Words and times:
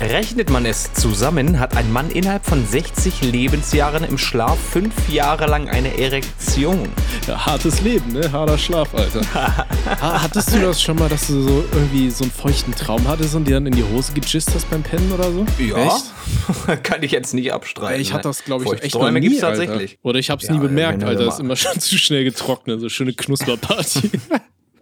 Rechnet 0.00 0.48
man 0.50 0.64
es 0.64 0.92
zusammen, 0.92 1.58
hat 1.58 1.76
ein 1.76 1.92
Mann 1.92 2.10
innerhalb 2.10 2.46
von 2.46 2.64
60 2.64 3.20
Lebensjahren 3.22 4.04
im 4.04 4.16
Schlaf 4.16 4.56
fünf 4.56 4.92
Jahre 5.08 5.46
lang 5.46 5.68
eine 5.68 5.98
Erektion. 5.98 6.88
Ja, 7.26 7.44
hartes 7.46 7.80
Leben, 7.80 8.12
ne? 8.12 8.30
Harter 8.30 8.56
Schlaf, 8.58 8.94
Alter. 8.94 9.20
Ha- 10.00 10.22
Hattest 10.22 10.54
du 10.54 10.60
das 10.60 10.80
schon 10.80 10.96
mal, 10.98 11.08
dass 11.08 11.26
du 11.26 11.42
so 11.42 11.64
irgendwie 11.72 12.10
so 12.10 12.22
einen 12.24 12.30
feuchten 12.30 12.74
Traum 12.74 13.08
hattest 13.08 13.34
und 13.34 13.46
dir 13.48 13.54
dann 13.54 13.66
in 13.66 13.74
die 13.74 13.82
Hose 13.82 14.12
gejist 14.12 14.54
hast 14.54 14.70
beim 14.70 14.82
Pennen 14.82 15.10
oder 15.12 15.32
so? 15.32 15.44
Echt? 15.58 16.82
kann 16.84 17.02
ich 17.02 17.10
jetzt 17.10 17.34
nicht 17.34 17.52
abstreiten. 17.52 18.00
Ich 18.00 18.12
hatte 18.12 18.28
das, 18.28 18.44
glaube 18.44 18.64
ich, 18.64 18.82
echt 18.82 18.94
noch 18.94 19.00
Träume 19.02 19.18
nie, 19.20 19.28
gibt's 19.30 19.42
Alter. 19.42 19.64
tatsächlich. 19.66 19.98
Oder 20.02 20.18
ich 20.20 20.30
hab's 20.30 20.46
Ja, 20.46 20.52
nie 20.52 20.60
bemerkt, 20.60 21.02
Alter. 21.02 21.26
Ist 21.26 21.40
immer 21.40 21.56
schon 21.56 21.80
zu 21.80 21.98
schnell 21.98 22.22
getrocknet. 22.24 22.80
So 22.80 22.88
schöne 22.88 23.14
Knusperparty. 23.14 24.10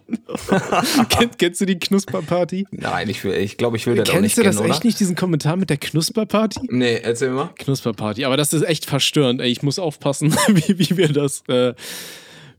Kennt, 1.08 1.38
kennst 1.38 1.60
du 1.60 1.66
die 1.66 1.78
Knusperparty? 1.78 2.66
Nein, 2.70 3.08
ich, 3.08 3.24
will, 3.24 3.34
ich 3.34 3.56
glaube, 3.56 3.76
ich 3.76 3.86
will 3.86 3.96
das 3.96 4.08
auch 4.08 4.12
Kennst 4.12 4.22
nicht 4.22 4.38
du 4.38 4.42
das 4.42 4.56
kennen, 4.56 4.68
echt 4.68 4.80
oder? 4.80 4.86
nicht, 4.86 5.00
diesen 5.00 5.16
Kommentar 5.16 5.56
mit 5.56 5.70
der 5.70 5.76
Knusperparty? 5.78 6.60
Nee, 6.70 7.00
erzähl 7.02 7.30
mal. 7.30 7.50
Knusperparty. 7.58 8.24
Aber 8.24 8.36
das 8.36 8.52
ist 8.52 8.62
echt 8.62 8.84
verstörend. 8.86 9.40
Ey, 9.40 9.50
ich 9.50 9.62
muss 9.62 9.78
aufpassen, 9.78 10.32
wie, 10.48 10.78
wie 10.78 10.96
wir 10.96 11.12
das, 11.12 11.42
äh, 11.48 11.74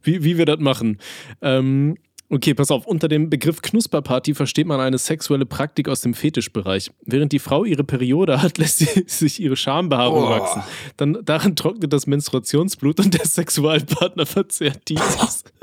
wie, 0.04 0.24
wie 0.24 0.38
wir 0.38 0.46
das 0.46 0.60
machen. 0.60 1.00
Ähm, 1.42 1.98
okay, 2.30 2.54
pass 2.54 2.72
auf. 2.72 2.86
Unter 2.86 3.08
dem 3.08 3.30
Begriff 3.30 3.62
Knusperparty 3.62 4.34
versteht 4.34 4.68
man 4.68 4.80
eine 4.80 4.98
sexuelle 4.98 5.46
Praktik 5.46 5.90
aus 5.90 6.02
dem 6.02 6.14
Fetischbereich. 6.14 6.92
Während 7.06 7.32
die 7.32 7.40
Frau 7.40 7.64
ihre 7.66 7.84
Periode 7.84 8.42
hat, 8.42 8.58
lässt 8.58 8.80
sie 8.80 9.06
sich 9.08 9.42
ihre 9.42 9.56
Schambehaarung 9.56 10.24
Boah. 10.24 10.40
wachsen. 10.40 10.64
Dann, 10.98 11.18
darin 11.24 11.56
trocknet 11.56 11.94
das 11.94 12.08
Menstruationsblut 12.08 13.00
und 13.00 13.14
der 13.14 13.26
Sexualpartner 13.26 14.26
verzehrt 14.26 14.82
dieses. 14.88 15.44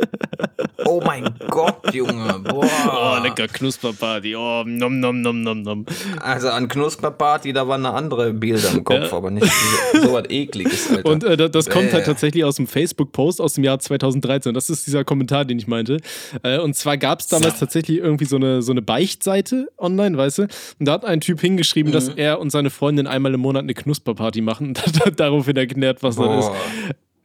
Oh 0.87 1.01
mein 1.05 1.35
Gott, 1.49 1.95
Junge. 1.95 2.41
Boah. 2.41 2.69
Oh, 2.91 3.23
lecker 3.23 3.49
Knusperparty. 3.49 4.37
Oh, 4.37 4.65
nom, 4.67 5.01
nom, 5.01 5.21
nom, 5.23 5.41
nom, 5.41 5.62
nom. 5.62 5.87
Also 6.21 6.51
an 6.51 6.69
Knusperparty, 6.69 7.53
da 7.53 7.67
waren 7.67 7.87
eine 7.87 7.95
andere 7.95 8.33
Bilder 8.35 8.71
im 8.71 8.85
Kopf, 8.85 9.12
aber 9.12 9.31
nicht 9.31 9.47
so, 9.93 10.01
so 10.03 10.12
was 10.12 10.29
ekliges, 10.29 10.91
Alter. 10.91 11.09
Und 11.09 11.25
äh, 11.25 11.37
das, 11.37 11.51
das 11.53 11.71
kommt 11.71 11.93
halt 11.93 12.05
tatsächlich 12.05 12.45
aus 12.45 12.56
dem 12.56 12.67
Facebook-Post 12.67 13.41
aus 13.41 13.55
dem 13.55 13.65
Jahr 13.65 13.78
2013. 13.78 14.53
Das 14.53 14.69
ist 14.69 14.87
dieser 14.87 15.05
Kommentar, 15.05 15.45
den 15.45 15.59
ich 15.59 15.67
meinte. 15.67 15.99
Äh, 16.43 16.53
und 16.62 16.74
zwar 16.74 16.97
gab 16.97 17.20
es 17.20 17.27
damals 17.28 17.55
So. 17.55 17.60
tatsächlich 17.66 17.98
irgendwie 17.98 18.24
so 18.24 18.36
eine, 18.36 18.62
so 18.62 18.72
eine 18.72 18.83
Beichtseite 18.83 19.69
online, 19.78 20.16
weißt 20.16 20.38
du? 20.38 20.42
Und 20.42 20.50
da 20.80 20.92
hat 20.92 21.05
ein 21.05 21.20
Typ 21.20 21.41
hingeschrieben, 21.41 21.92
dass 21.92 22.08
Mhm. 22.10 22.19
er 22.19 22.41
und 22.41 22.50
seine 22.50 22.70
Freundin 22.70 23.06
einmal 23.06 23.34
im 23.34 23.41
Monat 23.41 23.62
eine 23.62 23.74
Knusperparty 23.74 24.41
machen. 24.41 24.69
Und 24.86 25.05
hat 25.05 25.19
daraufhin 25.20 25.56
erklärt, 25.56 26.02
was 26.02 26.16
das 26.16 26.27
ist. 26.44 26.48
Boah. 26.50 26.56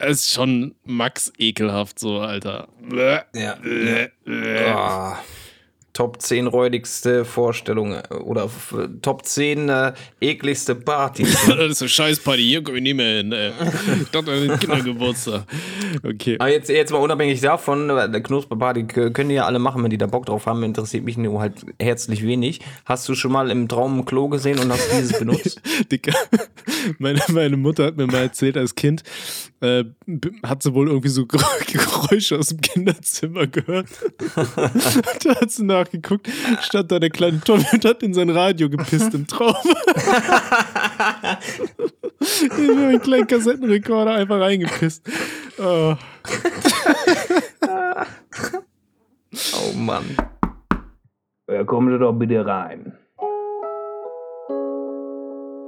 Es 0.02 0.22
ist 0.26 0.34
schon 0.34 0.76
max 0.86 1.32
ekelhaft 1.38 2.00
so, 2.00 2.20
Alter. 2.20 2.68
Bäh, 2.90 3.20
Ja. 3.36 3.56
bäh, 3.62 4.08
bäh. 4.26 4.66
Ah. 4.70 5.20
Top 6.00 6.22
10 6.22 6.48
räudigste 6.48 7.26
Vorstellung 7.26 7.92
äh, 7.92 8.04
oder 8.24 8.50
Top 9.02 9.26
10 9.26 9.68
äh, 9.68 9.92
ekligste 10.22 10.74
Partys. 10.74 11.38
Das 11.50 11.72
ist 11.72 11.82
eine 11.82 11.90
Scheißparty, 11.90 12.42
hier 12.42 12.64
komme 12.64 12.78
ich 12.78 12.84
nicht 12.84 12.96
mehr 12.96 13.18
hin. 13.18 13.34
Ey. 13.34 13.52
Ich 14.02 14.10
dachte, 14.10 14.32
ist 14.32 14.62
Kindergeburtstag. 14.62 15.44
Okay. 16.02 16.38
Aber 16.40 16.50
jetzt, 16.50 16.70
jetzt 16.70 16.92
mal 16.94 17.00
unabhängig 17.00 17.42
davon, 17.42 17.90
äh, 17.90 18.10
der 18.10 18.24
Knusperparty 18.24 18.84
können 18.86 19.28
die 19.28 19.36
ja 19.36 19.46
alle 19.46 19.60
machen, 19.60 19.84
wenn 19.84 19.90
die 19.90 19.98
da 19.98 20.08
Bock 20.08 20.26
drauf 20.26 20.46
haben, 20.46 20.64
interessiert 20.64 21.04
mich 21.04 21.18
nur 21.18 21.42
halt 21.42 21.66
herzlich 21.82 22.24
wenig. 22.24 22.62
Hast 22.86 23.10
du 23.10 23.16
schon 23.16 23.34
mal 23.34 23.52
im 23.52 23.68
Traum 23.68 24.00
ein 24.00 24.06
Klo 24.06 24.30
gesehen 24.30 24.58
und 24.60 24.72
hast 24.72 24.90
dieses 24.94 25.20
benutzt? 25.20 25.62
Dicker. 25.92 26.14
Meine, 26.98 27.20
meine 27.28 27.58
Mutter 27.58 27.84
hat 27.88 27.98
mir 27.98 28.08
mal 28.08 28.22
erzählt, 28.22 28.56
als 28.56 28.74
Kind 28.76 29.04
äh, 29.60 29.84
hat 30.44 30.64
sie 30.64 30.74
wohl 30.74 30.88
irgendwie 30.88 31.10
so 31.10 31.24
Gerä- 31.24 31.72
Geräusche 31.74 32.38
aus 32.38 32.48
dem 32.48 32.62
Kinderzimmer 32.62 33.48
gehört. 33.48 33.88
da 35.24 35.36
hat 35.36 35.52
sie 35.52 35.66
nachgeguckt, 35.90 36.30
stand 36.62 36.92
da 36.92 37.00
der 37.00 37.10
kleine 37.10 37.40
Tommy 37.42 37.66
und 37.72 37.86
hat 37.86 38.04
in 38.04 38.14
sein 38.14 38.30
Radio 38.30 38.70
gepisst 38.70 39.14
im 39.14 39.28
Traum. 39.28 39.56
ich 42.20 42.52
habe 42.52 42.88
einen 42.88 43.02
kleinen 43.02 43.28
Kassettenrekorder 43.28 44.14
einfach 44.14 44.40
reingepisst. 44.40 45.10
Oh. 45.58 45.96
Oh 49.54 49.74
Mann. 49.76 50.06
Ja, 51.50 51.64
kommen 51.64 51.92
Sie 51.92 52.00
doch 52.00 52.14
bitte 52.14 52.46
rein. 52.46 52.94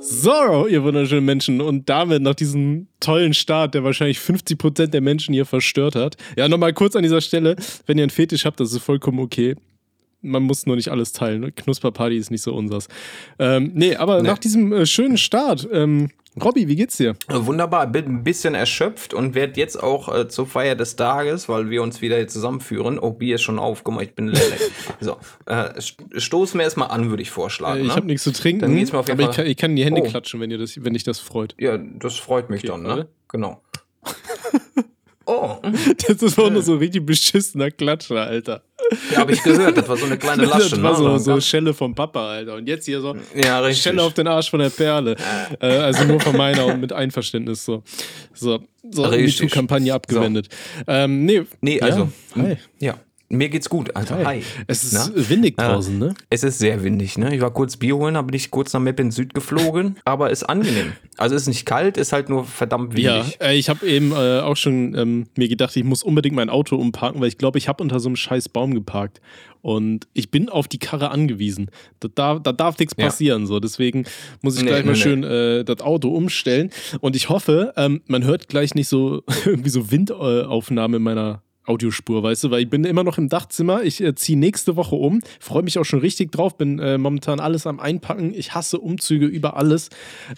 So, 0.04 0.66
ihr 0.68 0.84
wunderschönen 0.84 1.26
Menschen. 1.26 1.62
Und 1.62 1.88
damit 1.88 2.24
nach 2.24 2.34
diesem 2.34 2.88
tollen 3.00 3.36
Start, 3.36 3.76
der 3.76 3.84
wahrscheinlich 3.84 4.18
50% 4.18 4.88
der 4.88 5.02
Menschen 5.02 5.32
hier 5.34 5.46
verstört 5.46 5.96
hat. 5.96 6.18
Ja, 6.36 6.50
nochmal 6.50 6.74
kurz 6.74 6.96
an 6.96 7.04
dieser 7.04 7.22
Stelle, 7.22 7.56
wenn 7.86 8.00
ihr 8.00 8.06
einen 8.06 8.10
Fetisch 8.10 8.46
habt, 8.46 8.60
das 8.60 8.74
ist 8.74 8.82
vollkommen 8.84 9.20
okay. 9.20 9.56
Man 10.22 10.44
muss 10.44 10.66
nur 10.66 10.76
nicht 10.76 10.90
alles 10.90 11.12
teilen. 11.14 11.54
Knusperparty 11.56 12.16
ist 12.18 12.32
nicht 12.32 12.44
so 12.44 12.54
unsers. 12.54 12.88
Ähm, 13.40 13.72
nee, 13.74 13.96
aber 13.96 14.22
Nee. 14.22 14.28
nach 14.30 14.38
diesem 14.38 14.72
äh, 14.74 14.86
schönen 14.86 15.18
Start, 15.18 15.68
ähm, 15.72 16.12
Robby, 16.42 16.70
wie 16.70 16.78
geht's 16.78 16.96
dir? 16.96 17.16
Wunderbar, 17.28 17.88
bin 17.88 18.06
ein 18.06 18.24
bisschen 18.24 18.56
erschöpft 18.56 19.14
und 19.14 19.36
werde 19.36 19.60
jetzt 19.60 19.82
auch 19.82 20.14
äh, 20.16 20.30
zur 20.30 20.48
Feier 20.48 20.76
des 20.76 20.96
Tages, 20.96 21.50
weil 21.50 21.70
wir 21.70 21.84
uns 21.84 22.02
wieder 22.02 22.16
hier 22.16 22.28
zusammenführen. 22.30 23.00
Oh, 23.00 23.12
Bier 23.12 23.36
ist 23.36 23.42
schon 23.42 23.60
auf, 23.60 23.84
guck 23.84 23.96
mal, 23.96 24.04
ich 24.04 24.16
bin 24.16 24.28
lelle. 24.30 24.56
so, 25.02 25.18
äh, 25.48 25.74
st- 25.80 26.20
stoßen 26.22 26.58
wir 26.58 26.64
erstmal 26.64 26.90
an, 26.90 27.10
würde 27.10 27.22
ich 27.22 27.32
vorschlagen. 27.32 27.80
Äh, 27.80 27.82
ich 27.82 27.88
ne? 27.90 27.96
habe 27.96 28.06
nichts 28.08 28.24
zu 28.24 28.32
trinken, 28.32 28.62
Dann 28.62 28.76
geht's 28.78 28.94
mir 28.94 29.00
auf 29.00 29.10
jeden 29.10 29.20
aber 29.20 29.30
ich 29.30 29.36
Fall- 29.36 29.44
kann, 29.44 29.52
ich 29.52 29.58
kann 29.58 29.72
in 29.72 29.76
die 29.76 29.84
Hände 29.86 30.02
Oh. 30.02 30.08
klatschen, 30.08 30.40
wenn, 30.40 30.52
ihr 30.52 30.58
das, 30.58 30.82
wenn 30.82 30.94
dich 30.94 31.04
das 31.04 31.20
freut. 31.20 31.54
Ja, 31.60 31.78
das 31.78 32.16
freut 32.16 32.50
mich 32.50 32.62
dann, 32.62 32.84
ne? 32.84 33.08
Genau. 33.28 33.62
oh, 35.26 35.58
Das 36.08 36.22
ist 36.22 36.40
auch 36.40 36.50
nur 36.50 36.62
so 36.62 36.76
richtig 36.78 37.06
beschissener 37.06 37.72
Klatscher, 37.72 38.22
Alter. 38.22 38.64
Ja, 39.12 39.18
habe 39.20 39.32
ich 39.34 39.42
gehört, 39.44 39.78
das 39.78 39.88
war 39.88 39.98
so 39.98 40.06
eine 40.06 40.18
kleine 40.18 40.46
Lasche. 40.46 40.70
das 40.72 40.82
war 40.82 40.92
ne? 40.92 40.98
so, 40.98 41.10
Und 41.12 41.20
so 41.20 41.42
Schelle 41.42 41.74
vom 41.74 41.96
Papa, 41.96 42.30
Alter. 42.32 42.56
Und 42.56 42.68
jetzt 42.68 42.86
hier 42.86 43.02
so 43.02 43.16
ja. 43.36 43.74
Schelle 43.74 44.04
auf 44.04 44.14
den 44.14 44.28
Arsch 44.28 44.50
von 44.50 44.60
der 44.60 44.70
Perle. 44.70 45.16
äh, 45.60 45.68
also 45.68 46.04
nur 46.06 46.20
von 46.20 46.36
meiner 46.36 46.66
und 46.66 46.80
mit 46.82 46.92
Einverständnis 46.94 47.64
so. 47.66 47.84
So, 48.34 48.60
so. 48.90 49.04
MeToo-Kampagne 49.10 49.94
abgewendet. 49.94 50.50
Ähm, 50.88 51.26
nee, 51.26 51.44
Nee, 51.62 51.80
also, 51.82 52.10
Ja, 52.36 52.44
hi. 52.44 52.58
ja, 52.80 52.96
mir 53.32 53.50
geht's 53.50 53.70
gut. 53.70 53.96
Also, 53.96 54.16
hi. 54.16 54.24
Hi. 54.26 54.44
Es 54.68 54.84
ist 54.84 54.94
Na? 54.94 55.10
windig 55.30 55.56
Ja. 55.60 55.70
draußen, 55.74 55.98
ne? 55.98 56.14
Es 56.30 56.44
ist 56.44 56.60
sehr 56.60 56.84
windig, 56.84 57.18
ne? 57.18 57.34
Ich 57.36 57.42
war 57.42 57.52
kurz 57.52 57.78
Bier 57.78 57.96
holen, 57.96 58.14
da 58.16 58.22
bin 58.22 58.36
ich 58.36 58.52
kurz 58.52 58.74
nach 58.74 58.80
Meppen 58.82 59.12
Süd 59.12 59.34
geflogen, 59.34 59.98
aber 60.06 60.30
ist 60.30 60.44
angenehm. 60.44 60.94
Also 61.18 61.36
ist 61.36 61.48
nicht 61.48 61.66
kalt, 61.66 61.98
ist 61.98 62.14
halt 62.14 62.30
nur 62.30 62.46
verdammt 62.46 62.98
Ja, 62.98 63.18
windig. 63.18 63.40
äh, 63.42 63.56
ich 63.58 63.70
habe 63.70 63.86
eben 63.88 64.12
äh, 64.12 64.40
auch 64.42 64.56
schon 64.58 64.96
ähm, 64.96 65.28
mir 65.38 65.48
gedacht, 65.48 65.76
ich 65.76 65.84
muss 65.84 66.04
unbedingt 66.04 66.36
mein 66.36 66.50
Auto 66.50 66.76
umparken, 66.76 67.22
weil 67.22 67.28
ich 67.28 67.38
glaube, 67.38 67.58
ich 67.58 67.68
habe 67.68 67.82
unter 67.84 68.00
so 68.00 68.10
einem 68.10 68.16
scheiß 68.16 68.50
Baum 68.50 68.74
geparkt. 68.74 69.22
Und 69.64 70.08
ich 70.14 70.32
bin 70.32 70.50
auf 70.50 70.68
die 70.68 70.80
Karre 70.80 71.12
angewiesen. 71.12 71.70
Da, 72.00 72.08
darf- 72.08 72.40
da 72.42 72.52
darf 72.52 72.80
nichts 72.80 72.96
Ja. 72.98 73.06
passieren. 73.06 73.46
So. 73.46 73.60
Deswegen 73.60 74.06
muss 74.42 74.56
ich 74.58 74.64
Nee, 74.64 74.70
gleich 74.70 74.86
mal 74.86 74.94
nee, 74.94 74.98
nee. 74.98 75.04
schön 75.04 75.24
äh, 75.24 75.64
das 75.64 75.82
Auto 75.82 76.10
umstellen. 76.10 76.72
Und 77.00 77.16
ich 77.16 77.30
hoffe, 77.30 77.72
ähm, 77.78 78.02
man 78.08 78.24
hört 78.24 78.48
gleich 78.48 78.74
nicht 78.74 78.88
so 78.88 79.22
irgendwie 79.46 79.70
so 79.70 79.92
Windaufnahme 79.92 80.98
in 80.98 81.04
meiner 81.04 81.44
Audiospur, 81.66 82.24
weißt 82.24 82.46
du, 82.46 82.52
weil 82.52 82.64
ich 82.64 82.70
bin 82.70 82.84
immer 82.84 83.04
noch 83.04 83.18
im 83.18 83.30
Dachzimmer. 83.30 83.84
Ich 83.84 84.02
äh, 84.02 84.16
ziehe 84.16 84.38
nächste 84.38 84.76
Woche 84.76 84.96
um, 84.96 85.22
freue 85.40 85.64
mich 85.64 85.78
auch 85.78 85.86
schon 85.86 86.00
richtig 86.00 86.32
drauf, 86.32 86.58
bin 86.58 86.80
äh, 86.80 86.98
momentan 86.98 87.40
alles 87.40 87.68
am 87.68 87.80
Einpacken. 87.80 88.34
Ich 88.34 88.54
hasse 88.54 88.80
Umzüge 88.80 89.26
über 89.26 89.58
alles. 89.58 89.90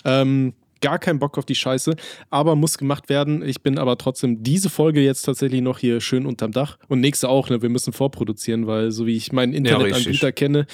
Ähm, 0.05 0.53
gar 0.83 0.99
keinen 0.99 1.17
Bock 1.17 1.37
auf 1.37 1.45
die 1.45 1.55
Scheiße, 1.55 1.95
aber 2.29 2.55
muss 2.55 2.77
gemacht 2.77 3.09
werden. 3.09 3.41
Ich 3.47 3.61
bin 3.61 3.79
aber 3.79 3.97
trotzdem 3.97 4.43
diese 4.43 4.69
Folge 4.69 5.01
jetzt 5.01 5.23
tatsächlich 5.23 5.61
noch 5.61 5.79
hier 5.79 6.01
schön 6.01 6.25
unterm 6.25 6.51
Dach 6.51 6.77
und 6.89 6.99
nächste 6.99 7.29
auch. 7.29 7.49
Ne? 7.49 7.61
Wir 7.61 7.69
müssen 7.69 7.93
vorproduzieren, 7.93 8.67
weil 8.67 8.91
so 8.91 9.07
wie 9.07 9.15
ich 9.15 9.31
meinen 9.31 9.53
Internetanbieter 9.53 10.27
richtig. 10.27 10.35
kenne, 10.35 10.67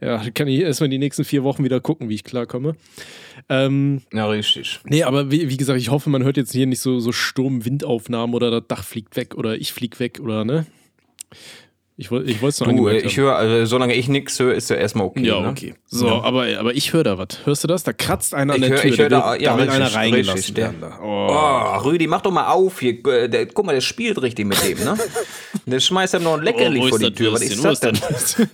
ja, 0.00 0.22
kann 0.30 0.46
ich 0.46 0.60
erstmal 0.60 0.90
die 0.90 0.98
nächsten 0.98 1.24
vier 1.24 1.42
Wochen 1.42 1.64
wieder 1.64 1.80
gucken, 1.80 2.08
wie 2.08 2.14
ich 2.14 2.24
klarkomme. 2.24 2.76
Ähm, 3.48 4.02
Ja, 4.12 4.26
richtig. 4.26 4.80
Nee, 4.84 5.02
aber 5.02 5.30
wie, 5.30 5.48
wie 5.48 5.56
gesagt, 5.56 5.80
ich 5.80 5.90
hoffe, 5.90 6.10
man 6.10 6.22
hört 6.22 6.36
jetzt 6.36 6.52
hier 6.52 6.66
nicht 6.66 6.80
so, 6.80 7.00
so 7.00 7.10
Sturm-Windaufnahmen 7.10 8.34
oder 8.34 8.50
das 8.50 8.68
Dach 8.68 8.84
fliegt 8.84 9.16
weg 9.16 9.34
oder 9.34 9.56
ich 9.56 9.72
flieg 9.72 9.98
weg 9.98 10.20
oder 10.20 10.44
ne? 10.44 10.66
Ich, 12.00 12.12
woll- 12.12 12.28
ich 12.30 12.40
wollte 12.40 12.54
es 12.54 12.60
noch 12.60 12.68
Du, 12.68 12.86
äh, 12.86 12.98
ich 12.98 13.16
höre, 13.16 13.34
also 13.34 13.66
solange 13.66 13.92
ich 13.92 14.08
nichts 14.08 14.38
höre, 14.38 14.54
ist 14.54 14.70
ja 14.70 14.76
erstmal 14.76 15.08
okay. 15.08 15.26
Ja, 15.26 15.40
ne? 15.40 15.48
okay. 15.48 15.74
So, 15.86 16.06
Ja. 16.06 16.22
aber, 16.22 16.46
aber 16.60 16.72
ich 16.72 16.92
höre 16.92 17.02
da 17.02 17.18
was. 17.18 17.44
Hörst 17.44 17.64
du 17.64 17.68
das? 17.68 17.82
Da 17.82 17.92
kratzt 17.92 18.34
einer 18.34 18.54
an 18.54 18.62
Ich 18.62 18.68
der 18.68 18.76
hör- 18.76 18.82
Tür. 18.82 18.92
ich 18.92 18.98
hör 19.00 19.08
da 19.08 19.34
ja, 19.34 19.56
da 19.56 19.62
will 19.62 19.68
einer 19.68 19.92
reingelassen 19.92 20.56
werden. 20.56 20.76
Oh. 21.02 21.26
Oh, 21.28 21.76
Rüdi, 21.84 22.06
mach 22.06 22.20
doch 22.20 22.30
mal 22.30 22.52
auf 22.52 22.78
hier. 22.78 23.04
äh, 23.04 23.28
Der, 23.28 23.46
guck 23.46 23.66
mal, 23.66 23.72
der 23.72 23.80
spielt 23.80 24.22
richtig 24.22 24.46
mit 24.46 24.62
dem, 24.64 24.78
ne? 24.84 24.96
Der 25.66 25.80
schmeißt 25.80 26.14
ihm 26.14 26.22
noch 26.22 26.38
ein 26.38 26.44
Leckerli 26.44 26.80
Oh, 26.84 26.88
vor 26.88 26.98
die 27.00 27.12
Tür. 27.12 27.32
Was 27.32 27.42
ist 27.42 27.64
das 27.64 27.80
denn? 27.80 27.98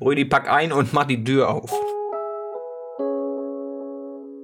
Rüdi, 0.00 0.24
pack 0.24 0.50
ein 0.50 0.72
und 0.72 0.92
mach 0.92 1.04
die 1.04 1.22
Tür 1.22 1.50
auf. 1.50 1.72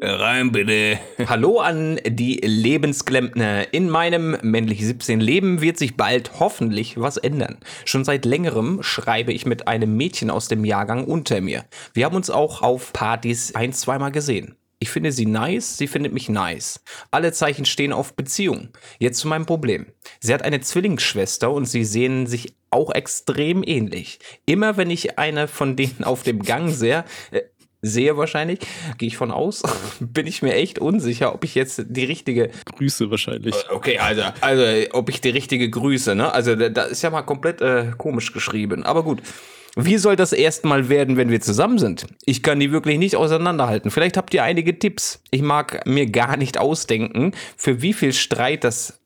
Rein 0.01 0.53
bitte. 0.53 1.01
Hallo 1.27 1.59
an 1.59 1.99
die 2.07 2.37
Lebensklempner. 2.37 3.73
In 3.75 3.91
meinem 3.91 4.37
männlich 4.43 4.85
17 4.85 5.19
Leben 5.21 5.61
wird 5.61 5.77
sich 5.77 5.97
bald 5.97 6.39
hoffentlich 6.39 7.01
was 7.01 7.17
ändern. 7.17 7.59
Schon 7.85 8.05
seit 8.05 8.25
längerem 8.25 8.83
schreibe 8.83 9.33
ich 9.33 9.45
mit 9.45 9.67
einem 9.67 9.97
Mädchen 9.97 10.31
aus 10.31 10.47
dem 10.47 10.65
Jahrgang 10.65 11.05
unter 11.05 11.41
mir. 11.41 11.65
Wir 11.95 12.05
haben 12.05 12.15
uns 12.15 12.31
auch 12.31 12.63
auf 12.63 12.93
Partys 12.93 13.57
ein, 13.57 13.73
zweimal 13.73 14.13
gesehen. 14.13 14.55
Ich 14.79 14.91
finde 14.91 15.11
sie 15.11 15.27
nice, 15.27 15.77
sie 15.77 15.89
findet 15.89 16.13
mich 16.13 16.29
nice. 16.29 16.81
Alle 17.11 17.33
Zeichen 17.33 17.65
stehen 17.65 17.93
auf 17.93 18.15
Beziehung. 18.15 18.69
Jetzt 19.01 19.19
zu 19.19 19.27
meinem 19.27 19.47
Problem. 19.47 19.87
Sie 20.21 20.33
hat 20.33 20.43
eine 20.43 20.61
Zwillingsschwester 20.61 21.51
und 21.51 21.65
sie 21.65 21.85
sehen 21.85 22.29
sich 22.29 22.55
auch 22.71 22.93
extrem 22.93 23.65
ähnlich. 23.65 24.21
Immer 24.47 24.77
wenn 24.77 24.91
ich 24.91 25.19
eine 25.19 25.49
von 25.49 25.75
denen 25.75 26.05
auf 26.05 26.23
dem 26.23 26.43
Gang 26.43 26.71
sehe, 26.71 27.05
äh, 27.33 27.41
sehe 27.83 28.17
wahrscheinlich, 28.17 28.61
gehe 28.99 29.09
ich 29.09 29.17
von 29.17 29.31
aus, 29.31 29.63
bin 30.01 30.27
ich 30.27 30.43
mir 30.43 30.55
echt 30.55 30.79
unsicher, 30.79 31.35
ob 31.35 31.45
ich 31.45 31.55
jetzt 31.55 31.85
die 31.89 32.05
richtige 32.05 32.51
Grüße 32.77 33.11
wahrscheinlich. 33.11 33.55
Okay, 33.71 33.99
also, 33.99 34.23
also 34.41 34.65
ob 34.93 35.09
ich 35.09 35.21
die 35.21 35.31
richtige 35.31 35.69
Grüße, 35.71 36.15
ne? 36.15 36.33
Also 36.33 36.57
da 36.57 36.83
ist 36.85 37.03
ja 37.03 37.11
mal 37.11 37.23
komplett 37.23 37.61
äh, 37.61 37.93
komisch 37.97 38.33
geschrieben. 38.33 38.85
Aber 38.85 39.03
gut. 39.03 39.23
Wie 39.81 39.99
soll 39.99 40.17
das 40.17 40.33
erstmal 40.33 40.89
werden, 40.89 41.17
wenn 41.17 41.31
wir 41.31 41.41
zusammen 41.41 41.79
sind? 41.79 42.07
Ich 42.25 42.43
kann 42.43 42.59
die 42.59 42.73
wirklich 42.73 42.99
nicht 42.99 43.15
auseinanderhalten. 43.15 43.93
Vielleicht 43.93 44.17
habt 44.17 44.35
ihr 44.35 44.43
einige 44.43 44.77
Tipps. 44.77 45.23
Ich 45.31 45.43
mag 45.43 45.87
mir 45.87 46.07
gar 46.07 46.37
nicht 46.37 46.59
ausdenken, 46.59 47.31
für 47.57 47.81
wie 47.81 47.93
viel 47.93 48.13
Streit 48.13 48.65
das 48.65 48.99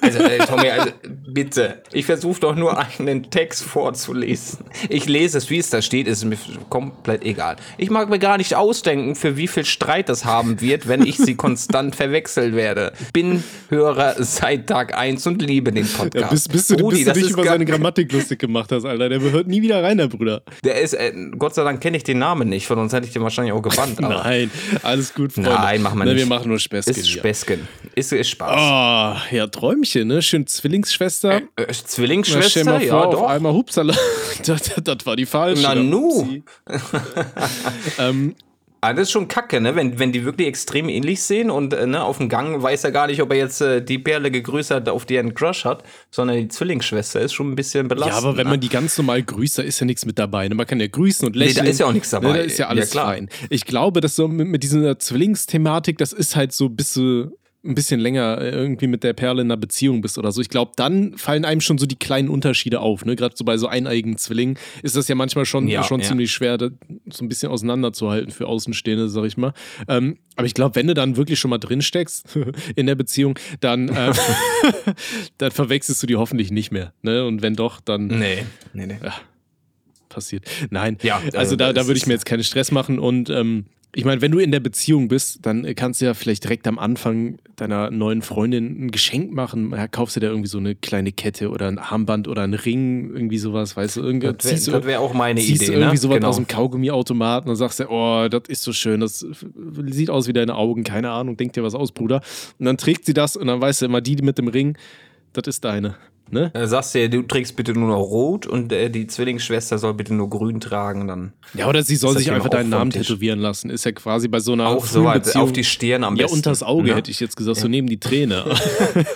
also, 0.00 0.18
äh, 0.18 0.38
Tommy, 0.38 0.68
also, 0.68 0.90
bitte. 1.26 1.82
Ich 1.92 2.06
versuche 2.06 2.40
doch 2.40 2.54
nur 2.54 2.78
einen 2.78 3.30
Text 3.30 3.62
vorzulesen. 3.64 4.66
Ich 4.88 5.06
lese 5.06 5.38
es, 5.38 5.50
wie 5.50 5.58
es 5.58 5.70
da 5.70 5.82
steht, 5.82 6.06
ist 6.06 6.24
mir 6.24 6.36
komplett 6.68 7.24
egal. 7.24 7.56
Ich 7.78 7.90
mag 7.90 8.08
mir 8.10 8.18
gar 8.18 8.36
nicht 8.36 8.54
ausdenken, 8.54 9.14
für 9.14 9.36
wie 9.36 9.48
viel 9.48 9.64
Streit 9.64 10.08
das 10.08 10.24
haben 10.24 10.60
wird, 10.60 10.86
wenn 10.86 11.04
ich 11.04 11.16
sie 11.16 11.34
konstant 11.34 11.96
verwechseln 12.02 12.54
werde. 12.54 12.92
Bin 13.12 13.42
Hörer 13.68 14.16
seit 14.18 14.66
Tag 14.66 14.96
1 14.96 15.26
und 15.26 15.42
liebe 15.42 15.72
den 15.72 15.86
Podcast. 15.86 16.14
Ja, 16.14 16.28
bis, 16.28 16.48
bis 16.48 16.66
du, 16.68 16.74
Rudi, 16.76 17.04
bis 17.04 17.14
du 17.14 17.20
dich 17.20 17.30
über 17.30 17.44
seine 17.44 17.64
Grammatik 17.64 18.12
lustig 18.12 18.38
gemacht 18.38 18.70
hast, 18.70 18.84
Alter. 18.84 19.08
Der 19.08 19.20
hört 19.20 19.46
nie 19.46 19.62
wieder 19.62 19.82
rein, 19.82 19.98
der 19.98 20.08
Bruder. 20.08 20.42
Der 20.64 20.80
ist, 20.80 20.94
äh, 20.94 21.12
Gott 21.38 21.54
sei 21.54 21.64
Dank 21.64 21.80
kenne 21.80 21.96
ich 21.96 22.04
den 22.04 22.18
Namen 22.18 22.48
nicht, 22.48 22.66
von 22.66 22.78
uns 22.78 22.92
hätte 22.92 23.06
ich 23.06 23.12
den 23.12 23.22
wahrscheinlich 23.22 23.52
auch 23.52 23.62
gebannt. 23.62 24.00
Nein, 24.00 24.50
alles 24.82 25.14
gut, 25.14 25.32
Freunde. 25.32 25.50
Nein, 25.50 25.82
machen 25.82 25.98
wir 25.98 26.04
nicht. 26.04 26.16
wir 26.16 26.26
machen 26.26 26.48
nur 26.48 26.58
Späßchen. 26.58 26.94
Ist 26.94 27.10
Späßchen. 27.10 27.66
Ist, 27.94 28.12
ist 28.12 28.30
Spaß. 28.30 29.16
Oh, 29.18 29.21
ja, 29.30 29.46
Träumchen, 29.46 30.08
ne? 30.08 30.22
Schön 30.22 30.46
Zwillingsschwester. 30.46 31.42
Äh, 31.56 31.62
äh, 31.62 31.72
Zwillingsschwester, 31.72 32.62
Na, 32.64 32.82
ja, 32.82 33.00
vor, 33.00 33.12
doch. 33.12 33.22
Auf 33.22 33.30
einmal 33.30 33.52
Hupsala. 33.52 33.94
das, 34.46 34.72
das, 34.82 35.06
war 35.06 35.16
die 35.16 35.26
falsche. 35.26 35.62
Na 35.62 35.74
nu. 35.74 36.42
ähm, 37.98 38.34
Ah, 38.84 38.92
das 38.94 39.02
ist 39.02 39.12
schon 39.12 39.28
kacke, 39.28 39.60
ne? 39.60 39.76
Wenn, 39.76 40.00
wenn 40.00 40.10
die 40.10 40.24
wirklich 40.24 40.48
extrem 40.48 40.88
ähnlich 40.88 41.22
sehen 41.22 41.52
und 41.52 41.72
äh, 41.72 41.86
ne, 41.86 42.02
auf 42.02 42.18
dem 42.18 42.28
Gang 42.28 42.60
weiß 42.60 42.82
er 42.82 42.90
gar 42.90 43.06
nicht, 43.06 43.22
ob 43.22 43.30
er 43.30 43.38
jetzt 43.38 43.60
äh, 43.60 43.80
die 43.80 43.96
Perle 43.96 44.32
gegrüßt 44.32 44.72
hat, 44.72 44.88
auf 44.88 45.04
die 45.04 45.14
er 45.14 45.20
einen 45.20 45.34
Crush 45.34 45.64
hat, 45.64 45.84
sondern 46.10 46.36
die 46.38 46.48
Zwillingsschwester 46.48 47.20
ist 47.20 47.32
schon 47.32 47.52
ein 47.52 47.54
bisschen 47.54 47.86
belastend. 47.86 48.20
Ja, 48.20 48.28
aber 48.28 48.36
wenn 48.36 48.46
ne? 48.46 48.50
man 48.50 48.60
die 48.60 48.68
ganz 48.68 48.98
normal 48.98 49.22
grüßt, 49.22 49.58
da 49.58 49.62
ist 49.62 49.78
ja 49.78 49.86
nichts 49.86 50.04
mit 50.04 50.18
dabei. 50.18 50.48
Ne? 50.48 50.56
Man 50.56 50.66
kann 50.66 50.80
ja 50.80 50.88
grüßen 50.88 51.24
und 51.28 51.36
lächeln. 51.36 51.58
Nee, 51.58 51.62
da 51.62 51.70
ist 51.70 51.78
ja 51.78 51.86
auch 51.86 51.92
nichts 51.92 52.10
dabei. 52.10 52.32
Ne, 52.32 52.38
da 52.38 52.40
ist 52.40 52.58
ja 52.58 52.66
alles 52.66 52.92
ja, 52.92 53.04
fein. 53.04 53.28
Ich 53.50 53.66
glaube, 53.66 54.00
dass 54.00 54.16
so 54.16 54.26
mit, 54.26 54.48
mit 54.48 54.64
dieser 54.64 54.98
Zwillingsthematik, 54.98 55.96
das 55.98 56.12
ist 56.12 56.34
halt 56.34 56.52
so 56.52 56.68
bis 56.68 56.92
so 56.92 57.30
ein 57.64 57.74
bisschen 57.74 58.00
länger 58.00 58.38
äh, 58.40 58.50
irgendwie 58.50 58.88
mit 58.88 59.04
der 59.04 59.12
Perle 59.12 59.42
in 59.42 59.46
einer 59.48 59.56
Beziehung 59.56 60.00
bist 60.00 60.18
oder 60.18 60.32
so. 60.32 60.40
Ich 60.40 60.48
glaube, 60.48 60.72
dann 60.76 61.16
fallen 61.16 61.44
einem 61.44 61.60
schon 61.60 61.78
so 61.78 61.86
die 61.86 61.96
kleinen 61.96 62.28
Unterschiede 62.28 62.80
auf. 62.80 63.04
Ne? 63.04 63.14
Gerade 63.14 63.36
so 63.36 63.44
bei 63.44 63.56
so 63.56 63.68
eineigen 63.68 64.16
Zwillingen 64.18 64.58
ist 64.82 64.96
das 64.96 65.06
ja 65.08 65.14
manchmal 65.14 65.44
schon, 65.44 65.68
ja, 65.68 65.84
schon 65.84 66.00
ja. 66.00 66.06
ziemlich 66.08 66.32
schwer, 66.32 66.58
so 66.58 67.24
ein 67.24 67.28
bisschen 67.28 67.50
auseinanderzuhalten 67.50 68.32
für 68.32 68.46
Außenstehende, 68.46 69.08
sag 69.08 69.24
ich 69.24 69.36
mal. 69.36 69.52
Ähm, 69.86 70.18
aber 70.34 70.46
ich 70.46 70.54
glaube, 70.54 70.74
wenn 70.74 70.88
du 70.88 70.94
dann 70.94 71.16
wirklich 71.16 71.38
schon 71.38 71.50
mal 71.50 71.58
drin 71.58 71.82
steckst 71.82 72.36
in 72.76 72.86
der 72.86 72.96
Beziehung, 72.96 73.38
dann, 73.60 73.88
äh, 73.88 74.12
dann 75.38 75.50
verwechselst 75.52 76.02
du 76.02 76.06
die 76.08 76.16
hoffentlich 76.16 76.50
nicht 76.50 76.72
mehr. 76.72 76.92
Ne? 77.02 77.24
Und 77.24 77.42
wenn 77.42 77.54
doch, 77.54 77.80
dann. 77.80 78.08
Nee, 78.08 78.44
nee, 78.72 78.86
nee. 78.86 78.98
Ja, 79.02 79.14
passiert. 80.08 80.50
Nein, 80.70 80.98
ja, 81.02 81.16
also, 81.16 81.38
also 81.38 81.56
da, 81.56 81.72
da 81.72 81.86
würde 81.86 81.98
ich 81.98 82.06
mir 82.06 82.14
jetzt 82.14 82.26
keinen 82.26 82.44
Stress 82.44 82.72
machen 82.72 82.98
und 82.98 83.30
ähm, 83.30 83.66
ich 83.94 84.06
meine, 84.06 84.22
wenn 84.22 84.30
du 84.30 84.38
in 84.38 84.52
der 84.52 84.60
Beziehung 84.60 85.08
bist, 85.08 85.44
dann 85.44 85.66
kannst 85.74 86.00
du 86.00 86.06
ja 86.06 86.14
vielleicht 86.14 86.44
direkt 86.44 86.66
am 86.66 86.78
Anfang 86.78 87.38
deiner 87.56 87.90
neuen 87.90 88.22
Freundin 88.22 88.86
ein 88.86 88.90
Geschenk 88.90 89.32
machen. 89.32 89.70
Ja, 89.72 89.86
kaufst 89.86 90.16
du 90.16 90.20
dir 90.20 90.28
irgendwie 90.28 90.48
so 90.48 90.56
eine 90.56 90.74
kleine 90.74 91.12
Kette 91.12 91.50
oder 91.50 91.68
ein 91.68 91.78
Armband 91.78 92.26
oder 92.26 92.42
einen 92.42 92.54
Ring, 92.54 93.10
irgendwie 93.12 93.36
sowas, 93.36 93.76
weißt 93.76 93.96
du? 93.98 94.00
Irgendwie, 94.00 94.32
das 94.32 94.66
wäre 94.66 94.86
wär 94.86 95.00
auch 95.00 95.12
meine 95.12 95.40
ziehst 95.40 95.50
Idee. 95.50 95.58
Ziehst 95.58 95.70
irgendwie 95.72 95.92
ne? 95.92 95.98
sowas 95.98 96.16
genau. 96.16 96.28
aus 96.28 96.36
dem 96.36 96.46
Kaugummiautomaten 96.46 97.50
und 97.50 97.56
sagst 97.56 97.80
dir, 97.80 97.90
oh, 97.90 98.28
das 98.30 98.44
ist 98.48 98.62
so 98.62 98.72
schön, 98.72 99.00
das 99.00 99.26
sieht 99.88 100.08
aus 100.08 100.26
wie 100.26 100.32
deine 100.32 100.54
Augen, 100.54 100.84
keine 100.84 101.10
Ahnung, 101.10 101.36
denk 101.36 101.52
dir 101.52 101.62
was 101.62 101.74
aus, 101.74 101.92
Bruder. 101.92 102.22
Und 102.58 102.64
dann 102.64 102.78
trägt 102.78 103.04
sie 103.04 103.12
das 103.12 103.36
und 103.36 103.46
dann 103.46 103.60
weißt 103.60 103.82
du 103.82 103.86
immer, 103.86 104.00
die 104.00 104.16
mit 104.16 104.38
dem 104.38 104.48
Ring, 104.48 104.78
das 105.34 105.46
ist 105.48 105.64
deine. 105.64 105.96
Ne? 106.32 106.50
Dann 106.54 106.66
sagst 106.66 106.94
du, 106.94 107.10
du 107.10 107.22
trägst 107.22 107.56
bitte 107.56 107.74
nur 107.74 107.88
noch 107.88 108.00
rot 108.00 108.46
und 108.46 108.72
äh, 108.72 108.88
die 108.88 109.06
Zwillingsschwester 109.06 109.76
soll 109.76 109.92
bitte 109.92 110.14
nur 110.14 110.30
grün 110.30 110.60
tragen. 110.60 111.06
Dann 111.06 111.34
ja, 111.52 111.68
oder 111.68 111.82
sie 111.82 111.94
soll 111.94 112.16
sich 112.16 112.32
einfach 112.32 112.48
deinen 112.48 112.70
Namen 112.70 112.90
tätowieren 112.90 113.38
lassen. 113.38 113.68
Ist 113.68 113.84
ja 113.84 113.92
quasi 113.92 114.28
bei 114.28 114.40
so 114.40 114.54
einer 114.54 114.68
auch 114.68 114.86
so 114.86 115.04
Beziehung. 115.04 115.44
auf 115.44 115.52
die 115.52 115.62
Stirn 115.62 116.04
am 116.04 116.16
ja, 116.16 116.22
besten. 116.22 116.36
Ja, 116.36 116.38
unters 116.38 116.62
Auge 116.62 116.88
ja. 116.88 116.96
hätte 116.96 117.10
ich 117.10 117.20
jetzt 117.20 117.36
gesagt, 117.36 117.58
so 117.58 117.68
neben 117.68 117.86
die 117.86 118.00
Träne. 118.00 118.46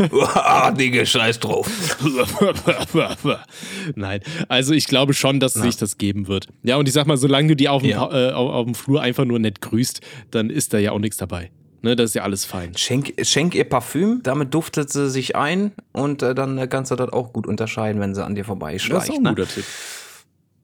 ah, 0.34 0.70
Digga, 0.72 1.06
scheiß 1.06 1.40
drauf. 1.40 1.70
Nein, 3.94 4.20
also 4.48 4.74
ich 4.74 4.86
glaube 4.86 5.14
schon, 5.14 5.40
dass 5.40 5.56
Na. 5.56 5.62
sich 5.62 5.78
das 5.78 5.96
geben 5.96 6.28
wird. 6.28 6.48
Ja, 6.64 6.76
und 6.76 6.86
ich 6.86 6.92
sag 6.92 7.06
mal, 7.06 7.16
solange 7.16 7.48
du 7.48 7.56
die 7.56 7.70
auf 7.70 7.80
dem, 7.80 7.92
ja. 7.92 8.28
äh, 8.28 8.32
auf 8.32 8.66
dem 8.66 8.74
Flur 8.74 9.00
einfach 9.00 9.24
nur 9.24 9.38
nett 9.38 9.62
grüßt, 9.62 10.02
dann 10.30 10.50
ist 10.50 10.74
da 10.74 10.78
ja 10.78 10.92
auch 10.92 10.98
nichts 10.98 11.16
dabei. 11.16 11.50
Ne, 11.82 11.96
das 11.96 12.10
ist 12.10 12.14
ja 12.14 12.22
alles 12.22 12.44
fein. 12.44 12.76
Schenk, 12.76 13.14
schenk 13.22 13.54
ihr 13.54 13.64
Parfüm, 13.64 14.20
damit 14.22 14.52
duftet 14.54 14.90
sie 14.90 15.08
sich 15.10 15.36
ein 15.36 15.72
und 15.92 16.22
äh, 16.22 16.34
dann 16.34 16.68
kannst 16.68 16.90
du 16.90 16.96
das 16.96 17.12
auch 17.12 17.32
gut 17.32 17.46
unterscheiden, 17.46 18.00
wenn 18.00 18.14
sie 18.14 18.24
an 18.24 18.34
dir 18.34 18.44
vorbeischleicht. 18.44 18.96
Das 18.96 19.04
ist 19.04 19.10
auch 19.10 19.16
ein 19.16 19.22
ne? 19.22 19.30
guter 19.30 19.48
Tipp. 19.48 19.64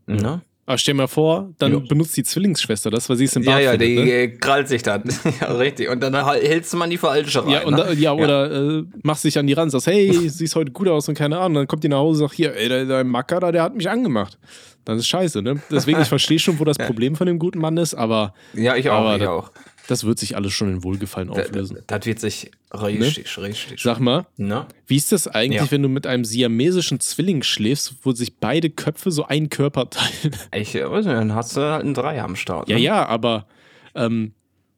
Ne? 0.06 0.42
Aber 0.64 0.78
stell 0.78 0.94
mal 0.94 1.08
vor, 1.08 1.50
dann 1.58 1.72
jo. 1.72 1.80
benutzt 1.80 2.16
die 2.16 2.22
Zwillingsschwester 2.22 2.88
das, 2.88 3.08
weil 3.10 3.16
sie 3.16 3.24
es 3.24 3.34
im 3.34 3.44
Bad 3.44 3.54
Ja, 3.54 3.60
ja, 3.60 3.70
findet, 3.72 3.88
die 3.88 3.96
ne? 3.96 4.10
Äh, 4.10 4.28
krallt 4.28 4.68
sich 4.68 4.82
dann. 4.84 5.02
ja, 5.40 5.52
richtig. 5.52 5.88
Und 5.88 6.00
dann 6.00 6.14
hältst 6.14 6.72
du 6.72 6.76
mal 6.76 6.88
die 6.88 6.98
falsche 6.98 7.44
rein. 7.44 7.50
Ja, 7.50 7.64
und 7.64 7.74
ne? 7.74 7.84
da, 7.84 7.92
ja 7.92 8.12
oder 8.12 8.52
ja. 8.52 8.78
Äh, 8.78 8.84
machst 9.02 9.24
dich 9.24 9.36
an 9.38 9.48
die 9.48 9.54
ran, 9.54 9.70
sagst, 9.70 9.88
hey, 9.88 10.12
siehst 10.28 10.54
heute 10.54 10.70
gut 10.70 10.86
aus 10.86 11.08
und 11.08 11.18
keine 11.18 11.38
Ahnung. 11.38 11.54
Dann 11.54 11.66
kommt 11.66 11.82
die 11.82 11.88
nach 11.88 11.98
Hause 11.98 12.22
und 12.22 12.28
sagt, 12.28 12.36
hier, 12.36 12.54
ey, 12.54 12.68
dein 12.86 13.08
Macker 13.08 13.40
da, 13.40 13.50
der 13.50 13.64
hat 13.64 13.74
mich 13.74 13.90
angemacht. 13.90 14.38
Das 14.84 14.98
ist 14.98 15.08
scheiße, 15.08 15.42
ne? 15.42 15.60
Deswegen, 15.70 16.00
ich 16.00 16.08
verstehe 16.08 16.38
schon, 16.38 16.60
wo 16.60 16.64
das 16.64 16.78
Problem 16.78 17.16
von 17.16 17.26
dem 17.26 17.40
guten 17.40 17.58
Mann 17.58 17.76
ist, 17.76 17.94
aber. 17.94 18.32
Ja, 18.54 18.76
ich 18.76 18.88
auch, 18.88 19.00
aber 19.00 19.14
ich 19.14 19.20
das, 19.20 19.28
auch. 19.28 19.50
Das 19.88 20.04
wird 20.04 20.18
sich 20.18 20.36
alles 20.36 20.52
schon 20.52 20.70
in 20.70 20.84
Wohlgefallen 20.84 21.28
auflösen. 21.30 21.76
Das, 21.86 21.98
das 21.98 22.06
wird 22.06 22.20
sich 22.20 22.50
richtig, 22.72 23.36
ne? 23.36 23.42
richtig. 23.42 23.82
Sag 23.82 23.98
mal, 23.98 24.26
Na? 24.36 24.66
wie 24.86 24.96
ist 24.96 25.12
das 25.12 25.26
eigentlich, 25.26 25.62
ja. 25.62 25.70
wenn 25.70 25.82
du 25.82 25.88
mit 25.88 26.06
einem 26.06 26.24
siamesischen 26.24 27.00
Zwilling 27.00 27.42
schläfst, 27.42 27.94
wo 28.02 28.12
sich 28.12 28.38
beide 28.38 28.70
Köpfe 28.70 29.10
so 29.10 29.24
einen 29.26 29.50
Körper 29.50 29.90
teilen? 29.90 30.36
Ich 30.54 30.74
weiß 30.74 31.06
nicht, 31.06 31.16
dann 31.16 31.34
hast 31.34 31.56
du 31.56 31.60
halt 31.60 31.82
einen 31.84 31.94
Dreier 31.94 32.24
am 32.24 32.36
Start. 32.36 32.68
Ne? 32.68 32.74
Ja, 32.74 32.80
ja, 32.80 33.06
aber 33.06 33.46
ähm, 33.94 34.32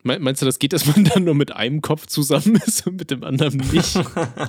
Meinst 0.07 0.43
du, 0.43 0.47
das 0.47 0.59
geht, 0.59 0.75
dass 0.75 0.85
man 0.85 1.05
dann 1.05 1.25
nur 1.25 1.35
mit 1.35 1.57
einem 1.57 1.81
Kopf 1.81 2.07
zusammen 2.07 2.61
ist 2.67 2.87
und 2.87 2.99
mit 2.99 3.11
dem 3.11 3.25
anderen 3.25 3.57
nicht? 3.73 3.99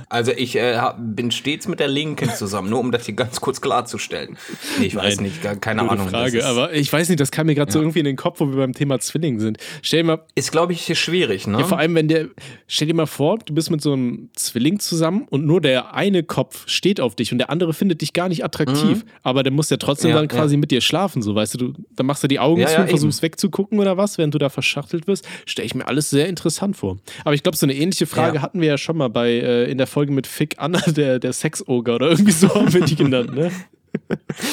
Also 0.10 0.31
ich 0.31 0.56
äh, 0.57 0.78
bin 0.98 1.31
stets 1.31 1.68
mit 1.68 1.80
der 1.80 1.88
Linken 1.88 2.30
zusammen, 2.30 2.69
nur 2.69 2.80
um 2.80 2.92
das 2.92 3.06
hier 3.06 3.16
ganz 3.16 3.42
kurz 3.42 3.62
klarzustellen. 3.62 4.38
Nee, 4.80 4.88
ich 4.88 4.94
Nein, 4.94 5.06
weiß 5.06 5.22
nicht, 5.22 5.42
keine 5.62 5.81
gute 5.81 5.94
Ahnung. 5.94 6.10
Frage, 6.10 6.46
aber 6.46 6.74
ich 6.74 6.92
weiß 6.92 7.10
nicht, 7.10 7.19
das 7.19 7.31
kam 7.31 7.48
mir 7.48 7.56
gerade 7.56 7.69
ja. 7.69 7.74
so 7.74 7.80
irgendwie 7.80 8.00
in 8.00 8.06
den 8.06 8.16
Kopf, 8.16 8.40
wo 8.40 8.48
wir 8.48 8.57
beim 8.57 8.74
Thema 8.74 9.00
Zwilling 9.00 9.40
sind. 9.40 9.57
Stell 9.81 10.02
dir 10.02 10.07
mal. 10.07 10.25
Ist, 10.36 10.52
glaube 10.52 10.74
ich, 10.74 10.97
schwierig, 11.00 11.47
ne? 11.47 11.59
Ja, 11.59 11.66
vor 11.66 11.78
allem, 11.78 11.95
wenn 11.95 12.07
der. 12.07 12.28
Stell 12.68 12.88
dir 12.88 12.94
mal 12.94 13.06
vor, 13.06 13.40
du 13.40 13.54
bist 13.54 13.71
mit 13.71 13.81
so 13.81 13.94
einem 13.94 14.30
Zwilling 14.33 14.80
zusammen 14.80 15.26
und 15.30 15.45
nur 15.45 15.62
der 15.62 15.94
eine 15.94 16.24
Kopf 16.24 16.68
steht 16.68 17.00
auf 17.00 17.16
dich 17.16 17.31
und 17.31 17.38
der 17.38 17.50
andere 17.50 17.74
findet 17.74 18.02
dich 18.02 18.14
gar 18.14 18.30
nicht 18.30 18.44
attraktiv. 18.44 19.04
Mhm. 19.04 19.09
Aber 19.24 19.44
der 19.44 19.52
muss 19.52 19.69
ja 19.69 19.78
trotzdem 19.78 20.12
ja, 20.12 20.18
dann 20.18 20.28
quasi 20.28 20.57
mit 20.57 20.71
dir 20.71 20.81
schlafen, 20.81 21.21
so 21.21 21.35
weißt 21.35 21.56
du. 21.56 21.57
du 21.57 21.74
dann 21.95 22.06
machst 22.06 22.24
du 22.24 22.28
die 22.28 22.40
Augen 22.40 22.66
zu 22.66 22.81
und 22.81 22.90
versuchst 22.90 23.19
eben. 23.19 23.24
wegzugucken 23.24 23.80
oder 23.80 23.97
was, 23.97 24.18
während 24.18 24.33
du 24.33 24.38
da 24.38 24.50
verschachtelt 24.50 25.07
wirst. 25.07 25.28
Stell 25.45 25.66
ich 25.66 25.75
mir 25.75 25.87
alles 25.87 26.09
sehr 26.09 26.28
interessant 26.28 26.75
vor. 26.75 26.97
Aber 27.23 27.35
ich 27.35 27.44
glaube, 27.44 27.57
so 27.57 27.66
eine 27.66 27.75
ähnliche 27.75 28.07
Frage 28.07 28.37
ja. 28.37 28.42
hatten 28.42 28.61
wir 28.61 28.68
ja 28.68 28.78
schon 28.78 28.97
mal 28.97 29.09
bei 29.09 29.30
äh, 29.30 29.69
in 29.69 29.78
der 29.78 29.87
Folge 29.87 30.11
mit 30.11 30.28
Fick 30.28 30.56
Anna, 30.57 30.80
der, 30.87 31.19
der 31.19 31.33
Sex-Oger 31.33 31.95
oder 31.95 32.09
irgendwie 32.09 32.31
so 32.31 32.54
haben 32.54 32.73
wir 32.73 32.81
die 32.81 32.95
genannt, 32.95 33.33
ne? 33.33 33.52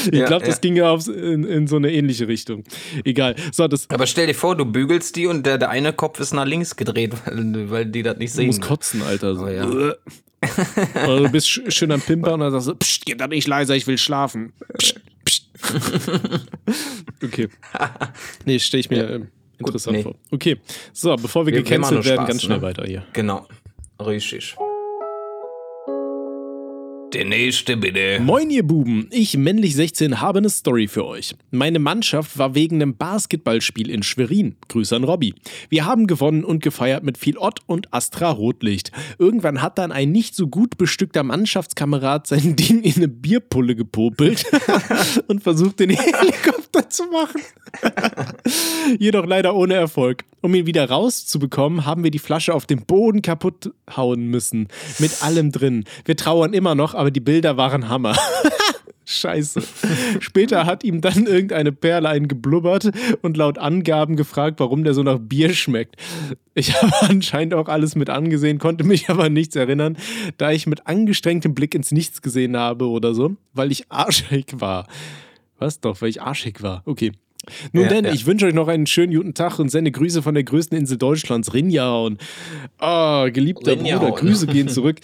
Ich 0.06 0.18
ja, 0.18 0.26
glaube, 0.26 0.46
das 0.46 0.56
ja. 0.56 0.60
ging 0.60 0.76
ja 0.76 0.94
in, 0.94 1.44
in, 1.44 1.66
so 1.66 1.74
eine 1.74 1.90
ähnliche 1.90 2.28
Richtung. 2.28 2.62
Egal. 3.04 3.34
So, 3.50 3.66
das 3.66 3.90
Aber 3.90 4.06
stell 4.06 4.28
dir 4.28 4.34
vor, 4.34 4.56
du 4.56 4.64
bügelst 4.64 5.16
die 5.16 5.26
und 5.26 5.44
der, 5.44 5.58
der 5.58 5.70
eine 5.70 5.92
Kopf 5.92 6.20
ist 6.20 6.32
nach 6.32 6.46
links 6.46 6.76
gedreht, 6.76 7.14
weil, 7.24 7.70
weil 7.70 7.86
die 7.86 8.04
das 8.04 8.18
nicht 8.18 8.32
sehen. 8.32 8.44
Du 8.44 8.46
musst 8.46 8.62
kotzen, 8.62 9.02
Alter. 9.02 9.34
So. 9.34 9.46
Oh, 9.46 9.48
ja. 9.48 9.66
Oder 11.06 11.20
du 11.22 11.28
bist 11.30 11.48
schön 11.48 11.92
am 11.92 12.00
Pimpern 12.00 12.34
und 12.34 12.40
dann 12.40 12.52
sagst 12.52 12.68
du, 12.68 12.74
pst, 12.74 13.06
geht 13.06 13.20
da 13.20 13.26
nicht 13.26 13.46
leiser, 13.46 13.74
ich 13.74 13.86
will 13.86 13.98
schlafen. 13.98 14.52
Psst, 14.78 15.00
psst. 15.24 15.46
okay. 17.22 17.48
Nee, 18.44 18.58
stell 18.58 18.80
ich 18.80 18.90
mir. 18.90 19.26
Interessant 19.58 19.96
nee. 19.96 20.02
vor. 20.02 20.14
Okay, 20.30 20.58
so, 20.92 21.14
bevor 21.16 21.46
wir, 21.46 21.54
wir 21.54 21.62
gecancelt 21.62 22.04
werden, 22.04 22.16
Spaß, 22.16 22.28
ganz 22.28 22.42
schnell 22.42 22.58
ne? 22.58 22.62
weiter 22.62 22.84
hier. 22.84 23.04
Genau, 23.12 23.46
richtig. 24.00 24.56
Der 27.12 27.26
nächste 27.26 27.76
bitte. 27.76 28.20
Moin 28.20 28.48
ihr 28.48 28.62
Buben, 28.62 29.06
ich 29.10 29.36
männlich 29.36 29.76
16 29.76 30.22
habe 30.22 30.38
eine 30.38 30.48
Story 30.48 30.88
für 30.88 31.04
euch. 31.04 31.34
Meine 31.50 31.78
Mannschaft 31.78 32.38
war 32.38 32.54
wegen 32.54 32.76
einem 32.76 32.96
Basketballspiel 32.96 33.90
in 33.90 34.02
Schwerin. 34.02 34.56
Grüße 34.68 34.96
an 34.96 35.04
Robby. 35.04 35.34
Wir 35.68 35.84
haben 35.84 36.06
gewonnen 36.06 36.42
und 36.42 36.62
gefeiert 36.62 37.04
mit 37.04 37.18
viel 37.18 37.36
Ott 37.36 37.60
und 37.66 37.92
Astra 37.92 38.30
Rotlicht. 38.30 38.92
Irgendwann 39.18 39.60
hat 39.60 39.76
dann 39.76 39.92
ein 39.92 40.10
nicht 40.10 40.34
so 40.34 40.46
gut 40.46 40.78
bestückter 40.78 41.22
Mannschaftskamerad 41.22 42.26
sein 42.26 42.56
Ding 42.56 42.80
in 42.80 42.96
eine 42.96 43.08
Bierpulle 43.08 43.76
gepopelt 43.76 44.46
und 45.26 45.42
versucht 45.42 45.80
den 45.80 45.90
Helikopter 45.94 46.61
zu 46.88 47.04
machen. 47.06 47.42
Jedoch 48.98 49.26
leider 49.26 49.54
ohne 49.54 49.74
Erfolg. 49.74 50.24
Um 50.40 50.54
ihn 50.54 50.66
wieder 50.66 50.88
rauszubekommen, 50.88 51.84
haben 51.86 52.02
wir 52.02 52.10
die 52.10 52.18
Flasche 52.18 52.54
auf 52.54 52.66
dem 52.66 52.84
Boden 52.84 53.22
kaputt 53.22 53.72
hauen 53.96 54.26
müssen. 54.26 54.68
Mit 54.98 55.22
allem 55.22 55.52
drin. 55.52 55.84
Wir 56.04 56.16
trauern 56.16 56.52
immer 56.52 56.74
noch, 56.74 56.94
aber 56.94 57.10
die 57.10 57.20
Bilder 57.20 57.56
waren 57.56 57.88
Hammer. 57.88 58.16
Scheiße. 59.04 59.62
Später 60.20 60.64
hat 60.64 60.84
ihm 60.84 61.00
dann 61.00 61.26
irgendeine 61.26 61.72
Perle 61.72 62.08
eingeblubbert 62.08 62.90
und 63.20 63.36
laut 63.36 63.58
Angaben 63.58 64.16
gefragt, 64.16 64.60
warum 64.60 64.84
der 64.84 64.94
so 64.94 65.02
nach 65.02 65.18
Bier 65.18 65.54
schmeckt. 65.54 65.96
Ich 66.54 66.80
habe 66.80 66.92
anscheinend 67.08 67.54
auch 67.54 67.68
alles 67.68 67.94
mit 67.94 68.10
angesehen, 68.10 68.58
konnte 68.58 68.84
mich 68.84 69.10
aber 69.10 69.28
nichts 69.28 69.56
erinnern, 69.56 69.96
da 70.38 70.52
ich 70.52 70.66
mit 70.66 70.86
angestrengtem 70.86 71.54
Blick 71.54 71.74
ins 71.74 71.92
Nichts 71.92 72.22
gesehen 72.22 72.56
habe 72.56 72.88
oder 72.88 73.14
so, 73.14 73.36
weil 73.52 73.72
ich 73.72 73.90
arschig 73.90 74.46
war. 74.54 74.86
Was 75.62 75.78
doch, 75.78 76.02
weil 76.02 76.08
ich 76.08 76.20
arschig 76.20 76.60
war. 76.64 76.82
Okay. 76.86 77.12
Nun 77.72 77.84
Ja, 77.84 77.88
denn, 77.88 78.04
ja. 78.04 78.12
ich 78.12 78.26
wünsche 78.26 78.46
euch 78.46 78.54
noch 78.54 78.68
einen 78.68 78.86
schönen 78.86 79.12
guten 79.14 79.34
Tag 79.34 79.58
und 79.58 79.68
sende 79.68 79.90
Grüße 79.90 80.22
von 80.22 80.34
der 80.34 80.44
größten 80.44 80.78
Insel 80.78 80.96
Deutschlands, 80.96 81.52
Rinjahauen. 81.54 82.18
Ah, 82.78 83.28
geliebter 83.32 83.72
Rinjahauen. 83.72 84.10
Bruder, 84.10 84.20
Grüße 84.20 84.46
gehen 84.46 84.68
zurück. 84.68 84.98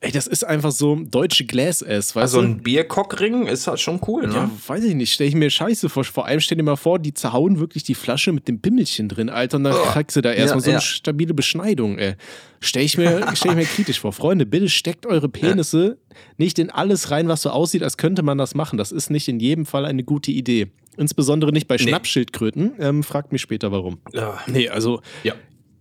Ey, 0.00 0.10
das 0.10 0.26
ist 0.26 0.44
einfach 0.44 0.72
so 0.72 0.96
deutsche 0.96 1.44
Glass-Ass, 1.44 2.16
weißt 2.16 2.16
Also 2.16 2.40
du? 2.40 2.48
ein 2.48 2.62
Bierkockring 2.62 3.46
ist 3.46 3.66
halt 3.66 3.80
schon 3.80 4.00
cool, 4.08 4.26
ne? 4.26 4.34
Ja, 4.34 4.50
weiß 4.66 4.84
ich 4.84 4.94
nicht. 4.94 5.12
Stell 5.12 5.28
ich 5.28 5.34
mir 5.34 5.50
scheiße 5.50 5.88
vor. 5.88 6.04
Vor 6.04 6.26
allem 6.26 6.40
stell 6.40 6.56
dir 6.58 6.64
mal 6.64 6.76
vor, 6.76 6.98
die 6.98 7.14
zerhauen 7.14 7.58
wirklich 7.60 7.84
die 7.84 7.94
Flasche 7.94 8.32
mit 8.32 8.48
dem 8.48 8.60
Pimmelchen 8.60 9.08
drin, 9.08 9.28
Alter. 9.28 9.58
Und 9.58 9.64
dann 9.64 9.74
kriegst 9.74 10.16
du 10.16 10.20
da 10.20 10.32
erstmal 10.32 10.60
so 10.60 10.70
eine 10.70 10.78
ja. 10.78 10.80
stabile 10.80 11.34
Beschneidung, 11.34 11.98
ey. 11.98 12.14
Stell 12.60 12.84
ich, 12.84 12.96
mir, 12.98 13.26
stell 13.34 13.52
ich 13.52 13.56
mir 13.56 13.64
kritisch 13.66 14.00
vor. 14.00 14.12
Freunde, 14.12 14.46
bitte 14.46 14.68
steckt 14.68 15.06
eure 15.06 15.28
Penisse 15.28 15.98
nicht 16.38 16.58
in 16.58 16.70
alles 16.70 17.10
rein, 17.10 17.28
was 17.28 17.42
so 17.42 17.50
aussieht, 17.50 17.82
als 17.82 17.96
könnte 17.96 18.22
man 18.22 18.38
das 18.38 18.54
machen. 18.54 18.78
Das 18.78 18.90
ist 18.92 19.10
nicht 19.10 19.28
in 19.28 19.38
jedem 19.40 19.66
Fall 19.66 19.84
eine 19.84 20.02
gute 20.04 20.30
Idee. 20.30 20.68
Insbesondere 20.96 21.52
nicht 21.52 21.68
bei 21.68 21.78
Schnappschildkröten. 21.78 22.72
Ähm, 22.78 23.02
fragt 23.02 23.32
mich 23.32 23.42
später 23.42 23.72
warum. 23.72 23.98
Ja. 24.12 24.38
Nee, 24.46 24.68
also 24.68 25.00
Ja. 25.22 25.34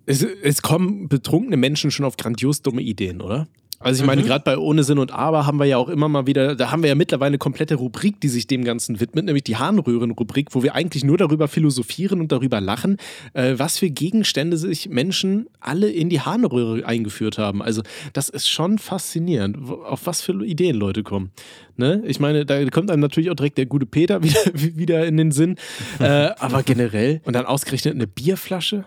es, 0.05 0.24
es 0.24 0.62
kommen 0.62 1.08
betrunkene 1.08 1.58
Menschen 1.58 1.91
schon 1.91 2.05
auf 2.05 2.17
grandios 2.17 2.62
dumme 2.62 2.82
Ideen, 2.82 3.22
oder? 3.22 3.48
Also 3.84 4.02
ich 4.04 4.08
meine, 4.08 4.22
Mhm. 4.22 4.25
gerade 4.25 4.44
bei 4.44 4.58
Ohne 4.58 4.84
Sinn 4.84 4.98
und 5.00 5.12
Aber 5.12 5.46
haben 5.46 5.58
wir 5.60 5.66
ja 5.66 5.78
auch 5.78 5.90
immer 5.90 6.10
mal 6.10 6.25
wieder, 6.28 6.56
da 6.56 6.72
haben 6.72 6.84
wir 6.84 6.90
ja 6.90 6.96
mittlerweile 6.96 7.30
eine 7.30 7.38
komplette 7.38 7.75
Rubrik, 7.75 8.20
die 8.22 8.30
sich 8.30 8.48
dem 8.48 8.63
Ganzen 8.63 9.00
widmet, 9.00 9.25
nämlich 9.25 9.44
die 9.44 9.58
Harnröhren-Rubrik, 9.58 10.50
wo 10.52 10.63
wir 10.63 10.75
eigentlich 10.75 11.04
nur 11.04 11.18
darüber 11.18 11.48
philosophieren 11.48 12.20
und 12.22 12.32
darüber 12.32 12.62
lachen, 12.62 12.98
äh, 13.34 13.54
was 13.58 13.78
für 13.80 13.90
Gegenstände 13.90 14.58
sich 14.58 14.90
Menschen 14.90 15.48
alle 15.60 15.90
in 15.90 16.10
die 16.10 16.22
Harnröhre 16.22 16.86
eingeführt 16.86 17.38
haben. 17.38 17.62
Also 17.62 17.82
das 18.13 18.30
ist 18.30 18.50
schon 18.50 18.78
faszinierend, 18.80 19.58
auf 19.70 20.06
was 20.06 20.22
für 20.22 20.44
Ideen 20.46 20.75
Leute 20.75 21.04
kommen. 21.04 21.32
Ne? 21.78 22.02
Ich 22.06 22.20
meine, 22.20 22.46
da 22.46 22.63
kommt 22.70 22.92
einem 22.92 23.02
natürlich 23.02 23.30
auch 23.30 23.36
direkt 23.36 23.58
der 23.58 23.66
gute 23.66 23.86
Peter 23.86 24.24
wieder, 24.24 24.40
wieder 24.54 25.06
in 25.06 25.18
den 25.18 25.32
Sinn. 25.32 25.56
Äh, 26.00 26.32
aber 26.40 26.63
generell, 26.63 27.22
und 27.25 27.34
dann 27.34 27.46
ausgerechnet 27.46 27.96
eine 27.96 28.08
Bierflasche? 28.08 28.86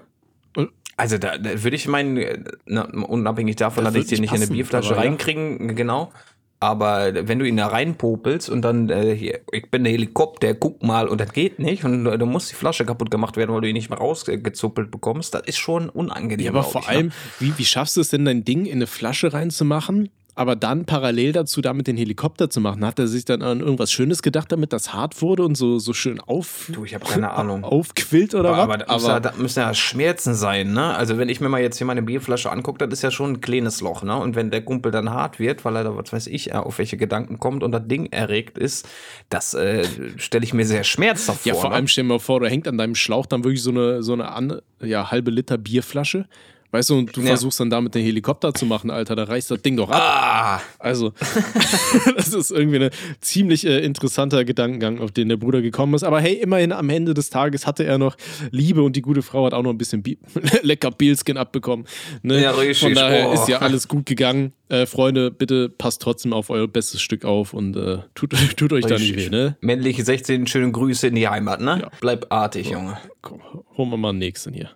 Also 0.96 1.18
da, 1.18 1.36
da 1.36 1.62
würde 1.62 1.76
ich 1.76 1.88
meinen, 1.88 2.16
äh, 2.16 2.38
na, 2.64 2.82
unabhängig 2.84 3.56
davon, 3.56 3.84
Das 3.84 3.92
dass 3.92 4.02
ich 4.02 4.08
sie 4.08 4.20
nicht 4.20 4.32
in 4.32 4.42
eine 4.42 4.50
Bierflasche 4.50 4.94
aber 4.94 5.04
ja. 5.04 5.08
reinkriegen, 5.08 5.76
genau. 5.76 6.10
Aber 6.58 7.12
wenn 7.28 7.38
du 7.38 7.46
ihn 7.46 7.58
da 7.58 7.66
reinpopelst 7.66 8.48
und 8.48 8.62
dann, 8.62 8.88
äh, 8.88 9.14
hier, 9.14 9.40
ich 9.52 9.70
bin 9.70 9.84
der 9.84 9.92
Helikopter, 9.92 10.54
guck 10.54 10.82
mal, 10.82 11.06
und 11.06 11.20
das 11.20 11.32
geht 11.34 11.58
nicht, 11.58 11.84
und 11.84 12.06
äh, 12.06 12.16
du 12.16 12.24
musst 12.24 12.50
die 12.50 12.54
Flasche 12.54 12.86
kaputt 12.86 13.10
gemacht 13.10 13.36
werden, 13.36 13.52
weil 13.54 13.60
du 13.60 13.68
ihn 13.68 13.74
nicht 13.74 13.90
mehr 13.90 13.98
rausgezuppelt 13.98 14.90
bekommst, 14.90 15.34
das 15.34 15.42
ist 15.42 15.58
schon 15.58 15.90
unangenehm. 15.90 16.46
Ja, 16.46 16.52
aber 16.52 16.62
vor 16.62 16.80
ich, 16.80 16.88
allem, 16.88 17.06
Ne? 17.08 17.12
wie, 17.40 17.58
wie 17.58 17.64
schaffst 17.66 17.98
du 17.98 18.00
es 18.00 18.08
denn, 18.08 18.24
dein 18.24 18.44
Ding 18.44 18.64
in 18.64 18.76
eine 18.76 18.86
Flasche 18.86 19.34
reinzumachen, 19.34 20.08
aber 20.36 20.54
dann 20.54 20.84
parallel 20.84 21.32
dazu 21.32 21.60
damit 21.62 21.86
den 21.86 21.96
Helikopter 21.96 22.48
zu 22.50 22.60
machen? 22.60 22.84
Hat 22.84 22.98
er 22.98 23.08
sich 23.08 23.24
dann 23.24 23.42
an 23.42 23.60
irgendwas 23.60 23.90
Schönes 23.90 24.22
gedacht, 24.22 24.52
damit 24.52 24.72
das 24.72 24.92
hart 24.92 25.20
wurde 25.22 25.42
und 25.44 25.56
so, 25.56 25.78
so 25.78 25.92
schön 25.94 26.20
auf, 26.20 26.70
Du, 26.72 26.84
ich 26.84 26.94
habe 26.94 27.04
keine 27.06 27.30
Ahnung. 27.32 27.64
aufquillt 27.64 28.34
oder 28.34 28.50
Aber, 28.54 28.74
aber 28.74 28.78
was? 28.86 28.86
da, 28.86 28.92
muss 28.92 29.06
ja, 29.06 29.20
da 29.20 29.32
müssen 29.36 29.58
ja 29.60 29.74
Schmerzen 29.74 30.34
sein, 30.34 30.72
ne? 30.74 30.94
Also 30.94 31.16
wenn 31.18 31.30
ich 31.30 31.40
mir 31.40 31.48
mal 31.48 31.60
jetzt 31.62 31.78
hier 31.78 31.86
meine 31.86 32.02
Bierflasche 32.02 32.50
angucke, 32.52 32.86
das 32.86 32.98
ist 32.98 33.02
ja 33.02 33.10
schon 33.10 33.32
ein 33.32 33.40
kleines 33.40 33.80
Loch, 33.80 34.02
ne? 34.02 34.14
Und 34.16 34.36
wenn 34.36 34.50
der 34.50 34.62
Kumpel 34.62 34.92
dann 34.92 35.10
hart 35.10 35.38
wird, 35.38 35.64
weil 35.64 35.74
er 35.74 35.84
da, 35.84 35.96
was 35.96 36.12
weiß 36.12 36.26
ich, 36.26 36.50
äh, 36.50 36.54
auf 36.54 36.78
welche 36.78 36.98
Gedanken 36.98 37.40
kommt 37.40 37.62
und 37.62 37.72
das 37.72 37.86
Ding 37.88 38.06
erregt 38.12 38.58
ist, 38.58 38.86
das 39.30 39.54
äh, 39.54 39.84
stelle 40.18 40.44
ich 40.44 40.52
mir 40.52 40.66
sehr 40.66 40.84
schmerzhaft 40.84 41.46
ja, 41.46 41.54
vor. 41.54 41.62
vor 41.62 41.70
ne? 41.70 41.76
allem 41.76 41.88
stell 41.88 42.04
dir 42.04 42.08
mal 42.08 42.18
vor, 42.18 42.40
da 42.40 42.46
hängt 42.46 42.68
an 42.68 42.76
deinem 42.76 42.94
Schlauch 42.94 43.24
dann 43.24 43.42
wirklich 43.42 43.62
so 43.62 43.70
eine, 43.70 44.02
so 44.02 44.12
eine 44.12 44.28
an, 44.32 44.60
ja, 44.82 45.10
halbe 45.10 45.30
Liter 45.30 45.56
Bierflasche. 45.56 46.26
Weißt 46.72 46.90
du, 46.90 46.98
und 46.98 47.16
du 47.16 47.20
Ja. 47.20 47.28
versuchst 47.28 47.60
dann 47.60 47.70
damit 47.70 47.94
den 47.94 48.02
Helikopter 48.04 48.52
zu 48.52 48.66
machen, 48.66 48.90
Alter, 48.90 49.16
da 49.16 49.24
reißt 49.24 49.50
das 49.50 49.62
Ding 49.62 49.76
doch 49.76 49.88
ab. 49.90 50.00
Ah, 50.02 50.60
Also, 50.78 51.12
das 52.16 52.32
ist 52.32 52.50
irgendwie 52.50 52.84
ein 52.84 52.90
ziemlich 53.20 53.66
äh, 53.66 53.78
interessanter 53.80 54.44
Gedankengang, 54.44 54.98
auf 55.00 55.10
den 55.12 55.28
der 55.28 55.36
Bruder 55.36 55.62
gekommen 55.62 55.94
ist. 55.94 56.02
Aber 56.04 56.20
hey, 56.20 56.34
immerhin 56.34 56.72
am 56.72 56.90
Ende 56.90 57.14
des 57.14 57.30
Tages 57.30 57.66
hatte 57.66 57.84
er 57.84 57.98
noch 57.98 58.16
Liebe 58.50 58.82
und 58.82 58.96
die 58.96 59.02
gute 59.02 59.22
Frau 59.22 59.46
hat 59.46 59.54
auch 59.54 59.62
noch 59.62 59.70
ein 59.70 59.78
bisschen 59.78 60.02
Bi 60.02 60.18
lecker 60.62 60.90
Bielskin 60.90 61.36
abbekommen. 61.36 61.86
Ne? 62.22 62.42
Ja, 62.42 62.50
richtig. 62.52 62.78
Von 62.80 62.94
daher 62.94 63.28
Oh. 63.30 63.32
ist 63.34 63.48
ja 63.48 63.58
alles 63.58 63.88
gut 63.88 64.06
gegangen. 64.06 64.52
Äh, 64.68 64.86
Freunde, 64.86 65.30
bitte 65.30 65.68
passt 65.68 66.02
trotzdem 66.02 66.32
auf 66.32 66.50
euer 66.50 66.66
bestes 66.66 67.00
Stück 67.00 67.24
auf 67.24 67.54
und 67.54 67.76
äh, 67.76 67.98
tut, 68.14 68.32
tut 68.56 68.72
euch 68.72 68.84
da 68.84 68.98
nicht 68.98 69.16
weh, 69.16 69.28
ne? 69.30 69.56
männliche 69.60 70.04
16, 70.04 70.46
schöne 70.48 70.72
Grüße 70.72 71.06
in 71.06 71.14
die 71.14 71.28
Heimat, 71.28 71.60
ne? 71.60 71.78
Ja. 71.82 71.90
Bleib 72.00 72.26
artig, 72.32 72.70
Junge. 72.70 72.98
Komm, 73.22 73.40
holen 73.76 73.90
wir 73.90 73.96
mal 73.96 74.08
einen 74.10 74.18
nächsten 74.18 74.52
hier. 74.52 74.70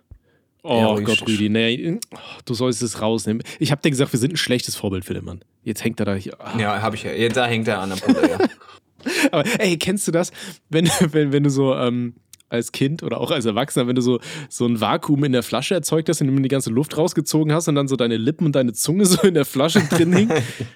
Oh 0.63 0.95
Ja. 0.97 1.03
Gott, 1.03 1.27
Rüdi, 1.27 1.49
nee, 1.49 1.97
oh, 2.13 2.17
du 2.45 2.53
sollst 2.53 2.81
es 2.81 3.01
rausnehmen. 3.01 3.43
Ich 3.59 3.71
hab 3.71 3.81
dir 3.81 3.89
gesagt, 3.89 4.13
wir 4.13 4.19
sind 4.19 4.33
ein 4.33 4.37
schlechtes 4.37 4.75
Vorbild 4.75 5.05
für 5.05 5.13
den 5.13 5.25
Mann. 5.25 5.43
Jetzt 5.63 5.83
hängt 5.83 5.99
er 5.99 6.05
da 6.05 6.13
hier. 6.15 6.39
Ah. 6.39 6.57
Ja, 6.59 6.81
hab 6.81 6.93
ich 6.93 7.03
ja. 7.03 7.29
Da 7.29 7.47
hängt 7.47 7.67
er 7.67 7.79
an 7.79 7.89
der 7.89 7.95
Pulle, 7.97 8.29
ja. 8.29 8.37
Aber 9.31 9.43
ey, 9.59 9.77
kennst 9.77 10.07
du 10.07 10.11
das, 10.11 10.31
wenn, 10.69 10.87
wenn, 11.11 11.31
wenn 11.31 11.43
du 11.43 11.49
so 11.49 11.75
ähm, 11.75 12.13
als 12.51 12.71
Kind 12.71 13.03
oder 13.03 13.19
auch 13.19 13.31
als 13.31 13.45
Erwachsener, 13.45 13.87
wenn 13.87 13.95
du 13.95 14.01
so, 14.01 14.19
so 14.49 14.65
ein 14.65 14.81
Vakuum 14.81 15.23
in 15.23 15.31
der 15.31 15.43
Flasche 15.43 15.73
erzeugt 15.73 16.09
hast, 16.09 16.21
indem 16.21 16.35
du 16.37 16.41
die 16.41 16.49
ganze 16.49 16.69
Luft 16.69 16.97
rausgezogen 16.97 17.53
hast 17.53 17.67
und 17.67 17.75
dann 17.75 17.87
so 17.87 17.95
deine 17.95 18.17
Lippen 18.17 18.45
und 18.45 18.55
deine 18.55 18.73
Zunge 18.73 19.05
so 19.05 19.21
in 19.21 19.33
der 19.33 19.45
Flasche 19.45 19.81
drin 19.81 20.13
hing? 20.13 20.29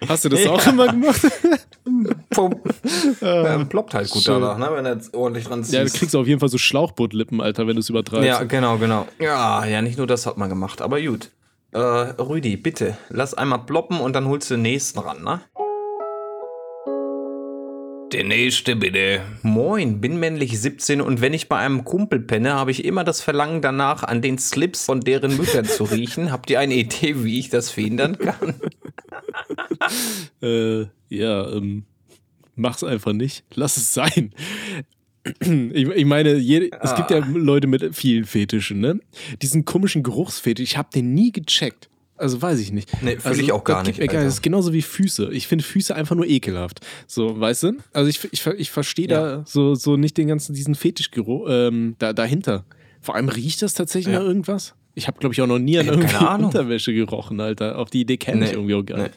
Hast 0.08 0.25
du 0.25 0.29
das 0.29 0.46
auch 0.48 0.65
immer 0.67 0.88
gemacht? 0.88 1.22
Pum. 2.29 2.55
ja, 3.22 3.63
ploppt 3.65 3.94
halt 3.94 4.10
gut 4.10 4.24
schön. 4.24 4.41
danach, 4.41 4.58
ne? 4.58 4.75
Wenn 4.75 4.86
er 4.86 4.94
jetzt 4.94 5.13
ordentlich 5.13 5.46
dran 5.46 5.63
zieht. 5.63 5.75
Ja, 5.75 5.84
du 5.84 5.91
kriegst 5.91 6.15
auf 6.15 6.27
jeden 6.27 6.39
Fall 6.39 6.50
so 6.50 6.58
Schlauchbootlippen, 6.58 7.41
Alter, 7.41 7.67
wenn 7.67 7.75
du 7.75 7.82
es 7.82 7.89
übertreibst. 7.89 8.25
Ja, 8.25 8.44
genau, 8.44 8.77
genau. 8.77 9.08
Ja, 9.20 9.65
ja, 9.65 9.82
nicht 9.82 9.98
nur 9.98 10.08
das 10.08 10.25
hat 10.25 10.38
man 10.38 10.50
gemacht, 10.50 10.82
aber 10.82 11.01
gut. 11.01 11.29
Äh, 11.72 11.77
Rüdi, 11.79 12.55
bitte, 12.55 12.98
lass 13.10 13.34
einmal 13.34 13.60
ploppen 13.60 14.00
und 14.00 14.13
dann 14.13 14.27
holst 14.27 14.50
du 14.50 14.55
den 14.55 14.62
nächsten 14.62 15.00
ran, 15.00 15.24
ne? 15.24 15.41
Der 18.15 18.24
nächste 18.24 18.77
bitte. 18.77 19.19
Moin, 19.41 20.00
bin 20.00 20.17
männlich 20.17 20.57
17 20.57 21.01
und 21.01 21.19
wenn 21.19 21.34
ich 21.34 21.50
bei 21.50 21.57
einem 21.57 21.84
Kumpel 21.84 22.22
penne, 22.22 22.53
habe 22.53 22.72
ich 22.72 22.86
immer 22.86 23.03
das 23.03 23.19
Verlangen 23.19 23.62
danach, 23.62 24.03
an 24.03 24.22
den 24.22 24.38
Slips 24.38 24.86
von 24.86 25.01
deren 25.01 25.36
Müttern 25.36 25.65
zu 25.65 25.84
riechen. 25.84 26.31
Habt 26.31 26.50
ihr 26.50 26.62
eine 26.62 26.75
Idee, 26.75 27.25
wie 27.25 27.38
ich 27.38 27.50
das 27.50 27.69
verhindern 27.72 28.17
kann? 28.17 28.55
Äh, 30.41 30.86
ja, 31.10 31.51
ähm, 31.51 31.84
mach's 32.55 32.84
einfach 32.84 33.13
nicht. 33.13 33.43
Lass 33.53 33.77
es 33.77 33.93
sein. 33.93 34.34
Ich, 35.41 35.88
ich 35.88 36.05
meine, 36.05 36.36
jede, 36.36 36.72
es 36.81 36.95
gibt 36.95 37.12
ja 37.12 37.17
Leute 37.17 37.67
mit 37.67 37.95
vielen 37.95 38.25
Fetischen, 38.25 38.79
ne? 38.79 39.00
Diesen 39.41 39.65
komischen 39.65 40.03
Geruchsfetisch, 40.03 40.72
ich 40.72 40.77
habe 40.77 40.89
den 40.93 41.13
nie 41.13 41.31
gecheckt. 41.31 41.89
Also 42.17 42.41
weiß 42.41 42.60
ich 42.60 42.72
nicht. 42.72 42.89
Nee, 43.01 43.17
fühl 43.17 43.31
also, 43.31 43.41
ich 43.41 43.51
auch 43.51 43.63
gar 43.63 43.79
das 43.84 43.88
nicht, 43.88 44.01
Alter. 44.01 44.24
Das 44.24 44.36
ist 44.36 44.41
genauso 44.41 44.72
wie 44.72 44.81
Füße. 44.81 45.29
Ich 45.34 45.48
finde 45.48 45.63
Füße 45.65 45.93
einfach 45.93 46.15
nur 46.15 46.25
ekelhaft. 46.25 46.79
So, 47.07 47.38
weißt 47.39 47.63
du? 47.63 47.74
Also 47.91 48.10
ich, 48.10 48.24
ich, 48.31 48.45
ich 48.45 48.72
verstehe 48.72 49.07
da 49.07 49.43
so, 49.45 49.75
so 49.75 49.98
nicht 49.98 50.17
den 50.17 50.27
ganzen, 50.29 50.53
diesen 50.53 50.75
Fetischgeruch 50.75 51.48
ähm, 51.50 51.95
da, 52.00 52.13
dahinter. 52.13 52.63
Vor 53.01 53.15
allem 53.15 53.27
riecht 53.29 53.62
das 53.62 53.74
tatsächlich 53.74 54.13
Ja. 54.13 54.19
nach 54.19 54.27
irgendwas? 54.27 54.75
Ich 54.98 55.08
habe, 55.08 55.18
glaube 55.20 55.34
ich, 55.34 55.42
auch 55.42 55.48
noch 55.48 55.60
nie 55.60 55.78
an 55.78 55.86
Ich 55.86 55.92
keine 55.92 56.14
irgendwie. 56.14 56.46
Unterwäsche 56.46 56.94
gerochen, 56.94 57.40
Alter. 57.42 57.78
Auf 57.78 57.90
die 57.90 58.02
Idee 58.02 58.18
ich 58.20 58.34
Nee, 58.34 58.52
irgendwie 58.52 58.74
auch 58.75 58.84
gar 58.86 58.98
nee. 58.98 59.04
nicht. 59.04 59.16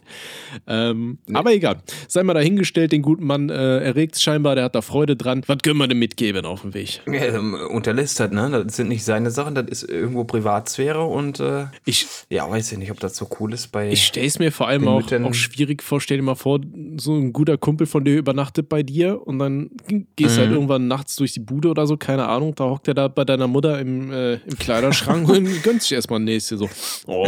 Ähm, 0.66 1.18
Aber 1.32 1.52
egal. 1.52 1.76
Sei 2.08 2.22
mal 2.22 2.34
dahingestellt, 2.34 2.92
den 2.92 3.02
guten 3.02 3.24
Mann 3.24 3.48
äh, 3.48 3.78
erregt 3.78 4.18
scheinbar, 4.20 4.54
der 4.56 4.64
hat 4.64 4.74
da 4.74 4.82
Freude 4.82 5.14
dran. 5.16 5.42
Was 5.46 5.58
können 5.62 5.78
wir 5.78 5.86
dem 5.86 5.98
mitgeben 5.98 6.44
auf 6.44 6.62
dem 6.62 6.74
Weg? 6.74 7.00
Ja, 7.06 7.12
ähm, 7.26 7.54
unterlässt 7.70 8.18
das, 8.20 8.30
ne? 8.32 8.50
Das 8.50 8.76
sind 8.76 8.88
nicht 8.88 9.04
seine 9.04 9.30
Sachen, 9.30 9.54
das 9.54 9.66
ist 9.68 9.88
irgendwo 9.88 10.24
Privatsphäre 10.24 11.04
und 11.04 11.40
äh, 11.40 11.66
Ich, 11.84 12.06
ja, 12.28 12.48
weiß 12.50 12.72
ich 12.72 12.78
nicht, 12.78 12.90
ob 12.90 12.98
das 13.00 13.16
so 13.16 13.28
cool 13.38 13.52
ist 13.52 13.68
bei. 13.68 13.90
ich 13.90 14.04
stelle 14.04 14.26
es 14.26 14.38
mir 14.38 14.50
vor 14.52 14.68
allem 14.68 14.88
auch, 14.88 15.02
auch 15.12 15.34
schwierig 15.34 15.82
vor. 15.82 16.00
Stell 16.00 16.16
dir 16.18 16.22
mal 16.24 16.34
vor, 16.34 16.60
so 16.96 17.14
ein 17.14 17.32
guter 17.32 17.56
Kumpel 17.56 17.86
von 17.86 18.04
dir 18.04 18.16
übernachtet 18.16 18.68
bei 18.68 18.82
dir 18.82 19.24
und 19.26 19.38
dann 19.38 19.70
gehst 20.16 20.36
du 20.36 20.40
Mhm. 20.40 20.44
halt 20.44 20.52
irgendwann 20.52 20.88
nachts 20.88 21.16
durch 21.16 21.32
die 21.32 21.40
Bude 21.40 21.68
oder 21.68 21.86
so, 21.86 21.96
keine 21.96 22.26
Ahnung. 22.28 22.54
Da 22.56 22.64
hockt 22.64 22.88
er 22.88 22.94
da 22.94 23.08
bei 23.08 23.24
deiner 23.24 23.46
Mutter 23.46 23.78
im, 23.78 24.10
äh, 24.12 24.34
im 24.34 24.58
Kleiderschrank 24.58 25.28
und 25.28 25.62
gönnt 25.68 25.82
sich 25.82 25.92
erstmal 25.92 26.18
ein 26.20 26.24
nächstes. 26.24 26.58
So, 26.60 26.68
oh, 27.06 27.26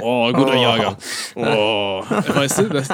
oh 0.00 0.32
guter 0.32 0.54
Oh. 0.56 0.62
Jahrgang. 0.62 0.96
Oh. 1.34 2.02
Weißt 2.08 2.60
du, 2.60 2.68
das, 2.68 2.88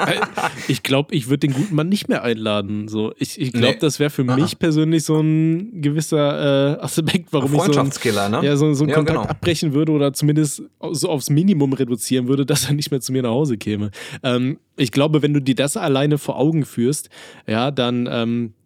ich 0.67 0.81
glaube, 0.81 1.13
ich 1.13 1.27
würde 1.29 1.47
den 1.47 1.53
guten 1.53 1.75
Mann 1.75 1.89
nicht 1.89 2.09
mehr 2.09 2.23
einladen. 2.23 2.87
So, 2.87 3.13
ich 3.19 3.39
ich 3.39 3.51
glaube, 3.51 3.73
Nee. 3.73 3.77
das 3.79 3.99
wäre 3.99 4.09
für 4.09 4.23
mich 4.23 4.57
persönlich 4.57 5.03
so 5.03 5.19
ein 5.19 5.81
gewisser 5.81 6.77
äh, 6.77 6.81
Aspekt, 6.81 7.31
warum 7.31 7.53
ich 7.53 7.57
so 7.59 7.63
ein, 7.65 7.73
Freundschaftskiller, 7.73 8.29
ne? 8.29 8.39
ja, 8.43 8.55
so, 8.55 8.73
so 8.73 8.83
einen 8.83 8.89
Ja, 8.89 8.95
Kontakt 8.95 9.19
genau. 9.19 9.29
abbrechen 9.29 9.73
würde 9.73 9.91
oder 9.91 10.11
zumindest 10.13 10.63
so 10.91 11.09
aufs 11.09 11.29
Minimum 11.29 11.73
reduzieren 11.73 12.27
würde, 12.27 12.45
dass 12.45 12.65
er 12.65 12.73
nicht 12.73 12.89
mehr 12.89 12.99
zu 13.01 13.11
mir 13.11 13.21
nach 13.21 13.29
Hause 13.29 13.57
käme. 13.57 13.91
Ähm, 14.23 14.57
ich 14.75 14.91
glaube, 14.91 15.21
wenn 15.21 15.33
du 15.33 15.39
dir 15.39 15.55
das 15.55 15.77
alleine 15.77 16.17
vor 16.17 16.37
Augen 16.39 16.65
führst, 16.65 17.09
ja, 17.47 17.69
dann 17.69 18.09
ähm, 18.11 18.53
äh, 18.55 18.62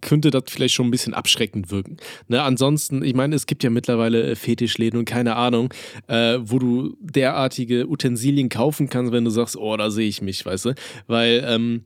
könnte 0.00 0.30
das 0.30 0.44
vielleicht 0.48 0.74
schon 0.74 0.88
ein 0.88 0.90
bisschen 0.90 1.14
abschreckend 1.14 1.70
wirken. 1.70 1.96
Ne, 2.28 2.42
ansonsten, 2.42 3.02
ich 3.02 3.14
meine, 3.14 3.36
es 3.36 3.46
gibt 3.46 3.62
ja 3.62 3.70
mittlerweile 3.70 4.22
äh, 4.22 4.34
Fetischläden 4.34 4.98
und 4.98 5.04
keine 5.04 5.36
Ahnung, 5.36 5.72
äh, 6.08 6.38
wo 6.40 6.58
du 6.58 6.96
derartige 7.00 7.88
Utensilien 7.88 8.48
kaufen 8.48 8.88
kannst, 8.88 9.12
wenn 9.12 9.24
du 9.24 9.30
sagst, 9.30 9.56
oh, 9.56 9.76
da 9.76 9.90
sehe 9.90 10.08
ich 10.08 10.22
mich, 10.22 10.44
weißt 10.44 10.66
du? 10.66 10.74
Weil, 11.06 11.44
ähm, 11.46 11.84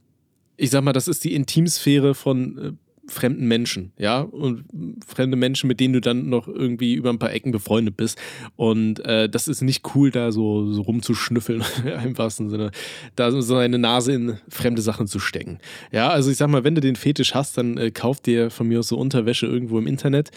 ich 0.57 0.71
sag 0.71 0.83
mal, 0.83 0.93
das 0.93 1.09
ist 1.09 1.25
die 1.25 1.35
Intimsphäre 1.35 2.15
von 2.15 2.59
äh, 2.59 2.73
fremden 3.09 3.47
Menschen, 3.47 3.93
ja, 3.99 4.21
und 4.21 4.65
fremde 5.07 5.37
Menschen, 5.37 5.69
mit 5.69 5.81
denen 5.81 5.95
du 5.95 6.01
dann 6.01 6.29
noch 6.29 6.49
irgendwie 6.49 6.95
über 6.95 7.11
ein 7.11 7.19
paar 7.19 7.33
Ecken 7.33 7.53
befreundet 7.53 7.97
bist. 7.97 8.19
Und 8.57 9.05
äh, 9.05 9.29
das 9.29 9.49
ist 9.49 9.63
nicht 9.63 9.85
cool, 9.95 10.11
da 10.11 10.33
so, 10.33 10.73
so 10.73 10.83
rumzuschnüffeln, 10.83 11.63
im 12.05 12.19
wahrsten 12.19 12.51
Sinne, 12.51 12.71
da 13.15 13.31
so 13.31 13.57
eine 13.57 13.79
Nase 13.79 14.13
in 14.13 14.39
fremde 14.49 14.83
Sachen 14.83 15.07
zu 15.07 15.19
stecken. 15.19 15.59
Ja, 15.93 16.09
also 16.09 16.31
ich 16.31 16.37
sag 16.37 16.49
mal, 16.49 16.65
wenn 16.65 16.75
du 16.75 16.81
den 16.81 16.97
Fetisch 16.97 17.35
hast, 17.35 17.59
dann 17.59 17.77
äh, 17.79 17.91
kauf 17.91 18.21
dir 18.21 18.51
von 18.51 18.69
mir 18.69 18.81
aus 18.81 18.89
so 18.89 18.97
Unterwäsche 18.97 19.47
irgendwo 19.47 19.79
im 19.79 19.87
Internet 19.87 20.31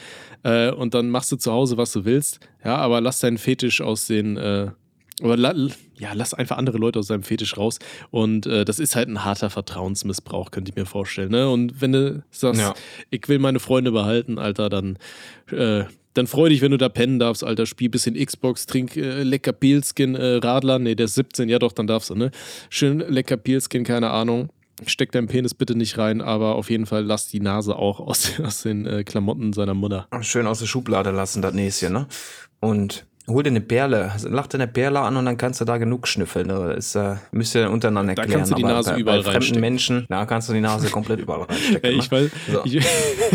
äh, 0.43 0.71
und 0.71 0.93
dann 0.93 1.09
machst 1.09 1.31
du 1.31 1.35
zu 1.35 1.51
Hause, 1.51 1.77
was 1.77 1.91
du 1.91 2.05
willst. 2.05 2.39
Ja, 2.63 2.75
aber 2.77 3.01
lass 3.01 3.19
deinen 3.19 3.37
Fetisch 3.37 3.81
aus 3.81 4.07
den 4.07 4.37
aber 5.21 5.37
la, 5.37 5.53
ja, 5.97 6.13
lass 6.13 6.33
einfach 6.33 6.57
andere 6.57 6.77
Leute 6.77 6.99
aus 6.99 7.07
seinem 7.07 7.23
Fetisch 7.23 7.57
raus. 7.57 7.79
Und 8.11 8.45
äh, 8.45 8.65
das 8.65 8.79
ist 8.79 8.95
halt 8.95 9.09
ein 9.09 9.23
harter 9.23 9.49
Vertrauensmissbrauch, 9.49 10.51
könnte 10.51 10.71
ich 10.71 10.75
mir 10.75 10.85
vorstellen. 10.85 11.31
Ne? 11.31 11.49
Und 11.49 11.81
wenn 11.81 11.91
du 11.91 12.23
sagst, 12.31 12.61
ja. 12.61 12.73
ich 13.09 13.27
will 13.27 13.39
meine 13.39 13.59
Freunde 13.59 13.91
behalten, 13.91 14.37
Alter, 14.37 14.69
dann, 14.69 14.97
äh, 15.51 15.83
dann 16.13 16.27
freu 16.27 16.49
dich, 16.49 16.61
wenn 16.61 16.71
du 16.71 16.77
da 16.77 16.89
pennen 16.89 17.19
darfst, 17.19 17.43
Alter. 17.43 17.65
Spiel 17.65 17.89
bisschen 17.89 18.15
Xbox, 18.15 18.65
trink 18.65 18.95
äh, 18.97 19.23
lecker 19.23 19.53
Peelskin, 19.53 20.15
äh, 20.15 20.35
Radler. 20.35 20.79
Nee, 20.79 20.95
der 20.95 21.05
ist 21.05 21.15
17, 21.15 21.49
ja 21.49 21.59
doch, 21.59 21.71
dann 21.71 21.87
darfst 21.87 22.09
du, 22.09 22.15
ne? 22.15 22.31
Schön 22.69 22.99
lecker 22.99 23.37
Peelskin, 23.37 23.83
keine 23.83 24.09
Ahnung. 24.11 24.49
Steck 24.85 25.11
deinen 25.11 25.27
Penis 25.27 25.53
bitte 25.53 25.75
nicht 25.75 25.97
rein, 25.97 26.21
aber 26.21 26.55
auf 26.55 26.69
jeden 26.69 26.85
Fall 26.85 27.03
lass 27.03 27.27
die 27.27 27.41
Nase 27.41 27.75
auch 27.75 27.99
aus, 27.99 28.39
aus 28.43 28.61
den 28.61 28.85
äh, 28.85 29.03
Klamotten 29.03 29.53
seiner 29.53 29.73
Mutter. 29.73 30.07
Schön 30.21 30.47
aus 30.47 30.59
der 30.59 30.67
Schublade 30.67 31.11
lassen, 31.11 31.41
das 31.41 31.53
Näschen, 31.53 31.93
ne? 31.93 32.07
Und 32.61 33.05
hol 33.29 33.43
dir 33.43 33.49
eine 33.49 33.61
Perle, 33.61 34.11
lach 34.23 34.47
dir 34.47 34.57
eine 34.57 34.67
Perle 34.67 34.99
an 34.99 35.15
und 35.15 35.25
dann 35.25 35.37
kannst 35.37 35.61
du 35.61 35.65
da 35.65 35.77
genug 35.77 36.07
schnüffeln. 36.07 36.47
Das 36.47 36.95
äh, 36.95 37.15
müsst 37.31 37.55
ihr 37.55 37.69
untereinander 37.69 38.11
erklären. 38.11 38.29
Da 38.29 38.37
kannst 38.37 38.51
du 38.51 38.55
die 38.55 38.63
Nase 38.63 38.91
bei, 38.91 38.99
überall 38.99 39.23
bei 39.23 39.31
fremden 39.31 39.59
Menschen, 39.59 40.05
da 40.09 40.25
kannst 40.25 40.49
du 40.49 40.53
die 40.53 40.61
Nase 40.61 40.89
komplett 40.89 41.19
überall 41.19 41.43
reinstecken. 41.43 41.99
ich 41.99 42.11
weiß, 42.11 42.31
so. 42.51 42.61
ich, 42.65 42.85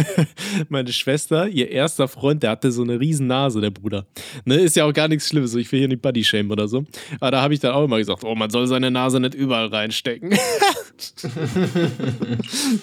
meine 0.69 0.93
Schwester, 0.93 1.49
ihr 1.49 1.71
erster 1.71 2.09
Freund, 2.09 2.43
der 2.43 2.51
hatte 2.51 2.73
so 2.73 2.83
eine 2.83 2.99
riesen 3.01 3.27
Nase, 3.27 3.61
der 3.61 3.71
Bruder. 3.71 4.07
Ne, 4.45 4.57
ist 4.57 4.77
ja 4.77 4.85
auch 4.85 4.93
gar 4.93 5.09
nichts 5.09 5.29
Schlimmes, 5.29 5.55
ich 5.55 5.71
will 5.73 5.79
hier 5.81 5.89
nicht 5.89 6.03
Body 6.03 6.25
Shame 6.25 6.51
oder 6.51 6.69
so. 6.69 6.85
Aber 7.21 7.31
da 7.31 7.43
habe 7.43 7.55
ich 7.55 7.61
dann 7.61 7.73
auch 7.73 7.85
immer 7.85 7.99
gesagt, 7.99 8.25
oh, 8.25 8.35
man 8.35 8.51
soll 8.51 8.67
seine 8.67 8.91
Nase 8.91 9.21
nicht 9.21 9.35
überall 9.35 9.69
reinstecken. 9.69 10.31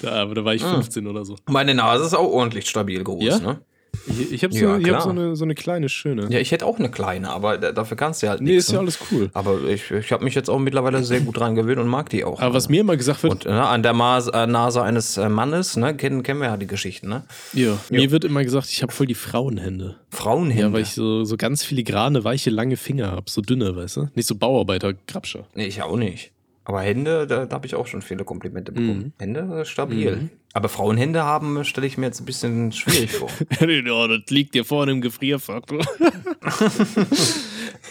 da, 0.02 0.12
aber 0.24 0.36
da 0.36 0.46
war 0.46 0.54
ich 0.54 0.64
15 0.64 1.06
ah. 1.06 1.10
oder 1.10 1.26
so. 1.26 1.36
Meine 1.50 1.74
Nase 1.74 2.06
ist 2.06 2.14
auch 2.14 2.32
ordentlich 2.32 2.68
stabil 2.68 3.04
groß, 3.04 3.24
ja? 3.24 3.40
ne? 3.40 3.62
Ich, 4.08 4.32
ich 4.32 4.44
habe 4.44 4.54
so, 4.54 4.76
ja, 4.76 4.96
hab 4.96 5.02
so, 5.04 5.10
eine, 5.10 5.36
so 5.36 5.44
eine 5.44 5.56
kleine, 5.56 5.90
schöne. 5.90 6.28
Ja, 6.30 6.40
ich 6.40 6.52
hätte 6.52 6.66
auch 6.66 6.80
eine 6.80 6.90
kleine, 6.90 7.30
aber 7.30 7.58
dafür 7.58 7.98
kannst 7.98 8.22
du 8.22 8.28
ja 8.28 8.32
halt 8.32 8.42
nichts. 8.42 8.52
Nee, 8.52 8.58
ist 8.58 8.68
ja 8.70 8.74
ne? 8.76 8.80
alles 8.80 9.00
cool. 9.12 9.30
Aber 9.34 9.64
ich, 9.64 9.92
ich 9.92 10.12
habe 10.12 10.24
mich 10.24 10.36
jetzt 10.36 10.50
auch 10.50 10.60
mittlerweile 10.60 11.04
sehr 11.04 11.22
gut 11.22 11.38
dran 11.38 11.56
gewöhnt 11.56 11.80
und 11.80 11.88
mag 11.88 12.10
die 12.10 12.24
auch. 12.24 12.40
Aber 12.40 12.54
was 12.54 12.70
mir 12.70 12.82
immer 12.82 12.98
gesagt 12.98 13.24
wird. 13.24 13.46
Und 13.46 13.46
ne, 13.46 13.66
an 13.66 13.84
der 13.84 13.94
Mas 13.94 14.28
äh, 14.28 14.48
Nase 14.48 14.82
eines 14.82 15.18
äh, 15.18 15.30
Mannes, 15.30 15.78
ne, 15.78 15.96
kennen, 15.96 16.24
kennen 16.24 16.40
wir 16.40 16.48
ja 16.48 16.58
die 16.58 16.68
Geschichten, 16.68 17.10
ne? 17.10 17.24
Ja, 17.54 17.64
jo. 17.64 17.78
mir 17.90 18.12
wird 18.12 18.26
immer 18.26 18.44
gesagt, 18.44 18.70
ich 18.70 18.82
habe 18.82 18.92
voll 18.92 19.08
die 19.08 19.16
Frauenhände. 19.16 19.98
Frauenhände? 20.10 20.64
Ja, 20.64 20.74
weil 20.74 20.82
ich 20.82 20.92
so, 20.92 21.24
so 21.24 21.38
ganz 21.38 21.64
filigrane, 21.64 22.24
weiche, 22.24 22.50
lange 22.50 22.78
Finger 22.78 23.12
habe. 23.12 23.30
So 23.30 23.42
dünne, 23.42 23.76
weißt 23.76 23.98
du? 23.98 24.10
Nicht 24.16 24.28
so 24.28 24.36
Bauarbeiter, 24.36 24.94
Grabscher. 25.08 25.46
Nee, 25.56 25.68
ich 25.68 25.82
auch 25.82 25.98
nicht. 25.98 26.32
Aber 26.64 26.82
Hände, 26.82 27.28
da, 27.28 27.46
da 27.46 27.56
habe 27.56 27.66
ich 27.66 27.76
auch 27.76 27.88
schon 27.88 28.02
viele 28.02 28.24
Komplimente 28.24 28.72
bekommen. 28.72 29.00
Mhm. 29.00 29.14
Hände, 29.18 29.66
stabil. 29.66 30.16
Mhm. 30.16 30.30
Aber 30.54 30.70
Frauenhände 30.70 31.24
haben, 31.24 31.64
stelle 31.64 31.88
ich 31.88 31.98
mir 31.98 32.08
jetzt 32.08 32.20
ein 32.20 32.26
bisschen 32.26 32.72
schwierig 32.72 33.12
vor. 33.12 33.30
ja, 33.60 34.08
das 34.08 34.30
liegt 34.30 34.54
dir 34.54 34.66
vorne 34.66 34.92
im 34.92 35.02
Gefrierfach. 35.02 35.62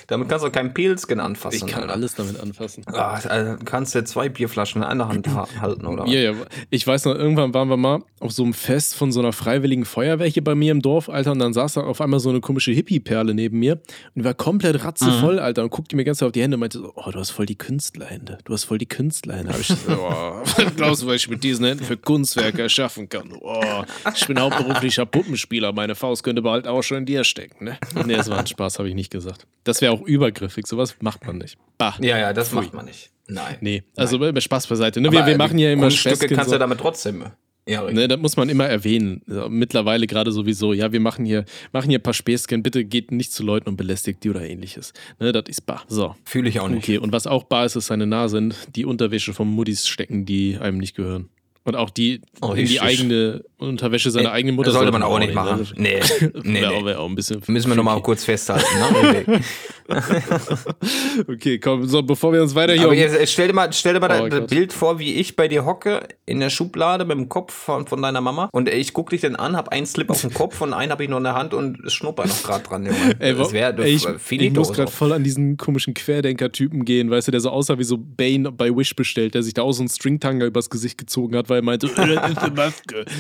damit 0.06 0.28
kannst 0.28 0.44
du 0.44 0.50
keinen 0.50 0.75
Pilzgen 0.75 1.20
anfassen. 1.20 1.66
Ich 1.66 1.72
kann 1.72 1.84
oder? 1.84 1.92
alles 1.92 2.14
damit 2.14 2.40
anfassen. 2.40 2.84
Ach, 2.87 3.25
also 3.26 3.56
kannst 3.64 3.94
du 3.94 4.04
zwei 4.04 4.28
Bierflaschen 4.28 4.82
in 4.82 4.88
einer 4.88 5.08
Hand 5.08 5.28
halten, 5.60 5.87
oder? 5.87 6.06
Ja, 6.06 6.32
ja. 6.32 6.34
Ich 6.70 6.87
weiß 6.87 7.04
noch, 7.06 7.14
irgendwann 7.14 7.54
waren 7.54 7.68
wir 7.68 7.76
mal 7.76 8.02
auf 8.20 8.32
so 8.32 8.42
einem 8.42 8.54
Fest 8.54 8.94
von 8.94 9.12
so 9.12 9.20
einer 9.20 9.32
freiwilligen 9.32 9.84
Feuerwehr 9.84 10.26
hier 10.26 10.44
bei 10.44 10.54
mir 10.54 10.72
im 10.72 10.82
Dorf, 10.82 11.08
Alter, 11.08 11.32
und 11.32 11.38
dann 11.38 11.52
saß 11.52 11.75
da 11.75 11.80
auf 11.82 12.00
einmal 12.00 12.20
so 12.20 12.30
eine 12.30 12.40
komische 12.40 12.72
Hippie-Perle 12.72 13.34
neben 13.34 13.58
mir 13.58 13.80
und 14.14 14.25
war 14.25 14.34
komplett 14.34 14.84
ratzevoll, 14.84 15.34
mhm. 15.34 15.40
Alter, 15.40 15.62
und 15.62 15.71
guckte 15.71 15.97
mir 15.97 16.04
ganz 16.04 16.23
auf 16.23 16.32
die 16.32 16.43
Hände 16.43 16.56
und 16.56 16.60
meinte 16.60 16.78
so, 16.78 16.93
oh, 16.95 17.10
du 17.10 17.19
hast 17.19 17.30
voll 17.30 17.47
die 17.47 17.56
Künstlerhände. 17.56 18.38
Du 18.45 18.52
hast 18.52 18.64
voll 18.64 18.78
die 18.78 18.86
Künstlerhände. 18.86 19.52
Hab 19.52 19.60
ich 19.60 19.69
so, 19.69 19.76
oh, 19.88 20.43
glaubst 20.76 21.02
du, 21.02 21.06
was 21.06 21.16
ich 21.16 21.28
mit 21.28 21.43
diesen 21.45 21.64
Händen 21.64 21.84
für 21.84 21.97
Kunstwerke 21.97 22.62
erschaffen 22.62 23.08
kann? 23.08 23.32
Oh, 23.40 23.84
ich 24.14 24.26
bin 24.26 24.38
hauptberuflicher 24.40 25.06
Puppenspieler, 25.06 25.73
meine 25.73 25.95
Faust 25.95 26.23
könnte 26.23 26.43
bald 26.43 26.66
auch 26.66 26.82
schon 26.82 26.99
in 26.99 27.06
dir 27.06 27.25
stecken, 27.25 27.64
ne? 27.64 27.78
Nee, 28.06 28.16
das 28.16 28.28
war 28.28 28.38
ein 28.38 28.47
Spaß, 28.47 28.78
habe 28.78 28.88
ich 28.88 28.95
nicht 28.95 29.10
gesagt. 29.10 29.47
Das 29.64 29.70
wäre 29.80 29.93
auch 29.93 30.02
übergriffig, 30.02 30.67
sowas 30.67 30.97
macht 31.00 31.26
man 31.26 31.39
nicht. 31.39 31.56
Bah. 31.78 31.95
Ja, 32.00 32.19
ja, 32.19 32.33
das 32.33 32.49
Pfui. 32.49 32.63
macht 32.63 32.75
man 32.75 32.87
nicht. 32.87 33.11
Nein. 33.26 33.56
Nee, 33.61 33.83
also 33.97 34.19
Nein. 34.19 34.41
Spaß 34.41 34.67
beiseite. 34.67 35.00
Ne? 35.00 35.13
Wir, 35.13 35.25
wir 35.25 35.37
machen 35.37 35.59
ja 35.59 35.73
immer 35.73 35.91
Stücke 35.91 36.28
kannst 36.28 36.52
du 36.52 36.59
damit 36.59 36.78
trotzdem 36.78 37.25
ja, 37.71 37.89
ne, 37.89 38.09
das 38.09 38.19
muss 38.19 38.37
man 38.37 38.49
immer 38.49 38.67
erwähnen. 38.67 39.23
Mittlerweile 39.49 40.06
gerade 40.06 40.33
sowieso. 40.33 40.73
Ja, 40.73 40.93
wir 40.93 40.99
machen 40.99 41.25
hier, 41.25 41.45
machen 41.73 41.89
hier 41.89 41.99
ein 42.00 42.02
paar 42.02 42.15
Späßchen. 42.15 42.63
Bitte 42.63 42.85
geht 42.85 43.13
nicht 43.13 43.33
zu 43.33 43.45
Leuten 43.45 43.69
und 43.69 43.76
belästigt 43.76 44.25
die 44.25 44.30
oder 44.30 44.43
ähnliches. 44.43 44.93
Ne, 45.21 45.30
das 45.30 45.45
ist 45.47 45.67
bar. 45.67 45.85
So. 45.87 46.17
Fühle 46.25 46.49
ich 46.49 46.59
auch 46.59 46.69
nicht. 46.69 46.83
Okay, 46.83 46.99
und 46.99 47.13
was 47.13 47.28
auch 47.28 47.45
bar 47.45 47.67
ist, 47.67 47.76
ist 47.76 47.87
seine 47.87 48.06
Nase 48.06 48.49
die 48.75 48.85
Unterwäsche 48.85 49.35
von 49.35 49.47
Muttis 49.47 49.87
stecken, 49.87 50.25
die 50.25 50.59
einem 50.59 50.78
nicht 50.78 50.97
gehören. 50.97 51.28
Und 51.64 51.76
auch 51.76 51.90
die 51.90 52.23
oh, 52.40 52.54
die 52.54 52.80
eigene 52.80 53.44
Unterwäsche 53.58 54.10
seiner 54.10 54.32
eigenen 54.32 54.56
Mutter. 54.56 54.70
Das 54.70 54.78
sollte 54.78 54.92
man 54.92 55.02
auch 55.02 55.18
nicht 55.18 55.34
machen. 55.34 55.58
Also, 55.58 55.75
nee, 55.76 56.00
nee, 56.42 56.60
nee. 56.60 56.94
Auch 56.94 57.08
ein 57.08 57.14
bisschen 57.14 57.42
Müssen 57.46 57.68
wir 57.68 57.76
nochmal 57.76 58.00
kurz 58.00 58.25
festhalten. 58.25 58.66
Ne? 58.78 59.42
okay, 61.28 61.58
komm, 61.58 61.86
so, 61.86 62.02
bevor 62.02 62.32
wir 62.32 62.42
uns 62.42 62.54
weiter 62.54 62.73
hier. 62.73 62.84
Aber 62.84 62.94
jetzt, 62.94 63.30
stell 63.30 63.49
dir 63.49 63.54
mal, 63.54 63.73
stell 63.73 63.94
dir 63.94 64.00
mal 64.00 64.23
oh, 64.23 64.28
das 64.28 64.46
Bild 64.46 64.73
vor, 64.73 64.99
wie 64.99 65.14
ich 65.14 65.36
bei 65.36 65.49
dir 65.49 65.64
hocke, 65.66 66.08
in 66.25 66.40
der 66.40 66.49
Schublade 66.49 67.04
mit 67.04 67.18
dem 67.18 67.28
Kopf 67.28 67.52
von, 67.52 67.86
von 67.86 68.00
deiner 68.00 68.20
Mama. 68.20 68.49
Und 68.52 68.68
ich 68.68 68.94
guck 68.94 69.10
dich 69.10 69.20
dann 69.20 69.36
an, 69.36 69.56
hab 69.56 69.70
einen 69.70 69.86
Slip 69.86 70.08
auf 70.08 70.20
dem 70.23 70.32
Kopf 70.32 70.60
und 70.62 70.73
einen 70.73 70.92
habe 70.92 71.04
ich 71.04 71.10
noch 71.10 71.18
in 71.18 71.25
der 71.25 71.34
Hand 71.34 71.52
und 71.52 71.84
es 71.84 71.92
schnupper 71.92 72.26
noch 72.26 72.42
gerade 72.42 72.64
dran. 72.64 72.86
Junge. 72.86 72.99
Ey, 73.18 73.34
das 73.34 73.52
wär, 73.52 73.78
ey, 73.78 73.90
ich, 73.90 74.06
ich 74.30 74.52
muss 74.52 74.73
gerade 74.73 74.90
voll 74.90 75.12
an 75.12 75.25
diesen 75.25 75.58
komischen 75.58 75.92
Querdenker-Typen 75.92 76.86
gehen, 76.86 77.10
weißt 77.10 77.28
du, 77.28 77.32
der 77.32 77.40
so 77.40 77.50
aussah 77.50 77.78
wie 77.78 77.84
so 77.84 77.99
Bane 77.99 78.50
bei 78.52 78.75
Wish 78.75 78.96
bestellt, 78.96 79.34
der 79.34 79.42
sich 79.42 79.52
da 79.52 79.62
auch 79.62 79.73
so 79.73 79.82
einen 79.82 79.90
Stringtanger 79.90 80.46
übers 80.46 80.70
Gesicht 80.70 80.96
gezogen 80.96 81.36
hat, 81.36 81.50
weil 81.50 81.58
er 81.58 81.63
meinte, 81.63 81.89
das 81.89 81.99
ist 81.99 82.39
eine 82.39 82.54
Maske. 82.54 83.04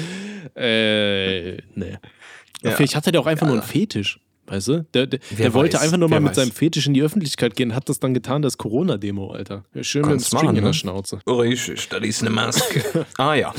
Äh, 0.56 1.58
nee. 1.74 1.96
Ja. 2.62 2.72
Vielleicht 2.72 2.96
hatte 2.96 3.12
der 3.12 3.20
auch 3.20 3.26
einfach 3.26 3.46
ja. 3.46 3.52
nur 3.52 3.62
einen 3.62 3.70
Fetisch. 3.70 4.18
Weißt 4.46 4.68
du? 4.68 4.86
Der, 4.94 5.06
der, 5.06 5.20
der 5.38 5.54
wollte 5.54 5.80
einfach 5.80 5.96
nur 5.96 6.08
mal 6.08 6.18
mit 6.18 6.30
weiß. 6.30 6.36
seinem 6.36 6.50
Fetisch 6.50 6.86
in 6.88 6.94
die 6.94 7.02
Öffentlichkeit 7.02 7.54
gehen, 7.54 7.72
hat 7.74 7.88
das 7.88 8.00
dann 8.00 8.14
getan, 8.14 8.42
das 8.42 8.58
Corona-Demo, 8.58 9.30
Alter. 9.30 9.64
Schön 9.80 10.02
Kannst 10.02 10.10
mit 10.10 10.10
dem 10.10 10.24
String 10.24 10.44
machen, 10.46 10.56
in 10.56 10.62
der 10.62 10.70
ne? 10.70 10.74
Schnauze. 10.74 11.20
Richtig, 11.26 11.88
das 11.88 12.00
ist 12.00 12.22
eine 12.22 12.30
Maske. 12.30 13.06
ah 13.18 13.34
ja. 13.34 13.54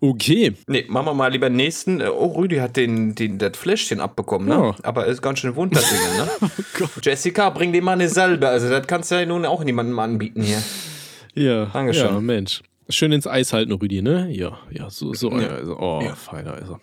Okay. 0.00 0.54
Nee, 0.66 0.84
machen 0.88 1.06
wir 1.06 1.14
mal 1.14 1.30
lieber 1.30 1.48
den 1.48 1.56
nächsten. 1.56 2.02
Oh, 2.02 2.26
Rüdi 2.36 2.56
hat 2.56 2.76
den, 2.76 3.14
den, 3.14 3.38
das 3.38 3.56
Fläschchen 3.56 4.00
abbekommen, 4.00 4.48
ne? 4.48 4.60
Oh. 4.60 4.74
Aber 4.82 5.06
ist 5.06 5.22
ganz 5.22 5.38
schön 5.38 5.54
wund, 5.54 5.76
das 5.76 5.88
Ding, 5.88 5.98
ne? 5.98 6.28
oh 6.82 7.00
Jessica, 7.00 7.50
bring 7.50 7.72
dir 7.72 7.82
mal 7.82 7.92
eine 7.92 8.08
Salbe. 8.08 8.48
Also, 8.48 8.68
das 8.68 8.86
kannst 8.86 9.10
du 9.10 9.14
ja 9.14 9.26
nun 9.26 9.46
auch 9.46 9.62
niemandem 9.62 9.98
anbieten 9.98 10.42
hier. 10.42 10.62
Ja, 11.34 11.66
Dankeschön. 11.66 12.06
ja, 12.06 12.20
Mensch. 12.20 12.62
Schön 12.88 13.10
ins 13.10 13.26
Eis 13.26 13.52
halten, 13.52 13.72
Rüdi, 13.72 14.00
ne? 14.00 14.28
Ja, 14.30 14.58
ja, 14.70 14.88
so, 14.90 15.12
so. 15.12 15.30
Ja. 15.32 15.48
Also, 15.48 15.76
oh, 15.76 16.00
ja. 16.02 16.14
feiner 16.14 16.56
ist 16.58 16.68
er. 16.68 16.80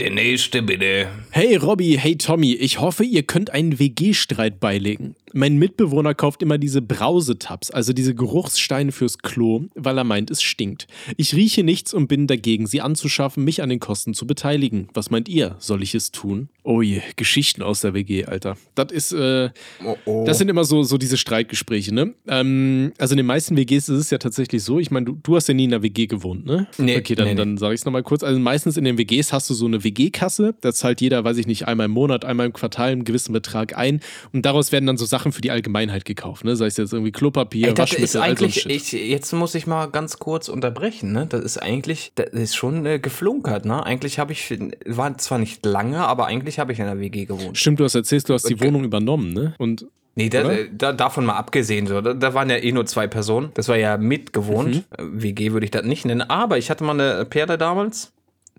Der 0.00 0.10
nächste 0.10 0.62
bitte. 0.62 1.08
Hey 1.30 1.54
Robby, 1.56 1.96
hey 2.00 2.16
Tommy, 2.16 2.54
ich 2.54 2.80
hoffe, 2.80 3.04
ihr 3.04 3.22
könnt 3.22 3.50
einen 3.50 3.78
WG-Streit 3.78 4.58
beilegen. 4.58 5.14
Mein 5.32 5.56
Mitbewohner 5.56 6.14
kauft 6.14 6.42
immer 6.42 6.58
diese 6.58 6.82
Brausetabs, 6.82 7.70
also 7.70 7.92
diese 7.92 8.14
Geruchssteine 8.14 8.92
fürs 8.92 9.18
Klo, 9.18 9.64
weil 9.74 9.98
er 9.98 10.04
meint, 10.04 10.30
es 10.30 10.42
stinkt. 10.42 10.86
Ich 11.16 11.34
rieche 11.34 11.62
nichts 11.62 11.94
und 11.94 12.08
bin 12.08 12.26
dagegen, 12.26 12.66
sie 12.66 12.80
anzuschaffen, 12.80 13.44
mich 13.44 13.62
an 13.62 13.68
den 13.68 13.80
Kosten 13.80 14.14
zu 14.14 14.26
beteiligen. 14.26 14.88
Was 14.94 15.10
meint 15.10 15.28
ihr? 15.28 15.56
Soll 15.58 15.82
ich 15.82 15.94
es 15.94 16.10
tun? 16.10 16.48
Oh 16.62 16.82
je, 16.82 17.00
Geschichten 17.16 17.62
aus 17.62 17.80
der 17.80 17.94
WG, 17.94 18.26
Alter. 18.26 18.56
Das 18.74 18.92
ist, 18.92 19.12
äh, 19.12 19.50
oh, 19.84 19.96
oh. 20.04 20.24
das 20.26 20.38
sind 20.38 20.48
immer 20.48 20.64
so, 20.64 20.82
so 20.82 20.98
diese 20.98 21.16
Streitgespräche, 21.16 21.94
ne? 21.94 22.14
Ähm, 22.28 22.92
also 22.98 23.12
in 23.12 23.18
den 23.18 23.26
meisten 23.26 23.56
WGs 23.56 23.88
ist 23.88 23.98
es 23.98 24.10
ja 24.10 24.18
tatsächlich 24.18 24.62
so, 24.62 24.78
ich 24.78 24.90
meine, 24.90 25.06
du, 25.06 25.18
du 25.22 25.36
hast 25.36 25.48
ja 25.48 25.54
nie 25.54 25.64
in 25.64 25.72
einer 25.72 25.82
WG 25.82 26.06
gewohnt, 26.06 26.44
ne? 26.44 26.66
Nee. 26.76 26.98
Okay, 26.98 27.14
dann, 27.14 27.28
nee, 27.28 27.34
dann 27.34 27.56
sage 27.56 27.74
ich 27.74 27.80
es 27.80 27.84
nochmal 27.84 28.02
kurz. 28.02 28.22
Also 28.22 28.38
meistens 28.38 28.76
in 28.76 28.84
den 28.84 28.98
WGs 28.98 29.32
hast 29.32 29.48
du 29.48 29.54
so 29.54 29.66
eine 29.66 29.82
WG-Kasse, 29.84 30.54
da 30.60 30.72
zahlt 30.72 31.00
jeder, 31.00 31.24
weiß 31.24 31.38
ich 31.38 31.46
nicht, 31.46 31.66
einmal 31.66 31.86
im 31.86 31.92
Monat, 31.92 32.24
einmal 32.24 32.46
im 32.46 32.52
Quartal 32.52 32.92
einen 32.92 33.04
gewissen 33.04 33.32
Betrag 33.32 33.76
ein 33.76 34.00
und 34.32 34.44
daraus 34.44 34.72
werden 34.72 34.86
dann 34.86 34.96
so 34.96 35.06
Sachen 35.06 35.19
für 35.32 35.40
die 35.40 35.50
Allgemeinheit 35.50 36.04
gekauft, 36.04 36.44
ne? 36.44 36.56
Sei 36.56 36.66
es 36.66 36.76
jetzt 36.76 36.92
irgendwie 36.92 37.12
Klopapier, 37.12 37.68
Ey, 37.68 37.74
das 37.74 37.90
Waschmittel, 37.90 38.04
ist 38.04 38.16
eigentlich, 38.16 38.68
ich, 38.68 38.92
jetzt 38.92 39.32
muss 39.32 39.54
ich 39.54 39.66
mal 39.66 39.86
ganz 39.86 40.18
kurz 40.18 40.48
unterbrechen, 40.48 41.12
ne? 41.12 41.26
Das 41.28 41.42
ist 41.42 41.58
eigentlich, 41.58 42.12
das 42.14 42.30
ist 42.30 42.56
schon 42.56 42.86
äh, 42.86 42.98
geflunkert, 42.98 43.64
ne? 43.64 43.84
Eigentlich 43.84 44.18
habe 44.18 44.32
ich, 44.32 44.58
war 44.86 45.16
zwar 45.18 45.38
nicht 45.38 45.64
lange, 45.64 45.98
aber 45.98 46.26
eigentlich 46.26 46.58
habe 46.58 46.72
ich 46.72 46.78
in 46.78 46.86
einer 46.86 47.00
WG 47.00 47.26
gewohnt. 47.26 47.56
Stimmt, 47.56 47.80
du 47.80 47.84
hast 47.84 47.94
erzählt, 47.94 48.28
du 48.28 48.34
hast 48.34 48.48
die 48.48 48.60
Wohnung 48.60 48.84
übernommen, 48.84 49.32
ne? 49.32 49.54
Und 49.58 49.86
Nee, 50.16 50.28
da, 50.28 50.42
da, 50.72 50.92
davon 50.92 51.24
mal 51.24 51.36
abgesehen, 51.36 51.86
so, 51.86 52.00
da, 52.00 52.12
da, 52.12 52.34
waren 52.34 52.50
ja 52.50 52.56
eh 52.56 52.72
nur 52.72 52.84
zwei 52.84 53.06
Personen. 53.06 53.52
Das 53.54 53.68
war 53.68 53.76
ja 53.76 53.96
mitgewohnt. 53.96 54.84
Mhm. 54.98 55.22
WG 55.22 55.52
würde 55.52 55.64
ich 55.64 55.70
das 55.70 55.84
nicht 55.84 56.04
nennen. 56.04 56.22
Aber 56.22 56.58
ich 56.58 56.68
hatte 56.68 56.84
mal 56.84 56.98
eine 56.98 57.24
Perle 57.24 57.56
damals 57.56 58.12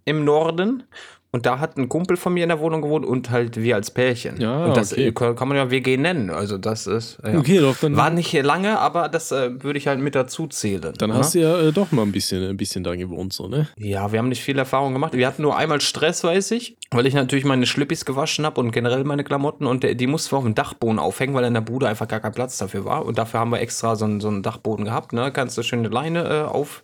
im 0.06 0.24
Norden 0.24 0.84
und 1.34 1.46
da 1.46 1.60
hat 1.60 1.78
ein 1.78 1.88
Kumpel 1.88 2.18
von 2.18 2.34
mir 2.34 2.44
in 2.44 2.50
der 2.50 2.60
Wohnung 2.60 2.82
gewohnt 2.82 3.06
und 3.06 3.30
halt 3.30 3.56
wir 3.56 3.76
als 3.76 3.90
Pärchen. 3.90 4.40
Ja, 4.42 4.66
und 4.66 4.76
das 4.76 4.92
okay. 4.92 5.14
kann 5.14 5.48
man 5.48 5.56
ja 5.56 5.72
WG 5.72 5.96
nennen. 5.96 6.30
Also 6.30 6.58
das 6.58 6.88
ist. 6.88 7.20
Ja. 7.24 7.40
Okay, 7.40 7.60
doch, 7.60 7.78
dann- 7.78 7.96
War 7.96 8.10
nicht 8.10 8.34
lange, 8.34 8.78
aber 8.80 9.08
das 9.08 9.32
äh, 9.32 9.64
würde 9.64 9.80
ich 9.80 9.88
halt 9.88 10.00
mit 10.00 10.14
dazu 10.14 10.48
zählen. 10.48 10.94
Dann 10.98 11.10
ne? 11.10 11.16
hast 11.16 11.34
du 11.34 11.40
ja 11.40 11.58
äh, 11.60 11.72
doch 11.72 11.92
mal 11.94 12.02
ein 12.02 12.12
bisschen, 12.12 12.44
ein 12.50 12.58
bisschen 12.58 12.84
da 12.84 12.96
gewohnt, 12.96 13.32
so, 13.32 13.48
ne? 13.48 13.70
Ja, 13.78 14.12
wir 14.12 14.20
haben 14.20 14.28
nicht 14.28 14.44
viel 14.44 14.58
Erfahrung 14.58 14.92
gemacht. 14.92 15.14
Wir 15.14 15.26
hatten 15.26 15.42
nur 15.42 15.56
einmal 15.56 15.80
Stress, 15.80 16.24
weiß 16.24 16.52
ich, 16.52 16.78
weil 16.92 17.06
ich 17.06 17.14
natürlich 17.14 17.46
meine 17.46 17.66
Schlippis 17.66 18.04
gewaschen 18.04 18.46
habe 18.46 18.60
und 18.60 18.72
generell 18.72 19.06
meine 19.06 19.24
Klamotten 19.24 19.68
und 19.68 19.84
die 19.84 20.08
mussten 20.08 20.34
wir 20.34 20.40
auf 20.40 20.44
dem 20.44 20.56
Dachboden 20.56 21.00
aufhängen, 21.00 21.34
weil 21.34 21.46
in 21.46 21.54
der 21.54 21.62
Bude 21.62 21.88
einfach 21.88 22.10
gar 22.10 22.20
kein 22.20 22.34
Platz 22.34 22.58
dafür 22.58 22.84
war. 22.84 23.06
Und 23.06 23.18
dafür 23.18 23.40
haben 23.40 23.52
wir 23.52 23.62
extra 23.62 23.96
so 23.96 24.04
einen, 24.04 24.20
so 24.20 24.28
einen 24.28 24.44
Dachboden 24.44 24.84
gehabt, 24.84 25.14
ne? 25.14 25.32
Kannst 25.32 25.58
du 25.58 25.64
schön 25.64 25.80
eine 25.80 25.90
Leine 25.90 26.24
äh, 26.24 26.42
auf 26.42 26.82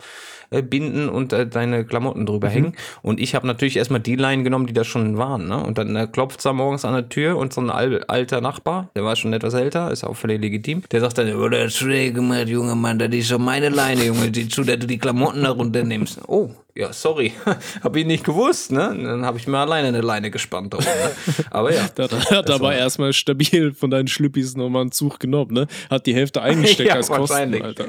äh, 0.50 0.62
binden 0.62 1.10
und 1.10 1.34
äh, 1.34 1.48
deine 1.48 1.86
Klamotten 1.86 2.26
drüber 2.26 2.50
hängen. 2.50 2.74
Und 3.02 3.20
ich 3.20 3.36
habe 3.36 3.46
natürlich 3.48 3.78
erstmal 3.78 4.00
die 4.00 4.16
Leinen 4.16 4.44
genommen, 4.44 4.68
die 4.68 4.74
da 4.74 4.84
schon 4.84 5.18
waren. 5.18 5.48
Ne? 5.48 5.62
Und 5.62 5.78
dann 5.78 5.96
äh, 5.96 6.08
klopft 6.08 6.46
er 6.46 6.54
morgens 6.54 6.86
an 6.86 6.94
der 6.94 7.10
Tür 7.10 7.38
und 7.38 7.54
so 7.54 7.62
ein 7.62 7.70
al 7.70 8.04
alter 8.08 8.42
Nachbar, 8.42 8.90
der 8.96 9.04
war 9.04 9.16
schon 9.16 9.34
etwas 9.34 9.54
älter, 9.54 9.92
ist 9.92 10.04
auch 10.04 10.16
völlig 10.16 10.42
legitim, 10.42 10.84
der 10.92 11.02
sagt 11.02 11.18
dann, 11.18 11.34
oh, 11.36 11.50
das 11.50 11.68
ist 11.68 11.78
schräg 11.78 12.16
gemacht, 12.16 12.48
Junge 12.48 12.76
Mann, 12.76 13.00
das 13.00 13.10
ist 13.10 13.28
schon 13.28 13.44
meine 13.44 13.70
Leine, 13.70 14.06
Junge, 14.06 14.32
die 14.32 14.48
zu, 14.48 14.64
dass 14.64 14.80
du 14.80 14.88
die 14.88 14.98
Klamotten 14.98 15.44
da 15.44 15.52
runternimmst. 15.52 16.22
Oh, 16.28 16.52
ja, 16.78 16.94
sorry, 16.94 17.34
habe 17.84 18.00
ich 18.00 18.06
nicht 18.06 18.24
gewusst, 18.24 18.72
ne? 18.72 18.96
Dann 18.96 19.26
habe 19.26 19.40
ich 19.40 19.48
mir 19.48 19.58
alleine 19.58 19.88
eine 19.88 20.02
Leine 20.02 20.30
gespannt. 20.30 20.74
Darum, 20.74 20.86
ne? 20.86 21.12
Aber 21.50 21.74
ja. 21.74 21.88
Da 21.96 22.08
hat 22.10 22.50
aber 22.52 22.76
erstmal 22.76 23.14
stabil 23.14 23.74
von 23.74 23.90
deinen 23.90 24.08
Schlüppis 24.08 24.56
nochmal 24.56 24.82
einen 24.82 24.92
Zug 24.92 25.20
genommen, 25.20 25.54
ne? 25.54 25.68
Hat 25.90 26.06
die 26.06 26.14
Hälfte 26.14 26.42
eingesteckt 26.42 26.90
Ja, 26.90 26.96
als 26.96 27.10
Kosten. 27.10 27.62
Alter. 27.62 27.86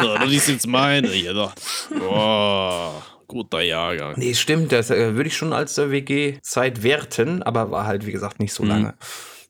so, 0.00 0.14
das 0.18 0.30
ist 0.30 0.48
jetzt 0.48 0.66
meine 0.66 1.08
hier 1.08 1.32
doch. 1.32 1.54
Boah, 1.98 3.02
guter 3.26 3.62
Jahrgang. 3.62 4.14
Nee, 4.16 4.34
stimmt, 4.34 4.72
das 4.72 4.90
äh, 4.90 5.14
würde 5.14 5.28
ich 5.28 5.36
schon 5.36 5.52
als 5.54 5.78
äh, 5.78 5.90
WG-Zeit 5.90 6.82
werten, 6.82 7.42
aber 7.42 7.70
war 7.70 7.86
halt, 7.86 8.06
wie 8.06 8.12
gesagt, 8.12 8.38
nicht 8.38 8.52
so 8.52 8.64
lange. 8.64 8.94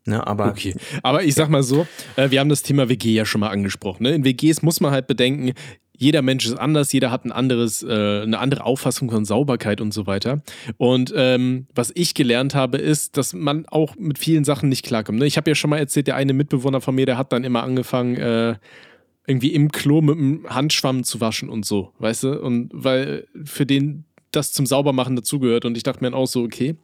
Ne, 0.07 0.25
aber 0.25 0.49
Okay. 0.49 0.75
Aber 1.03 1.25
ich 1.25 1.35
sag 1.35 1.49
mal 1.49 1.63
so, 1.63 1.87
äh, 2.17 2.31
wir 2.31 2.41
haben 2.41 2.51
das 2.51 2.63
Thema 2.63 2.89
WG 2.89 3.15
ja 3.15 3.25
schon 3.25 3.41
mal 3.41 3.49
angesprochen. 3.49 4.03
Ne? 4.03 4.15
In 4.15 4.25
WGs 4.25 4.63
muss 4.63 4.81
man 4.81 4.93
halt 4.93 5.07
bedenken, 5.07 5.55
jeder 5.97 6.23
Mensch 6.23 6.47
ist 6.47 6.59
anders, 6.59 6.93
jeder 6.93 7.11
hat 7.11 7.25
ein 7.25 7.33
anderes, 7.33 7.83
äh, 7.83 8.23
eine 8.23 8.39
andere 8.39 8.65
Auffassung 8.65 9.11
von 9.11 9.25
Sauberkeit 9.25 9.81
und 9.81 9.95
so 9.95 10.07
weiter. 10.07 10.43
Und 10.77 11.13
ähm, 11.17 11.67
was 11.75 11.93
ich 11.95 12.15
gelernt 12.15 12.55
habe, 12.55 12.79
ist, 12.79 13.17
dass 13.17 13.33
man 13.33 13.67
auch 13.67 13.97
mit 13.97 14.19
vielen 14.19 14.45
Sachen 14.45 14.69
nicht 14.69 14.85
klarkommt. 14.85 15.19
Ne? 15.19 15.27
Ich 15.27 15.37
habe 15.37 15.51
ja 15.51 15.55
schon 15.55 15.71
mal 15.71 15.79
erzählt, 15.79 16.07
der 16.07 16.17
eine 16.17 16.33
Mitbewohner 16.33 16.81
von 16.81 16.95
mir, 16.95 17.07
der 17.07 17.17
hat 17.17 17.33
dann 17.33 17.45
immer 17.45 17.63
angefangen, 17.63 18.17
äh, 18.17 18.57
irgendwie 19.27 19.55
im 19.55 19.73
Klo 19.73 20.03
mit 20.03 20.17
dem 20.17 20.47
Handschwamm 20.49 21.05
zu 21.05 21.21
waschen 21.21 21.49
und 21.49 21.65
so, 21.65 21.93
weißt 21.99 22.25
du? 22.25 22.41
Und 22.41 22.71
weil 22.73 23.27
für 23.45 23.65
den 23.65 24.05
das 24.35 24.53
zum 24.53 24.67
Saubermachen 24.67 25.17
dazugehört. 25.17 25.65
Und 25.65 25.77
ich 25.77 25.83
dachte 25.83 26.03
mir 26.03 26.11
dann 26.11 26.19
auch 26.19 26.27
so, 26.27 26.43
okay, 26.43 26.77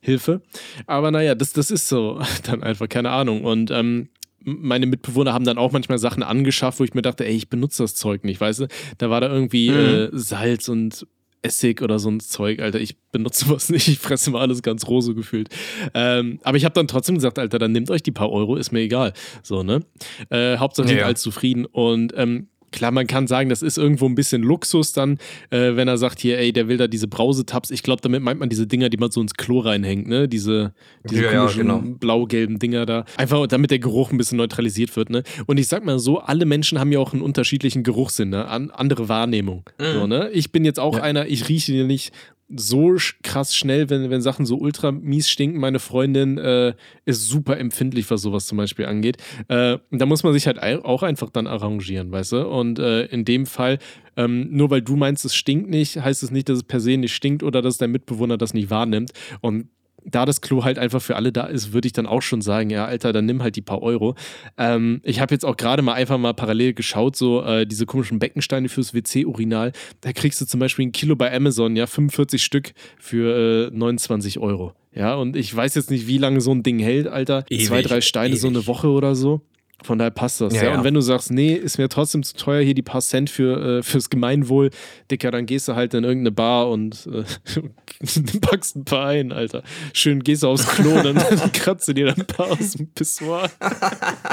Hilfe. 0.00 0.42
Aber 0.86 1.10
naja, 1.10 1.34
das, 1.34 1.52
das 1.52 1.70
ist 1.70 1.88
so 1.88 2.20
dann 2.44 2.62
einfach, 2.62 2.88
keine 2.88 3.10
Ahnung. 3.10 3.44
Und 3.44 3.70
ähm, 3.70 4.08
meine 4.44 4.86
Mitbewohner 4.86 5.32
haben 5.32 5.44
dann 5.44 5.58
auch 5.58 5.72
manchmal 5.72 5.98
Sachen 5.98 6.22
angeschafft, 6.22 6.80
wo 6.80 6.84
ich 6.84 6.94
mir 6.94 7.02
dachte, 7.02 7.24
ey, 7.26 7.34
ich 7.34 7.48
benutze 7.48 7.82
das 7.82 7.94
Zeug 7.94 8.24
nicht, 8.24 8.40
weißt 8.40 8.60
du? 8.60 8.66
Da 8.98 9.10
war 9.10 9.20
da 9.20 9.28
irgendwie 9.32 9.68
äh, 9.68 10.10
Salz 10.12 10.68
und 10.68 11.06
Essig 11.44 11.82
oder 11.82 11.98
so 11.98 12.08
ein 12.08 12.20
Zeug, 12.20 12.60
Alter, 12.60 12.80
ich 12.80 12.96
benutze 13.10 13.46
was 13.48 13.68
nicht, 13.68 13.88
ich 13.88 13.98
fresse 13.98 14.30
mal 14.30 14.40
alles 14.42 14.62
ganz 14.62 14.86
rose 14.86 15.12
gefühlt. 15.14 15.48
Ähm, 15.92 16.38
aber 16.44 16.56
ich 16.56 16.64
habe 16.64 16.74
dann 16.74 16.86
trotzdem 16.86 17.16
gesagt, 17.16 17.38
Alter, 17.38 17.58
dann 17.58 17.72
nehmt 17.72 17.90
euch 17.90 18.02
die 18.04 18.12
paar 18.12 18.30
Euro, 18.30 18.54
ist 18.56 18.70
mir 18.70 18.78
egal. 18.80 19.12
So, 19.42 19.62
ne? 19.64 19.80
Äh, 20.30 20.58
Hauptsache, 20.58 20.86
Ja. 20.88 20.94
seid 20.94 21.04
alle 21.04 21.14
zufrieden. 21.16 21.64
Und 21.66 22.12
ähm, 22.16 22.46
Klar, 22.72 22.90
man 22.90 23.06
kann 23.06 23.26
sagen, 23.26 23.48
das 23.48 23.62
ist 23.62 23.78
irgendwo 23.78 24.06
ein 24.06 24.14
bisschen 24.14 24.42
Luxus 24.42 24.92
dann, 24.92 25.18
äh, 25.50 25.76
wenn 25.76 25.88
er 25.88 25.98
sagt, 25.98 26.20
hier, 26.20 26.38
ey, 26.38 26.52
der 26.52 26.68
will 26.68 26.76
da 26.76 26.88
diese 26.88 27.06
Brausetabs. 27.06 27.70
Ich 27.70 27.82
glaube, 27.82 28.02
damit 28.02 28.22
meint 28.22 28.40
man 28.40 28.48
diese 28.48 28.66
Dinger, 28.66 28.88
die 28.88 28.96
man 28.96 29.10
so 29.10 29.20
ins 29.20 29.34
Klo 29.34 29.60
reinhängt, 29.60 30.08
ne? 30.08 30.28
Diese, 30.28 30.72
diese 31.08 31.24
Ja, 31.24 31.32
ja, 31.32 31.38
komischen 31.38 31.62
genau. 31.62 31.82
blau-gelben 31.82 32.58
Dinger 32.58 32.86
da. 32.86 33.04
Einfach 33.16 33.46
damit 33.46 33.70
der 33.70 33.78
Geruch 33.78 34.10
ein 34.10 34.18
bisschen 34.18 34.38
neutralisiert 34.38 34.96
wird, 34.96 35.10
ne? 35.10 35.22
Und 35.46 35.58
ich 35.58 35.68
sag 35.68 35.84
mal 35.84 35.98
so, 35.98 36.18
alle 36.18 36.44
Menschen 36.44 36.78
haben 36.80 36.90
ja 36.90 36.98
auch 36.98 37.12
einen 37.12 37.22
unterschiedlichen 37.22 37.82
Geruchssinn, 37.82 38.30
ne? 38.30 38.46
An, 38.48 38.70
andere 38.70 39.08
Wahrnehmung. 39.08 39.64
So, 39.78 40.06
ne? 40.06 40.30
Ich 40.30 40.50
bin 40.50 40.64
jetzt 40.64 40.80
auch 40.80 40.98
einer, 40.98 41.26
ich 41.26 41.48
rieche 41.48 41.72
hier 41.72 41.84
nicht 41.84 42.12
so 42.56 42.96
krass 43.22 43.56
schnell, 43.56 43.90
wenn, 43.90 44.10
wenn 44.10 44.22
Sachen 44.22 44.46
so 44.46 44.56
ultra 44.56 44.92
mies 44.92 45.28
stinken. 45.28 45.58
Meine 45.58 45.78
Freundin 45.78 46.38
äh, 46.38 46.74
ist 47.04 47.28
super 47.28 47.58
empfindlich, 47.58 48.10
was 48.10 48.22
sowas 48.22 48.46
zum 48.46 48.58
Beispiel 48.58 48.86
angeht. 48.86 49.16
Äh, 49.48 49.78
da 49.90 50.06
muss 50.06 50.22
man 50.22 50.32
sich 50.32 50.46
halt 50.46 50.62
auch 50.62 51.02
einfach 51.02 51.30
dann 51.30 51.46
arrangieren, 51.46 52.12
weißt 52.12 52.32
du? 52.32 52.48
Und 52.48 52.78
äh, 52.78 53.04
in 53.06 53.24
dem 53.24 53.46
Fall, 53.46 53.78
ähm, 54.16 54.48
nur 54.50 54.70
weil 54.70 54.82
du 54.82 54.96
meinst, 54.96 55.24
es 55.24 55.34
stinkt 55.34 55.70
nicht, 55.70 55.96
heißt 55.96 56.22
es 56.22 56.30
nicht, 56.30 56.48
dass 56.48 56.58
es 56.58 56.64
per 56.64 56.80
se 56.80 56.96
nicht 56.96 57.14
stinkt 57.14 57.42
oder 57.42 57.62
dass 57.62 57.78
dein 57.78 57.90
Mitbewohner 57.90 58.36
das 58.36 58.54
nicht 58.54 58.70
wahrnimmt. 58.70 59.12
Und 59.40 59.68
da 60.04 60.24
das 60.24 60.40
Klo 60.40 60.64
halt 60.64 60.78
einfach 60.78 61.00
für 61.00 61.16
alle 61.16 61.32
da 61.32 61.44
ist, 61.44 61.72
würde 61.72 61.86
ich 61.86 61.92
dann 61.92 62.06
auch 62.06 62.22
schon 62.22 62.40
sagen, 62.40 62.70
ja, 62.70 62.84
Alter, 62.84 63.12
dann 63.12 63.26
nimm 63.26 63.42
halt 63.42 63.56
die 63.56 63.62
paar 63.62 63.82
Euro. 63.82 64.14
Ähm, 64.58 65.00
ich 65.04 65.20
habe 65.20 65.34
jetzt 65.34 65.44
auch 65.44 65.56
gerade 65.56 65.82
mal 65.82 65.94
einfach 65.94 66.18
mal 66.18 66.34
parallel 66.34 66.74
geschaut, 66.74 67.16
so 67.16 67.42
äh, 67.42 67.66
diese 67.66 67.86
komischen 67.86 68.18
Beckensteine 68.18 68.68
fürs 68.68 68.94
WC-Urinal. 68.94 69.72
Da 70.00 70.12
kriegst 70.12 70.40
du 70.40 70.46
zum 70.46 70.60
Beispiel 70.60 70.86
ein 70.86 70.92
Kilo 70.92 71.16
bei 71.16 71.34
Amazon, 71.34 71.76
ja, 71.76 71.86
45 71.86 72.42
Stück 72.42 72.72
für 72.98 73.68
äh, 73.68 73.76
29 73.76 74.38
Euro. 74.38 74.74
Ja, 74.94 75.14
und 75.14 75.36
ich 75.36 75.54
weiß 75.54 75.74
jetzt 75.74 75.90
nicht, 75.90 76.06
wie 76.06 76.18
lange 76.18 76.40
so 76.40 76.52
ein 76.52 76.62
Ding 76.62 76.78
hält, 76.78 77.06
Alter. 77.06 77.44
Ewig, 77.48 77.66
Zwei, 77.66 77.82
drei 77.82 78.00
Steine, 78.00 78.36
so 78.36 78.48
eine 78.48 78.58
ewig. 78.58 78.66
Woche 78.66 78.88
oder 78.88 79.14
so. 79.14 79.40
Von 79.82 79.98
daher 79.98 80.10
passt 80.10 80.40
das. 80.40 80.54
Ja, 80.54 80.64
Ja. 80.64 80.74
Und 80.78 80.84
wenn 80.84 80.94
du 80.94 81.00
sagst, 81.00 81.30
nee, 81.30 81.54
ist 81.54 81.78
mir 81.78 81.88
trotzdem 81.88 82.22
zu 82.22 82.36
teuer, 82.36 82.62
hier 82.62 82.74
die 82.74 82.82
paar 82.82 83.00
Cent 83.00 83.30
für, 83.30 83.78
äh, 83.78 83.82
fürs 83.82 84.10
Gemeinwohl, 84.10 84.70
Dicker, 85.10 85.30
dann 85.30 85.46
gehst 85.46 85.66
du 85.68 85.74
halt 85.74 85.92
in 85.94 86.04
irgendeine 86.04 86.30
Bar 86.32 86.70
und 86.70 87.08
äh, 87.12 87.24
packst 88.40 88.76
ein 88.76 88.84
paar 88.84 89.08
ein, 89.08 89.32
Alter. 89.32 89.62
Schön 89.92 90.22
gehst 90.22 90.44
du 90.44 90.48
aufs 90.48 90.66
Klo, 90.66 91.02
dann 91.02 91.16
kratzt 91.52 91.88
du 91.88 91.94
dir 91.94 92.06
dann 92.06 92.20
ein 92.20 92.26
paar 92.26 92.52
aus 92.52 92.72
dem 92.72 92.88
Pissoir. 92.88 93.50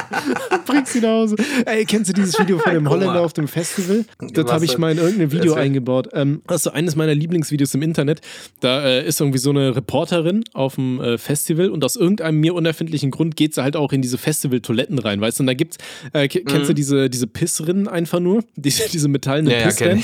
Bringst 0.65 0.93
sie 0.93 1.01
nach 1.01 1.09
Hause. 1.09 1.35
Ey, 1.65 1.85
kennst 1.85 2.09
du 2.09 2.13
dieses 2.13 2.37
Video 2.39 2.57
von 2.59 2.73
dem. 2.73 2.89
Holländer 2.89 3.21
auf 3.21 3.33
dem 3.33 3.47
Festival? 3.47 4.05
Das 4.33 4.51
habe 4.51 4.65
ich 4.65 4.77
mal 4.77 4.91
in 4.91 4.97
irgendein 4.97 5.31
Video 5.31 5.53
eingebaut. 5.53 6.09
Ähm, 6.13 6.41
das 6.47 6.57
ist 6.57 6.63
so 6.63 6.71
eines 6.71 6.95
meiner 6.95 7.13
Lieblingsvideos 7.15 7.73
im 7.75 7.81
Internet. 7.81 8.21
Da 8.59 8.83
äh, 8.85 9.07
ist 9.07 9.19
irgendwie 9.19 9.39
so 9.39 9.49
eine 9.51 9.75
Reporterin 9.75 10.43
auf 10.53 10.75
dem 10.75 10.99
äh, 11.01 11.17
Festival 11.17 11.69
und 11.69 11.83
aus 11.83 11.95
irgendeinem 11.95 12.39
mir 12.39 12.53
unerfindlichen 12.55 13.11
Grund 13.11 13.35
geht 13.35 13.53
sie 13.55 13.63
halt 13.63 13.75
auch 13.75 13.91
in 13.93 14.01
diese 14.01 14.17
Festival-Toiletten 14.17 14.99
rein, 14.99 15.21
weißt 15.21 15.39
du? 15.39 15.43
Und 15.43 15.47
da 15.47 15.53
gibt's, 15.53 15.77
äh, 16.13 16.27
ke- 16.27 16.43
kennst 16.43 16.69
du 16.69 16.73
diese, 16.73 17.09
diese 17.09 17.27
Pissrinnen 17.27 17.87
einfach 17.87 18.19
nur? 18.19 18.43
Diese, 18.55 18.89
diese 18.89 19.07
metallenen 19.07 19.47
Mhm. 19.47 19.51
Ja, 19.51 19.59
ja, 19.59 19.65
Pissrinnen. 19.67 20.03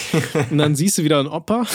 und 0.52 0.58
dann 0.58 0.76
siehst 0.76 0.98
du 0.98 1.04
wieder 1.04 1.20
einen 1.20 1.28
Opa. 1.28 1.65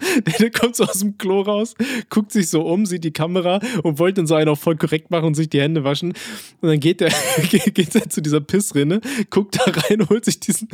Der, 0.00 0.32
der 0.40 0.50
kommt 0.50 0.76
so 0.76 0.84
aus 0.84 1.00
dem 1.00 1.18
Klo 1.18 1.42
raus, 1.42 1.74
guckt 2.10 2.32
sich 2.32 2.48
so 2.48 2.62
um, 2.62 2.86
sieht 2.86 3.04
die 3.04 3.12
Kamera 3.12 3.60
und 3.82 3.98
wollte 3.98 4.20
dann 4.20 4.26
so 4.26 4.34
einen 4.34 4.48
auch 4.48 4.58
voll 4.58 4.76
korrekt 4.76 5.10
machen 5.10 5.26
und 5.26 5.34
sich 5.34 5.48
die 5.48 5.60
Hände 5.60 5.84
waschen. 5.84 6.12
Und 6.60 6.68
dann 6.68 6.80
geht 6.80 7.00
der, 7.00 7.12
geht 7.50 7.94
der 7.94 8.08
zu 8.08 8.20
dieser 8.20 8.40
Pissrinne, 8.40 9.00
guckt 9.30 9.56
da 9.56 9.70
rein, 9.70 10.06
holt 10.10 10.24
sich 10.24 10.40
diesen, 10.40 10.68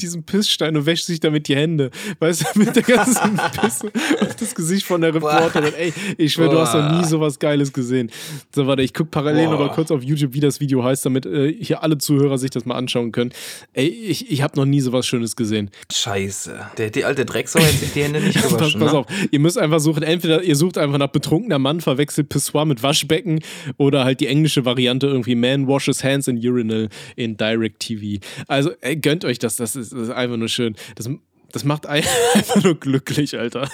diesen 0.00 0.22
Pissstein 0.22 0.76
und 0.76 0.86
wäscht 0.86 1.06
sich 1.06 1.20
damit 1.20 1.48
die 1.48 1.56
Hände. 1.56 1.90
Weißt 2.18 2.44
du, 2.54 2.58
mit 2.58 2.74
der 2.74 2.82
ganzen 2.82 3.38
Pisse 3.60 3.90
auf 4.20 4.36
das 4.36 4.54
Gesicht 4.54 4.86
von 4.86 5.00
der 5.00 5.14
Reporterin. 5.14 5.74
Ey, 5.74 5.92
ich 6.16 6.32
schwör, 6.32 6.48
du 6.48 6.58
hast 6.58 6.74
noch 6.74 7.00
nie 7.00 7.04
sowas 7.04 7.38
Geiles 7.38 7.72
gesehen. 7.72 8.10
So, 8.54 8.66
warte, 8.66 8.82
ich 8.82 8.94
guck 8.94 9.10
parallel 9.10 9.46
Boah. 9.46 9.52
noch 9.52 9.60
mal 9.60 9.70
kurz 9.70 9.90
auf 9.90 10.02
YouTube, 10.02 10.32
wie 10.32 10.40
das 10.40 10.60
Video 10.60 10.84
heißt, 10.84 11.04
damit 11.04 11.26
äh, 11.26 11.52
hier 11.52 11.82
alle 11.82 11.98
Zuhörer 11.98 12.38
sich 12.38 12.50
das 12.50 12.64
mal 12.64 12.76
anschauen 12.76 13.12
können. 13.12 13.32
Ey, 13.72 13.88
ich, 13.88 14.30
ich 14.30 14.42
habe 14.42 14.56
noch 14.56 14.64
nie 14.64 14.80
sowas 14.80 15.06
Schönes 15.06 15.36
gesehen. 15.36 15.70
Scheiße. 15.92 16.58
Der, 16.78 16.90
die 16.90 17.04
alte 17.04 17.24
Drecksau 17.24 17.60
hat 17.60 17.72
sich 17.72 17.92
die 17.92 18.02
Hände 18.02 18.20
nicht 18.20 18.38
Pass, 18.60 18.72
pass 18.74 18.92
ne? 18.92 18.98
auf, 18.98 19.06
ihr 19.30 19.40
müsst 19.40 19.58
einfach 19.58 19.80
suchen, 19.80 20.02
entweder 20.02 20.42
ihr 20.42 20.56
sucht 20.56 20.78
einfach 20.78 20.98
nach 20.98 21.08
betrunkener 21.08 21.58
Mann, 21.58 21.80
verwechselt 21.80 22.28
Pissoir 22.28 22.64
mit 22.64 22.82
Waschbecken 22.82 23.40
oder 23.76 24.04
halt 24.04 24.20
die 24.20 24.26
englische 24.26 24.64
Variante 24.64 25.06
irgendwie 25.06 25.34
Man 25.34 25.66
washes 25.68 26.04
hands 26.04 26.28
in 26.28 26.36
urinal 26.38 26.88
in 27.16 27.36
Direct 27.36 27.80
TV. 27.80 28.24
Also 28.46 28.70
ey, 28.80 28.96
gönnt 28.96 29.24
euch 29.24 29.38
das, 29.38 29.56
das 29.56 29.76
ist, 29.76 29.92
das 29.92 30.00
ist 30.02 30.10
einfach 30.10 30.36
nur 30.36 30.48
schön. 30.48 30.76
Das, 30.94 31.08
das 31.52 31.64
macht 31.64 31.86
ein- 31.86 32.04
einfach 32.34 32.62
nur 32.62 32.74
glücklich, 32.78 33.38
Alter. 33.38 33.68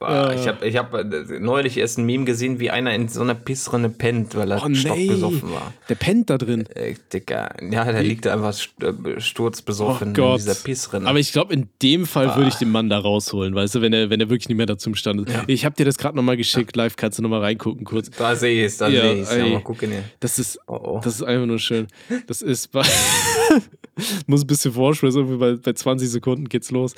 Boah, 0.00 0.32
Ich 0.34 0.46
habe 0.48 0.66
ich 0.66 0.76
hab 0.76 0.94
äh, 0.94 1.04
neulich 1.40 1.76
erst 1.76 1.98
ein 1.98 2.06
Meme 2.06 2.24
gesehen, 2.24 2.60
wie 2.60 2.70
einer 2.70 2.94
in 2.94 3.08
so 3.08 3.20
einer 3.20 3.34
Pissrinne 3.34 3.88
pennt, 3.88 4.34
weil 4.36 4.50
er 4.50 4.62
Oh 4.64 4.68
nee, 4.68 4.76
stockbesoffen 4.76 5.52
war. 5.52 5.72
der 5.88 5.94
pennt 5.94 6.30
da 6.30 6.38
drin. 6.38 6.66
Ey, 6.74 6.96
Dicker. 7.12 7.50
Ja, 7.70 7.84
der 7.84 8.02
liegt 8.02 8.24
da 8.26 8.32
einfach 8.34 8.54
äh, 8.82 9.20
sturzbesoffen 9.20 10.14
Oh 10.18 10.30
in 10.32 10.36
dieser 10.36 10.54
Pissrinne. 10.54 11.06
Aber 11.08 11.18
ich 11.18 11.32
glaube, 11.32 11.52
in 11.54 11.68
dem 11.82 12.06
Fall 12.06 12.34
würde 12.36 12.48
ich 12.48 12.56
den 12.56 12.70
Mann 12.70 12.88
da 12.88 12.98
rausholen, 12.98 13.54
weißt 13.54 13.76
du, 13.76 13.80
wenn 13.80 13.92
er, 13.92 14.10
wenn 14.10 14.20
er 14.20 14.28
wirklich 14.28 14.48
nicht 14.48 14.56
mehr 14.58 14.66
dazu 14.66 14.90
imstande 14.90 15.24
ist. 15.24 15.32
Ich 15.46 15.64
habe 15.64 15.74
dir 15.76 15.84
das 15.84 15.98
gerade 15.98 16.16
nochmal 16.16 16.36
geschickt, 16.36 16.74
live 16.76 16.96
kannst 16.96 17.18
du 17.18 17.22
nochmal 17.22 17.40
reingucken 17.40 17.84
kurz. 17.84 18.10
da 18.10 18.34
sehe 18.36 18.58
ich 18.64 18.72
es, 18.72 18.78
da 18.78 18.88
Ja, 18.88 19.02
sehe 19.02 19.14
ich 19.14 19.20
es. 19.22 19.36
Ja, 19.36 19.46
mal 19.46 19.60
gucken 19.62 19.90
hier. 19.90 20.04
Das 20.20 20.38
ist, 20.38 20.58
Oh, 20.66 20.74
oh. 20.96 21.00
das 21.02 21.14
ist 21.14 21.22
einfach 21.22 21.46
nur 21.46 21.58
schön. 21.58 21.86
Das 22.26 22.42
ist 22.42 22.72
bei. 22.72 22.82
Muss 24.26 24.42
ein 24.42 24.46
bisschen 24.46 24.72
vorspielen, 24.72 25.12
so 25.12 25.20
irgendwie 25.20 25.38
bei, 25.38 25.56
bei 25.56 25.72
20 25.72 26.08
Sekunden 26.08 26.48
geht's 26.48 26.70
los. 26.70 26.94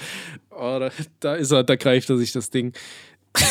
Oh, 0.50 0.78
da, 0.78 0.90
da 1.20 1.34
ist 1.34 1.50
er, 1.50 1.64
da 1.64 1.76
greift 1.76 2.10
er 2.10 2.16
sich 2.16 2.32
das 2.32 2.50
Ding. 2.50 2.72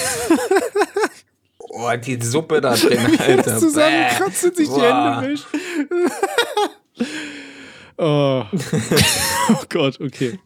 Oh, 1.72 1.96
die 1.96 2.20
Suppe 2.22 2.62
da 2.62 2.76
drin, 2.76 2.98
Alter. 3.20 3.58
Zusammenkratzt 3.60 4.44
und 4.44 4.56
sich 4.56 4.68
die 4.68 4.74
Boah. 4.74 5.22
Hände 5.22 5.34
wäscht. 5.34 5.46
oh. 7.98 8.44
oh 9.50 9.64
Gott, 9.70 10.02
okay. 10.02 10.40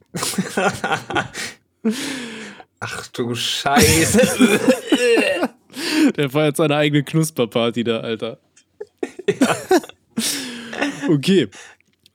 Ach 2.80 3.08
du 3.08 3.34
Scheiße. 3.34 4.60
Der 6.18 6.30
feiert 6.30 6.58
seine 6.58 6.76
eigene 6.76 7.04
Knusperparty 7.04 7.86
da, 7.86 8.02
Alter. 8.02 8.38
Ja. 9.28 9.58
okay. 11.10 11.50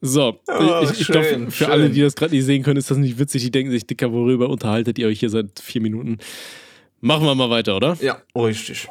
So, 0.00 0.40
oh, 0.46 0.80
ich, 0.84 1.00
ich 1.00 1.06
glaube, 1.08 1.50
für 1.50 1.50
schön. 1.50 1.70
alle, 1.70 1.90
die 1.90 2.00
das 2.00 2.14
gerade 2.14 2.34
nicht 2.34 2.44
sehen 2.44 2.62
können, 2.62 2.76
ist 2.76 2.90
das 2.90 2.98
nicht 2.98 3.18
witzig. 3.18 3.42
Die 3.42 3.50
denken 3.50 3.72
sich, 3.72 3.86
Dicker, 3.86 4.12
worüber 4.12 4.48
unterhaltet 4.48 4.98
ihr 4.98 5.08
euch 5.08 5.18
hier 5.18 5.30
seit 5.30 5.58
vier 5.58 5.80
Minuten? 5.80 6.18
Machen 7.00 7.26
wir 7.26 7.34
mal 7.34 7.50
weiter, 7.50 7.76
oder? 7.76 7.96
Ja, 8.00 8.22
richtig. 8.36 8.88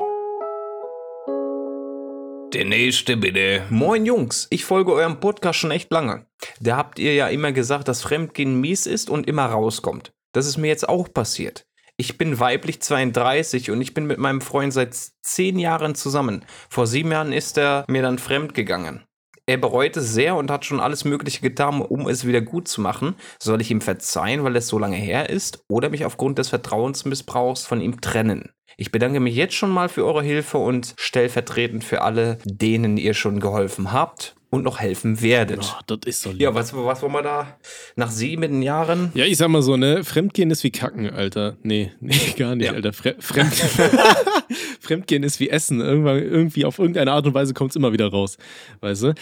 Der 2.53 2.65
nächste 2.65 3.15
bitte. 3.17 3.63
Moin 3.69 4.05
Jungs, 4.05 4.47
ich 4.49 4.65
folge 4.65 4.93
eurem 4.93 5.19
Podcast 5.19 5.59
schon 5.59 5.71
echt 5.71 5.91
lange. 5.91 6.25
Da 6.59 6.75
habt 6.75 6.99
ihr 6.99 7.13
ja 7.13 7.27
immer 7.27 7.51
gesagt, 7.51 7.87
dass 7.87 8.01
Fremdgehen 8.01 8.59
mies 8.59 8.85
ist 8.85 9.09
und 9.09 9.27
immer 9.27 9.45
rauskommt. 9.45 10.13
Das 10.33 10.45
ist 10.45 10.57
mir 10.57 10.67
jetzt 10.67 10.87
auch 10.87 11.11
passiert. 11.13 11.65
Ich 11.97 12.17
bin 12.17 12.39
weiblich 12.39 12.81
32 12.81 13.71
und 13.71 13.81
ich 13.81 13.93
bin 13.93 14.07
mit 14.07 14.19
meinem 14.19 14.41
Freund 14.41 14.71
seit 14.71 14.93
zehn 15.21 15.57
Jahren 15.57 15.95
zusammen. 15.95 16.45
Vor 16.69 16.85
sieben 16.85 17.11
Jahren 17.11 17.33
ist 17.33 17.57
er 17.57 17.85
mir 17.87 18.01
dann 18.01 18.19
fremd 18.19 18.53
gegangen. 18.53 19.06
Er 19.49 19.57
bereut 19.57 19.95
es 19.95 20.13
sehr 20.13 20.35
und 20.35 20.51
hat 20.51 20.65
schon 20.65 20.81
alles 20.81 21.05
Mögliche 21.05 21.39
getan, 21.39 21.81
um 21.81 22.09
es 22.09 22.27
wieder 22.27 22.41
gut 22.41 22.67
zu 22.67 22.81
machen. 22.81 23.15
Soll 23.39 23.61
ich 23.61 23.71
ihm 23.71 23.79
verzeihen, 23.79 24.43
weil 24.43 24.57
es 24.57 24.67
so 24.67 24.77
lange 24.77 24.97
her 24.97 25.29
ist, 25.29 25.63
oder 25.69 25.89
mich 25.89 26.03
aufgrund 26.03 26.37
des 26.37 26.49
Vertrauensmissbrauchs 26.49 27.65
von 27.65 27.79
ihm 27.79 28.01
trennen? 28.01 28.49
Ich 28.75 28.91
bedanke 28.91 29.21
mich 29.21 29.35
jetzt 29.35 29.55
schon 29.55 29.71
mal 29.71 29.87
für 29.87 30.05
eure 30.05 30.21
Hilfe 30.21 30.57
und 30.57 30.93
stellvertretend 30.97 31.85
für 31.85 32.01
alle, 32.01 32.39
denen 32.43 32.97
ihr 32.97 33.13
schon 33.13 33.39
geholfen 33.39 33.93
habt 33.93 34.36
und 34.49 34.63
noch 34.63 34.79
helfen 34.79 35.21
werdet. 35.21 35.59
Oh, 35.61 35.81
das 35.87 35.99
ist 36.05 36.21
so 36.21 36.31
lieb. 36.31 36.41
Ja, 36.41 36.55
was, 36.55 36.73
was 36.73 37.01
wollen 37.01 37.13
wir 37.13 37.21
da 37.21 37.57
nach 37.95 38.09
sieben 38.09 38.61
Jahren? 38.61 39.11
Ja, 39.13 39.25
ich 39.25 39.37
sag 39.37 39.49
mal 39.49 39.61
so, 39.61 39.75
ne? 39.75 40.03
Fremdgehen 40.03 40.51
ist 40.51 40.63
wie 40.63 40.71
Kacken, 40.71 41.09
Alter. 41.09 41.57
Nee, 41.63 41.91
nee, 41.99 42.15
gar 42.37 42.55
nicht, 42.55 42.67
ja. 42.67 42.73
Alter. 42.73 42.93
Fre 42.93 43.15
Fremd 43.19 43.53
Fremdgehen 44.79 45.23
ist 45.23 45.39
wie 45.39 45.49
Essen. 45.49 45.81
Irgendwann, 45.81 46.17
irgendwie 46.17 46.63
auf 46.63 46.79
irgendeine 46.79 47.11
Art 47.11 47.27
und 47.27 47.33
Weise 47.33 47.53
kommt 47.53 47.71
es 47.71 47.75
immer 47.75 47.91
wieder 47.91 48.07
raus. 48.07 48.37
Weißt 48.79 49.03
du? 49.03 49.13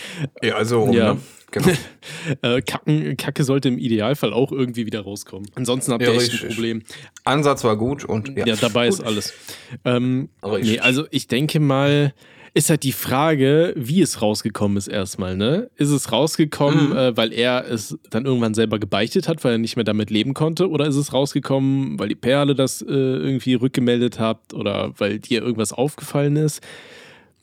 Ja, 0.44 0.56
also, 0.56 0.92
ja. 0.92 1.16
Ne? 1.16 1.20
Genau. 1.52 1.70
äh, 2.42 2.62
Kacken, 2.62 3.18
Kacke 3.18 3.44
sollte 3.44 3.70
im 3.70 3.78
Idealfall 3.78 4.34
auch 4.34 4.52
irgendwie 4.52 4.86
wieder 4.86 5.02
rauskommen. 5.02 5.50
Ansonsten 5.56 5.94
habt 5.94 6.04
ihr 6.04 6.14
ja, 6.14 6.22
echt 6.22 6.44
ein 6.44 6.50
Problem. 6.50 6.84
Ansatz 7.24 7.64
war 7.64 7.78
gut 7.78 8.04
und 8.04 8.38
ja, 8.38 8.46
ja 8.46 8.56
dabei 8.56 8.90
gut. 8.90 9.00
ist 9.00 9.06
alles. 9.06 9.34
Ähm, 9.86 10.30
nee, 10.62 10.80
also 10.80 11.06
ich 11.12 11.28
denke 11.28 11.60
mal, 11.60 12.14
ist 12.56 12.70
halt 12.70 12.84
die 12.84 12.94
Frage, 12.94 13.74
wie 13.76 14.02
es 14.02 14.22
rausgekommen 14.22 14.78
ist 14.78 14.88
erstmal, 14.88 15.36
ne? 15.36 15.70
Ist 15.76 15.89
es 15.89 16.13
rausgekommen, 16.13 16.91
mhm. 16.91 16.96
äh, 16.96 17.18
weil 17.18 17.34
er 17.34 17.70
es 17.70 18.00
dann 18.10 18.26
irgendwann 18.26 18.54
selber 18.54 18.80
gebeichtet 18.80 19.28
hat, 19.28 19.44
weil 19.44 19.52
er 19.52 19.58
nicht 19.58 19.76
mehr 19.76 19.84
damit 19.84 20.10
leben 20.10 20.34
konnte? 20.34 20.70
Oder 20.70 20.88
ist 20.88 20.96
es 20.96 21.12
rausgekommen, 21.12 22.00
weil 22.00 22.08
die 22.08 22.15
Perle 22.15 22.56
das 22.56 22.82
äh, 22.82 22.86
irgendwie 22.86 23.56
rückgemeldet 23.56 24.20
hat 24.20 24.54
oder 24.54 24.94
weil 24.98 25.20
dir 25.20 25.41
irgendwas 25.41 25.74
aufgefallen 25.74 26.38
ist? 26.38 26.62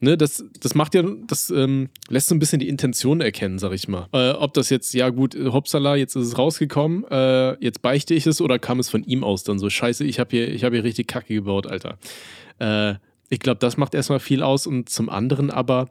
Ne, 0.00 0.16
das, 0.16 0.44
das 0.58 0.74
macht 0.74 0.94
ja, 0.94 1.04
das 1.26 1.50
ähm, 1.50 1.90
lässt 2.08 2.28
so 2.28 2.34
ein 2.34 2.38
bisschen 2.38 2.58
die 2.58 2.68
Intention 2.68 3.20
erkennen, 3.20 3.58
sag 3.58 3.72
ich 3.72 3.88
mal. 3.88 4.08
Äh, 4.12 4.30
ob 4.30 4.54
das 4.54 4.70
jetzt, 4.70 4.94
ja 4.94 5.10
gut, 5.10 5.36
hoppsala, 5.36 5.94
jetzt 5.94 6.16
ist 6.16 6.26
es 6.26 6.38
rausgekommen, 6.38 7.04
äh, 7.10 7.62
jetzt 7.62 7.82
beichte 7.82 8.14
ich 8.14 8.26
es 8.26 8.40
oder 8.40 8.58
kam 8.58 8.80
es 8.80 8.88
von 8.88 9.04
ihm 9.04 9.24
aus 9.24 9.44
dann 9.44 9.58
so, 9.58 9.68
scheiße, 9.68 10.04
ich 10.04 10.18
habe 10.18 10.30
hier, 10.30 10.58
hab 10.58 10.72
hier 10.72 10.84
richtig 10.84 11.06
Kacke 11.06 11.34
gebaut, 11.34 11.66
Alter. 11.66 11.98
Äh, 12.58 12.94
ich 13.32 13.40
glaube, 13.40 13.60
das 13.60 13.78
macht 13.78 13.94
erstmal 13.94 14.20
viel 14.20 14.42
aus 14.42 14.66
und 14.66 14.90
zum 14.90 15.08
anderen 15.08 15.50
aber, 15.50 15.88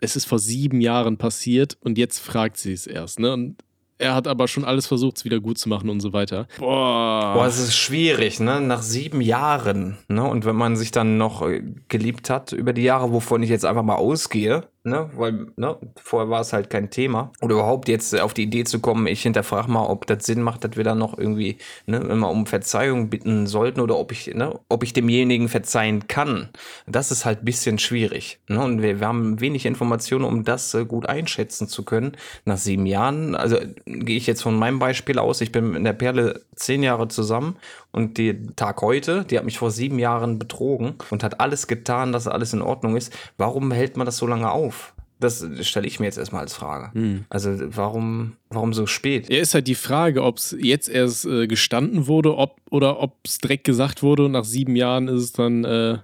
es 0.00 0.16
ist 0.16 0.24
vor 0.24 0.40
sieben 0.40 0.80
Jahren 0.80 1.18
passiert 1.18 1.78
und 1.82 1.98
jetzt 1.98 2.18
fragt 2.18 2.56
sie 2.56 2.72
es 2.72 2.88
erst, 2.88 3.20
ne? 3.20 3.32
Und 3.32 3.62
er 3.98 4.14
hat 4.14 4.26
aber 4.26 4.48
schon 4.48 4.64
alles 4.64 4.88
versucht, 4.88 5.18
es 5.18 5.24
wieder 5.24 5.38
gut 5.38 5.56
zu 5.56 5.68
machen 5.68 5.88
und 5.88 6.00
so 6.00 6.12
weiter. 6.12 6.48
Boah. 6.58 7.34
Boah, 7.34 7.46
es 7.46 7.60
ist 7.60 7.76
schwierig, 7.76 8.40
ne? 8.40 8.60
Nach 8.60 8.82
sieben 8.82 9.20
Jahren, 9.20 9.98
ne? 10.08 10.24
Und 10.24 10.44
wenn 10.44 10.56
man 10.56 10.74
sich 10.74 10.90
dann 10.90 11.16
noch 11.16 11.46
äh, 11.46 11.62
geliebt 11.86 12.28
hat 12.28 12.50
über 12.50 12.72
die 12.72 12.82
Jahre, 12.82 13.12
wovon 13.12 13.44
ich 13.44 13.50
jetzt 13.50 13.64
einfach 13.64 13.84
mal 13.84 13.94
ausgehe, 13.94 14.66
ne, 14.82 15.10
weil 15.14 15.46
ne, 15.56 15.76
vorher 15.96 16.30
war 16.30 16.40
es 16.40 16.52
halt 16.52 16.70
kein 16.70 16.90
Thema. 16.90 17.32
Oder 17.40 17.56
überhaupt 17.56 17.88
jetzt 17.88 18.18
auf 18.18 18.34
die 18.34 18.44
Idee 18.44 18.64
zu 18.64 18.80
kommen, 18.80 19.06
ich 19.06 19.22
hinterfrage 19.22 19.70
mal, 19.70 19.86
ob 19.86 20.06
das 20.06 20.24
Sinn 20.24 20.42
macht, 20.42 20.64
dass 20.64 20.76
wir 20.76 20.84
dann 20.84 20.98
noch 20.98 21.18
irgendwie 21.18 21.58
ne, 21.86 21.98
immer 21.98 22.30
um 22.30 22.46
Verzeihung 22.46 23.10
bitten 23.10 23.46
sollten 23.46 23.80
oder 23.80 23.98
ob 23.98 24.12
ich, 24.12 24.34
ne, 24.34 24.58
ob 24.68 24.82
ich 24.82 24.92
demjenigen 24.92 25.48
verzeihen 25.48 26.08
kann. 26.08 26.48
Das 26.86 27.10
ist 27.10 27.24
halt 27.24 27.44
bisschen 27.44 27.78
schwierig. 27.78 28.40
Ne? 28.48 28.62
Und 28.62 28.82
wir, 28.82 29.00
wir 29.00 29.06
haben 29.06 29.40
wenig 29.40 29.66
Informationen, 29.66 30.24
um 30.24 30.44
das 30.44 30.72
äh, 30.74 30.84
gut 30.84 31.06
einschätzen 31.06 31.68
zu 31.68 31.84
können. 31.84 32.12
Nach 32.44 32.56
sieben 32.56 32.86
Jahren, 32.86 33.34
also 33.34 33.58
gehe 33.84 34.16
ich 34.16 34.26
jetzt 34.26 34.42
von 34.42 34.56
meinem 34.56 34.78
Beispiel 34.78 35.18
aus, 35.18 35.40
ich 35.40 35.52
bin 35.52 35.72
mit 35.72 35.84
der 35.84 35.92
Perle 35.92 36.42
zehn 36.54 36.82
Jahre 36.82 37.08
zusammen 37.08 37.56
und 37.92 38.18
die 38.18 38.46
Tag 38.56 38.82
heute, 38.82 39.24
die 39.24 39.36
hat 39.36 39.44
mich 39.44 39.58
vor 39.58 39.70
sieben 39.70 39.98
Jahren 39.98 40.38
betrogen 40.38 40.94
und 41.10 41.24
hat 41.24 41.40
alles 41.40 41.66
getan, 41.66 42.12
dass 42.12 42.28
alles 42.28 42.52
in 42.52 42.62
Ordnung 42.62 42.96
ist. 42.96 43.12
Warum 43.36 43.72
hält 43.72 43.96
man 43.96 44.06
das 44.06 44.16
so 44.16 44.26
lange 44.26 44.50
auf? 44.50 44.94
Das 45.18 45.46
stelle 45.62 45.86
ich 45.86 46.00
mir 46.00 46.06
jetzt 46.06 46.16
erstmal 46.16 46.40
als 46.40 46.54
Frage. 46.54 46.92
Hm. 46.94 47.24
Also 47.28 47.50
warum, 47.76 48.36
warum 48.48 48.72
so 48.72 48.86
spät? 48.86 49.30
Ja, 49.30 49.40
ist 49.40 49.52
halt 49.52 49.66
die 49.66 49.74
Frage, 49.74 50.22
ob 50.22 50.38
es 50.38 50.56
jetzt 50.58 50.88
erst 50.88 51.26
äh, 51.26 51.46
gestanden 51.46 52.06
wurde 52.06 52.36
ob, 52.36 52.56
oder 52.70 53.00
ob 53.00 53.16
es 53.24 53.38
direkt 53.38 53.64
gesagt 53.64 54.02
wurde 54.02 54.24
und 54.24 54.32
nach 54.32 54.44
sieben 54.44 54.76
Jahren 54.76 55.08
ist 55.08 55.22
es 55.22 55.32
dann, 55.32 55.64
äh, 55.64 55.98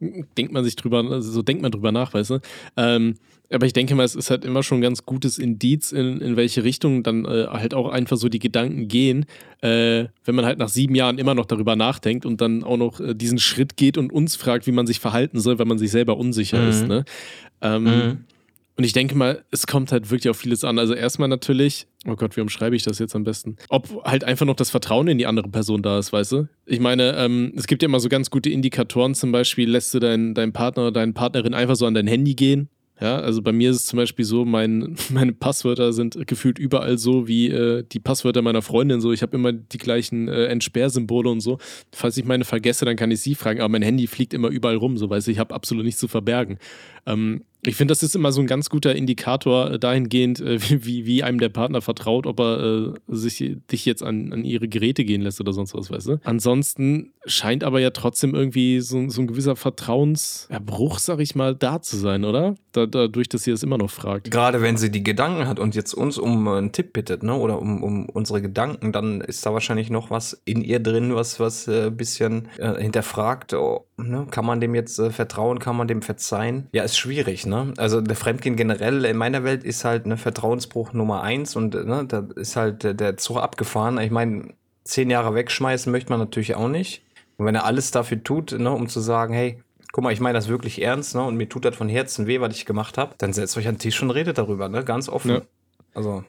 denkt 0.00 0.52
man 0.52 0.62
sich 0.62 0.76
drüber, 0.76 1.22
so 1.22 1.42
denkt 1.42 1.62
man 1.62 1.72
drüber 1.72 1.90
nach, 1.90 2.12
weißt 2.12 2.30
du. 2.30 2.40
Ähm, 2.76 3.16
aber 3.52 3.66
ich 3.66 3.72
denke 3.72 3.94
mal, 3.94 4.04
es 4.04 4.14
ist 4.14 4.30
halt 4.30 4.44
immer 4.44 4.62
schon 4.62 4.78
ein 4.78 4.82
ganz 4.82 5.04
gutes 5.04 5.38
Indiz, 5.38 5.90
in, 5.90 6.20
in 6.20 6.36
welche 6.36 6.62
Richtung 6.62 7.02
dann 7.02 7.24
äh, 7.24 7.46
halt 7.48 7.74
auch 7.74 7.88
einfach 7.90 8.16
so 8.16 8.28
die 8.28 8.38
Gedanken 8.38 8.86
gehen, 8.86 9.26
äh, 9.60 10.06
wenn 10.24 10.34
man 10.36 10.46
halt 10.46 10.58
nach 10.58 10.68
sieben 10.68 10.94
Jahren 10.94 11.18
immer 11.18 11.34
noch 11.34 11.46
darüber 11.46 11.74
nachdenkt 11.74 12.24
und 12.24 12.40
dann 12.40 12.62
auch 12.62 12.76
noch 12.76 13.00
äh, 13.00 13.14
diesen 13.14 13.38
Schritt 13.38 13.76
geht 13.76 13.98
und 13.98 14.12
uns 14.12 14.36
fragt, 14.36 14.66
wie 14.66 14.72
man 14.72 14.86
sich 14.86 15.00
verhalten 15.00 15.40
soll, 15.40 15.58
wenn 15.58 15.68
man 15.68 15.78
sich 15.78 15.90
selber 15.90 16.16
unsicher 16.16 16.62
mhm. 16.62 16.68
ist. 16.68 16.86
Ne? 16.86 17.04
Ähm, 17.60 17.84
mhm. 17.84 18.18
Und 18.76 18.84
ich 18.84 18.92
denke 18.92 19.14
mal, 19.16 19.44
es 19.50 19.66
kommt 19.66 19.92
halt 19.92 20.10
wirklich 20.10 20.30
auf 20.30 20.38
vieles 20.38 20.64
an. 20.64 20.78
Also 20.78 20.94
erstmal 20.94 21.28
natürlich, 21.28 21.86
oh 22.06 22.14
Gott, 22.14 22.36
wie 22.36 22.40
umschreibe 22.40 22.76
ich 22.76 22.82
das 22.84 22.98
jetzt 22.98 23.14
am 23.14 23.24
besten? 23.24 23.56
Ob 23.68 24.04
halt 24.04 24.24
einfach 24.24 24.46
noch 24.46 24.54
das 24.54 24.70
Vertrauen 24.70 25.08
in 25.08 25.18
die 25.18 25.26
andere 25.26 25.48
Person 25.48 25.82
da 25.82 25.98
ist, 25.98 26.12
weißt 26.12 26.32
du? 26.32 26.48
Ich 26.66 26.80
meine, 26.80 27.14
ähm, 27.16 27.52
es 27.56 27.66
gibt 27.66 27.82
ja 27.82 27.88
immer 27.88 28.00
so 28.00 28.08
ganz 28.08 28.30
gute 28.30 28.48
Indikatoren, 28.48 29.14
zum 29.14 29.32
Beispiel 29.32 29.68
lässt 29.68 29.92
du 29.92 29.98
deinen 29.98 30.34
dein 30.34 30.52
Partner 30.52 30.84
oder 30.84 30.92
deine 30.92 31.12
Partnerin 31.12 31.52
einfach 31.52 31.76
so 31.76 31.84
an 31.84 31.94
dein 31.94 32.06
Handy 32.06 32.34
gehen 32.34 32.70
ja, 33.00 33.18
also 33.18 33.40
bei 33.40 33.52
mir 33.52 33.70
ist 33.70 33.76
es 33.76 33.86
zum 33.86 33.96
Beispiel 33.96 34.24
so, 34.24 34.44
mein, 34.44 34.96
meine 35.10 35.32
Passwörter 35.32 35.92
sind 35.92 36.26
gefühlt 36.26 36.58
überall 36.58 36.98
so 36.98 37.26
wie 37.26 37.48
äh, 37.48 37.82
die 37.90 37.98
Passwörter 37.98 38.42
meiner 38.42 38.62
Freundin 38.62 39.00
so. 39.00 39.12
Ich 39.12 39.22
habe 39.22 39.36
immer 39.36 39.52
die 39.52 39.78
gleichen 39.78 40.28
äh, 40.28 40.46
Entsperrsymbole 40.46 41.30
und 41.30 41.40
so. 41.40 41.58
Falls 41.92 42.16
ich 42.16 42.24
meine 42.24 42.44
vergesse, 42.44 42.84
dann 42.84 42.96
kann 42.96 43.10
ich 43.10 43.20
sie 43.20 43.34
fragen, 43.34 43.60
aber 43.60 43.70
mein 43.70 43.82
Handy 43.82 44.06
fliegt 44.06 44.34
immer 44.34 44.48
überall 44.48 44.76
rum, 44.76 44.98
so 44.98 45.08
weiß 45.08 45.28
ich, 45.28 45.38
habe 45.38 45.54
absolut 45.54 45.84
nichts 45.84 46.00
zu 46.00 46.08
verbergen. 46.08 46.58
Ähm, 47.06 47.44
ich 47.62 47.76
finde, 47.76 47.92
das 47.92 48.02
ist 48.02 48.16
immer 48.16 48.32
so 48.32 48.40
ein 48.40 48.46
ganz 48.46 48.70
guter 48.70 48.94
Indikator 48.94 49.72
äh, 49.72 49.78
dahingehend, 49.78 50.40
äh, 50.40 50.58
wie, 50.84 51.06
wie 51.06 51.22
einem 51.22 51.38
der 51.38 51.48
Partner 51.48 51.80
vertraut, 51.80 52.26
ob 52.26 52.40
er 52.40 52.60
äh, 52.60 52.92
sich 53.08 53.56
dich 53.70 53.84
jetzt 53.84 54.02
an, 54.02 54.32
an 54.32 54.44
ihre 54.44 54.68
Geräte 54.68 55.04
gehen 55.04 55.22
lässt 55.22 55.40
oder 55.40 55.52
sonst 55.52 55.74
was, 55.74 55.90
weißt 55.90 56.08
du? 56.08 56.20
Ansonsten 56.24 57.12
scheint 57.26 57.64
aber 57.64 57.80
ja 57.80 57.90
trotzdem 57.90 58.34
irgendwie 58.34 58.80
so, 58.80 59.08
so 59.08 59.20
ein 59.20 59.26
gewisser 59.26 59.56
Vertrauensbruch, 59.56 60.98
sag 60.98 61.20
ich 61.20 61.34
mal, 61.34 61.54
da 61.54 61.82
zu 61.82 61.96
sein, 61.96 62.24
oder? 62.24 62.54
Da, 62.72 62.86
dadurch, 62.86 63.28
dass 63.28 63.44
sie 63.44 63.50
das 63.50 63.62
immer 63.62 63.78
noch 63.78 63.90
fragt. 63.90 64.30
Gerade 64.30 64.62
wenn 64.62 64.76
sie 64.76 64.90
die 64.90 65.02
Gedanken 65.02 65.46
hat 65.46 65.58
und 65.58 65.74
jetzt 65.74 65.92
uns 65.92 66.18
um 66.18 66.46
einen 66.48 66.72
Tipp 66.72 66.92
bittet, 66.92 67.22
ne? 67.22 67.34
Oder 67.34 67.60
um, 67.60 67.82
um 67.82 68.08
unsere 68.08 68.40
Gedanken, 68.40 68.92
dann 68.92 69.20
ist 69.20 69.44
da 69.44 69.52
wahrscheinlich 69.52 69.90
noch 69.90 70.10
was 70.10 70.40
in 70.44 70.62
ihr 70.62 70.80
drin, 70.80 71.14
was, 71.14 71.40
was 71.40 71.68
ein 71.68 71.88
äh, 71.88 71.90
bisschen 71.90 72.48
äh, 72.58 72.80
hinterfragt. 72.80 73.54
Oh, 73.54 73.86
ne? 73.96 74.26
Kann 74.30 74.46
man 74.46 74.60
dem 74.60 74.74
jetzt 74.74 74.98
äh, 74.98 75.10
vertrauen, 75.10 75.58
kann 75.58 75.76
man 75.76 75.88
dem 75.88 76.02
verzeihen? 76.02 76.68
Ja, 76.72 76.84
ist 76.84 76.96
schwierig, 76.96 77.44
ne? 77.44 77.49
Also 77.76 78.00
der 78.00 78.16
Fremdgehen 78.16 78.56
generell 78.56 79.04
in 79.04 79.16
meiner 79.16 79.44
Welt 79.44 79.64
ist 79.64 79.84
halt 79.84 80.04
eine 80.04 80.16
Vertrauensbruch 80.16 80.92
Nummer 80.92 81.22
eins 81.22 81.56
und 81.56 81.74
ne, 81.74 82.04
da 82.06 82.26
ist 82.36 82.56
halt 82.56 82.82
der, 82.82 82.94
der 82.94 83.16
Zug 83.16 83.38
abgefahren. 83.38 83.98
Ich 83.98 84.10
meine, 84.10 84.54
zehn 84.84 85.10
Jahre 85.10 85.34
wegschmeißen 85.34 85.90
möchte 85.90 86.10
man 86.10 86.18
natürlich 86.18 86.54
auch 86.54 86.68
nicht. 86.68 87.02
Und 87.36 87.46
wenn 87.46 87.54
er 87.54 87.64
alles 87.64 87.90
dafür 87.90 88.22
tut, 88.22 88.52
ne, 88.52 88.70
um 88.70 88.88
zu 88.88 89.00
sagen, 89.00 89.32
hey, 89.34 89.62
guck 89.92 90.04
mal, 90.04 90.12
ich 90.12 90.20
meine 90.20 90.38
das 90.38 90.48
wirklich 90.48 90.82
ernst, 90.82 91.14
ne, 91.14 91.22
und 91.24 91.36
mir 91.36 91.48
tut 91.48 91.64
das 91.64 91.76
von 91.76 91.88
Herzen 91.88 92.26
weh, 92.26 92.40
was 92.40 92.54
ich 92.54 92.66
gemacht 92.66 92.98
habe, 92.98 93.14
dann 93.18 93.32
setzt 93.32 93.56
euch 93.56 93.66
an 93.66 93.74
den 93.74 93.80
Tisch 93.80 94.02
und 94.02 94.10
redet 94.10 94.38
darüber, 94.38 94.68
ne, 94.68 94.84
ganz 94.84 95.08
offen. 95.08 95.30
Ja. 95.30 95.42
Also 95.94 96.24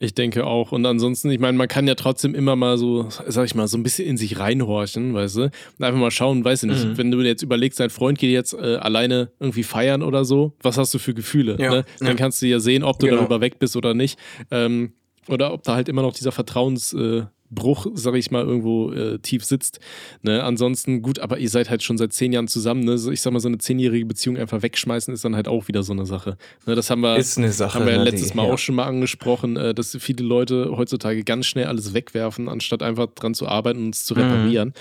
ich 0.00 0.14
denke 0.14 0.46
auch. 0.46 0.72
Und 0.72 0.86
ansonsten, 0.86 1.30
ich 1.30 1.40
meine, 1.40 1.58
man 1.58 1.66
kann 1.68 1.88
ja 1.88 1.94
trotzdem 1.94 2.34
immer 2.34 2.54
mal 2.54 2.78
so, 2.78 3.08
sag 3.26 3.46
ich 3.46 3.54
mal, 3.54 3.66
so 3.66 3.76
ein 3.76 3.82
bisschen 3.82 4.06
in 4.06 4.16
sich 4.16 4.38
reinhorchen, 4.38 5.12
weißt 5.12 5.36
du? 5.36 5.42
Und 5.42 5.84
einfach 5.84 5.98
mal 5.98 6.10
schauen, 6.10 6.44
weißt 6.44 6.62
du 6.62 6.66
nicht, 6.68 6.84
mhm. 6.84 6.98
wenn 6.98 7.10
du 7.10 7.20
jetzt 7.22 7.42
überlegst, 7.42 7.80
dein 7.80 7.90
Freund 7.90 8.18
geht 8.18 8.30
jetzt 8.30 8.54
äh, 8.54 8.76
alleine 8.76 9.32
irgendwie 9.40 9.64
feiern 9.64 10.02
oder 10.02 10.24
so, 10.24 10.52
was 10.62 10.78
hast 10.78 10.94
du 10.94 10.98
für 10.98 11.14
Gefühle? 11.14 11.56
Ja. 11.58 11.70
Ne? 11.70 11.84
Dann 11.98 12.08
ja. 12.08 12.14
kannst 12.14 12.40
du 12.42 12.46
ja 12.46 12.60
sehen, 12.60 12.84
ob 12.84 12.98
du 12.98 13.06
genau. 13.06 13.18
darüber 13.18 13.40
weg 13.40 13.58
bist 13.58 13.76
oder 13.76 13.94
nicht. 13.94 14.18
Ähm, 14.50 14.92
oder 15.28 15.52
ob 15.52 15.62
da 15.62 15.74
halt 15.74 15.88
immer 15.88 16.02
noch 16.02 16.14
dieser 16.14 16.32
Vertrauensbruch 16.32 17.26
Bruch, 17.50 17.86
sag 17.94 18.14
ich 18.14 18.30
mal, 18.30 18.44
irgendwo 18.44 18.92
äh, 18.92 19.18
tief 19.18 19.44
sitzt. 19.44 19.80
Ne? 20.22 20.42
Ansonsten 20.44 21.02
gut, 21.02 21.18
aber 21.18 21.38
ihr 21.38 21.48
seid 21.48 21.70
halt 21.70 21.82
schon 21.82 21.96
seit 21.96 22.12
zehn 22.12 22.32
Jahren 22.32 22.48
zusammen. 22.48 22.84
Ne? 22.84 22.94
Ich 23.12 23.20
sag 23.22 23.32
mal, 23.32 23.40
so 23.40 23.48
eine 23.48 23.58
zehnjährige 23.58 24.06
Beziehung 24.06 24.36
einfach 24.36 24.62
wegschmeißen 24.62 25.12
ist 25.14 25.24
dann 25.24 25.34
halt 25.34 25.48
auch 25.48 25.68
wieder 25.68 25.82
so 25.82 25.92
eine 25.92 26.06
Sache. 26.06 26.36
Ne? 26.66 26.74
Das 26.74 26.90
haben 26.90 27.00
wir, 27.00 27.16
ist 27.16 27.38
eine 27.38 27.50
Sache, 27.52 27.78
haben 27.78 27.86
wir 27.86 27.92
ja 27.92 27.98
ne, 27.98 28.04
letztes 28.04 28.30
die- 28.30 28.36
Mal 28.36 28.46
ja. 28.46 28.52
auch 28.52 28.58
schon 28.58 28.74
mal 28.74 28.84
angesprochen, 28.86 29.56
äh, 29.56 29.74
dass 29.74 29.96
viele 29.98 30.24
Leute 30.24 30.72
heutzutage 30.76 31.24
ganz 31.24 31.46
schnell 31.46 31.66
alles 31.66 31.94
wegwerfen, 31.94 32.48
anstatt 32.48 32.82
einfach 32.82 33.06
dran 33.14 33.34
zu 33.34 33.48
arbeiten 33.48 33.84
und 33.86 33.94
es 33.94 34.04
zu 34.04 34.14
reparieren. 34.14 34.74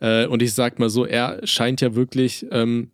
Äh, 0.00 0.26
und 0.26 0.42
ich 0.42 0.54
sag 0.54 0.78
mal 0.78 0.90
so, 0.90 1.04
er 1.04 1.40
scheint 1.44 1.80
ja 1.80 1.94
wirklich 1.94 2.46
ähm, 2.50 2.90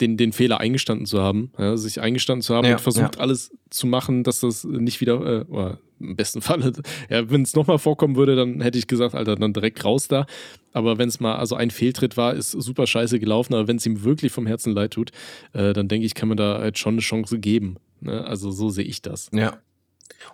den, 0.00 0.16
den 0.16 0.32
Fehler 0.32 0.60
eingestanden 0.60 1.06
zu 1.06 1.20
haben, 1.20 1.50
ja, 1.58 1.76
sich 1.76 2.00
eingestanden 2.00 2.42
zu 2.42 2.54
haben 2.54 2.64
Ja, 2.66 2.74
und 2.74 2.80
versucht 2.80 3.18
alles 3.18 3.50
zu 3.70 3.86
machen, 3.88 4.22
dass 4.22 4.40
das 4.40 4.62
nicht 4.64 5.00
wieder, 5.00 5.40
äh, 5.50 5.76
im 6.00 6.16
besten 6.16 6.40
Falle, 6.40 6.72
ja, 7.10 7.30
wenn 7.30 7.42
es 7.42 7.54
nochmal 7.54 7.78
vorkommen 7.78 8.16
würde, 8.16 8.36
dann 8.36 8.60
hätte 8.60 8.78
ich 8.78 8.86
gesagt, 8.86 9.14
Alter, 9.14 9.36
dann 9.36 9.52
direkt 9.52 9.84
raus 9.84 10.08
da. 10.08 10.26
Aber 10.72 10.98
wenn 10.98 11.08
es 11.08 11.20
mal, 11.20 11.36
also 11.36 11.56
ein 11.56 11.70
Fehltritt 11.70 12.16
war, 12.16 12.34
ist 12.34 12.52
super 12.52 12.86
scheiße 12.86 13.18
gelaufen, 13.18 13.54
aber 13.54 13.68
wenn 13.68 13.76
es 13.76 13.86
ihm 13.86 14.04
wirklich 14.04 14.32
vom 14.32 14.46
Herzen 14.46 14.72
leid 14.72 14.92
tut, 14.92 15.10
äh, 15.52 15.72
dann 15.72 15.88
denke 15.88 16.06
ich, 16.06 16.14
kann 16.14 16.28
man 16.28 16.36
da 16.36 16.58
halt 16.58 16.78
schon 16.78 16.94
eine 16.94 17.00
Chance 17.00 17.38
geben. 17.38 17.76
Ne? 18.00 18.24
Also 18.24 18.50
so 18.50 18.68
sehe 18.68 18.84
ich 18.84 19.02
das. 19.02 19.28
Ja. 19.32 19.58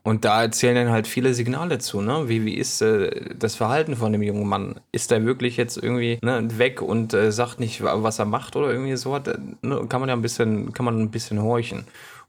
Und 0.02 0.24
da 0.24 0.42
erzählen 0.42 0.76
dann 0.76 0.90
halt 0.90 1.06
viele 1.06 1.34
Signale 1.34 1.78
zu, 1.78 2.00
ne? 2.00 2.28
Wie, 2.28 2.44
wie 2.46 2.54
ist 2.54 2.80
äh, 2.80 3.34
das 3.38 3.54
Verhalten 3.54 3.96
von 3.96 4.12
dem 4.12 4.22
jungen 4.22 4.48
Mann? 4.48 4.80
Ist 4.92 5.12
er 5.12 5.26
wirklich 5.26 5.56
jetzt 5.56 5.76
irgendwie 5.76 6.18
ne, 6.22 6.48
weg 6.58 6.80
und 6.80 7.12
äh, 7.12 7.30
sagt 7.32 7.60
nicht, 7.60 7.82
wa- 7.82 8.02
was 8.02 8.18
er 8.18 8.24
macht 8.24 8.56
oder 8.56 8.70
irgendwie 8.70 8.96
so? 8.96 9.14
Hat, 9.14 9.26
ne? 9.62 9.84
Kann 9.88 10.00
man 10.00 10.08
ja 10.08 10.14
ein 10.14 10.22
bisschen, 10.22 10.72
kann 10.72 10.84
man 10.86 10.98
ein 11.00 11.10
bisschen 11.10 11.42
horchen 11.42 11.84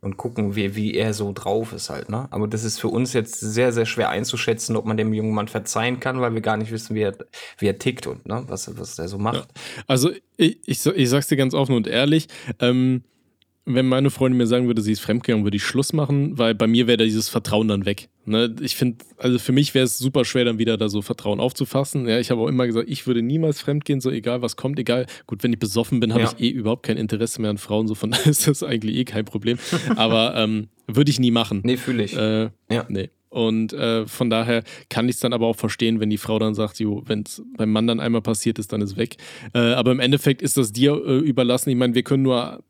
und 0.06 0.18
gucken, 0.18 0.56
wie, 0.56 0.76
wie 0.76 0.94
er 0.94 1.16
so 1.16 1.34
drauf 1.34 1.74
ist 1.74 1.90
halt, 1.90 2.10
ne? 2.10 2.28
Aber 2.30 2.48
das 2.48 2.64
ist 2.64 2.80
für 2.80 2.90
uns 2.90 3.14
jetzt 3.14 3.40
sehr, 3.40 3.72
sehr 3.72 3.88
schwer 3.88 4.10
einzuschätzen, 4.10 4.76
ob 4.76 4.86
man 4.86 4.98
dem 4.98 5.16
jungen 5.16 5.34
Mann 5.34 5.48
verzeihen 5.48 6.00
kann, 6.00 6.22
weil 6.22 6.36
wir 6.36 6.42
gar 6.42 6.58
nicht 6.58 6.72
wissen, 6.72 6.96
wie 6.96 7.02
er, 7.02 7.18
wie 7.58 7.66
er 7.66 7.80
tickt 7.80 8.06
und 8.06 8.24
ne, 8.28 8.44
was, 8.48 8.78
was 8.78 9.00
er 9.00 9.08
so 9.08 9.18
macht. 9.18 9.48
Also 9.88 10.12
ich, 10.38 10.60
ich, 10.66 10.86
ich 10.86 11.10
sag's 11.10 11.28
dir 11.28 11.38
ganz 11.38 11.56
offen 11.56 11.76
und 11.76 11.88
ehrlich, 11.88 12.28
ähm, 12.60 13.04
wenn 13.68 13.88
meine 13.88 14.10
Freundin 14.12 14.38
mir 14.38 14.46
sagen 14.48 14.68
würde, 14.68 14.82
sie 14.82 14.92
ist 14.92 15.00
fremdgegangen, 15.00 15.44
würde 15.44 15.58
ich 15.58 15.64
Schluss 15.64 15.92
machen, 15.92 16.38
weil 16.38 16.54
bei 16.54 16.68
mir 16.68 16.86
wäre 16.88 16.98
da 16.98 17.04
dieses 17.04 17.30
Vertrauen 17.30 17.68
dann 17.68 17.86
weg. 17.86 18.10
Ne? 18.26 18.56
Ich 18.62 18.76
finde, 18.76 19.04
also 19.18 19.40
für 19.40 19.52
mich 19.54 19.74
wäre 19.74 19.86
es 19.86 19.98
super 19.98 20.24
schwer, 20.24 20.46
dann 20.46 20.60
wieder 20.60 20.78
da 20.78 20.88
so 20.88 21.02
Vertrauen 21.02 21.40
aufzufassen. 21.40 22.08
Ja, 22.08 22.20
ich 22.20 22.30
habe 22.32 22.42
auch 22.42 22.48
immer 22.48 22.68
gesagt, 22.68 22.90
ich 22.90 23.08
würde 23.08 23.22
niemals 23.24 23.62
fremdgehen, 23.62 24.02
so 24.02 24.12
egal 24.12 24.42
was 24.44 24.56
kommt, 24.56 24.78
egal. 24.80 25.08
Gut, 25.26 25.42
wenn 25.44 25.52
ich 25.52 25.60
besoffen 25.60 26.00
bin, 26.00 26.14
habe 26.14 26.24
Ja. 26.24 26.32
ich 26.38 26.44
eh 26.44 26.50
überhaupt 26.50 26.84
kein 26.84 26.98
Interesse 26.98 27.42
mehr 27.42 27.50
an 27.50 27.58
Frauen, 27.58 27.88
so 27.88 27.96
von 27.96 28.12
daher 28.12 28.28
ist 28.28 28.48
das 28.48 28.62
eigentlich 28.62 28.96
eh 28.98 29.06
kein 29.06 29.26
Problem. 29.26 29.58
Aber 29.96 30.36
ähm, 30.36 30.68
würde 30.88 31.10
ich 31.10 31.20
nie 31.20 31.32
machen. 31.32 31.62
Nee, 31.64 31.78
fühle 31.78 32.04
ich. 32.04 32.16
Äh, 32.16 32.50
Ja. 32.70 32.86
Nee. 32.88 33.10
Und 33.30 33.74
äh, 33.74 34.06
von 34.08 34.30
daher 34.30 34.64
kann 34.90 35.10
ich 35.10 35.16
es 35.16 35.20
dann 35.22 35.34
aber 35.34 35.48
auch 35.48 35.58
verstehen, 35.58 36.00
wenn 36.00 36.10
die 36.10 36.18
Frau 36.18 36.40
dann 36.40 36.54
sagt, 36.56 36.80
wenn 36.80 37.24
es 37.26 37.42
beim 37.58 37.70
Mann 37.72 37.86
dann 37.86 38.00
einmal 38.00 38.22
passiert 38.22 38.60
ist, 38.60 38.72
dann 38.72 38.82
ist 38.82 38.96
weg. 38.96 39.18
Äh, 39.54 39.60
aber 39.74 39.92
im 39.92 40.00
Endeffekt 40.00 40.42
ist 40.42 40.56
das 40.56 40.72
dir 40.72 40.94
äh, 41.06 41.18
überlassen. 41.18 41.70
Ich 41.70 41.76
meine, 41.76 41.96
wir 41.96 42.04
können 42.04 42.24
nur 42.24 42.64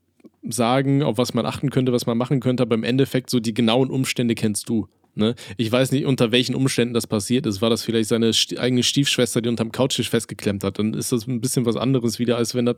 sagen, 0.50 1.02
auf 1.02 1.18
was 1.18 1.34
man 1.34 1.46
achten 1.46 1.70
könnte, 1.70 1.92
was 1.92 2.06
man 2.06 2.18
machen 2.18 2.40
könnte, 2.40 2.62
aber 2.62 2.74
im 2.74 2.84
Endeffekt 2.84 3.30
so 3.30 3.40
die 3.40 3.54
genauen 3.54 3.90
Umstände 3.90 4.34
kennst 4.34 4.68
du. 4.68 4.88
Ne? 5.18 5.34
Ich 5.56 5.72
weiß 5.72 5.92
nicht, 5.92 6.04
unter 6.04 6.30
welchen 6.30 6.54
Umständen 6.54 6.92
das 6.92 7.06
passiert 7.06 7.46
ist. 7.46 7.62
War 7.62 7.70
das 7.70 7.82
vielleicht 7.82 8.10
seine 8.10 8.34
sti- 8.34 8.58
eigene 8.58 8.82
Stiefschwester, 8.82 9.40
die 9.40 9.48
unterm 9.48 9.72
Couchtisch 9.72 10.10
festgeklemmt 10.10 10.62
hat? 10.62 10.78
Dann 10.78 10.92
ist 10.92 11.10
das 11.10 11.26
ein 11.26 11.40
bisschen 11.40 11.64
was 11.64 11.76
anderes 11.76 12.18
wieder, 12.18 12.36
als 12.36 12.54
wenn 12.54 12.66
das 12.66 12.76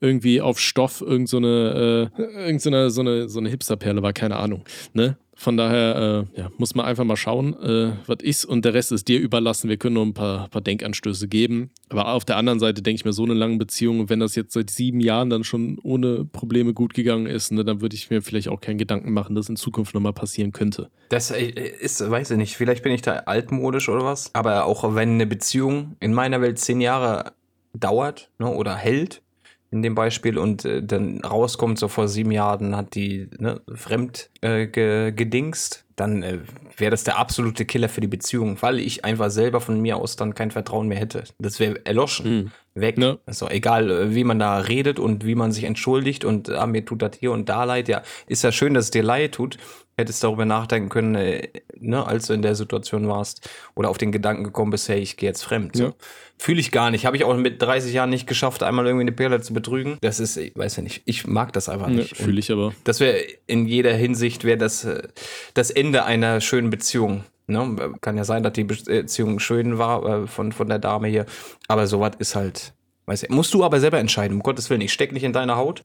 irgendwie 0.00 0.40
auf 0.40 0.58
Stoff 0.58 1.00
irgend 1.00 1.28
so 1.28 1.36
eine, 1.36 2.10
äh, 2.18 2.22
irgend 2.46 2.60
so 2.60 2.70
eine, 2.70 2.90
so 2.90 3.02
eine, 3.02 3.28
so 3.28 3.38
eine 3.38 3.50
Hipsterperle 3.50 4.02
war, 4.02 4.12
keine 4.12 4.34
Ahnung. 4.36 4.64
Ne? 4.94 5.16
Von 5.38 5.58
daher 5.58 6.26
äh, 6.34 6.40
ja, 6.40 6.50
muss 6.56 6.74
man 6.74 6.86
einfach 6.86 7.04
mal 7.04 7.16
schauen, 7.16 7.54
äh, 7.62 7.92
was 8.06 8.18
ist 8.22 8.46
und 8.46 8.64
der 8.64 8.72
Rest 8.72 8.90
ist 8.90 9.06
dir 9.06 9.20
überlassen. 9.20 9.68
Wir 9.68 9.76
können 9.76 9.94
nur 9.94 10.06
ein 10.06 10.14
paar, 10.14 10.48
paar 10.48 10.62
Denkanstöße 10.62 11.28
geben. 11.28 11.70
Aber 11.90 12.08
auf 12.08 12.24
der 12.24 12.38
anderen 12.38 12.58
Seite 12.58 12.80
denke 12.80 13.00
ich 13.00 13.04
mir, 13.04 13.12
so 13.12 13.24
eine 13.24 13.34
lange 13.34 13.58
Beziehung, 13.58 14.08
wenn 14.08 14.18
das 14.18 14.34
jetzt 14.34 14.54
seit 14.54 14.70
sieben 14.70 14.98
Jahren 14.98 15.28
dann 15.28 15.44
schon 15.44 15.78
ohne 15.82 16.24
Probleme 16.24 16.72
gut 16.72 16.94
gegangen 16.94 17.26
ist, 17.26 17.52
ne, 17.52 17.66
dann 17.66 17.82
würde 17.82 17.94
ich 17.94 18.08
mir 18.08 18.22
vielleicht 18.22 18.48
auch 18.48 18.62
keinen 18.62 18.78
Gedanken 18.78 19.12
machen, 19.12 19.34
dass 19.36 19.50
in 19.50 19.56
Zukunft 19.56 19.94
nochmal 19.94 20.14
passieren 20.14 20.52
könnte. 20.52 20.88
Das 21.10 21.30
äh, 21.30 21.44
ist, 21.44 22.00
weiß 22.08 22.30
ich 22.30 22.38
nicht, 22.38 22.56
vielleicht 22.56 22.82
bin 22.82 22.92
ich 22.92 23.02
da 23.02 23.12
altmodisch 23.12 23.90
oder 23.90 24.04
was, 24.04 24.34
aber 24.34 24.64
auch 24.64 24.94
wenn 24.94 25.10
eine 25.10 25.26
Beziehung 25.26 25.96
in 26.00 26.14
meiner 26.14 26.40
Welt 26.40 26.58
zehn 26.58 26.80
Jahre 26.80 27.34
dauert 27.74 28.30
ne, 28.38 28.48
oder 28.48 28.74
hält, 28.74 29.22
in 29.70 29.82
dem 29.82 29.94
Beispiel, 29.94 30.38
und 30.38 30.64
äh, 30.64 30.82
dann 30.82 31.20
rauskommt, 31.20 31.78
so 31.78 31.88
vor 31.88 32.08
sieben 32.08 32.30
Jahren 32.30 32.76
hat 32.76 32.94
die 32.94 33.28
ne, 33.38 33.60
fremd 33.74 34.30
äh, 34.40 34.66
ge, 34.66 35.12
gedingst, 35.12 35.84
dann 35.96 36.22
äh, 36.22 36.38
wäre 36.76 36.90
das 36.90 37.04
der 37.04 37.18
absolute 37.18 37.64
Killer 37.64 37.88
für 37.88 38.00
die 38.00 38.06
Beziehung, 38.06 38.60
weil 38.60 38.78
ich 38.78 39.04
einfach 39.04 39.30
selber 39.30 39.60
von 39.60 39.80
mir 39.80 39.96
aus 39.96 40.16
dann 40.16 40.34
kein 40.34 40.50
Vertrauen 40.50 40.88
mehr 40.88 40.98
hätte. 40.98 41.24
Das 41.38 41.58
wäre 41.58 41.84
erloschen, 41.84 42.52
weg. 42.76 42.98
Ja. 42.98 43.18
Also 43.26 43.48
egal, 43.48 43.90
äh, 43.90 44.14
wie 44.14 44.24
man 44.24 44.38
da 44.38 44.58
redet 44.58 44.98
und 44.98 45.24
wie 45.26 45.34
man 45.34 45.52
sich 45.52 45.64
entschuldigt 45.64 46.24
und 46.24 46.50
ah, 46.50 46.66
mir 46.66 46.84
tut 46.84 47.02
das 47.02 47.12
hier 47.18 47.32
und 47.32 47.48
da 47.48 47.64
leid. 47.64 47.88
Ja, 47.88 48.02
ist 48.26 48.44
ja 48.44 48.52
schön, 48.52 48.74
dass 48.74 48.86
es 48.86 48.90
dir 48.90 49.02
leid 49.02 49.32
tut. 49.32 49.58
Hättest 49.98 50.22
darüber 50.22 50.44
nachdenken 50.44 50.90
können, 50.90 51.14
äh, 51.14 51.48
ne, 51.78 52.06
als 52.06 52.26
du 52.26 52.34
in 52.34 52.42
der 52.42 52.54
Situation 52.54 53.08
warst 53.08 53.48
oder 53.74 53.88
auf 53.88 53.96
den 53.96 54.12
Gedanken 54.12 54.44
gekommen 54.44 54.70
bist, 54.70 54.88
hey, 54.90 54.98
ich 55.00 55.16
gehe 55.16 55.28
jetzt 55.30 55.42
fremd. 55.42 55.74
So. 55.74 55.84
Ja. 55.84 55.92
Fühle 56.38 56.60
ich 56.60 56.70
gar 56.70 56.90
nicht. 56.90 57.06
Habe 57.06 57.16
ich 57.16 57.24
auch 57.24 57.34
mit 57.34 57.62
30 57.62 57.94
Jahren 57.94 58.10
nicht 58.10 58.26
geschafft, 58.26 58.62
einmal 58.62 58.84
irgendwie 58.84 59.04
eine 59.04 59.12
Perle 59.12 59.40
zu 59.40 59.54
betrügen. 59.54 59.96
Das 60.02 60.20
ist, 60.20 60.36
ich 60.36 60.54
weiß 60.54 60.76
ja 60.76 60.82
nicht, 60.82 61.00
ich 61.06 61.26
mag 61.26 61.54
das 61.54 61.70
einfach 61.70 61.88
Ja, 61.88 61.94
nicht. 61.94 62.12
Und 62.12 62.24
Fühle 62.24 62.40
ich 62.40 62.52
aber. 62.52 62.74
das 62.84 63.00
wäre 63.00 63.16
in 63.46 63.64
jeder 63.66 63.94
Hinsicht 63.94 64.44
wäre 64.44 64.58
das 64.58 64.84
äh, 64.84 65.08
das 65.54 65.70
Ende 65.70 66.04
einer 66.04 66.42
schönen 66.42 66.68
Beziehung. 66.68 67.24
Ne? 67.46 67.94
Kann 68.00 68.16
ja 68.16 68.24
sein, 68.24 68.42
dass 68.42 68.52
die 68.52 68.64
Beziehung 68.64 69.38
schön 69.38 69.78
war 69.78 70.04
äh, 70.04 70.26
von, 70.26 70.52
von 70.52 70.68
der 70.68 70.78
Dame 70.78 71.08
hier, 71.08 71.26
aber 71.68 71.86
sowas 71.86 72.12
ist 72.18 72.34
halt, 72.34 72.74
weiß 73.06 73.24
ich, 73.24 73.30
musst 73.30 73.54
du 73.54 73.64
aber 73.64 73.80
selber 73.80 73.98
entscheiden, 73.98 74.36
um 74.36 74.42
Gottes 74.42 74.70
Willen. 74.70 74.80
Ich 74.80 74.92
steck 74.92 75.12
nicht 75.12 75.24
in 75.24 75.32
deine 75.32 75.56
Haut, 75.56 75.82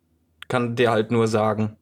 kann 0.48 0.76
dir 0.76 0.92
halt 0.92 1.12
nur 1.12 1.28
sagen, 1.28 1.78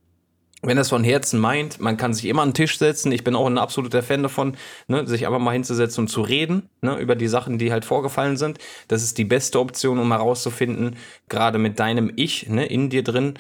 wenn 0.62 0.78
das 0.78 0.90
von 0.90 1.04
Herzen 1.04 1.40
meint, 1.40 1.80
man 1.80 1.96
kann 1.96 2.14
sich 2.14 2.26
immer 2.26 2.42
an 2.42 2.50
den 2.50 2.56
Tisch 2.56 2.78
setzen. 2.78 3.12
Ich 3.12 3.24
bin 3.24 3.36
auch 3.36 3.48
ein 3.48 3.58
absoluter 3.58 4.04
Fan 4.04 4.24
davon, 4.24 4.58
ne, 4.88 5.08
sich 5.08 5.26
einfach 5.26 5.40
mal 5.40 5.54
hinzusetzen 5.54 6.04
und 6.04 6.08
zu 6.10 6.22
reden 6.22 6.70
ne, 6.82 6.98
über 6.98 7.16
die 7.16 7.30
Sachen, 7.30 7.58
die 7.58 7.72
halt 7.72 7.86
vorgefallen 7.86 8.36
sind. 8.36 8.58
Das 8.90 9.02
ist 9.02 9.18
die 9.18 9.26
beste 9.26 9.60
Option, 9.60 10.00
um 10.00 10.12
herauszufinden, 10.12 10.98
gerade 11.30 11.60
mit 11.60 11.80
deinem 11.80 12.12
Ich 12.16 12.50
ne, 12.50 12.66
in 12.66 12.90
dir 12.90 13.04
drin, 13.04 13.36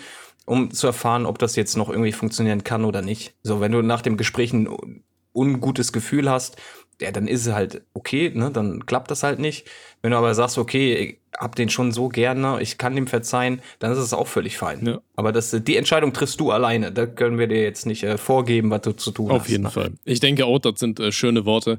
um 0.45 0.71
zu 0.71 0.88
erfahren, 0.88 1.25
ob 1.25 1.39
das 1.39 1.58
jetzt 1.58 1.75
noch 1.75 1.89
irgendwie 1.89 2.13
funktionieren 2.13 2.63
kann 2.63 2.86
oder 2.86 3.02
nicht. 3.02 3.36
So, 3.43 3.60
wenn 3.60 3.73
du 3.73 3.82
nach 3.82 4.02
dem 4.02 4.15
Gespräch 4.15 4.54
ein 4.54 4.69
ungutes 5.39 5.93
Gefühl 5.93 6.30
hast, 6.30 6.58
ja, 7.02 7.12
dann 7.12 7.28
ist 7.28 7.47
es 7.47 7.54
halt 7.54 7.82
okay, 7.93 8.32
ne, 8.34 8.52
dann 8.52 8.86
klappt 8.86 9.10
das 9.10 9.23
halt 9.23 9.39
nicht. 9.39 9.65
Wenn 10.02 10.12
du 10.12 10.17
aber 10.17 10.34
sagst, 10.34 10.58
okay, 10.58 10.93
ich 10.93 11.17
hab 11.38 11.56
den 11.56 11.69
schon 11.69 11.91
so 11.91 12.10
gerne, 12.10 12.62
ich 12.62 12.78
kann 12.78 12.95
dem 12.95 13.08
verzeihen, 13.08 13.62
dann 13.80 13.91
ist 13.91 13.97
es 13.97 14.13
auch 14.13 14.28
völlig 14.28 14.58
fein. 14.58 14.86
Ja. 14.86 15.02
Aber 15.15 15.32
das, 15.32 15.52
die 15.52 15.78
Entscheidung 15.78 16.12
triffst 16.12 16.39
du 16.39 16.52
alleine. 16.52 16.91
Da 16.91 17.06
können 17.06 17.38
wir 17.38 17.47
dir 17.47 17.62
jetzt 17.62 17.86
nicht 17.86 18.04
äh, 18.04 18.17
vorgeben, 18.17 18.71
was 18.71 18.82
du 18.82 18.91
zu 18.93 19.12
tun 19.12 19.30
hast. 19.30 19.41
Auf 19.41 19.49
jeden 19.49 19.63
ne? 19.63 19.69
Fall. 19.69 19.91
Ich 20.04 20.19
denke 20.19 20.45
auch, 20.45 20.60
das 20.60 20.80
sind 20.80 20.99
äh, 20.99 21.12
schöne 21.12 21.45
Worte. 21.45 21.78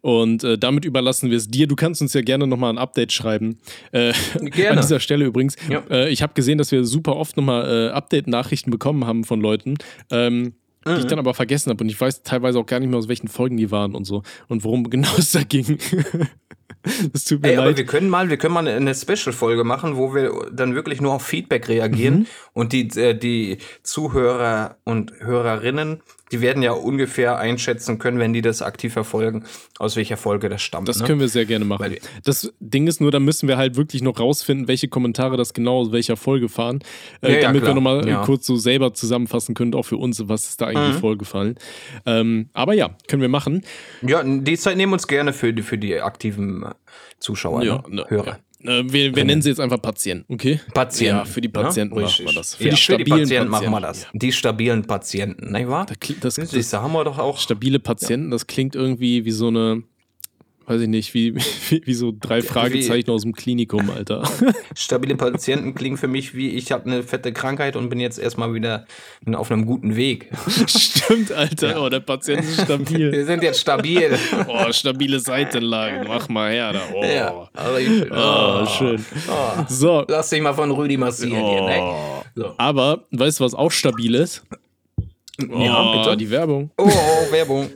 Und 0.00 0.44
äh, 0.44 0.56
damit 0.56 0.84
überlassen 0.84 1.30
wir 1.30 1.36
es 1.36 1.48
dir. 1.48 1.66
Du 1.66 1.76
kannst 1.76 2.00
uns 2.00 2.14
ja 2.14 2.22
gerne 2.22 2.46
nochmal 2.46 2.72
ein 2.72 2.78
Update 2.78 3.12
schreiben. 3.12 3.58
Äh, 3.92 4.12
Gerne. 4.40 4.70
An 4.70 4.80
dieser 4.80 5.00
Stelle 5.00 5.24
übrigens. 5.24 5.56
Ja. 5.68 5.82
Äh, 5.90 6.10
ich 6.10 6.22
habe 6.22 6.34
gesehen, 6.34 6.58
dass 6.58 6.72
wir 6.72 6.84
super 6.84 7.16
oft 7.16 7.36
nochmal 7.36 7.88
äh, 7.88 7.92
Update-Nachrichten 7.92 8.70
bekommen 8.70 9.06
haben 9.06 9.24
von 9.24 9.40
Leuten. 9.40 9.76
Ähm, 10.10 10.54
Die 10.84 10.90
Mhm. 10.90 10.96
ich 10.98 11.06
dann 11.06 11.18
aber 11.18 11.34
vergessen 11.34 11.70
habe 11.70 11.82
und 11.84 11.90
ich 11.90 12.00
weiß 12.00 12.22
teilweise 12.22 12.58
auch 12.58 12.66
gar 12.66 12.80
nicht 12.80 12.88
mehr, 12.88 12.98
aus 12.98 13.08
welchen 13.08 13.28
Folgen 13.28 13.56
die 13.56 13.70
waren 13.70 13.94
und 13.94 14.04
so 14.04 14.22
und 14.48 14.64
worum 14.64 14.84
genau 14.90 15.10
es 15.18 15.32
da 15.32 15.42
ging. 15.42 15.78
Es 17.14 17.26
tut 17.26 17.42
mir 17.42 17.50
Ey, 17.50 17.56
aber 17.58 17.66
leid. 17.68 17.76
wir 17.76 17.86
können 17.86 18.08
mal, 18.10 18.28
wir 18.28 18.36
können 18.38 18.54
mal 18.54 18.66
eine 18.66 18.92
Special-Folge 18.92 19.62
machen, 19.62 19.96
wo 19.96 20.14
wir 20.16 20.50
dann 20.52 20.74
wirklich 20.74 21.00
nur 21.00 21.12
auf 21.12 21.22
Feedback 21.22 21.68
reagieren 21.68 22.20
Mhm. 22.20 22.26
und 22.54 22.72
die, 22.72 22.88
äh, 22.98 23.14
die 23.16 23.58
Zuhörer 23.84 24.78
und 24.82 25.12
Hörerinnen, 25.20 26.00
die 26.32 26.40
werden 26.40 26.62
ja 26.62 26.72
ungefähr 26.72 27.38
einschätzen 27.38 27.98
können, 27.98 28.18
wenn 28.18 28.32
die 28.32 28.40
das 28.42 28.62
aktiv 28.62 28.92
verfolgen, 28.92 29.44
aus 29.78 29.96
welcher 29.96 30.16
Folge 30.16 30.48
das 30.48 30.62
stammt. 30.62 30.88
Das 30.88 30.98
ne? 31.00 31.06
können 31.06 31.20
wir 31.20 31.28
sehr 31.28 31.44
gerne 31.44 31.64
machen. 31.64 31.82
Weil- 31.82 31.98
Das 32.24 32.52
Ding 32.58 32.86
ist 32.86 33.00
nur, 33.00 33.10
da 33.10 33.20
müssen 33.20 33.48
wir 33.48 33.56
halt 33.58 33.76
wirklich 33.76 34.02
noch 34.02 34.18
rausfinden, 34.18 34.66
welche 34.68 34.88
Kommentare 34.88 35.36
das 35.36 35.52
genau 35.54 35.78
aus 35.80 35.92
welcher 35.92 36.16
Folge 36.16 36.48
fahren, 36.48 36.80
äh, 37.20 37.28
Ja, 37.28 37.34
ja, 37.34 37.40
damit 37.42 37.60
wir 37.62 37.66
klar. 37.66 37.74
nochmal 37.74 38.08
Ja. 38.08 38.24
kurz 38.24 38.46
so 38.46 38.56
selber 38.56 38.94
zusammenfassen 38.94 39.54
können, 39.54 39.74
auch 39.74 39.84
für 39.84 39.98
uns, 39.98 40.26
was 40.28 40.48
ist 40.48 40.60
da 40.60 40.66
eigentlich 40.66 40.96
Mhm. 40.96 41.00
vorgefallen. 41.00 41.56
Ähm, 42.06 42.48
aber 42.54 42.74
ja, 42.74 42.96
können 43.08 43.22
wir 43.22 43.28
machen. 43.28 43.62
Ja, 44.00 44.22
die 44.24 44.56
Zeit 44.56 44.76
nehmen 44.76 44.92
wir 44.92 44.94
uns 44.94 45.06
gerne 45.06 45.32
für 45.32 45.52
die, 45.52 45.62
für 45.62 45.78
die 45.78 46.00
aktiven 46.00 46.62
äh, 46.62 46.70
Zuschauer, 47.20 47.62
Ja, 47.62 47.82
ne? 47.88 47.96
ne, 47.96 48.04
Hörer. 48.08 48.38
Ja. 48.64 48.78
Äh, 48.78 48.92
wir, 48.92 49.14
wir 49.14 49.24
nennen 49.24 49.42
sie 49.42 49.48
jetzt 49.48 49.60
einfach 49.60 49.80
Patienten, 49.80 50.32
okay? 50.32 50.60
Patienten. 50.74 51.18
Ja, 51.18 51.24
für 51.24 51.40
die? 51.40 51.48
Patienten 51.48 51.94
machen 51.94 52.04
Richtig. 52.04 52.26
wir 52.26 52.34
das. 52.34 52.54
Für 52.54 52.64
ja, 52.64 52.70
die 52.70 52.76
für 52.76 52.76
die 52.76 52.82
stabilen 52.82 53.18
Patienten 53.18 53.50
machen 53.50 53.70
wir 53.70 53.80
Patienten. 53.80 54.08
das. 54.12 54.20
Die 54.20 54.32
stabilen 54.32 54.84
Patienten, 54.84 55.52
nicht 55.52 55.68
wahr? 55.68 55.86
Das, 56.20 56.34
das, 56.34 56.50
Siehst 56.50 56.72
du, 56.72 56.78
haben 56.78 56.92
wir 56.92 57.04
doch 57.04 57.18
auch. 57.18 57.38
stabile 57.38 57.78
Patienten, 57.78 58.30
das 58.30 58.46
klingt 58.46 58.74
irgendwie 58.74 59.24
wie 59.24 59.30
so 59.30 59.48
eine, 59.48 59.82
weiß 60.72 60.80
ich 60.82 60.88
nicht, 60.88 61.14
wie, 61.14 61.34
wie, 61.68 61.82
wie 61.84 61.94
so 61.94 62.12
drei 62.18 62.42
Fragezeichen 62.42 63.08
wie, 63.08 63.12
aus 63.12 63.22
dem 63.22 63.34
Klinikum, 63.34 63.90
Alter. 63.90 64.22
Stabile 64.74 65.16
Patienten 65.16 65.74
klingen 65.74 65.96
für 65.96 66.08
mich 66.08 66.34
wie, 66.34 66.50
ich 66.50 66.72
habe 66.72 66.86
eine 66.86 67.02
fette 67.02 67.32
Krankheit 67.32 67.76
und 67.76 67.88
bin 67.88 68.00
jetzt 68.00 68.18
erstmal 68.18 68.54
wieder 68.54 68.86
auf 69.34 69.50
einem 69.50 69.66
guten 69.66 69.96
Weg. 69.96 70.30
Stimmt, 70.66 71.32
Alter. 71.32 71.70
Ja. 71.70 71.80
Oh, 71.80 71.88
der 71.88 72.00
Patient 72.00 72.42
ist 72.42 72.62
stabil. 72.62 73.12
Wir 73.12 73.26
sind 73.26 73.42
jetzt 73.42 73.60
stabil. 73.60 74.18
Oh, 74.48 74.72
stabile 74.72 75.20
Seitenlagen. 75.20 76.06
Mach 76.08 76.28
mal 76.28 76.50
her 76.50 76.72
da. 76.72 76.80
Oh, 76.94 77.04
ja, 77.04 77.48
schön. 77.86 78.10
Oh, 78.12 78.66
schön. 78.66 79.04
Oh. 79.28 79.64
So. 79.68 80.04
Lass 80.08 80.30
dich 80.30 80.40
mal 80.40 80.54
von 80.54 80.70
Rüdi 80.70 80.96
massieren 80.96 81.42
oh. 81.42 81.50
hier, 81.50 81.62
ne? 81.62 82.22
so. 82.34 82.54
Aber, 82.58 83.04
weißt 83.10 83.40
du, 83.40 83.44
was 83.44 83.54
auch 83.54 83.70
stabil 83.70 84.14
ist? 84.14 84.44
Ja, 85.38 85.92
bitte. 85.92 86.16
Die 86.16 86.30
Werbung. 86.30 86.70
Oh, 86.76 86.84
oh 86.88 87.32
Werbung. 87.32 87.68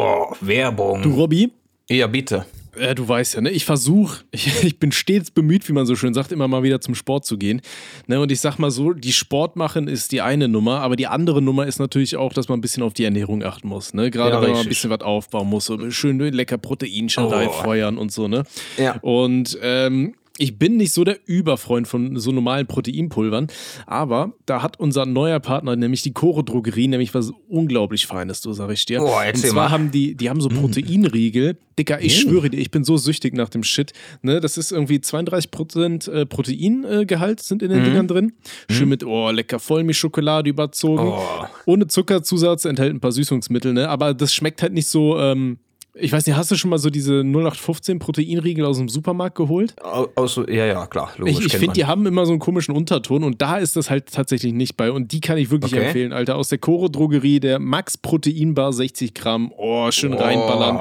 Oh, 0.00 0.32
Werbung. 0.40 1.02
Du, 1.02 1.10
Robby? 1.10 1.50
Ja, 1.90 2.06
bitte. 2.06 2.46
Ja, 2.78 2.94
du 2.94 3.08
weißt 3.08 3.34
ja, 3.34 3.40
ne? 3.40 3.50
Ich 3.50 3.64
versuche, 3.64 4.22
ich, 4.30 4.62
ich, 4.62 4.78
bin 4.78 4.92
stets 4.92 5.32
bemüht, 5.32 5.68
wie 5.68 5.72
man 5.72 5.86
so 5.86 5.96
schön 5.96 6.14
sagt, 6.14 6.30
immer 6.30 6.46
mal 6.46 6.62
wieder 6.62 6.80
zum 6.80 6.94
Sport 6.94 7.24
zu 7.24 7.36
gehen. 7.36 7.60
Ne? 8.06 8.20
Und 8.20 8.30
ich 8.30 8.40
sag 8.40 8.58
mal 8.58 8.70
so, 8.70 8.92
die 8.92 9.12
Sport 9.12 9.56
machen 9.56 9.88
ist 9.88 10.12
die 10.12 10.20
eine 10.20 10.46
Nummer, 10.46 10.82
aber 10.82 10.94
die 10.94 11.08
andere 11.08 11.42
Nummer 11.42 11.66
ist 11.66 11.80
natürlich 11.80 12.16
auch, 12.16 12.32
dass 12.32 12.48
man 12.48 12.58
ein 12.58 12.60
bisschen 12.60 12.84
auf 12.84 12.92
die 12.92 13.02
Ernährung 13.02 13.42
achten 13.42 13.66
muss. 13.66 13.92
Ne? 13.92 14.12
Gerade 14.12 14.36
ja, 14.36 14.42
wenn 14.42 14.52
man 14.52 14.60
ein 14.60 14.68
bisschen 14.68 14.90
was 14.90 15.00
aufbauen 15.00 15.48
muss, 15.48 15.64
so 15.64 15.90
schön 15.90 16.20
lecker 16.20 16.58
Proteinschadei 16.58 17.48
oh. 17.48 17.52
feuern 17.52 17.98
und 17.98 18.12
so, 18.12 18.28
ne? 18.28 18.44
Ja. 18.76 18.98
Und 19.00 19.58
ähm, 19.62 20.14
ich 20.38 20.58
bin 20.58 20.76
nicht 20.76 20.92
so 20.92 21.04
der 21.04 21.18
Überfreund 21.26 21.88
von 21.88 22.18
so 22.18 22.30
normalen 22.30 22.66
Proteinpulvern, 22.66 23.48
aber 23.86 24.32
da 24.46 24.62
hat 24.62 24.78
unser 24.78 25.04
neuer 25.04 25.40
Partner, 25.40 25.76
nämlich 25.76 26.02
die 26.02 26.12
Coro 26.12 26.42
Drogerie, 26.42 26.88
nämlich 26.88 27.12
was 27.12 27.32
unglaublich 27.48 28.06
Feines, 28.06 28.40
so 28.40 28.52
sag 28.52 28.70
ich 28.70 28.86
dir. 28.86 29.02
Oh, 29.02 29.10
Und 29.26 29.36
zwar 29.36 29.54
mal. 29.54 29.70
haben 29.70 29.90
die, 29.90 30.14
die 30.14 30.30
haben 30.30 30.40
so 30.40 30.48
mm. 30.48 30.54
Proteinriegel. 30.54 31.58
Dicker, 31.78 32.00
ich 32.00 32.16
mm. 32.16 32.28
schwöre 32.28 32.50
dir, 32.50 32.58
ich 32.58 32.70
bin 32.70 32.84
so 32.84 32.96
süchtig 32.96 33.34
nach 33.34 33.48
dem 33.48 33.64
Shit. 33.64 33.92
Ne, 34.22 34.40
das 34.40 34.56
ist 34.56 34.70
irgendwie 34.70 34.98
32% 34.98 36.10
äh, 36.10 36.26
Proteingehalt 36.26 37.40
sind 37.40 37.62
in 37.62 37.70
den 37.70 37.82
mm. 37.82 37.84
Dingern 37.84 38.08
drin. 38.08 38.32
Schön 38.70 38.86
mm. 38.86 38.90
mit, 38.90 39.04
oh, 39.04 39.30
lecker 39.30 39.58
Vollmilchschokolade 39.58 40.48
überzogen. 40.48 41.08
Oh. 41.08 41.46
Ohne 41.66 41.88
Zuckerzusatz, 41.88 42.64
enthält 42.64 42.94
ein 42.94 43.00
paar 43.00 43.12
Süßungsmittel, 43.12 43.72
ne? 43.72 43.88
Aber 43.88 44.14
das 44.14 44.32
schmeckt 44.32 44.62
halt 44.62 44.72
nicht 44.72 44.88
so, 44.88 45.18
ähm, 45.18 45.58
ich 46.00 46.12
weiß 46.12 46.26
nicht, 46.26 46.36
hast 46.36 46.50
du 46.50 46.56
schon 46.56 46.70
mal 46.70 46.78
so 46.78 46.90
diese 46.90 47.20
0815 47.20 47.98
Proteinriegel 47.98 48.64
aus 48.64 48.78
dem 48.78 48.88
Supermarkt 48.88 49.36
geholt? 49.36 49.74
Aus, 49.82 50.40
ja, 50.48 50.66
ja, 50.66 50.86
klar. 50.86 51.12
Logisch, 51.16 51.38
ich 51.38 51.46
ich 51.46 51.56
finde, 51.56 51.74
die 51.74 51.84
haben 51.84 52.06
immer 52.06 52.26
so 52.26 52.32
einen 52.32 52.40
komischen 52.40 52.74
Unterton 52.74 53.24
und 53.24 53.42
da 53.42 53.58
ist 53.58 53.76
das 53.76 53.90
halt 53.90 54.12
tatsächlich 54.12 54.52
nicht 54.52 54.76
bei. 54.76 54.90
Und 54.90 55.12
die 55.12 55.20
kann 55.20 55.38
ich 55.38 55.50
wirklich 55.50 55.72
okay. 55.72 55.86
empfehlen, 55.86 56.12
Alter. 56.12 56.36
Aus 56.36 56.48
der 56.48 56.58
Coro 56.58 56.88
Drogerie, 56.88 57.40
der 57.40 57.58
Max 57.58 57.96
Proteinbar 57.98 58.72
60 58.72 59.14
Gramm. 59.14 59.52
Oh, 59.56 59.90
schön 59.90 60.14
oh. 60.14 60.18
reinballern. 60.18 60.80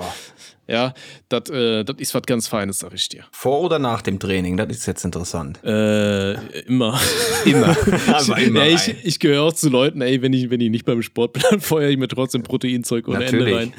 Ja, 0.67 0.93
das 1.29 1.49
äh, 1.49 1.85
ist 1.97 2.13
was 2.13 2.23
ganz 2.23 2.47
Feines, 2.49 2.79
sag 2.79 2.93
ich 2.93 3.07
dir. 3.07 3.23
Vor 3.31 3.61
oder 3.61 3.79
nach 3.79 4.01
dem 4.01 4.19
Training? 4.19 4.57
Das 4.57 4.67
ist 4.69 4.85
jetzt 4.85 5.05
interessant. 5.05 5.63
Äh, 5.63 6.33
immer. 6.63 6.99
immer. 7.45 7.75
Aber 8.07 8.37
immer. 8.37 8.65
Ja, 8.65 8.75
ich, 8.75 8.93
ich 9.05 9.19
gehöre 9.19 9.43
auch 9.43 9.53
zu 9.53 9.69
Leuten, 9.69 10.01
ey, 10.01 10.21
wenn 10.21 10.33
ich, 10.33 10.49
wenn 10.49 10.59
ich 10.59 10.69
nicht 10.69 10.85
beim 10.85 11.01
Sport 11.01 11.33
bin, 11.33 11.43
dann 11.49 11.61
feuere 11.61 11.89
ich 11.89 11.97
mir 11.97 12.09
trotzdem 12.09 12.43
Proteinzeug 12.43 13.07
ohne 13.07 13.19
Natürlich. 13.19 13.47
Ende 13.47 13.59
rein. 13.59 13.73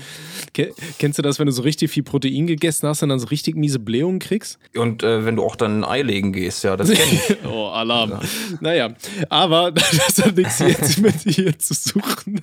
Kennst 0.99 1.18
du 1.18 1.22
das, 1.22 1.39
wenn 1.39 1.47
du 1.47 1.53
so 1.53 1.62
richtig 1.62 1.91
viel 1.91 2.03
Protein 2.03 2.47
gegessen 2.47 2.89
hast 2.89 3.03
und 3.03 3.11
dann 3.11 3.18
so 3.18 3.26
richtig 3.26 3.55
miese 3.55 3.78
Blähungen 3.78 4.18
kriegst? 4.18 4.59
Und 4.74 5.03
äh, 5.03 5.24
wenn 5.26 5.36
du 5.36 5.45
auch 5.45 5.57
dann 5.57 5.80
ein 5.80 5.84
Ei 5.84 6.03
legen 6.03 6.32
gehst, 6.32 6.64
ja, 6.64 6.76
das 6.76 6.91
kenn 6.91 7.09
ich. 7.12 7.36
oh, 7.45 7.66
Alarm. 7.66 8.11
Ja. 8.11 8.20
Naja, 8.61 8.95
aber 9.28 9.72
das 9.72 10.24
hat 10.24 10.36
nichts 10.36 10.59
jetzt 10.59 11.01
mit 11.01 11.16
hier 11.20 11.57
zu 11.59 11.74
suchen. 11.74 12.41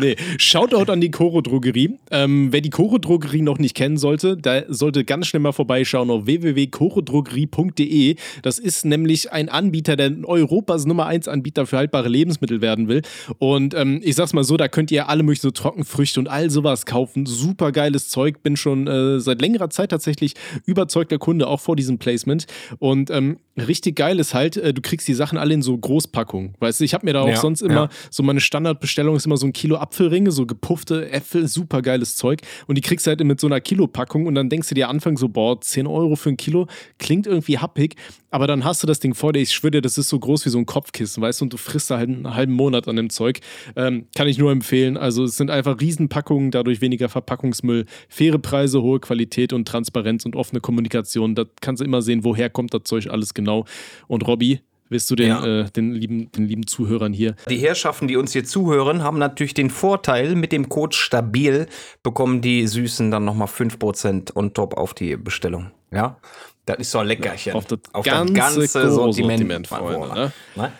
nee, 0.00 0.16
Shoutout 0.38 0.90
an 0.90 1.02
die 1.02 1.10
Coro 1.10 1.42
Drogerie. 1.42 1.98
Ähm, 2.10 2.53
wer 2.54 2.60
die 2.60 2.70
Coro 2.70 2.98
Drogerie 2.98 3.42
noch 3.42 3.58
nicht 3.58 3.74
kennen 3.74 3.96
sollte, 3.96 4.36
da 4.36 4.62
sollte 4.68 5.04
ganz 5.04 5.26
schnell 5.26 5.40
mal 5.40 5.50
vorbeischauen 5.50 6.08
auf 6.08 6.26
www.chorodrogerie.de. 6.26 8.14
Das 8.42 8.60
ist 8.60 8.84
nämlich 8.84 9.32
ein 9.32 9.48
Anbieter, 9.48 9.96
der 9.96 10.12
Europas 10.22 10.86
Nummer 10.86 11.06
1 11.06 11.26
Anbieter 11.26 11.66
für 11.66 11.78
haltbare 11.78 12.08
Lebensmittel 12.08 12.60
werden 12.60 12.86
will. 12.86 13.02
Und 13.38 13.74
ähm, 13.74 14.00
ich 14.04 14.14
sag's 14.14 14.34
mal 14.34 14.44
so, 14.44 14.56
da 14.56 14.68
könnt 14.68 14.92
ihr 14.92 15.08
alle 15.08 15.24
möglichen 15.24 15.42
so 15.42 15.50
Trockenfrüchte 15.50 16.20
und 16.20 16.28
all 16.28 16.48
sowas 16.48 16.86
kaufen. 16.86 17.26
Super 17.26 17.72
geiles 17.72 18.08
Zeug. 18.08 18.44
Bin 18.44 18.56
schon 18.56 18.86
äh, 18.86 19.18
seit 19.18 19.40
längerer 19.40 19.70
Zeit 19.70 19.90
tatsächlich 19.90 20.34
überzeugter 20.64 21.18
Kunde, 21.18 21.48
auch 21.48 21.58
vor 21.58 21.74
diesem 21.74 21.98
Placement. 21.98 22.46
Und 22.78 23.10
ähm, 23.10 23.38
richtig 23.56 23.96
geil 23.96 24.20
ist 24.20 24.32
halt, 24.32 24.56
äh, 24.56 24.72
du 24.72 24.80
kriegst 24.80 25.08
die 25.08 25.14
Sachen 25.14 25.38
alle 25.38 25.54
in 25.54 25.62
so 25.62 25.76
Großpackungen. 25.76 26.54
Weißt 26.60 26.78
du, 26.78 26.84
ich 26.84 26.94
habe 26.94 27.04
mir 27.04 27.14
da 27.14 27.22
auch 27.22 27.28
ja, 27.28 27.36
sonst 27.36 27.62
immer 27.62 27.74
ja. 27.74 27.88
so 28.10 28.22
meine 28.22 28.40
Standardbestellung 28.40 29.16
ist 29.16 29.26
immer 29.26 29.38
so 29.38 29.46
ein 29.46 29.52
Kilo 29.52 29.76
Apfelringe, 29.76 30.30
so 30.30 30.46
gepuffte 30.46 31.10
Äpfel, 31.10 31.48
super 31.48 31.82
geiles 31.82 32.14
Zeug. 32.14 32.42
Und 32.66 32.76
die 32.76 32.82
kriegst 32.82 33.06
du 33.06 33.10
halt 33.10 33.22
mit 33.24 33.40
so 33.40 33.46
einer 33.46 33.60
Kilopackung 33.60 34.26
und 34.26 34.34
dann 34.34 34.48
denkst 34.48 34.68
du 34.68 34.74
dir 34.74 34.88
Anfang 34.88 35.16
so, 35.16 35.28
boah, 35.28 35.60
10 35.60 35.86
Euro 35.86 36.16
für 36.16 36.30
ein 36.30 36.36
Kilo, 36.36 36.66
klingt 36.98 37.26
irgendwie 37.26 37.58
happig, 37.58 37.96
aber 38.30 38.46
dann 38.46 38.64
hast 38.64 38.82
du 38.82 38.86
das 38.86 39.00
Ding 39.00 39.14
vor 39.14 39.32
dir, 39.32 39.40
ich 39.40 39.52
schwöre 39.52 39.72
dir, 39.72 39.80
das 39.80 39.96
ist 39.98 40.08
so 40.08 40.18
groß 40.18 40.44
wie 40.46 40.50
so 40.50 40.58
ein 40.58 40.66
Kopfkissen, 40.66 41.22
weißt 41.22 41.40
du, 41.40 41.44
und 41.44 41.52
du 41.52 41.56
frisst 41.56 41.90
da 41.90 41.98
halt 41.98 42.08
einen 42.08 42.34
halben 42.34 42.52
Monat 42.52 42.88
an 42.88 42.96
dem 42.96 43.10
Zeug. 43.10 43.40
Ähm, 43.76 44.06
kann 44.16 44.26
ich 44.26 44.38
nur 44.38 44.50
empfehlen. 44.50 44.96
Also 44.96 45.24
es 45.24 45.36
sind 45.36 45.50
einfach 45.50 45.80
Riesenpackungen, 45.80 46.50
dadurch 46.50 46.80
weniger 46.80 47.08
Verpackungsmüll, 47.08 47.86
faire 48.08 48.38
Preise, 48.38 48.82
hohe 48.82 49.00
Qualität 49.00 49.52
und 49.52 49.68
Transparenz 49.68 50.24
und 50.24 50.36
offene 50.36 50.60
Kommunikation. 50.60 51.34
Da 51.34 51.44
kannst 51.60 51.80
du 51.80 51.84
immer 51.84 52.02
sehen, 52.02 52.24
woher 52.24 52.50
kommt 52.50 52.74
das 52.74 52.82
Zeug 52.84 53.08
alles 53.08 53.34
genau. 53.34 53.64
Und 54.08 54.26
Robby, 54.26 54.60
Willst 54.94 55.10
du 55.10 55.16
den, 55.16 55.26
ja. 55.26 55.44
äh, 55.44 55.70
den, 55.70 55.92
lieben, 55.92 56.30
den 56.30 56.46
lieben 56.46 56.68
Zuhörern 56.68 57.12
hier? 57.12 57.34
Die 57.50 57.56
Herrschaften, 57.56 58.06
die 58.06 58.16
uns 58.16 58.32
hier 58.32 58.44
zuhören, 58.44 59.02
haben 59.02 59.18
natürlich 59.18 59.52
den 59.52 59.68
Vorteil, 59.68 60.36
mit 60.36 60.52
dem 60.52 60.68
Code 60.68 60.94
STABIL 60.94 61.66
bekommen 62.04 62.40
die 62.40 62.64
Süßen 62.64 63.10
dann 63.10 63.24
nochmal 63.24 63.48
5% 63.48 64.36
on 64.36 64.54
top 64.54 64.76
auf 64.76 64.94
die 64.94 65.16
Bestellung. 65.16 65.72
Ja, 65.90 66.16
das 66.64 66.76
ist 66.78 66.92
so 66.92 67.00
ein 67.00 67.08
Leckerchen. 67.08 67.54
Auf 67.54 67.64
das 67.64 67.80
auf 67.92 68.04
ganze, 68.04 68.34
das 68.34 68.72
ganze 68.72 68.92
Sortiment, 68.92 69.40
Sortiment 69.40 69.66
Freunde. 69.66 70.14
Ne? 70.14 70.32
Ne? 70.54 70.72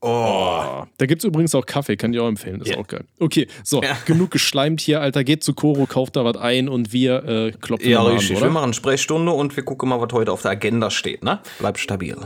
Oh. 0.00 0.06
oh. 0.08 0.84
Da 0.96 1.04
gibt 1.04 1.22
es 1.22 1.26
übrigens 1.26 1.54
auch 1.54 1.66
Kaffee, 1.66 1.98
kann 1.98 2.14
ich 2.14 2.20
auch 2.20 2.28
empfehlen, 2.28 2.62
ist 2.62 2.68
yeah. 2.68 2.78
auch 2.78 2.86
geil. 2.86 3.04
Okay, 3.20 3.48
so, 3.64 3.82
ja. 3.82 3.98
genug 4.06 4.30
geschleimt 4.30 4.80
hier, 4.80 5.02
Alter. 5.02 5.24
Geht 5.24 5.44
zu 5.44 5.52
Koro, 5.52 5.84
kauft 5.84 6.16
da 6.16 6.24
was 6.24 6.38
ein 6.38 6.70
und 6.70 6.94
wir 6.94 7.22
äh, 7.24 7.52
klopfen 7.52 7.90
ja, 7.90 8.02
mal 8.02 8.12
richtig. 8.12 8.30
an, 8.30 8.36
oder? 8.38 8.46
Wir 8.46 8.52
machen 8.52 8.72
Sprechstunde 8.72 9.30
und 9.30 9.54
wir 9.54 9.62
gucken 9.62 9.90
mal, 9.90 10.00
was 10.00 10.10
heute 10.14 10.32
auf 10.32 10.40
der 10.40 10.52
Agenda 10.52 10.90
steht, 10.90 11.22
ne? 11.22 11.40
Bleib 11.58 11.76
stabil. 11.76 12.16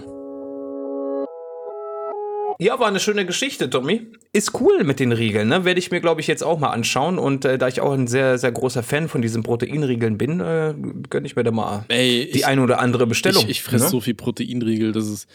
Ja, 2.63 2.79
war 2.79 2.87
eine 2.87 3.01
schöne 3.01 3.27
Geschichte, 3.27 3.69
Tommy. 3.69 4.07
Ist 4.33 4.61
cool 4.61 4.85
mit 4.85 5.01
den 5.01 5.11
Riegeln, 5.11 5.49
ne? 5.49 5.65
Werde 5.65 5.81
ich 5.81 5.91
mir, 5.91 6.01
glaube 6.01 6.21
ich, 6.21 6.29
jetzt 6.29 6.45
auch 6.45 6.61
mal 6.61 6.71
anschauen. 6.71 7.19
Und 7.19 7.45
äh, 7.45 7.59
da 7.59 7.67
ich 7.67 7.81
auch 7.81 7.93
ein 7.93 8.07
sehr, 8.07 8.39
sehr 8.39 8.53
großer 8.53 8.85
Fan 8.85 9.09
von 9.09 9.21
diesen 9.21 9.43
Proteinriegeln 9.43 10.17
bin, 10.17 10.39
äh, 10.39 10.73
gönne 11.11 11.27
ich 11.27 11.35
mir 11.35 11.43
da 11.43 11.51
mal 11.51 11.85
Ey, 11.89 12.31
die 12.33 12.39
ich, 12.39 12.47
eine 12.47 12.63
oder 12.63 12.79
andere 12.79 13.09
Bestellung. 13.09 13.43
Ich, 13.45 13.51
ich 13.51 13.63
fresse 13.65 13.87
ne? 13.87 13.91
so 13.91 14.01
viel 14.01 14.15
Proteinriegel, 14.15 14.93
das 14.93 15.09
ist, 15.09 15.29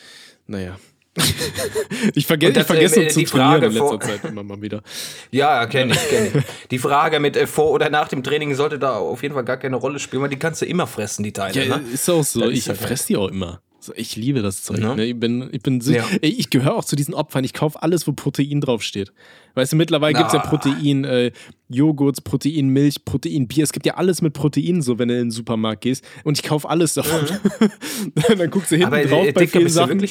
naja. 0.47 0.77
ich, 2.15 2.27
verge 2.27 2.53
das, 2.53 2.61
ich 2.61 2.67
vergesse 2.67 3.03
äh, 3.03 3.07
zu 3.09 3.23
trainieren 3.23 3.63
in 3.63 3.71
letzter 3.73 3.99
Zeit 3.99 4.23
immer 4.23 4.43
mal 4.43 4.61
wieder. 4.61 4.81
Ja, 5.31 5.65
kenne 5.65 5.93
ich, 5.93 6.09
kenne 6.09 6.27
ich. 6.33 6.67
Die 6.69 6.77
Frage 6.77 7.19
mit 7.19 7.35
äh, 7.35 7.47
vor 7.47 7.71
oder 7.71 7.89
nach 7.89 8.07
dem 8.07 8.23
Training 8.23 8.53
sollte 8.55 8.79
da 8.79 8.95
auf 8.95 9.21
jeden 9.23 9.33
Fall 9.33 9.43
gar 9.43 9.57
keine 9.57 9.75
Rolle 9.75 9.99
spielen, 9.99 10.21
weil 10.21 10.29
die 10.29 10.37
kannst 10.37 10.61
du 10.61 10.65
immer 10.65 10.87
fressen, 10.87 11.23
die 11.23 11.33
Teile. 11.33 11.65
Ja, 11.65 11.77
ne? 11.77 11.83
ist 11.91 12.07
auch 12.09 12.23
so. 12.23 12.41
Das 12.41 12.51
ich 12.51 12.63
fresse 12.65 13.07
die 13.07 13.17
auch 13.17 13.29
immer. 13.29 13.61
Ich 13.95 14.15
liebe 14.15 14.41
das 14.41 14.63
Zeug. 14.63 14.79
Ja. 14.79 14.95
Ne? 14.95 15.05
Ich 15.05 15.19
bin, 15.19 15.49
ich 15.51 15.61
bin, 15.61 15.79
ja. 15.81 16.05
ich 16.21 16.49
gehöre 16.49 16.75
auch 16.75 16.85
zu 16.85 16.95
diesen 16.95 17.13
Opfern. 17.13 17.43
Ich 17.43 17.53
kaufe 17.53 17.81
alles, 17.81 18.07
wo 18.07 18.13
Protein 18.13 18.61
draufsteht. 18.61 19.11
Weißt 19.55 19.71
du, 19.71 19.75
mittlerweile 19.75 20.13
gibt 20.13 20.27
es 20.27 20.33
ja 20.33 20.39
Protein, 20.39 21.03
äh, 21.03 21.31
Joghurt, 21.67 22.23
Protein, 22.23 22.69
Milch, 22.69 23.03
Protein, 23.05 23.47
Bier. 23.47 23.63
Es 23.63 23.71
gibt 23.71 23.85
ja 23.85 23.95
alles 23.95 24.21
mit 24.21 24.33
Protein, 24.33 24.81
so 24.81 24.99
wenn 24.99 25.07
du 25.07 25.15
in 25.15 25.19
den 25.25 25.31
Supermarkt 25.31 25.81
gehst. 25.81 26.05
Und 26.23 26.37
ich 26.37 26.43
kaufe 26.43 26.69
alles 26.69 26.93
davon. 26.93 27.21
Mhm. 27.21 28.37
dann 28.37 28.49
guckst 28.51 28.71
du 28.71 28.75
hinten 28.75 28.93
Aber, 28.93 29.03
drauf 29.03 29.25
äh, 29.25 29.31
bei 29.31 29.41
Dicker, 29.41 29.59
vielen 29.59 29.69
Sachen. 29.69 30.05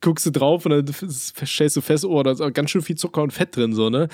Guckst 0.00 0.26
du 0.26 0.30
drauf 0.30 0.66
und 0.66 0.70
dann 0.70 1.10
stellst 1.10 1.76
du 1.76 1.80
fest, 1.80 2.04
oh, 2.04 2.22
da 2.22 2.32
ist 2.32 2.54
ganz 2.54 2.70
schön 2.70 2.82
viel 2.82 2.96
Zucker 2.96 3.22
und 3.22 3.32
Fett 3.32 3.56
drin, 3.56 3.72
so, 3.72 3.88
ne? 3.90 4.08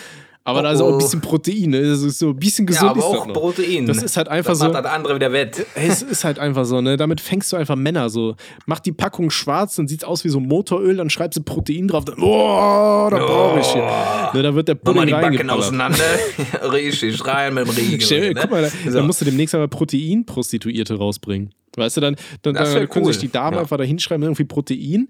Aber 0.46 0.60
oh, 0.60 0.62
da 0.62 0.70
ist 0.70 0.80
auch 0.80 0.92
ein 0.92 0.98
bisschen 0.98 1.20
Protein, 1.20 1.70
ne? 1.70 1.82
Das 1.82 2.02
ist 2.02 2.20
so 2.20 2.28
ein 2.28 2.36
bisschen 2.36 2.66
gesund. 2.66 2.84
Ja, 2.84 2.90
aber 2.90 3.04
auch 3.04 3.32
Protein. 3.32 3.84
Das 3.84 4.00
ist 4.00 4.16
halt 4.16 4.28
einfach 4.28 4.52
das 4.52 4.60
so. 4.60 4.66
Macht 4.66 4.84
das 4.84 4.92
andere 4.92 5.16
wieder 5.16 5.32
wett. 5.32 5.66
Es 5.74 6.02
ist 6.02 6.22
halt 6.22 6.38
einfach 6.38 6.64
so, 6.64 6.80
ne? 6.80 6.96
Damit 6.96 7.20
fängst 7.20 7.52
du 7.52 7.56
einfach 7.56 7.74
Männer 7.74 8.10
so. 8.10 8.36
Mach 8.64 8.78
die 8.78 8.92
Packung 8.92 9.30
schwarz, 9.30 9.74
dann 9.74 9.88
sieht's 9.88 10.04
aus 10.04 10.22
wie 10.22 10.28
so 10.28 10.38
Motoröl, 10.38 10.98
dann 10.98 11.10
schreibst 11.10 11.36
du 11.36 11.42
Protein 11.42 11.88
drauf. 11.88 12.04
Dann, 12.04 12.20
oh, 12.20 13.08
da 13.10 13.18
brauche 13.18 13.58
ich 13.58 13.66
hier. 13.66 13.90
Ne, 14.34 14.42
da 14.44 14.54
wird 14.54 14.68
der 14.68 14.76
Pudding 14.76 15.10
Nochmal 15.10 15.30
die 15.32 15.36
Backen 15.38 15.50
auseinander. 15.50 15.98
Richtig, 16.72 17.26
rein 17.26 17.52
mit 17.52 17.66
dem 17.66 17.74
Riegel. 17.74 18.32
Ne? 18.32 18.40
Guck 18.40 18.50
mal, 18.52 18.62
da, 18.62 18.68
so. 18.68 18.98
dann 18.98 19.06
musst 19.08 19.20
du 19.20 19.24
demnächst 19.24 19.52
aber 19.52 19.66
Proteinprostituierte 19.66 20.94
rausbringen. 20.94 21.50
Weißt 21.76 21.96
du, 21.96 22.00
dann, 22.00 22.16
dann, 22.42 22.54
dann 22.54 22.88
können 22.88 23.04
cool. 23.06 23.12
sich 23.12 23.20
die 23.20 23.32
Damen 23.32 23.56
ja. 23.56 23.62
einfach 23.62 23.78
da 23.78 23.84
hinschreiben, 23.84 24.22
irgendwie 24.22 24.44
Protein. 24.44 25.08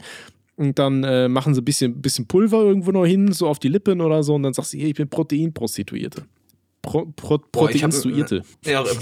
Und 0.57 0.79
dann 0.79 1.05
äh, 1.05 1.29
machen 1.29 1.55
sie 1.55 1.61
ein 1.61 1.65
bisschen, 1.65 2.01
bisschen 2.01 2.27
Pulver 2.27 2.63
irgendwo 2.63 2.91
noch 2.91 3.05
hin, 3.05 3.31
so 3.33 3.47
auf 3.47 3.59
die 3.59 3.69
Lippen 3.69 4.01
oder 4.01 4.23
so. 4.23 4.35
Und 4.35 4.43
dann 4.43 4.55
sagst 4.55 4.73
du, 4.73 4.79
hey, 4.79 4.89
ich 4.89 4.95
bin 4.95 5.09
Proteinprostituierte. 5.09 6.25
Pro, 6.83 7.07
Pro, 7.17 7.39
Proteinstuierte. 7.39 8.43
Ja, 8.65 8.85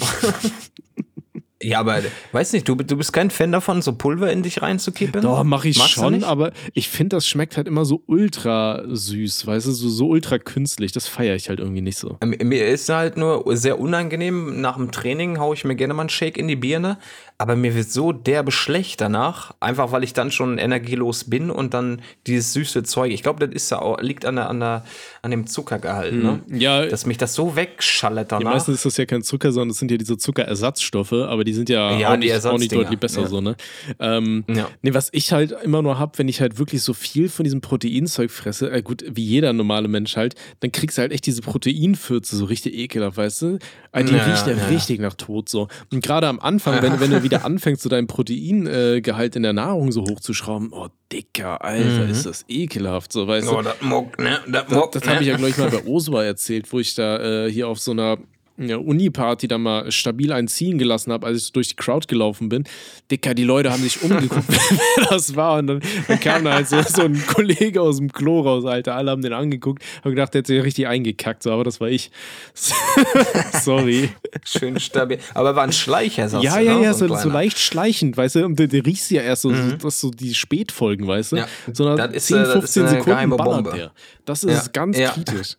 Ja, 1.64 1.80
aber 1.80 2.02
weiß 2.32 2.52
nicht, 2.52 2.68
du, 2.68 2.74
du 2.74 2.96
bist 2.96 3.12
kein 3.12 3.30
Fan 3.30 3.50
davon, 3.50 3.80
so 3.80 3.94
Pulver 3.94 4.30
in 4.30 4.42
dich 4.42 4.61
reinzukippen? 4.61 5.22
Doch, 5.22 5.44
mache 5.44 5.68
ich 5.68 5.78
Magst 5.78 5.94
schon, 5.94 6.22
aber 6.22 6.52
ich 6.74 6.90
finde, 6.90 7.16
das 7.16 7.26
schmeckt 7.26 7.57
halt 7.57 7.66
immer 7.66 7.86
so 7.86 8.02
ultra 8.07 8.82
süß, 8.86 9.46
weißt 9.46 9.66
du, 9.66 9.70
so, 9.72 9.88
so 9.88 10.09
ultra 10.09 10.38
künstlich. 10.38 10.92
Das 10.92 11.09
feiere 11.09 11.36
ich 11.36 11.48
halt 11.48 11.61
irgendwie 11.61 11.80
nicht 11.80 11.96
so. 11.96 12.18
Mir 12.22 12.66
ist 12.66 12.88
halt 12.90 13.16
nur 13.16 13.44
sehr 13.57 13.80
unangenehm. 13.80 14.61
Nach 14.61 14.76
dem 14.76 14.92
Training 14.92 15.38
haue 15.38 15.55
ich 15.55 15.64
mir 15.64 15.74
gerne 15.74 15.94
mal 15.94 16.02
einen 16.02 16.11
Shake 16.11 16.36
in 16.36 16.48
die 16.48 16.57
Birne 16.57 16.98
aber 17.37 17.57
mir 17.57 17.74
wird 17.74 17.91
so 17.91 18.12
derbe 18.12 18.53
schlecht 18.53 19.01
danach, 19.01 19.55
einfach 19.59 19.91
weil 19.91 20.05
ich 20.05 20.12
dann 20.12 20.30
schon 20.30 20.57
energielos 20.57 21.24
bin 21.24 21.51
und 21.51 21.74
dann 21.74 22.01
dieses 22.28 22.53
süße 22.53 22.85
Zeug, 22.85 23.11
ich 23.12 23.24
glaube, 23.24 23.45
das 23.45 23.55
ist 23.55 23.70
ja 23.70 23.80
auch, 23.80 24.01
liegt 24.01 24.24
an, 24.24 24.37
der, 24.37 24.49
an, 24.49 24.61
der, 24.61 24.85
an 25.22 25.32
dem 25.32 25.49
Zuckergehalt, 25.49 26.14
ne? 26.14 26.41
Hm, 26.47 26.61
ja. 26.61 26.87
Dass 26.87 27.07
mich 27.07 27.18
das 27.18 27.35
so 27.35 27.57
wegschallert 27.57 28.30
danach. 28.30 28.45
Ja, 28.45 28.51
meistens 28.51 28.76
ist 28.76 28.85
das 28.85 28.97
ja 28.99 29.07
kein 29.07 29.22
Zucker, 29.22 29.51
sondern 29.51 29.70
das 29.70 29.78
sind 29.78 29.91
ja 29.91 29.97
diese 29.97 30.16
Zuckerersatzstoffe, 30.16 31.12
aber 31.12 31.43
die 31.43 31.55
sind 31.55 31.68
ja, 31.68 31.99
ja 31.99 32.12
auch, 32.12 32.16
nicht, 32.16 32.47
auch, 32.47 32.57
nicht, 32.57 32.72
deutlich 32.72 33.01
besser 33.01 33.22
ja. 33.22 33.26
so, 33.26 33.41
ne? 33.41 33.57
Ähm, 33.99 34.45
ja. 34.47 34.68
Nee, 34.82 34.95
was 34.95 35.09
ich 35.11 35.32
halt 35.32 35.57
immer 35.64 35.82
nur 35.82 35.99
habe, 35.99 36.16
wenn 36.18 36.28
ich 36.28 36.41
halt 36.41 36.59
wirklich 36.59 36.82
so 36.82 36.95
viel 36.95 37.28
von 37.28 37.43
diesem 37.43 37.61
Proteinzeug 37.61 38.30
fresse, 38.30 38.70
äh, 38.70 38.80
gut, 38.80 39.05
wie 39.11 39.24
jeder 39.24 39.53
normale 39.53 39.89
Mensch 39.89 40.16
halt, 40.16 40.37
dann 40.61 40.70
kriegst 40.70 40.99
du 40.99 41.03
halt 41.03 41.11
echt 41.11 41.26
diese 41.26 41.43
Proteinfürze 41.43 42.37
so 42.37 42.45
richtig 42.45 42.74
ekelhaft, 42.74 43.16
weißt 43.16 43.43
du? 43.43 43.59
Also 43.91 44.12
die 44.12 44.18
riecht 44.18 44.47
ja, 44.47 44.55
richtig 44.70 45.01
nach 45.01 45.14
Tod 45.14 45.49
so. 45.49 45.68
Und 45.93 46.03
gerade 46.03 46.28
am 46.28 46.39
Anfang, 46.39 46.80
wenn, 46.80 47.01
wenn 47.01 47.11
du 47.11 47.23
wieder 47.24 47.44
anfängst, 47.44 47.82
so 47.82 47.88
dein 47.88 48.06
Proteingehalt 48.06 49.34
in 49.34 49.42
der 49.42 49.52
Nahrung 49.52 49.90
so 49.90 50.02
hochzuschrauben, 50.02 50.70
oh, 50.72 50.88
dicker, 51.10 51.64
Alter, 51.64 52.04
mhm. 52.04 52.10
ist 52.10 52.26
das 52.26 52.44
ekelhaft, 52.48 53.12
so, 53.12 53.26
weißt 53.26 53.48
oh, 53.48 53.56
du. 53.56 53.62
Das 53.62 53.82
mockt, 53.82 54.20
ne? 54.20 54.40
Das, 54.46 54.66
das, 54.68 54.90
das 54.92 55.08
habe 55.08 55.22
ich 55.22 55.28
ja, 55.28 55.36
glaube 55.36 55.50
ich, 55.50 55.58
mal 55.58 55.70
bei 55.70 55.84
Oswa 55.86 56.22
erzählt, 56.22 56.72
wo 56.72 56.78
ich 56.78 56.94
da 56.94 57.46
äh, 57.46 57.50
hier 57.50 57.66
auf 57.66 57.80
so 57.80 57.90
einer 57.90 58.18
Uni-Party 58.57 59.48
da 59.48 59.59
mal 59.59 59.90
stabil 59.90 60.32
einziehen 60.32 60.78
gelassen 60.78 61.12
habe, 61.12 61.26
als 61.26 61.38
ich 61.38 61.44
so 61.46 61.52
durch 61.55 61.68
die 61.68 61.76
Crowd 61.76 62.07
gelaufen 62.07 62.48
bin. 62.48 62.64
Dicker, 63.11 63.34
die 63.34 63.42
Leute 63.42 63.72
haben 63.72 63.82
sich 63.82 64.00
umgeguckt, 64.02 64.44
wer 64.48 65.07
das 65.09 65.34
war. 65.34 65.59
Und 65.59 65.66
dann, 65.66 65.80
dann 66.07 66.20
kam 66.20 66.44
da 66.44 66.55
halt 66.55 66.68
so, 66.68 66.80
so, 66.82 67.02
ein 67.02 67.20
Kollege 67.26 67.80
aus 67.80 67.98
dem 67.98 68.12
Klo 68.12 68.42
raus, 68.42 68.64
Alter. 68.64 68.94
Alle 68.94 69.11
haben 69.11 69.22
den 69.22 69.32
angeguckt, 69.32 69.82
haben 70.05 70.11
gedacht, 70.12 70.34
der 70.34 70.40
hat 70.40 70.46
sich 70.46 70.62
richtig 70.62 70.86
eingekackt, 70.86 71.42
so, 71.42 71.50
aber 71.50 71.64
das 71.64 71.80
war 71.80 71.88
ich. 71.88 72.11
Sorry. 73.62 74.11
Schön 74.44 74.78
stabil. 74.78 75.18
Aber 75.34 75.57
war 75.57 75.64
ein 75.64 75.72
Schleicher, 75.72 76.28
sagst 76.28 76.44
ja, 76.44 76.59
du, 76.59 76.64
Ja, 76.64 76.78
ne? 76.78 76.84
ja, 76.84 76.94
so, 76.94 77.09
so, 77.16 77.28
leicht 77.28 77.59
schleichend, 77.59 78.16
weißt 78.16 78.36
du. 78.36 78.44
Und 78.44 78.59
du, 78.59 78.68
du 78.68 78.78
riechst 78.78 79.11
ja 79.11 79.22
erst 79.22 79.42
so, 79.42 79.50
mhm. 79.50 79.78
das 79.82 80.00
so 80.00 80.11
die 80.11 80.34
Spätfolgen, 80.34 81.07
weißt 81.07 81.32
du. 81.32 81.36
Ja, 81.36 81.48
Sondern 81.72 82.12
ist, 82.12 82.26
10, 82.26 82.46
15 82.46 82.88
Sekunden 82.88 83.30
ballert 83.30 83.74
der. 83.74 83.92
Das 84.24 84.44
ist 84.44 84.66
ja. 84.66 84.72
ganz 84.72 84.96
ja. 84.96 85.11
kritisch. 85.11 85.57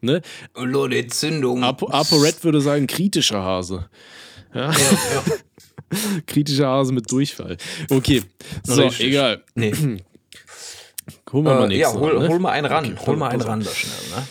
Ne? 0.00 0.22
Leute, 0.54 1.06
Zündung. 1.08 1.64
Apo, 1.64 1.86
Red 2.16 2.42
würde 2.44 2.60
sagen, 2.60 2.86
kritischer 2.86 3.42
Hase. 3.42 3.88
Ja. 4.54 4.70
ja, 4.70 4.78
ja. 4.78 6.18
kritischer 6.26 6.68
Hase 6.68 6.92
mit 6.92 7.10
Durchfall. 7.10 7.56
Okay, 7.90 8.22
so, 8.64 8.82
Richtig. 8.82 9.06
egal. 9.06 9.42
Nee. 9.54 9.72
Holen 11.32 11.44
wir 11.44 11.52
äh, 11.52 11.58
mal 11.58 11.72
Ja, 11.72 11.92
hol, 11.92 12.18
ne? 12.18 12.28
hol 12.28 12.38
mal 12.38 12.52
einen 12.52 12.66
ran. 12.66 12.84
Okay, 12.84 13.06
hol 13.06 13.16
mal 13.16 13.28
einen 13.28 13.42
ran 13.42 13.62
da 13.62 13.70
schnell, 13.70 13.92
ne? 14.14 14.26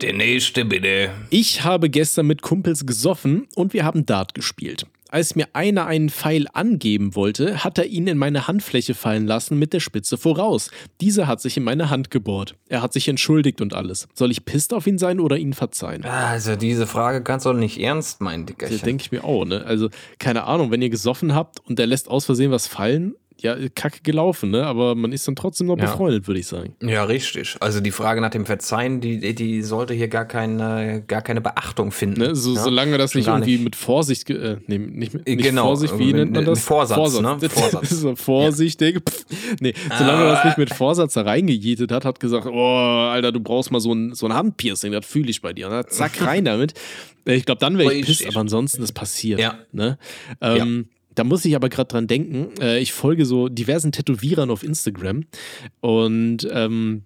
Der 0.00 0.12
nächste 0.12 0.64
bitte. 0.64 1.10
Ich 1.30 1.64
habe 1.64 1.88
gestern 1.88 2.26
mit 2.26 2.42
Kumpels 2.42 2.84
gesoffen 2.86 3.46
und 3.54 3.72
wir 3.72 3.84
haben 3.84 4.04
Dart 4.04 4.34
gespielt. 4.34 4.86
Als 5.14 5.36
mir 5.36 5.46
einer 5.52 5.86
einen 5.86 6.10
Pfeil 6.10 6.48
angeben 6.54 7.14
wollte, 7.14 7.62
hat 7.62 7.78
er 7.78 7.86
ihn 7.86 8.08
in 8.08 8.18
meine 8.18 8.48
Handfläche 8.48 8.94
fallen 8.94 9.28
lassen 9.28 9.56
mit 9.56 9.72
der 9.72 9.78
Spitze 9.78 10.18
voraus. 10.18 10.72
Dieser 11.00 11.28
hat 11.28 11.40
sich 11.40 11.56
in 11.56 11.62
meine 11.62 11.88
Hand 11.88 12.10
gebohrt. 12.10 12.56
Er 12.68 12.82
hat 12.82 12.92
sich 12.92 13.06
entschuldigt 13.06 13.60
und 13.60 13.74
alles. 13.74 14.08
Soll 14.14 14.32
ich 14.32 14.44
pisst 14.44 14.74
auf 14.74 14.88
ihn 14.88 14.98
sein 14.98 15.20
oder 15.20 15.36
ihn 15.36 15.52
verzeihen? 15.52 16.04
Also 16.04 16.56
diese 16.56 16.88
Frage 16.88 17.22
kannst 17.22 17.46
du 17.46 17.52
doch 17.52 17.56
nicht 17.56 17.78
ernst 17.78 18.22
meinen, 18.22 18.44
Dickerchen. 18.44 18.76
Das 18.76 18.84
denke 18.84 19.02
ich 19.02 19.12
mir 19.12 19.22
auch, 19.22 19.44
ne? 19.44 19.64
Also 19.64 19.88
keine 20.18 20.48
Ahnung, 20.48 20.72
wenn 20.72 20.82
ihr 20.82 20.90
gesoffen 20.90 21.32
habt 21.32 21.60
und 21.60 21.78
der 21.78 21.86
lässt 21.86 22.08
aus 22.08 22.24
Versehen 22.24 22.50
was 22.50 22.66
fallen, 22.66 23.14
ja, 23.44 23.56
kacke 23.74 24.00
gelaufen, 24.02 24.50
ne? 24.50 24.64
Aber 24.64 24.94
man 24.94 25.12
ist 25.12 25.28
dann 25.28 25.36
trotzdem 25.36 25.66
noch 25.66 25.76
ja. 25.76 25.84
befreundet, 25.84 26.26
würde 26.26 26.40
ich 26.40 26.46
sagen. 26.46 26.74
Ja, 26.80 27.04
richtig. 27.04 27.56
Also 27.60 27.80
die 27.80 27.90
Frage 27.90 28.22
nach 28.22 28.30
dem 28.30 28.46
Verzeihen, 28.46 29.02
die, 29.02 29.34
die 29.34 29.60
sollte 29.60 29.92
hier 29.92 30.08
gar 30.08 30.24
keine, 30.24 31.04
gar 31.06 31.20
keine 31.20 31.42
Beachtung 31.42 31.92
finden. 31.92 32.20
Ne? 32.20 32.34
So, 32.34 32.54
ja? 32.54 32.62
Solange 32.62 32.96
das 32.96 33.14
nicht 33.14 33.26
irgendwie 33.26 33.52
nicht. 33.52 33.64
mit 33.64 33.76
Vorsicht, 33.76 34.30
äh, 34.30 34.56
nee, 34.66 34.78
nicht, 34.78 35.26
nicht 35.26 35.42
genau. 35.42 35.64
Vorsicht, 35.66 35.98
wie 35.98 36.14
nennt 36.14 36.32
man 36.32 36.46
das? 36.46 36.62
Vorsatz, 36.62 36.96
Vorsatz. 36.96 37.42
Ne? 37.42 37.48
Vorsatz. 37.50 37.90
so 37.90 38.16
vorsichtig. 38.16 38.94
Ja. 38.94 39.36
nee, 39.60 39.74
solange 39.98 40.24
ah. 40.24 40.32
das 40.32 40.44
nicht 40.46 40.58
mit 40.58 40.72
Vorsatz 40.72 41.14
reingejietet 41.18 41.92
hat, 41.92 42.06
hat 42.06 42.20
gesagt, 42.20 42.46
oh, 42.46 42.76
Alter, 43.12 43.30
du 43.30 43.40
brauchst 43.40 43.70
mal 43.70 43.80
so 43.80 43.92
ein, 43.92 44.14
so 44.14 44.24
ein 44.24 44.32
Handpiercing, 44.32 44.90
das 44.90 45.04
fühle 45.04 45.28
ich 45.28 45.42
bei 45.42 45.52
dir. 45.52 45.66
Und 45.66 45.72
dann 45.74 45.84
zack, 45.88 46.22
rein 46.22 46.46
damit. 46.46 46.72
Ich 47.26 47.44
glaube, 47.44 47.58
dann 47.58 47.76
wäre 47.76 47.92
ich 47.92 48.06
pisst, 48.06 48.26
aber 48.26 48.40
ansonsten 48.40 48.82
ist 48.82 48.92
passiert. 48.92 49.38
Ja. 49.38 49.58
Ne? 49.72 49.98
Ähm, 50.40 50.88
da 51.14 51.24
muss 51.24 51.44
ich 51.44 51.56
aber 51.56 51.68
gerade 51.68 51.88
dran 51.88 52.06
denken. 52.06 52.48
Äh, 52.60 52.80
ich 52.80 52.92
folge 52.92 53.24
so 53.24 53.48
diversen 53.48 53.92
Tätowierern 53.92 54.50
auf 54.50 54.62
Instagram 54.62 55.24
und 55.80 56.48
ähm, 56.50 57.02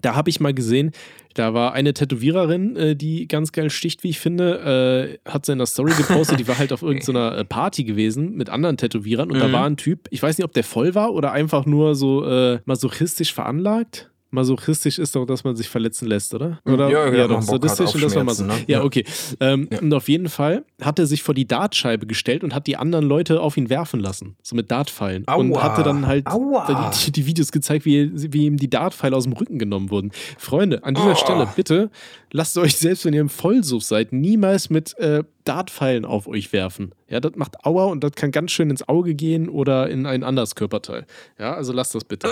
da 0.00 0.14
habe 0.14 0.30
ich 0.30 0.40
mal 0.40 0.54
gesehen, 0.54 0.92
da 1.34 1.54
war 1.54 1.72
eine 1.72 1.94
Tätowiererin, 1.94 2.76
äh, 2.76 2.96
die 2.96 3.28
ganz 3.28 3.52
geil 3.52 3.70
sticht, 3.70 4.02
wie 4.02 4.10
ich 4.10 4.18
finde, 4.18 5.18
äh, 5.24 5.30
hat 5.30 5.46
sie 5.46 5.52
in 5.52 5.58
der 5.58 5.66
Story 5.66 5.92
gepostet, 5.96 6.40
die 6.40 6.48
war 6.48 6.58
halt 6.58 6.72
auf 6.72 6.82
irgendeiner 6.82 7.44
Party 7.44 7.84
gewesen 7.84 8.36
mit 8.36 8.50
anderen 8.50 8.76
Tätowierern 8.76 9.30
und 9.30 9.36
mhm. 9.38 9.42
da 9.42 9.52
war 9.52 9.64
ein 9.64 9.76
Typ, 9.76 10.08
ich 10.10 10.22
weiß 10.22 10.38
nicht, 10.38 10.44
ob 10.44 10.52
der 10.52 10.64
voll 10.64 10.94
war 10.94 11.12
oder 11.12 11.32
einfach 11.32 11.66
nur 11.66 11.94
so 11.94 12.24
äh, 12.24 12.60
masochistisch 12.64 13.32
veranlagt 13.32 14.10
masochistisch 14.30 14.98
ist 14.98 15.16
doch, 15.16 15.24
dass 15.24 15.44
man 15.44 15.56
sich 15.56 15.68
verletzen 15.68 16.06
lässt, 16.06 16.34
oder? 16.34 16.60
oder? 16.64 16.90
Ja, 16.90 17.06
ja, 17.08 17.14
ja 17.14 17.28
doch, 17.28 17.42
sadistisch 17.42 17.94
und 17.94 18.02
das 18.02 18.14
war 18.14 18.34
so. 18.34 18.44
Ne? 18.44 18.54
Ja, 18.66 18.82
okay. 18.82 19.04
Ähm, 19.40 19.68
ja. 19.70 19.80
Und 19.80 19.92
auf 19.94 20.08
jeden 20.08 20.28
Fall 20.28 20.64
hat 20.82 20.98
er 20.98 21.06
sich 21.06 21.22
vor 21.22 21.34
die 21.34 21.46
Dartscheibe 21.46 22.06
gestellt 22.06 22.44
und 22.44 22.54
hat 22.54 22.66
die 22.66 22.76
anderen 22.76 23.06
Leute 23.06 23.40
auf 23.40 23.56
ihn 23.56 23.70
werfen 23.70 24.00
lassen, 24.00 24.36
so 24.42 24.54
mit 24.54 24.70
Dartpfeilen. 24.70 25.26
Aua. 25.26 25.36
Und 25.36 25.62
hatte 25.62 25.82
dann 25.82 26.06
halt 26.06 26.26
die, 26.28 27.12
die, 27.12 27.26
Videos 27.26 27.52
gezeigt, 27.52 27.84
wie, 27.84 28.10
wie 28.32 28.46
ihm 28.46 28.56
die 28.56 28.70
Dartpfeile 28.70 29.16
aus 29.16 29.24
dem 29.24 29.32
Rücken 29.32 29.58
genommen 29.58 29.90
wurden. 29.90 30.10
Freunde, 30.36 30.84
an 30.84 30.94
dieser 30.94 31.12
oh. 31.12 31.14
Stelle 31.14 31.48
bitte 31.56 31.90
lasst 32.30 32.56
euch 32.58 32.76
selbst, 32.76 33.04
wenn 33.04 33.14
ihr 33.14 33.20
im 33.20 33.28
Vollsuff 33.28 33.82
seid, 33.82 34.12
niemals 34.12 34.70
mit 34.70 34.96
äh, 34.98 35.24
Dartpfeilen 35.44 36.04
auf 36.04 36.26
euch 36.26 36.52
werfen. 36.52 36.92
Ja, 37.08 37.20
das 37.20 37.32
macht 37.36 37.64
Aua 37.64 37.86
und 37.86 38.04
das 38.04 38.12
kann 38.12 38.30
ganz 38.32 38.50
schön 38.50 38.70
ins 38.70 38.88
Auge 38.88 39.14
gehen 39.14 39.48
oder 39.48 39.88
in 39.88 40.06
ein 40.06 40.22
anderes 40.22 40.54
Körperteil. 40.54 41.06
Ja, 41.38 41.54
also 41.54 41.72
lasst 41.72 41.94
das 41.94 42.04
bitte. 42.04 42.28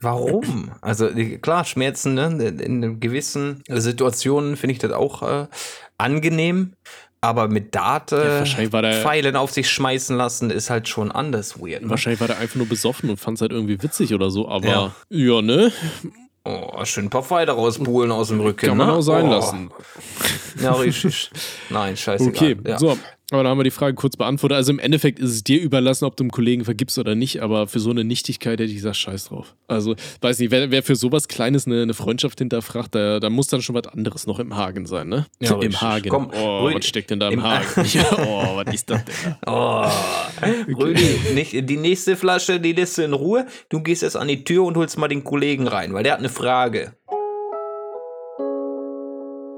Warum? 0.00 0.72
Also 0.80 1.08
klar, 1.40 1.64
Schmerzen, 1.64 2.14
ne? 2.14 2.48
In 2.48 3.00
gewissen 3.00 3.62
Situationen 3.68 4.56
finde 4.56 4.72
ich 4.72 4.78
das 4.78 4.92
auch 4.92 5.22
äh, 5.22 5.46
angenehm. 5.98 6.72
Aber 7.24 7.46
mit 7.46 7.72
Dart 7.76 8.10
ja, 8.10 8.44
Pfeilen 8.44 9.36
auf 9.36 9.52
sich 9.52 9.70
schmeißen 9.70 10.16
lassen, 10.16 10.50
ist 10.50 10.70
halt 10.70 10.88
schon 10.88 11.12
anders 11.12 11.60
weird. 11.60 11.82
Ne? 11.82 11.90
Wahrscheinlich 11.90 12.20
war 12.20 12.26
der 12.26 12.38
einfach 12.38 12.56
nur 12.56 12.66
besoffen 12.66 13.10
und 13.10 13.16
fand 13.18 13.38
es 13.38 13.42
halt 13.42 13.52
irgendwie 13.52 13.80
witzig 13.80 14.12
oder 14.12 14.28
so, 14.28 14.48
aber 14.48 14.66
ja, 14.66 14.94
ja 15.08 15.40
ne? 15.40 15.70
Oh, 16.44 16.84
schön 16.84 17.04
ein 17.04 17.10
paar 17.10 17.22
Pfeile 17.22 17.52
rausbuhlen 17.52 18.10
aus 18.10 18.28
dem 18.28 18.40
Rücken. 18.40 18.66
Kann 18.66 18.76
man 18.76 18.88
ne? 18.88 18.94
auch 18.94 19.02
sein 19.02 19.26
oh. 19.26 19.30
lassen. 19.30 19.70
Ja, 20.60 20.72
richtig. 20.72 21.30
Nein, 21.70 21.96
scheiße. 21.96 22.24
Okay, 22.24 22.56
ja. 22.66 22.78
so. 22.78 22.98
Aber 23.32 23.44
da 23.44 23.48
haben 23.48 23.58
wir 23.58 23.64
die 23.64 23.70
Frage 23.70 23.94
kurz 23.94 24.14
beantwortet. 24.14 24.56
Also 24.56 24.72
im 24.72 24.78
Endeffekt 24.78 25.18
ist 25.18 25.30
es 25.30 25.42
dir 25.42 25.58
überlassen, 25.58 26.04
ob 26.04 26.16
du 26.16 26.24
einem 26.24 26.30
Kollegen 26.30 26.66
vergibst 26.66 26.98
oder 26.98 27.14
nicht, 27.14 27.40
aber 27.40 27.66
für 27.66 27.80
so 27.80 27.88
eine 27.88 28.04
Nichtigkeit 28.04 28.60
hätte 28.60 28.64
ich 28.64 28.74
gesagt, 28.74 28.96
scheiß 28.96 29.28
drauf. 29.28 29.54
Also, 29.68 29.96
weiß 30.20 30.38
nicht, 30.38 30.50
wer, 30.50 30.70
wer 30.70 30.82
für 30.82 30.96
sowas 30.96 31.28
Kleines 31.28 31.66
eine, 31.66 31.80
eine 31.80 31.94
Freundschaft 31.94 32.40
hinterfragt, 32.40 32.94
da, 32.94 33.20
da, 33.20 33.30
muss 33.30 33.46
dann 33.46 33.62
schon 33.62 33.74
was 33.74 33.86
anderes 33.86 34.26
noch 34.26 34.38
im 34.38 34.54
Hagen 34.54 34.84
sein, 34.84 35.08
ne? 35.08 35.26
Ja, 35.40 35.58
Im. 35.62 35.80
Hagen. 35.80 36.10
Komm, 36.10 36.30
oh, 36.38 36.66
Rüdi, 36.66 36.76
was 36.76 36.86
steckt 36.86 37.10
denn 37.10 37.20
da 37.20 37.28
im, 37.28 37.38
im 37.38 37.42
Hagen? 37.42 37.64
oh, 38.26 38.56
was 38.56 38.74
ist 38.74 38.90
das 38.90 39.02
denn? 39.06 39.36
Oh, 39.46 39.86
Rüdi, 40.78 41.32
nicht, 41.34 41.52
die 41.54 41.76
nächste 41.78 42.16
Flasche, 42.16 42.60
die 42.60 42.74
lässt 42.74 42.98
du 42.98 43.02
in 43.02 43.14
Ruhe. 43.14 43.46
Du 43.70 43.80
gehst 43.80 44.02
jetzt 44.02 44.16
an 44.16 44.28
die 44.28 44.44
Tür 44.44 44.64
und 44.64 44.76
holst 44.76 44.98
mal 44.98 45.08
den 45.08 45.24
Kollegen 45.24 45.66
rein, 45.66 45.94
weil 45.94 46.02
der 46.02 46.12
hat 46.12 46.18
eine 46.18 46.28
Frage. 46.28 46.92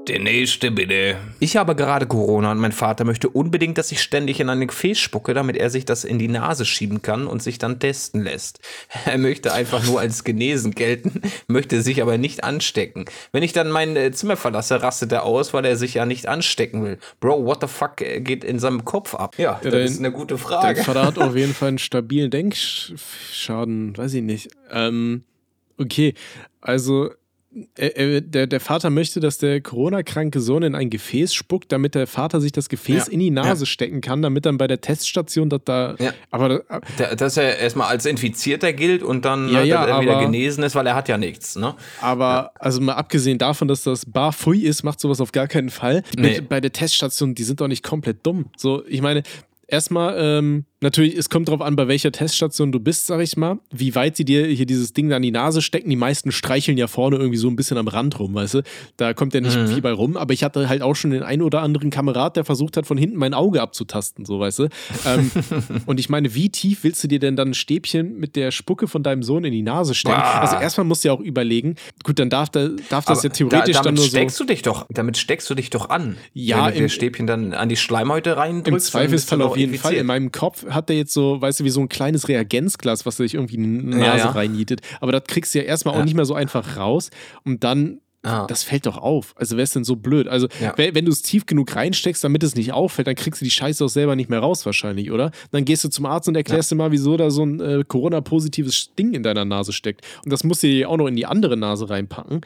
Der 0.07 0.19
nächste 0.19 0.69
bitte. 0.69 1.17
Ich 1.39 1.57
habe 1.57 1.75
gerade 1.75 2.05
Corona 2.05 2.51
und 2.51 2.59
mein 2.59 2.71
Vater 2.71 3.05
möchte 3.05 3.27
unbedingt, 3.27 3.79
dass 3.79 3.91
ich 3.91 4.03
ständig 4.03 4.39
in 4.39 4.49
ein 4.49 4.67
Gefäß 4.67 4.99
spucke, 4.99 5.33
damit 5.33 5.57
er 5.57 5.71
sich 5.71 5.83
das 5.83 6.03
in 6.03 6.19
die 6.19 6.27
Nase 6.27 6.63
schieben 6.63 7.01
kann 7.01 7.25
und 7.25 7.41
sich 7.41 7.57
dann 7.57 7.79
testen 7.79 8.21
lässt. 8.23 8.59
Er 9.05 9.17
möchte 9.17 9.53
einfach 9.53 9.85
nur 9.85 9.99
als 9.99 10.23
genesen 10.23 10.73
gelten, 10.73 11.21
möchte 11.47 11.81
sich 11.81 12.01
aber 12.01 12.17
nicht 12.17 12.43
anstecken. 12.43 13.05
Wenn 13.31 13.43
ich 13.43 13.53
dann 13.53 13.71
mein 13.71 13.95
äh, 13.95 14.11
Zimmer 14.11 14.37
verlasse, 14.37 14.81
rastet 14.81 15.11
er 15.11 15.23
aus, 15.23 15.53
weil 15.53 15.65
er 15.65 15.75
sich 15.75 15.95
ja 15.95 16.05
nicht 16.05 16.27
anstecken 16.27 16.83
will. 16.83 16.97
Bro, 17.19 17.45
what 17.45 17.61
the 17.61 17.67
fuck 17.67 18.01
äh, 18.01 18.21
geht 18.21 18.43
in 18.43 18.59
seinem 18.59 18.85
Kopf 18.85 19.15
ab? 19.15 19.35
Ja, 19.37 19.59
ja 19.63 19.69
das 19.71 19.91
ist 19.91 19.99
eine 19.99 20.11
gute 20.11 20.37
Frage. 20.37 20.75
Der 20.75 20.83
Vater 20.83 21.05
hat 21.05 21.17
auf 21.17 21.35
jeden 21.35 21.53
Fall 21.53 21.69
einen 21.69 21.77
stabilen 21.79 22.29
Denkschaden, 22.29 23.97
weiß 23.97 24.13
ich 24.13 24.23
nicht. 24.23 24.49
Ähm, 24.71 25.23
okay, 25.77 26.13
also 26.61 27.09
äh, 27.77 28.21
der, 28.21 28.47
der 28.47 28.59
Vater 28.59 28.89
möchte, 28.89 29.19
dass 29.19 29.37
der 29.37 29.61
Corona-kranke 29.61 30.41
Sohn 30.41 30.63
in 30.63 30.75
ein 30.75 30.89
Gefäß 30.89 31.33
spuckt, 31.33 31.71
damit 31.71 31.95
der 31.95 32.05
Vater 32.05 32.41
sich 32.41 32.51
das 32.51 32.67
Gefäß 32.67 33.07
ja. 33.07 33.13
in 33.13 33.19
die 33.19 33.31
Nase 33.31 33.63
ja. 33.63 33.65
stecken 33.65 34.01
kann, 34.01 34.21
damit 34.21 34.45
dann 34.45 34.57
bei 34.57 34.67
der 34.67 34.81
Teststation 34.81 35.49
dass 35.49 35.61
da. 35.63 35.95
Ja. 35.99 36.13
Aber 36.31 36.63
da, 36.97 37.15
dass 37.15 37.37
er 37.37 37.57
erstmal 37.57 37.87
als 37.87 38.05
Infizierter 38.05 38.73
gilt 38.73 39.03
und 39.03 39.25
dann 39.25 39.49
ja, 39.49 39.63
ja, 39.63 39.85
er 39.85 40.01
wieder 40.01 40.19
genesen 40.19 40.63
ist, 40.63 40.75
weil 40.75 40.85
er 40.85 40.95
hat 40.95 41.07
ja 41.07 41.17
nichts. 41.17 41.55
Ne? 41.55 41.75
Aber 42.01 42.51
also 42.59 42.81
mal 42.81 42.93
abgesehen 42.93 43.37
davon, 43.37 43.67
dass 43.67 43.83
das 43.83 44.05
bar 44.05 44.33
fui 44.33 44.59
ist, 44.59 44.83
macht 44.83 44.99
sowas 44.99 45.21
auf 45.21 45.31
gar 45.31 45.47
keinen 45.47 45.69
Fall. 45.69 46.03
Nee. 46.17 46.41
Bei 46.41 46.59
der 46.59 46.73
Teststation, 46.73 47.35
die 47.35 47.43
sind 47.43 47.61
doch 47.61 47.67
nicht 47.67 47.83
komplett 47.83 48.25
dumm. 48.25 48.47
So, 48.57 48.85
ich 48.85 49.01
meine, 49.01 49.23
erstmal, 49.67 50.15
ähm, 50.17 50.65
natürlich, 50.81 51.15
es 51.15 51.29
kommt 51.29 51.47
darauf 51.47 51.61
an, 51.61 51.75
bei 51.75 51.87
welcher 51.87 52.11
Teststation 52.11 52.71
du 52.71 52.79
bist, 52.79 53.07
sag 53.07 53.21
ich 53.21 53.37
mal, 53.37 53.59
wie 53.71 53.95
weit 53.95 54.17
sie 54.17 54.25
dir 54.25 54.45
hier 54.45 54.65
dieses 54.65 54.93
Ding 54.93 55.09
da 55.09 55.17
an 55.17 55.21
die 55.21 55.31
Nase 55.31 55.61
stecken. 55.61 55.89
Die 55.89 55.95
meisten 55.95 56.31
streicheln 56.31 56.77
ja 56.77 56.87
vorne 56.87 57.17
irgendwie 57.17 57.37
so 57.37 57.47
ein 57.47 57.55
bisschen 57.55 57.77
am 57.77 57.87
Rand 57.87 58.19
rum, 58.19 58.33
weißt 58.33 58.55
du? 58.55 58.61
Da 58.97 59.13
kommt 59.13 59.33
ja 59.33 59.41
nicht 59.41 59.57
mhm. 59.57 59.67
viel 59.67 59.81
bei 59.81 59.91
rum. 59.91 60.17
Aber 60.17 60.33
ich 60.33 60.43
hatte 60.43 60.69
halt 60.69 60.81
auch 60.81 60.95
schon 60.95 61.11
den 61.11 61.23
einen 61.23 61.41
oder 61.41 61.61
anderen 61.61 61.89
Kamerad, 61.89 62.35
der 62.35 62.45
versucht 62.45 62.77
hat, 62.77 62.85
von 62.85 62.97
hinten 62.97 63.17
mein 63.17 63.33
Auge 63.33 63.61
abzutasten, 63.61 64.25
so, 64.25 64.39
weißt 64.39 64.59
du? 64.59 64.69
Ähm, 65.05 65.31
und 65.85 65.99
ich 65.99 66.09
meine, 66.09 66.35
wie 66.35 66.49
tief 66.49 66.83
willst 66.83 67.03
du 67.03 67.07
dir 67.07 67.19
denn 67.19 67.35
dann 67.35 67.49
ein 67.49 67.53
Stäbchen 67.53 68.19
mit 68.19 68.35
der 68.35 68.51
Spucke 68.51 68.87
von 68.87 69.03
deinem 69.03 69.23
Sohn 69.23 69.43
in 69.43 69.51
die 69.51 69.61
Nase 69.61 69.95
stecken? 69.95 70.17
Ah. 70.17 70.41
Also 70.41 70.57
erstmal 70.57 70.85
musst 70.85 71.03
du 71.03 71.09
ja 71.09 71.13
auch 71.13 71.21
überlegen, 71.21 71.75
gut, 72.03 72.19
dann 72.19 72.29
darf, 72.29 72.49
da, 72.49 72.69
darf 72.89 73.05
das 73.05 73.19
Aber 73.19 73.27
ja 73.27 73.29
theoretisch 73.29 73.77
da, 73.77 73.83
dann 73.83 73.95
nur 73.95 74.05
steckst 74.05 74.37
so. 74.37 74.43
Du 74.43 74.53
dich 74.53 74.61
doch, 74.61 74.85
damit 74.89 75.17
steckst 75.17 75.49
du 75.49 75.55
dich 75.55 75.69
doch 75.69 75.89
an. 75.89 76.17
Ja, 76.33 76.67
wenn 76.67 76.75
du 76.75 76.81
das 76.83 76.93
Stäbchen 76.93 77.27
dann 77.27 77.53
an 77.53 77.69
die 77.69 77.77
Schleimhäute 77.77 78.37
reindrückst. 78.37 78.87
Im 78.87 78.91
Zweifelsfall 78.91 79.41
auf 79.41 79.57
jeden 79.57 79.75
Fall. 79.77 79.93
In 79.93 80.05
meinem 80.05 80.31
Kopf 80.31 80.64
hat 80.69 80.89
der 80.89 80.97
jetzt 80.97 81.13
so, 81.13 81.41
weißt 81.41 81.59
du, 81.59 81.63
wie 81.63 81.69
so 81.69 81.81
ein 81.81 81.89
kleines 81.89 82.27
Reagenzglas, 82.27 83.05
was 83.05 83.17
sich 83.17 83.33
irgendwie 83.35 83.55
in 83.55 83.91
die 83.91 83.97
Nase 83.97 84.05
ja, 84.05 84.17
ja. 84.17 84.29
reinnietet. 84.31 84.81
Aber 85.01 85.11
das 85.11 85.23
kriegst 85.27 85.53
du 85.53 85.59
ja 85.59 85.65
erstmal 85.65 85.95
ja. 85.95 86.01
auch 86.01 86.05
nicht 86.05 86.15
mehr 86.15 86.25
so 86.25 86.33
einfach 86.33 86.77
raus. 86.77 87.09
Und 87.43 87.63
dann 87.63 87.99
Ah. 88.25 88.47
Das 88.47 88.63
fällt 88.63 88.87
doch 88.87 88.97
auf. 88.97 89.35
Also 89.37 89.55
wäre 89.55 89.63
es 89.63 89.71
denn 89.71 89.83
so 89.83 89.95
blöd? 89.95 90.27
Also, 90.27 90.47
ja. 90.59 90.73
wenn, 90.77 90.95
wenn 90.95 91.05
du 91.05 91.11
es 91.11 91.21
tief 91.21 91.45
genug 91.45 91.75
reinsteckst, 91.75 92.23
damit 92.23 92.41
es 92.41 92.55
nicht 92.55 92.73
auffällt, 92.73 93.07
dann 93.07 93.13
kriegst 93.13 93.39
du 93.39 93.45
die 93.45 93.51
Scheiße 93.51 93.85
auch 93.85 93.89
selber 93.89 94.15
nicht 94.15 94.31
mehr 94.31 94.39
raus, 94.39 94.65
wahrscheinlich, 94.65 95.11
oder? 95.11 95.29
Dann 95.51 95.63
gehst 95.63 95.83
du 95.83 95.89
zum 95.89 96.07
Arzt 96.07 96.27
und 96.27 96.35
erklärst 96.35 96.71
ja. 96.71 96.75
dir 96.75 96.83
mal, 96.83 96.91
wieso 96.91 97.17
da 97.17 97.29
so 97.29 97.43
ein 97.43 97.59
äh, 97.59 97.83
Corona-positives 97.87 98.95
Ding 98.97 99.13
in 99.13 99.21
deiner 99.21 99.45
Nase 99.45 99.73
steckt. 99.73 100.01
Und 100.23 100.33
das 100.33 100.43
musst 100.43 100.63
du 100.63 100.67
dir 100.67 100.89
auch 100.89 100.97
noch 100.97 101.05
in 101.05 101.15
die 101.15 101.27
andere 101.27 101.55
Nase 101.55 101.87
reinpacken. 101.87 102.41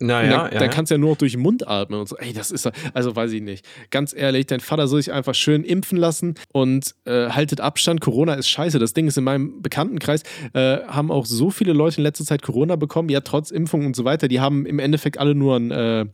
Naja, 0.00 0.30
dann, 0.30 0.52
ja, 0.52 0.58
dann 0.58 0.70
kannst 0.70 0.90
du 0.90 0.94
ja 0.94 0.98
nur 0.98 1.10
noch 1.10 1.16
durch 1.16 1.32
den 1.32 1.40
Mund 1.40 1.66
atmen 1.68 2.00
und 2.00 2.08
so. 2.08 2.16
Ey, 2.16 2.32
das 2.32 2.50
ist, 2.50 2.70
also 2.92 3.14
weiß 3.14 3.32
ich 3.32 3.42
nicht. 3.42 3.64
Ganz 3.90 4.14
ehrlich, 4.14 4.46
dein 4.46 4.60
Vater 4.60 4.88
soll 4.88 5.02
sich 5.02 5.12
einfach 5.12 5.34
schön 5.34 5.64
impfen 5.64 5.98
lassen 5.98 6.34
und 6.52 6.94
äh, 7.04 7.30
haltet 7.30 7.60
Abstand. 7.60 8.00
Corona 8.00 8.34
ist 8.34 8.48
scheiße. 8.48 8.78
Das 8.78 8.92
Ding 8.92 9.06
ist 9.06 9.18
in 9.18 9.24
meinem 9.24 9.62
Bekanntenkreis, 9.62 10.22
äh, 10.52 10.78
haben 10.86 11.10
auch 11.10 11.26
so 11.26 11.50
viele 11.50 11.72
Leute 11.72 11.98
in 11.98 12.02
letzter 12.02 12.24
Zeit 12.24 12.42
Corona 12.42 12.76
bekommen, 12.76 13.08
ja, 13.08 13.20
trotz 13.20 13.50
Impfung 13.50 13.86
und 13.86 13.96
so 13.96 14.04
weiter. 14.04 14.28
Die 14.28 14.40
haben 14.40 14.66
im 14.66 14.78
Endeffekt 14.78 15.18
alle 15.18 15.34
nur 15.34 15.56
einen 15.56 15.70
äh, 15.70 16.06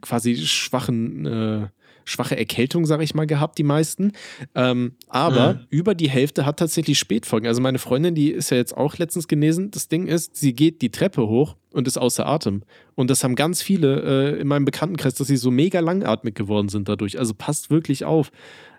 quasi 0.00 0.36
schwachen 0.36 1.26
äh, 1.26 1.66
schwache 2.04 2.36
Erkältung, 2.36 2.86
sage 2.86 3.04
ich 3.04 3.14
mal, 3.14 3.26
gehabt, 3.26 3.58
die 3.58 3.62
meisten. 3.62 4.12
Ähm, 4.54 4.92
aber 5.08 5.54
mhm. 5.54 5.60
über 5.70 5.94
die 5.94 6.10
Hälfte 6.10 6.46
hat 6.46 6.58
tatsächlich 6.58 6.98
Spätfolgen. 6.98 7.48
Also 7.48 7.60
meine 7.60 7.78
Freundin, 7.78 8.14
die 8.14 8.30
ist 8.30 8.50
ja 8.50 8.56
jetzt 8.56 8.76
auch 8.76 8.98
letztens 8.98 9.28
genesen. 9.28 9.70
Das 9.70 9.88
Ding 9.88 10.06
ist, 10.06 10.36
sie 10.36 10.54
geht 10.54 10.82
die 10.82 10.90
Treppe 10.90 11.28
hoch 11.28 11.56
und 11.72 11.86
ist 11.86 11.98
außer 11.98 12.26
Atem. 12.26 12.62
Und 12.94 13.10
das 13.10 13.24
haben 13.24 13.34
ganz 13.34 13.62
viele 13.62 14.34
äh, 14.34 14.40
in 14.40 14.46
meinem 14.46 14.64
Bekanntenkreis, 14.64 15.14
dass 15.14 15.26
sie 15.26 15.36
so 15.36 15.50
mega 15.50 15.80
langatmig 15.80 16.34
geworden 16.34 16.68
sind 16.68 16.88
dadurch. 16.88 17.18
Also 17.18 17.34
passt 17.34 17.70
wirklich 17.70 18.04
auf. 18.04 18.30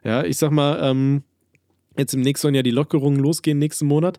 Ja, 0.04 0.24
ich 0.24 0.38
sag 0.38 0.52
mal, 0.52 0.80
ähm, 0.82 1.24
jetzt 1.98 2.14
im 2.14 2.22
nächsten 2.22 2.44
sollen 2.44 2.56
ja 2.56 2.64
die 2.64 2.72
Lockerungen 2.72 3.20
losgehen 3.20 3.60
nächsten 3.60 3.88
Monat. 3.88 4.18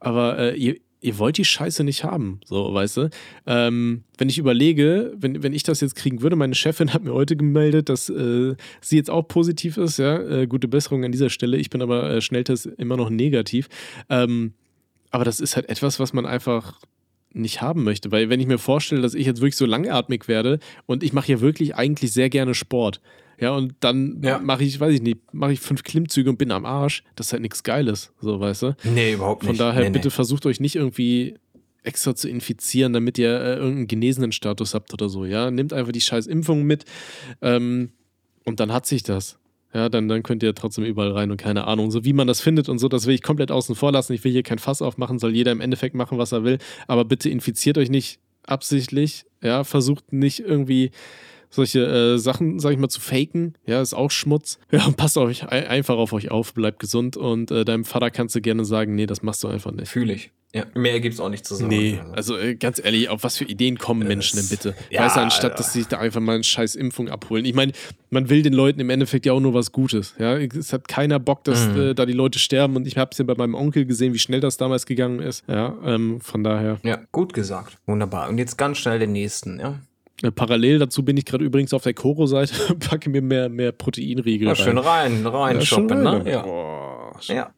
Aber 0.00 0.38
äh, 0.38 0.56
ihr, 0.56 0.76
ihr 1.02 1.18
wollt 1.18 1.36
die 1.36 1.44
Scheiße 1.44 1.84
nicht 1.84 2.04
haben, 2.04 2.40
so, 2.44 2.72
weißt 2.72 2.96
du? 2.96 3.10
Ähm, 3.46 4.04
wenn 4.16 4.28
ich 4.28 4.38
überlege, 4.38 5.12
wenn, 5.16 5.42
wenn 5.42 5.52
ich 5.52 5.64
das 5.64 5.80
jetzt 5.80 5.96
kriegen 5.96 6.22
würde, 6.22 6.36
meine 6.36 6.54
Chefin 6.54 6.94
hat 6.94 7.02
mir 7.02 7.12
heute 7.12 7.36
gemeldet, 7.36 7.88
dass 7.88 8.08
äh, 8.08 8.54
sie 8.80 8.96
jetzt 8.96 9.10
auch 9.10 9.26
positiv 9.26 9.76
ist, 9.76 9.98
ja, 9.98 10.18
äh, 10.18 10.46
gute 10.46 10.68
Besserung 10.68 11.04
an 11.04 11.12
dieser 11.12 11.28
Stelle. 11.28 11.56
Ich 11.56 11.70
bin 11.70 11.82
aber 11.82 12.08
äh, 12.08 12.20
Schnelltest 12.20 12.66
immer 12.66 12.96
noch 12.96 13.10
negativ. 13.10 13.68
Ähm, 14.08 14.54
aber 15.10 15.24
das 15.24 15.40
ist 15.40 15.56
halt 15.56 15.68
etwas, 15.68 15.98
was 15.98 16.12
man 16.12 16.24
einfach 16.24 16.80
nicht 17.34 17.60
haben 17.60 17.82
möchte, 17.82 18.12
weil 18.12 18.28
wenn 18.28 18.40
ich 18.40 18.46
mir 18.46 18.58
vorstelle, 18.58 19.00
dass 19.02 19.14
ich 19.14 19.26
jetzt 19.26 19.40
wirklich 19.40 19.56
so 19.56 19.66
langatmig 19.66 20.28
werde 20.28 20.58
und 20.86 21.02
ich 21.02 21.12
mache 21.12 21.32
ja 21.32 21.40
wirklich 21.40 21.74
eigentlich 21.74 22.12
sehr 22.12 22.30
gerne 22.30 22.54
Sport, 22.54 23.00
ja, 23.42 23.50
und 23.50 23.74
dann 23.80 24.20
ja. 24.22 24.38
mache 24.38 24.62
ich, 24.62 24.78
weiß 24.78 24.94
ich 24.94 25.02
nicht, 25.02 25.18
mache 25.34 25.52
ich 25.52 25.58
fünf 25.58 25.82
Klimmzüge 25.82 26.30
und 26.30 26.38
bin 26.38 26.52
am 26.52 26.64
Arsch. 26.64 27.02
Das 27.16 27.26
ist 27.26 27.32
halt 27.32 27.42
nichts 27.42 27.64
Geiles, 27.64 28.12
so, 28.20 28.38
weißt 28.38 28.62
du? 28.62 28.76
Nee, 28.84 29.14
überhaupt 29.14 29.42
nicht. 29.42 29.48
Von 29.48 29.58
daher, 29.58 29.82
nee, 29.82 29.90
bitte 29.90 30.06
nee. 30.06 30.12
versucht 30.12 30.46
euch 30.46 30.60
nicht 30.60 30.76
irgendwie 30.76 31.34
extra 31.82 32.14
zu 32.14 32.28
infizieren, 32.28 32.92
damit 32.92 33.18
ihr 33.18 33.30
äh, 33.30 33.56
irgendeinen 33.56 33.88
genesenen 33.88 34.30
Status 34.30 34.74
habt 34.74 34.92
oder 34.92 35.08
so, 35.08 35.24
ja? 35.24 35.50
Nehmt 35.50 35.72
einfach 35.72 35.90
die 35.90 36.00
scheiß 36.00 36.28
Impfung 36.28 36.62
mit 36.62 36.84
ähm, 37.40 37.90
und 38.44 38.60
dann 38.60 38.72
hat 38.72 38.86
sich 38.86 39.02
das. 39.02 39.40
Ja, 39.74 39.88
dann, 39.88 40.06
dann 40.06 40.22
könnt 40.22 40.44
ihr 40.44 40.54
trotzdem 40.54 40.84
überall 40.84 41.10
rein 41.10 41.32
und 41.32 41.36
keine 41.38 41.66
Ahnung. 41.66 41.90
So 41.90 42.04
wie 42.04 42.12
man 42.12 42.28
das 42.28 42.40
findet 42.40 42.68
und 42.68 42.78
so, 42.78 42.86
das 42.86 43.06
will 43.06 43.14
ich 43.16 43.22
komplett 43.22 43.50
außen 43.50 43.74
vor 43.74 43.90
lassen. 43.90 44.12
Ich 44.12 44.22
will 44.22 44.30
hier 44.30 44.44
kein 44.44 44.60
Fass 44.60 44.82
aufmachen, 44.82 45.18
soll 45.18 45.34
jeder 45.34 45.50
im 45.50 45.60
Endeffekt 45.60 45.96
machen, 45.96 46.16
was 46.16 46.30
er 46.30 46.44
will. 46.44 46.58
Aber 46.86 47.04
bitte 47.04 47.28
infiziert 47.28 47.76
euch 47.76 47.90
nicht 47.90 48.20
absichtlich. 48.44 49.24
Ja, 49.42 49.64
versucht 49.64 50.12
nicht 50.12 50.38
irgendwie 50.38 50.92
solche 51.52 51.84
äh, 51.86 52.18
Sachen, 52.18 52.58
sag 52.58 52.72
ich 52.72 52.78
mal, 52.78 52.88
zu 52.88 53.00
faken. 53.00 53.54
Ja, 53.66 53.80
ist 53.80 53.94
auch 53.94 54.10
Schmutz. 54.10 54.58
Ja, 54.72 54.90
passt 54.96 55.18
euch 55.18 55.46
einfach 55.48 55.96
auf 55.96 56.14
euch 56.14 56.30
auf, 56.30 56.54
bleibt 56.54 56.78
gesund 56.78 57.18
und 57.18 57.50
äh, 57.50 57.64
deinem 57.64 57.84
Vater 57.84 58.10
kannst 58.10 58.34
du 58.34 58.40
gerne 58.40 58.64
sagen, 58.64 58.94
nee, 58.94 59.04
das 59.04 59.22
machst 59.22 59.44
du 59.44 59.48
einfach 59.48 59.70
nicht. 59.70 59.88
Fühle 59.88 60.14
ich. 60.14 60.32
Ja, 60.54 60.66
mehr 60.74 61.00
gibt's 61.00 61.18
auch 61.18 61.30
nicht 61.30 61.46
zu 61.46 61.54
sagen. 61.54 61.68
Nee, 61.68 61.98
also 62.12 62.36
äh, 62.36 62.54
ganz 62.54 62.78
ehrlich, 62.82 63.08
auf 63.08 63.22
was 63.22 63.38
für 63.38 63.44
Ideen 63.44 63.78
kommen 63.78 64.06
Menschen 64.06 64.38
denn 64.38 64.48
bitte? 64.48 64.74
Ja, 64.90 65.02
weißt 65.02 65.16
du, 65.16 65.20
anstatt, 65.20 65.58
dass 65.58 65.72
sie 65.72 65.80
sich 65.80 65.88
da 65.88 65.98
einfach 65.98 66.20
mal 66.20 66.34
eine 66.34 66.44
scheiß 66.44 66.74
Impfung 66.74 67.08
abholen. 67.08 67.46
Ich 67.46 67.54
meine, 67.54 67.72
man 68.10 68.28
will 68.28 68.42
den 68.42 68.52
Leuten 68.52 68.80
im 68.80 68.90
Endeffekt 68.90 69.24
ja 69.24 69.32
auch 69.32 69.40
nur 69.40 69.54
was 69.54 69.72
Gutes. 69.72 70.14
Ja, 70.18 70.36
es 70.36 70.74
hat 70.74 70.88
keiner 70.88 71.18
Bock, 71.18 71.44
dass 71.44 71.68
mhm. 71.68 71.80
äh, 71.80 71.94
da 71.94 72.04
die 72.04 72.12
Leute 72.12 72.38
sterben 72.38 72.76
und 72.76 72.86
ich 72.86 72.98
habe 72.98 73.10
es 73.12 73.18
ja 73.18 73.24
bei 73.24 73.34
meinem 73.34 73.54
Onkel 73.54 73.86
gesehen, 73.86 74.12
wie 74.12 74.18
schnell 74.18 74.40
das 74.40 74.58
damals 74.58 74.84
gegangen 74.84 75.20
ist. 75.20 75.42
Ja, 75.48 75.74
ähm, 75.84 76.20
von 76.20 76.44
daher. 76.44 76.78
Ja, 76.82 77.00
gut 77.12 77.32
gesagt. 77.32 77.78
Wunderbar. 77.86 78.28
Und 78.28 78.36
jetzt 78.36 78.58
ganz 78.58 78.76
schnell 78.76 78.98
den 78.98 79.12
nächsten, 79.12 79.58
ja. 79.58 79.80
Äh, 80.22 80.30
parallel 80.30 80.78
dazu 80.78 81.04
bin 81.04 81.16
ich 81.16 81.24
gerade 81.24 81.44
übrigens 81.44 81.74
auf 81.74 81.82
der 81.82 81.94
Koro-Seite, 81.94 82.74
packe 82.88 83.10
mir 83.10 83.22
mehr, 83.22 83.48
mehr 83.48 83.72
Proteinriegel 83.72 84.48
ja, 84.48 84.54
rein. 84.54 84.64
Schön 84.64 84.78
rein, 84.78 85.26
rein 85.26 85.56
ja, 85.56 85.62
shoppen, 85.62 86.06
rein. 86.06 86.22
ne? 86.22 86.30
Ja. 86.30 86.42
Boah, 86.42 87.20
ja. 87.26 87.52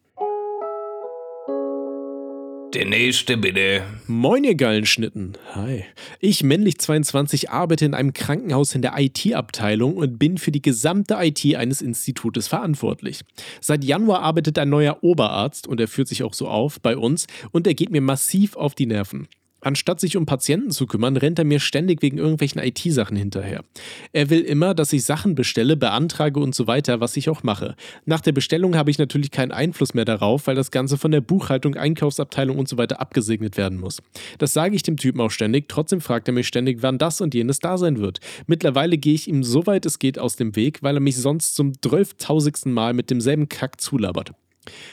Der 2.74 2.86
nächste 2.86 3.36
bitte. 3.36 3.82
Moin, 4.08 4.42
ihr 4.42 4.56
geilen 4.56 4.84
Schnitten. 4.84 5.34
Hi. 5.54 5.84
Ich, 6.18 6.42
männlich 6.42 6.78
22, 6.78 7.50
arbeite 7.50 7.84
in 7.84 7.94
einem 7.94 8.12
Krankenhaus 8.12 8.74
in 8.74 8.82
der 8.82 8.94
IT-Abteilung 8.98 9.96
und 9.96 10.18
bin 10.18 10.38
für 10.38 10.50
die 10.50 10.60
gesamte 10.60 11.14
IT 11.20 11.54
eines 11.54 11.80
Institutes 11.80 12.48
verantwortlich. 12.48 13.20
Seit 13.60 13.84
Januar 13.84 14.22
arbeitet 14.22 14.58
ein 14.58 14.70
neuer 14.70 14.98
Oberarzt, 15.02 15.68
und 15.68 15.78
er 15.78 15.86
führt 15.86 16.08
sich 16.08 16.24
auch 16.24 16.34
so 16.34 16.48
auf, 16.48 16.80
bei 16.80 16.96
uns, 16.96 17.28
und 17.52 17.68
er 17.68 17.74
geht 17.74 17.90
mir 17.90 18.00
massiv 18.00 18.56
auf 18.56 18.74
die 18.74 18.86
Nerven. 18.86 19.28
Anstatt 19.64 19.98
sich 19.98 20.18
um 20.18 20.26
Patienten 20.26 20.70
zu 20.70 20.86
kümmern, 20.86 21.16
rennt 21.16 21.38
er 21.38 21.46
mir 21.46 21.58
ständig 21.58 22.02
wegen 22.02 22.18
irgendwelchen 22.18 22.60
IT-Sachen 22.62 23.16
hinterher. 23.16 23.64
Er 24.12 24.28
will 24.28 24.42
immer, 24.42 24.74
dass 24.74 24.92
ich 24.92 25.04
Sachen 25.04 25.34
bestelle, 25.34 25.76
beantrage 25.76 26.38
und 26.38 26.54
so 26.54 26.66
weiter, 26.66 27.00
was 27.00 27.16
ich 27.16 27.30
auch 27.30 27.42
mache. 27.42 27.74
Nach 28.04 28.20
der 28.20 28.32
Bestellung 28.32 28.76
habe 28.76 28.90
ich 28.90 28.98
natürlich 28.98 29.30
keinen 29.30 29.52
Einfluss 29.52 29.94
mehr 29.94 30.04
darauf, 30.04 30.46
weil 30.46 30.54
das 30.54 30.70
Ganze 30.70 30.98
von 30.98 31.12
der 31.12 31.22
Buchhaltung, 31.22 31.76
Einkaufsabteilung 31.76 32.58
und 32.58 32.68
so 32.68 32.76
weiter 32.76 33.00
abgesegnet 33.00 33.56
werden 33.56 33.80
muss. 33.80 34.02
Das 34.38 34.52
sage 34.52 34.76
ich 34.76 34.82
dem 34.82 34.98
Typen 34.98 35.22
auch 35.22 35.30
ständig, 35.30 35.68
trotzdem 35.68 36.02
fragt 36.02 36.28
er 36.28 36.34
mich 36.34 36.46
ständig, 36.46 36.82
wann 36.82 36.98
das 36.98 37.22
und 37.22 37.32
jenes 37.32 37.58
da 37.58 37.78
sein 37.78 37.98
wird. 37.98 38.20
Mittlerweile 38.46 38.98
gehe 38.98 39.14
ich 39.14 39.28
ihm 39.28 39.42
so 39.42 39.66
weit 39.66 39.86
es 39.86 39.98
geht 39.98 40.18
aus 40.18 40.36
dem 40.36 40.56
Weg, 40.56 40.82
weil 40.82 40.98
er 40.98 41.00
mich 41.00 41.16
sonst 41.16 41.54
zum 41.54 41.72
12.000. 41.72 42.68
Mal 42.68 42.92
mit 42.92 43.08
demselben 43.08 43.48
Kack 43.48 43.80
zulabert. 43.80 44.32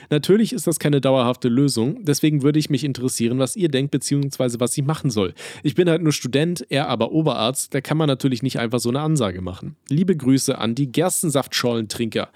Natürlich 0.09 0.53
ist 0.53 0.67
das 0.67 0.80
keine 0.80 1.01
dauerhafte 1.01 1.47
Lösung, 1.47 2.03
deswegen 2.03 2.43
würde 2.43 2.59
ich 2.59 2.69
mich 2.69 2.84
interessieren, 2.84 3.39
was 3.39 3.55
ihr 3.55 3.69
denkt 3.69 3.91
bzw. 3.91 4.59
was 4.59 4.78
ich 4.78 4.84
machen 4.84 5.09
soll. 5.09 5.34
Ich 5.63 5.76
bin 5.76 5.89
halt 5.89 6.01
nur 6.01 6.13
Student, 6.13 6.65
er 6.69 6.89
aber 6.89 7.11
Oberarzt, 7.11 7.74
da 7.74 7.82
kann 7.82 7.97
man 7.97 8.07
natürlich 8.07 8.43
nicht 8.43 8.59
einfach 8.59 8.80
so 8.80 8.89
eine 8.89 8.99
Ansage 8.99 9.41
machen. 9.41 9.76
Liebe 9.89 10.15
Grüße 10.15 10.57
an 10.57 10.76
die 10.76 10.91
Gerstensaftschollentrinker. 10.91 12.30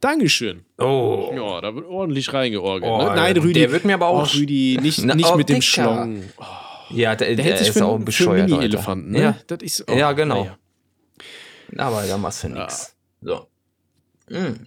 Dankeschön. 0.00 0.64
Oh. 0.78 1.30
Ja, 1.34 1.60
da 1.60 1.74
wird 1.74 1.86
ordentlich 1.86 2.32
reingeorgelt. 2.32 2.90
Oh, 2.90 2.98
ne? 2.98 3.14
Nein, 3.14 3.36
Rüdi. 3.36 3.60
Der 3.60 3.72
wird 3.72 3.84
mir 3.84 3.94
aber 3.94 4.08
auch. 4.08 4.34
Oh, 4.34 4.38
Rüdi, 4.38 4.78
nicht, 4.80 5.04
nicht 5.04 5.30
oh, 5.30 5.36
mit 5.36 5.48
dem 5.48 5.62
Schlong. 5.62 6.24
Oh. 6.38 6.44
Ja, 6.90 7.14
der, 7.14 7.36
der, 7.36 7.44
der 7.44 7.60
ist 7.60 7.70
für, 7.70 7.84
auch 7.84 7.96
ein 7.96 8.04
bescheuert. 8.04 8.50
Mini-Elefanten, 8.50 9.12
ne? 9.12 9.36
Ja, 9.48 9.56
ist, 9.56 9.84
oh, 9.88 9.94
ja 9.94 10.10
genau. 10.12 10.44
Ja. 10.44 10.56
Aber 11.76 12.02
da 12.04 12.18
machst 12.18 12.42
du 12.42 12.48
nix. 12.48 12.96
So. 13.20 13.46
Hm 14.28 14.66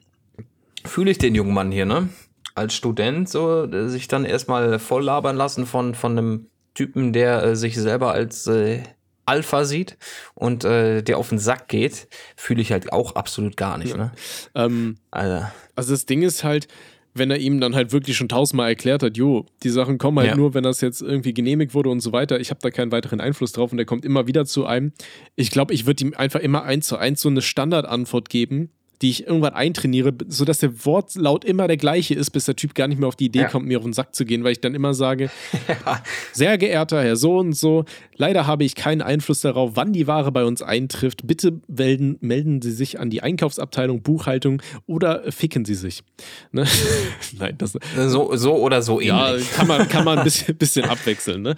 fühle 0.86 1.12
ich 1.12 1.18
den 1.18 1.36
jungen 1.36 1.54
Mann 1.54 1.72
hier, 1.72 1.86
ne? 1.86 2.10
Als 2.56 2.76
Student 2.76 3.28
so, 3.30 3.68
sich 3.88 4.08
dann 4.08 4.26
erstmal 4.26 4.78
voll 4.80 5.04
labern 5.04 5.36
lassen 5.36 5.66
von, 5.66 5.96
von 5.96 6.12
einem 6.12 6.48
Typen, 6.76 7.14
der 7.14 7.44
äh, 7.44 7.56
sich 7.56 7.76
selber 7.76 8.12
als 8.12 8.48
äh, 8.48 8.84
Alpha 9.26 9.64
sieht 9.66 9.98
und 10.36 10.64
äh, 10.66 11.02
der 11.02 11.18
auf 11.18 11.30
den 11.30 11.40
Sack 11.40 11.68
geht, 11.68 12.08
fühle 12.36 12.62
ich 12.62 12.72
halt 12.72 12.92
auch 12.92 13.16
absolut 13.16 13.58
gar 13.58 13.78
nicht, 13.78 13.92
ja. 13.92 13.98
ne? 13.98 14.12
Ähm, 14.54 14.98
also. 15.12 15.46
also 15.76 15.94
das 15.94 16.06
Ding 16.06 16.22
ist 16.24 16.44
halt, 16.44 16.68
wenn 17.16 17.32
er 17.32 17.38
ihm 17.38 17.62
dann 17.62 17.76
halt 17.76 17.92
wirklich 17.92 18.18
schon 18.18 18.28
tausendmal 18.28 18.70
erklärt 18.70 19.04
hat, 19.04 19.18
jo, 19.18 19.46
die 19.62 19.70
Sachen 19.70 19.98
kommen 19.98 20.20
halt 20.20 20.30
Ja. 20.30 20.36
nur, 20.36 20.54
wenn 20.54 20.64
das 20.64 20.82
jetzt 20.82 21.02
irgendwie 21.02 21.34
genehmigt 21.34 21.74
wurde 21.74 21.90
und 21.90 22.00
so 22.00 22.12
weiter. 22.12 22.40
Ich 22.40 22.50
habe 22.50 22.60
da 22.62 22.72
keinen 22.72 22.92
weiteren 22.92 23.22
Einfluss 23.22 23.52
drauf 23.52 23.72
und 23.72 23.80
er 23.80 23.86
kommt 23.86 24.04
immer 24.04 24.28
wieder 24.28 24.46
zu 24.46 24.66
einem. 24.66 24.94
Ich 25.36 25.52
glaube, 25.52 25.74
ich 25.74 25.86
würde 25.86 26.04
ihm 26.04 26.14
einfach 26.16 26.40
immer 26.40 26.64
eins 26.64 26.88
zu 26.88 26.98
eins 26.98 27.22
so 27.22 27.30
eine 27.30 27.42
Standardantwort 27.44 28.30
geben, 28.30 28.72
die 29.04 29.10
ich 29.12 29.28
irgendwann 29.28 29.54
eintrainiere, 29.54 30.14
sodass 30.28 30.58
der 30.60 30.86
Wortlaut 30.86 31.46
immer 31.46 31.68
der 31.68 31.78
gleiche 31.78 32.16
ist, 32.16 32.32
bis 32.32 32.46
der 32.46 32.56
Typ 32.56 32.74
gar 32.74 32.88
nicht 32.88 32.98
mehr 33.00 33.08
auf 33.08 33.16
die 33.16 33.26
Idee 33.26 33.42
Ja. 33.42 33.50
kommt, 33.50 33.68
mir 33.68 33.78
auf 33.78 33.84
den 33.84 33.94
Sack 33.94 34.16
zu 34.16 34.26
gehen, 34.26 34.44
weil 34.44 34.54
ich 34.54 34.62
dann 34.62 34.74
immer 34.74 34.94
sage, 34.96 35.30
sehr 36.34 36.58
geehrter 36.58 37.04
Herr 37.04 37.16
so 37.16 37.38
und 37.38 37.54
so, 37.54 37.86
leider 38.16 38.48
habe 38.48 38.64
ich 38.64 38.76
keinen 38.76 39.02
Einfluss 39.02 39.42
darauf, 39.42 39.72
wann 39.76 39.94
die 39.94 40.08
Ware 40.08 40.32
bei 40.32 40.46
uns 40.46 40.62
eintrifft. 40.62 41.28
Bitte 41.28 41.60
melden, 41.68 42.18
melden 42.22 42.62
Sie 42.62 42.72
sich 42.72 43.00
an 43.00 43.10
die 43.10 43.22
Einkaufsabteilung, 43.22 44.02
Buchhaltung 44.02 44.62
oder 44.86 45.32
ficken 45.32 45.66
Sie 45.66 45.76
sich. 45.76 46.02
Ne? 46.52 46.66
Nein, 47.38 47.56
das 47.58 47.78
So, 48.08 48.36
so 48.36 48.56
oder 48.56 48.82
so 48.82 49.00
ja, 49.02 49.32
ähnlich. 49.32 49.52
kann 49.52 49.68
man, 49.68 49.88
kann 49.90 50.06
man 50.06 50.20
ein 50.20 50.24
bisschen, 50.24 50.56
bisschen 50.56 50.86
abwechseln. 50.86 51.42
Ne? 51.42 51.56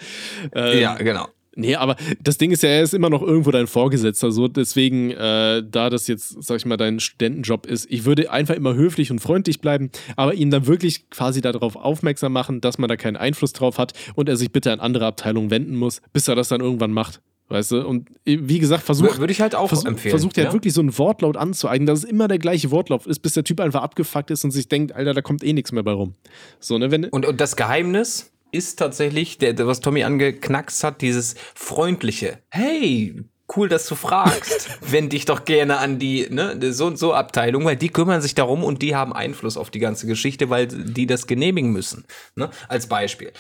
Ähm, 0.53 0.79
Ja, 0.79 0.95
genau. 0.95 1.27
Nee, 1.55 1.75
aber 1.75 1.95
das 2.21 2.37
Ding 2.37 2.51
ist 2.51 2.63
ja, 2.63 2.69
er 2.69 2.83
ist 2.83 2.93
immer 2.93 3.09
noch 3.09 3.21
irgendwo 3.21 3.49
dein 3.49 3.67
Vorgesetzter. 3.67 4.31
So, 4.31 4.49
deswegen, 4.49 5.11
äh, 5.11 5.63
da 5.65 5.89
das 5.89 6.07
jetzt, 6.07 6.43
sag 6.43 6.57
ich 6.57 6.65
mal, 6.65 6.75
dein 6.75 6.99
Studentenjob 6.99 7.65
ist, 7.65 7.87
ich 7.89 8.03
würde 8.03 8.29
einfach 8.29 8.55
immer 8.55 8.75
höflich 8.75 9.09
und 9.09 9.19
freundlich 9.19 9.61
bleiben, 9.61 9.89
aber 10.17 10.33
ihn 10.33 10.51
dann 10.51 10.67
wirklich 10.67 11.09
quasi 11.09 11.39
darauf 11.39 11.77
aufmerksam 11.77 12.33
machen, 12.33 12.59
dass 12.59 12.77
man 12.77 12.89
da 12.89 12.97
keinen 12.97 13.15
Einfluss 13.15 13.53
drauf 13.53 13.77
hat 13.77 13.93
und 14.15 14.27
er 14.27 14.35
sich 14.35 14.51
bitte 14.51 14.73
an 14.73 14.81
andere 14.81 15.05
Abteilungen 15.05 15.49
wenden 15.49 15.75
muss, 15.75 16.01
bis 16.11 16.27
er 16.27 16.35
das 16.35 16.49
dann 16.49 16.59
irgendwann 16.59 16.91
macht. 16.91 17.21
Weißt 17.47 17.71
du? 17.71 17.87
Und 17.87 18.09
äh, 18.25 18.39
wie 18.41 18.59
gesagt, 18.59 18.83
versucht. 18.83 19.19
Würde 19.19 19.31
ich 19.31 19.39
halt 19.39 19.53
auch 19.53 19.67
Versuch, 19.67 19.85
empfehlen. 19.85 20.11
versucht 20.11 20.37
er 20.37 20.43
ja? 20.43 20.47
halt 20.47 20.55
wirklich 20.55 20.73
so 20.73 20.81
einen 20.81 20.97
Wortlaut 20.97 21.37
anzueignen, 21.37 21.85
dass 21.85 21.99
es 21.99 22.05
immer 22.05 22.27
der 22.27 22.39
gleiche 22.39 22.71
Wortlaut 22.71 23.05
ist, 23.05 23.19
bis 23.19 23.33
der 23.33 23.43
Typ 23.43 23.61
einfach 23.61 23.83
abgefuckt 23.83 24.31
ist 24.31 24.43
und 24.43 24.51
sich 24.51 24.67
denkt, 24.67 24.93
Alter, 24.93 25.13
da 25.13 25.21
kommt 25.21 25.43
eh 25.43 25.53
nichts 25.53 25.71
mehr 25.71 25.83
bei 25.83 25.91
rum. 25.91 26.15
So, 26.59 26.77
ne, 26.79 26.89
wenn. 26.89 27.05
Und, 27.05 27.25
und 27.25 27.39
das 27.39 27.55
Geheimnis 27.55 28.31
ist 28.55 28.77
tatsächlich, 28.77 29.37
der, 29.37 29.53
der, 29.53 29.67
was 29.67 29.79
Tommy 29.79 30.03
angeknackst 30.03 30.83
hat, 30.83 31.01
dieses 31.01 31.35
freundliche. 31.53 32.39
Hey, 32.49 33.23
cool, 33.55 33.69
dass 33.69 33.87
du 33.87 33.95
fragst. 33.95 34.69
Wend 34.91 35.13
dich 35.13 35.25
doch 35.25 35.45
gerne 35.45 35.77
an 35.77 35.99
die 35.99 36.27
ne, 36.29 36.57
so 36.73 36.87
und 36.87 36.97
so 36.97 37.13
Abteilung, 37.13 37.65
weil 37.65 37.75
die 37.75 37.89
kümmern 37.89 38.21
sich 38.21 38.35
darum 38.35 38.63
und 38.63 38.81
die 38.81 38.95
haben 38.95 39.13
Einfluss 39.13 39.57
auf 39.57 39.69
die 39.69 39.79
ganze 39.79 40.07
Geschichte, 40.07 40.49
weil 40.49 40.67
die 40.67 41.05
das 41.05 41.27
genehmigen 41.27 41.71
müssen. 41.71 42.05
Ne? 42.35 42.49
Als 42.67 42.87
Beispiel. 42.87 43.31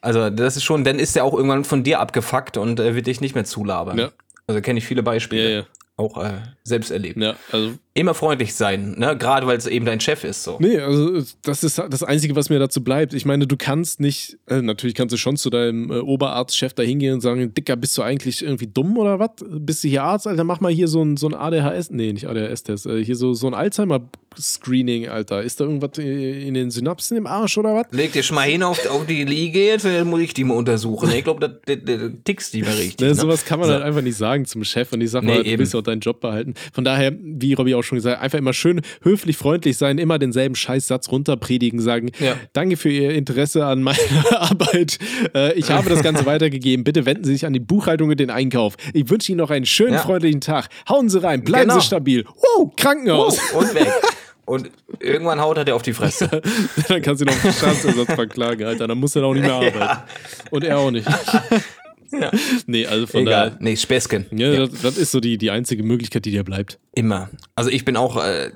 Also 0.00 0.30
das 0.30 0.56
ist 0.56 0.64
schon, 0.64 0.84
dann 0.84 0.98
ist 0.98 1.16
er 1.16 1.24
auch 1.24 1.34
irgendwann 1.34 1.64
von 1.64 1.82
dir 1.82 2.00
abgefuckt 2.00 2.56
und 2.56 2.80
äh, 2.80 2.94
wird 2.94 3.06
dich 3.06 3.20
nicht 3.20 3.34
mehr 3.34 3.44
zulabern. 3.44 3.98
Ja. 3.98 4.12
Also 4.46 4.60
kenne 4.60 4.78
ich 4.78 4.86
viele 4.86 5.02
Beispiele. 5.02 5.50
Ja, 5.50 5.56
ja. 5.60 5.66
Auch 5.96 6.22
äh, 6.24 6.40
selbst 6.64 6.90
erlebt. 6.90 7.18
Ja, 7.18 7.36
also 7.52 7.74
Immer 7.94 8.14
freundlich 8.14 8.54
sein, 8.54 8.94
ne? 8.98 9.18
gerade 9.18 9.46
weil 9.46 9.58
es 9.58 9.66
eben 9.66 9.84
dein 9.84 10.00
Chef 10.00 10.24
ist. 10.24 10.44
So. 10.44 10.56
Nee, 10.60 10.78
also 10.78 11.22
das 11.42 11.62
ist 11.62 11.76
das 11.78 12.02
Einzige, 12.02 12.34
was 12.34 12.48
mir 12.48 12.58
dazu 12.58 12.82
bleibt. 12.82 13.12
Ich 13.12 13.26
meine, 13.26 13.46
du 13.46 13.56
kannst 13.58 14.00
nicht, 14.00 14.38
äh, 14.48 14.62
natürlich 14.62 14.94
kannst 14.94 15.12
du 15.12 15.18
schon 15.18 15.36
zu 15.36 15.50
deinem 15.50 15.90
äh, 15.90 15.98
Oberarztchef 15.98 16.72
da 16.72 16.82
hingehen 16.82 17.12
und 17.14 17.20
sagen, 17.20 17.52
Dicker, 17.52 17.76
bist 17.76 17.98
du 17.98 18.02
eigentlich 18.02 18.42
irgendwie 18.42 18.66
dumm 18.66 18.96
oder 18.96 19.18
was? 19.18 19.30
Bist 19.46 19.84
du 19.84 19.88
hier 19.88 20.04
Arzt, 20.04 20.26
Alter? 20.26 20.44
Mach 20.44 20.60
mal 20.60 20.72
hier 20.72 20.88
so 20.88 21.02
ein, 21.04 21.18
so 21.18 21.28
ein 21.28 21.34
ADHS, 21.34 21.90
nee, 21.90 22.12
nicht 22.14 22.26
ADHS-Test, 22.28 22.86
äh, 22.86 23.04
hier 23.04 23.14
so, 23.16 23.34
so 23.34 23.46
ein 23.46 23.52
Alzheimer-Screening, 23.52 25.08
Alter. 25.08 25.42
Ist 25.42 25.60
da 25.60 25.64
irgendwas 25.64 25.98
äh, 25.98 26.46
in 26.48 26.54
den 26.54 26.70
Synapsen 26.70 27.16
im 27.16 27.26
Arsch 27.26 27.58
oder 27.58 27.74
was? 27.74 27.86
Leg 27.90 28.12
dich 28.12 28.24
schon 28.26 28.36
mal 28.36 28.42
hin 28.48 28.62
auf, 28.62 28.86
auf 28.88 29.06
die 29.06 29.24
Liege, 29.24 29.66
jetzt 29.66 29.84
dann 29.84 30.08
muss 30.08 30.20
ich 30.20 30.34
die 30.34 30.44
mal 30.44 30.54
untersuchen. 30.54 31.10
Ich 31.12 31.24
glaube, 31.24 31.40
da, 31.66 31.76
tickst 32.24 32.54
die 32.54 32.62
mal 32.62 32.70
richtig. 32.72 33.00
Ne, 33.00 33.08
Ne? 33.08 33.14
sowas 33.14 33.44
kann 33.44 33.58
man 33.58 33.68
So. 33.68 33.74
halt 33.74 33.84
einfach 33.84 34.00
nicht 34.02 34.16
sagen 34.16 34.46
zum 34.46 34.64
Chef 34.64 34.92
und 34.92 35.00
ich 35.02 35.10
sag 35.10 35.22
Nee, 35.24 35.28
mal, 35.34 35.42
du 35.42 35.48
eben. 35.50 35.58
willst 35.58 35.74
ja 35.74 35.80
auch 35.80 35.84
deinen 35.84 36.00
Job 36.00 36.20
behalten. 36.20 36.54
Von 36.72 36.84
daher, 36.84 37.12
wie 37.20 37.52
Robby 37.54 37.74
auch 37.74 37.81
schon 37.82 37.96
gesagt 37.96 38.20
einfach 38.20 38.38
immer 38.38 38.52
schön 38.52 38.80
höflich, 39.02 39.36
freundlich 39.36 39.76
sein, 39.76 39.98
immer 39.98 40.18
denselben 40.18 40.54
Scheißsatz 40.54 41.10
runterpredigen, 41.10 41.80
sagen, 41.80 42.10
Ja. 42.18 42.36
danke 42.52 42.76
für 42.76 42.88
Ihr 42.90 43.10
Interesse 43.10 43.64
an 43.66 43.82
meiner 43.82 43.98
Arbeit. 44.40 44.98
Äh, 45.34 45.52
ich 45.54 45.70
habe 45.70 45.88
das 45.90 46.02
Ganze 46.02 46.26
weitergegeben. 46.26 46.84
Bitte 46.84 47.06
wenden 47.06 47.24
Sie 47.24 47.32
sich 47.32 47.46
an 47.46 47.52
die 47.52 47.60
Buchhaltung 47.60 48.10
und 48.10 48.18
den 48.20 48.30
Einkauf. 48.30 48.74
Ich 48.92 49.08
wünsche 49.10 49.32
Ihnen 49.32 49.38
noch 49.38 49.50
einen 49.50 49.66
schönen, 49.66 49.94
Ja. 49.94 49.98
freundlichen 50.00 50.40
Tag. 50.40 50.68
Hauen 50.88 51.08
Sie 51.08 51.22
rein, 51.22 51.42
bleiben 51.44 51.68
Genau. 51.68 51.80
Sie 51.80 51.86
stabil. 51.86 52.24
Wow, 52.24 52.70
Krankenhaus. 52.76 53.38
Oh, 53.54 53.58
und 53.58 53.74
weg. 53.74 53.88
Und 54.44 54.70
irgendwann 54.98 55.40
haut 55.40 55.56
er 55.56 55.64
dir 55.64 55.74
auf 55.76 55.82
die 55.82 55.92
Fresse. 55.92 56.28
Dann 56.88 57.00
kannst 57.00 57.22
du 57.22 57.26
auf 57.26 57.42
den 57.42 57.52
Schadensersatz 57.52 58.12
verklagen, 58.14 58.64
Alter. 58.66 58.88
Dann 58.88 58.98
muss 58.98 59.14
er 59.14 59.22
auch 59.24 59.34
nicht 59.34 59.44
mehr 59.44 59.54
arbeiten. 59.54 60.02
Und 60.50 60.64
er 60.64 60.78
auch 60.78 60.90
nicht. 60.90 61.06
Ja. 62.12 62.30
Nee, 62.66 62.86
also 62.86 63.06
von 63.06 63.22
Egal. 63.22 63.50
daher. 63.50 63.58
Nee, 63.60 63.76
Späßchen. 63.76 64.26
Ja, 64.32 64.54
Das, 64.54 64.82
das 64.82 64.98
ist 64.98 65.10
so 65.12 65.20
die, 65.20 65.38
die 65.38 65.50
einzige 65.50 65.82
Möglichkeit, 65.82 66.24
die 66.24 66.30
dir 66.30 66.44
bleibt. 66.44 66.78
Immer. 66.94 67.30
Also 67.54 67.70
ich 67.70 67.84
bin 67.84 67.96
auch, 67.96 68.22
äh, 68.22 68.50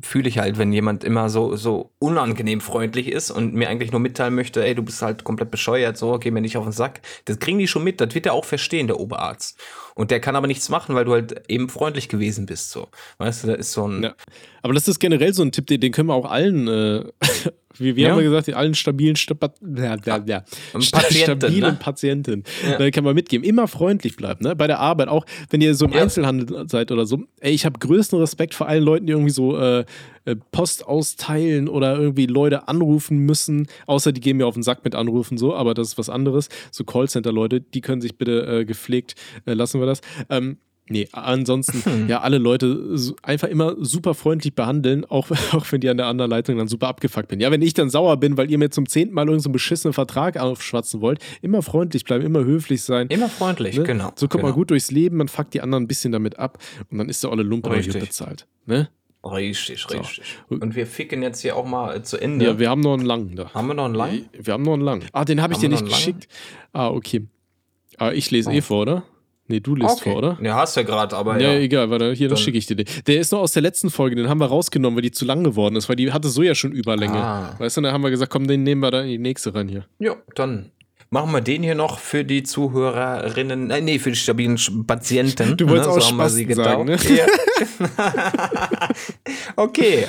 fühle 0.00 0.28
ich 0.28 0.38
halt, 0.38 0.56
wenn 0.58 0.72
jemand 0.72 1.02
immer 1.02 1.28
so, 1.28 1.56
so 1.56 1.90
unangenehm 1.98 2.60
freundlich 2.60 3.08
ist 3.08 3.30
und 3.32 3.54
mir 3.54 3.68
eigentlich 3.68 3.90
nur 3.90 4.00
mitteilen 4.00 4.34
möchte, 4.34 4.64
ey, 4.64 4.74
du 4.74 4.82
bist 4.82 5.02
halt 5.02 5.24
komplett 5.24 5.50
bescheuert, 5.50 5.96
so, 5.96 6.18
geh 6.18 6.30
mir 6.30 6.40
nicht 6.40 6.56
auf 6.56 6.64
den 6.64 6.72
Sack. 6.72 7.00
Das 7.24 7.38
kriegen 7.40 7.58
die 7.58 7.66
schon 7.66 7.82
mit, 7.84 8.00
das 8.00 8.14
wird 8.14 8.26
er 8.26 8.34
auch 8.34 8.44
verstehen, 8.44 8.86
der 8.86 9.00
Oberarzt. 9.00 9.58
Und 9.94 10.10
der 10.10 10.20
kann 10.20 10.36
aber 10.36 10.46
nichts 10.46 10.68
machen, 10.68 10.94
weil 10.94 11.04
du 11.04 11.12
halt 11.12 11.42
eben 11.48 11.68
freundlich 11.68 12.08
gewesen 12.08 12.46
bist, 12.46 12.70
so. 12.70 12.88
Weißt 13.18 13.42
du, 13.42 13.48
da 13.48 13.54
ist 13.54 13.72
so 13.72 13.86
ein, 13.88 14.02
Ja. 14.04 14.14
Aber 14.62 14.74
das 14.74 14.86
ist 14.86 15.00
generell 15.00 15.34
so 15.34 15.42
ein 15.42 15.50
Tipp, 15.50 15.66
den, 15.66 15.80
den 15.80 15.90
können 15.92 16.08
wir 16.08 16.14
auch 16.14 16.30
allen, 16.30 16.68
äh, 16.68 17.04
wie, 17.78 17.96
wie 17.96 18.02
Ja. 18.02 18.10
haben 18.10 18.18
wir 18.18 18.24
gesagt, 18.24 18.52
allen 18.52 18.74
stabilen 18.74 19.16
Sta 19.16 19.34
ja, 19.76 19.96
ja, 20.04 20.22
ja. 20.26 20.44
Sta- 20.80 20.98
Patienten, 21.00 21.40
stabilen 21.40 21.72
ne? 21.74 21.78
Patienten. 21.80 22.44
Da 22.78 22.90
kann 22.90 23.04
man 23.04 23.14
mitgeben. 23.14 23.44
Immer 23.46 23.68
freundlich 23.68 24.16
bleiben, 24.16 24.44
ne? 24.44 24.56
Bei 24.56 24.66
der 24.66 24.80
Arbeit 24.80 25.08
auch, 25.08 25.24
wenn 25.50 25.60
ihr 25.60 25.74
so 25.74 25.86
im 25.86 25.92
Ja. 25.92 26.02
Einzelhandel 26.02 26.68
seid 26.68 26.90
oder 26.92 27.06
so. 27.06 27.22
Ey, 27.40 27.52
ich 27.52 27.64
habe 27.64 27.78
größten 27.78 28.18
Respekt 28.18 28.54
vor 28.54 28.68
allen 28.68 28.82
Leuten, 28.82 29.06
die 29.06 29.12
irgendwie 29.12 29.30
so 29.32 29.58
äh, 29.58 29.84
äh, 30.24 30.36
Post 30.52 30.86
austeilen 30.86 31.68
oder 31.68 31.96
irgendwie 31.98 32.26
Leute 32.26 32.68
anrufen 32.68 33.18
müssen. 33.18 33.66
Außer 33.86 34.12
die 34.12 34.20
gehen 34.20 34.36
mir 34.36 34.46
auf 34.46 34.54
den 34.54 34.62
Sack 34.62 34.84
mit 34.84 34.94
anrufen, 34.94 35.38
so, 35.38 35.54
aber 35.54 35.74
das 35.74 35.88
ist 35.88 35.98
was 35.98 36.08
anderes. 36.08 36.48
So 36.70 36.84
Callcenter-Leute, 36.84 37.60
die 37.60 37.80
können 37.80 38.00
sich 38.00 38.16
bitte 38.18 38.46
äh, 38.60 38.64
gepflegt, 38.64 39.14
äh, 39.46 39.54
lassen 39.54 39.80
wir 39.80 39.86
das. 39.86 40.00
Ähm, 40.30 40.58
Nee, 40.88 41.08
ansonsten, 41.12 42.06
ja, 42.08 42.20
alle 42.20 42.38
Leute 42.38 42.96
einfach 43.22 43.48
immer 43.48 43.76
super 43.78 44.14
freundlich 44.14 44.54
behandeln, 44.54 45.04
auch, 45.04 45.30
auch 45.52 45.70
wenn 45.70 45.80
die 45.80 45.88
an 45.88 45.96
der 45.96 46.06
anderen 46.06 46.30
Leitung 46.30 46.58
dann 46.58 46.68
super 46.68 46.88
abgefuckt 46.88 47.28
bin. 47.28 47.40
Ja, 47.40 47.50
wenn 47.50 47.62
ich 47.62 47.74
dann 47.74 47.88
sauer 47.88 48.16
bin, 48.18 48.36
weil 48.36 48.50
ihr 48.50 48.58
mir 48.58 48.70
zum 48.70 48.88
zehnten 48.88 49.14
Mal 49.14 49.22
irgendeinen 49.22 49.42
so 49.42 49.50
beschissenen 49.50 49.92
Vertrag 49.92 50.36
aufschwatzen 50.36 51.00
wollt, 51.00 51.20
immer 51.40 51.62
freundlich 51.62 52.04
bleiben, 52.04 52.24
immer 52.24 52.44
höflich 52.44 52.82
sein. 52.82 53.06
immer 53.08 53.28
freundlich, 53.28 53.76
ne? 53.76 53.84
genau. 53.84 54.12
So 54.16 54.26
kommt 54.26 54.42
genau. 54.42 54.48
man 54.48 54.54
gut 54.54 54.70
durchs 54.70 54.90
Leben, 54.90 55.16
man 55.16 55.28
fuckt 55.28 55.54
die 55.54 55.60
anderen 55.60 55.84
ein 55.84 55.88
bisschen 55.88 56.12
damit 56.12 56.38
ab 56.38 56.58
und 56.90 56.98
dann 56.98 57.08
ist 57.08 57.22
der 57.22 57.30
olle 57.30 57.42
Lump 57.42 57.66
aber 57.66 57.76
gut 57.76 57.86
Richtig. 57.86 58.02
bezahlt. 58.02 58.46
Ne? 58.66 58.88
Richtig, 59.24 59.88
richtig. 59.88 60.24
Und 60.48 60.74
wir 60.74 60.86
ficken 60.86 61.22
jetzt 61.22 61.40
hier 61.42 61.54
auch 61.56 61.64
mal 61.64 61.96
äh, 61.96 62.02
zu 62.02 62.20
Ende. 62.20 62.44
Ja, 62.44 62.58
wir 62.58 62.68
haben 62.68 62.80
noch 62.80 62.94
einen 62.94 63.06
langen 63.06 63.36
da. 63.36 63.54
Haben 63.54 63.68
wir 63.68 63.74
noch 63.74 63.84
einen 63.84 63.94
lang? 63.94 64.24
Wir 64.32 64.52
haben 64.52 64.64
noch 64.64 64.72
einen 64.72 64.82
langen. 64.82 65.04
Ah, 65.12 65.24
den 65.24 65.40
habe 65.40 65.52
ich 65.52 65.58
Haben 65.58 65.62
dir 65.62 65.68
nicht 65.68 65.80
langen? 65.82 65.92
geschickt. 65.92 66.28
Ah, 66.72 66.88
okay. 66.88 67.26
Ah, 67.98 68.10
ich 68.10 68.32
lese 68.32 68.52
eh 68.52 68.60
vor, 68.60 68.82
oder? 68.82 69.04
Nee, 69.48 69.60
du 69.60 69.74
liest 69.74 70.00
vor, 70.02 70.16
oder? 70.16 70.38
Ja, 70.40 70.54
hast 70.56 70.76
du 70.76 70.80
ja 70.80 70.86
gerade, 70.86 71.16
aber 71.16 71.38
Ja, 71.40 71.52
ja. 71.52 71.58
egal, 71.58 71.90
warte, 71.90 72.12
hier, 72.12 72.28
dann 72.28 72.38
schicke 72.38 72.58
ich 72.58 72.66
dir 72.66 72.76
den. 72.76 72.86
Der 73.06 73.20
ist 73.20 73.32
noch 73.32 73.40
aus 73.40 73.52
der 73.52 73.62
letzten 73.62 73.90
Folge, 73.90 74.16
den 74.16 74.28
haben 74.28 74.38
wir 74.38 74.46
rausgenommen, 74.46 74.96
weil 74.96 75.02
die 75.02 75.10
zu 75.10 75.24
lang 75.24 75.42
geworden 75.42 75.76
ist, 75.76 75.88
weil 75.88 75.96
die 75.96 76.12
hatte 76.12 76.28
so 76.28 76.42
ja 76.42 76.54
schon 76.54 76.72
Überlänge. 76.72 77.18
Ah. 77.18 77.54
Weißt 77.58 77.76
du, 77.76 77.80
dann 77.80 77.92
haben 77.92 78.02
wir 78.02 78.10
gesagt, 78.10 78.30
komm, 78.30 78.46
den 78.46 78.62
nehmen 78.62 78.80
wir 78.80 78.90
dann 78.90 79.04
in 79.04 79.10
die 79.10 79.18
nächste 79.18 79.54
rein 79.54 79.68
hier. 79.68 79.84
Ja, 79.98 80.14
dann 80.36 80.70
machen 81.10 81.32
wir 81.32 81.40
den 81.40 81.62
hier 81.62 81.74
noch 81.74 81.98
für 81.98 82.24
die 82.24 82.44
Zuhörerinnen, 82.44 83.66
nein, 83.66 83.84
nee, 83.84 83.98
für 83.98 84.10
die 84.10 84.16
stabilen 84.16 84.58
Patienten. 84.86 85.56
Du 85.56 85.68
wolltest 85.68 85.88
ne? 85.90 85.96
auch 85.96 86.00
so 86.00 86.06
haben 86.08 86.14
Spasten 86.14 86.48
sie 86.48 86.54
sagen, 86.54 86.84
ne? 86.84 86.96
Ja. 87.16 87.26
okay. 89.56 90.06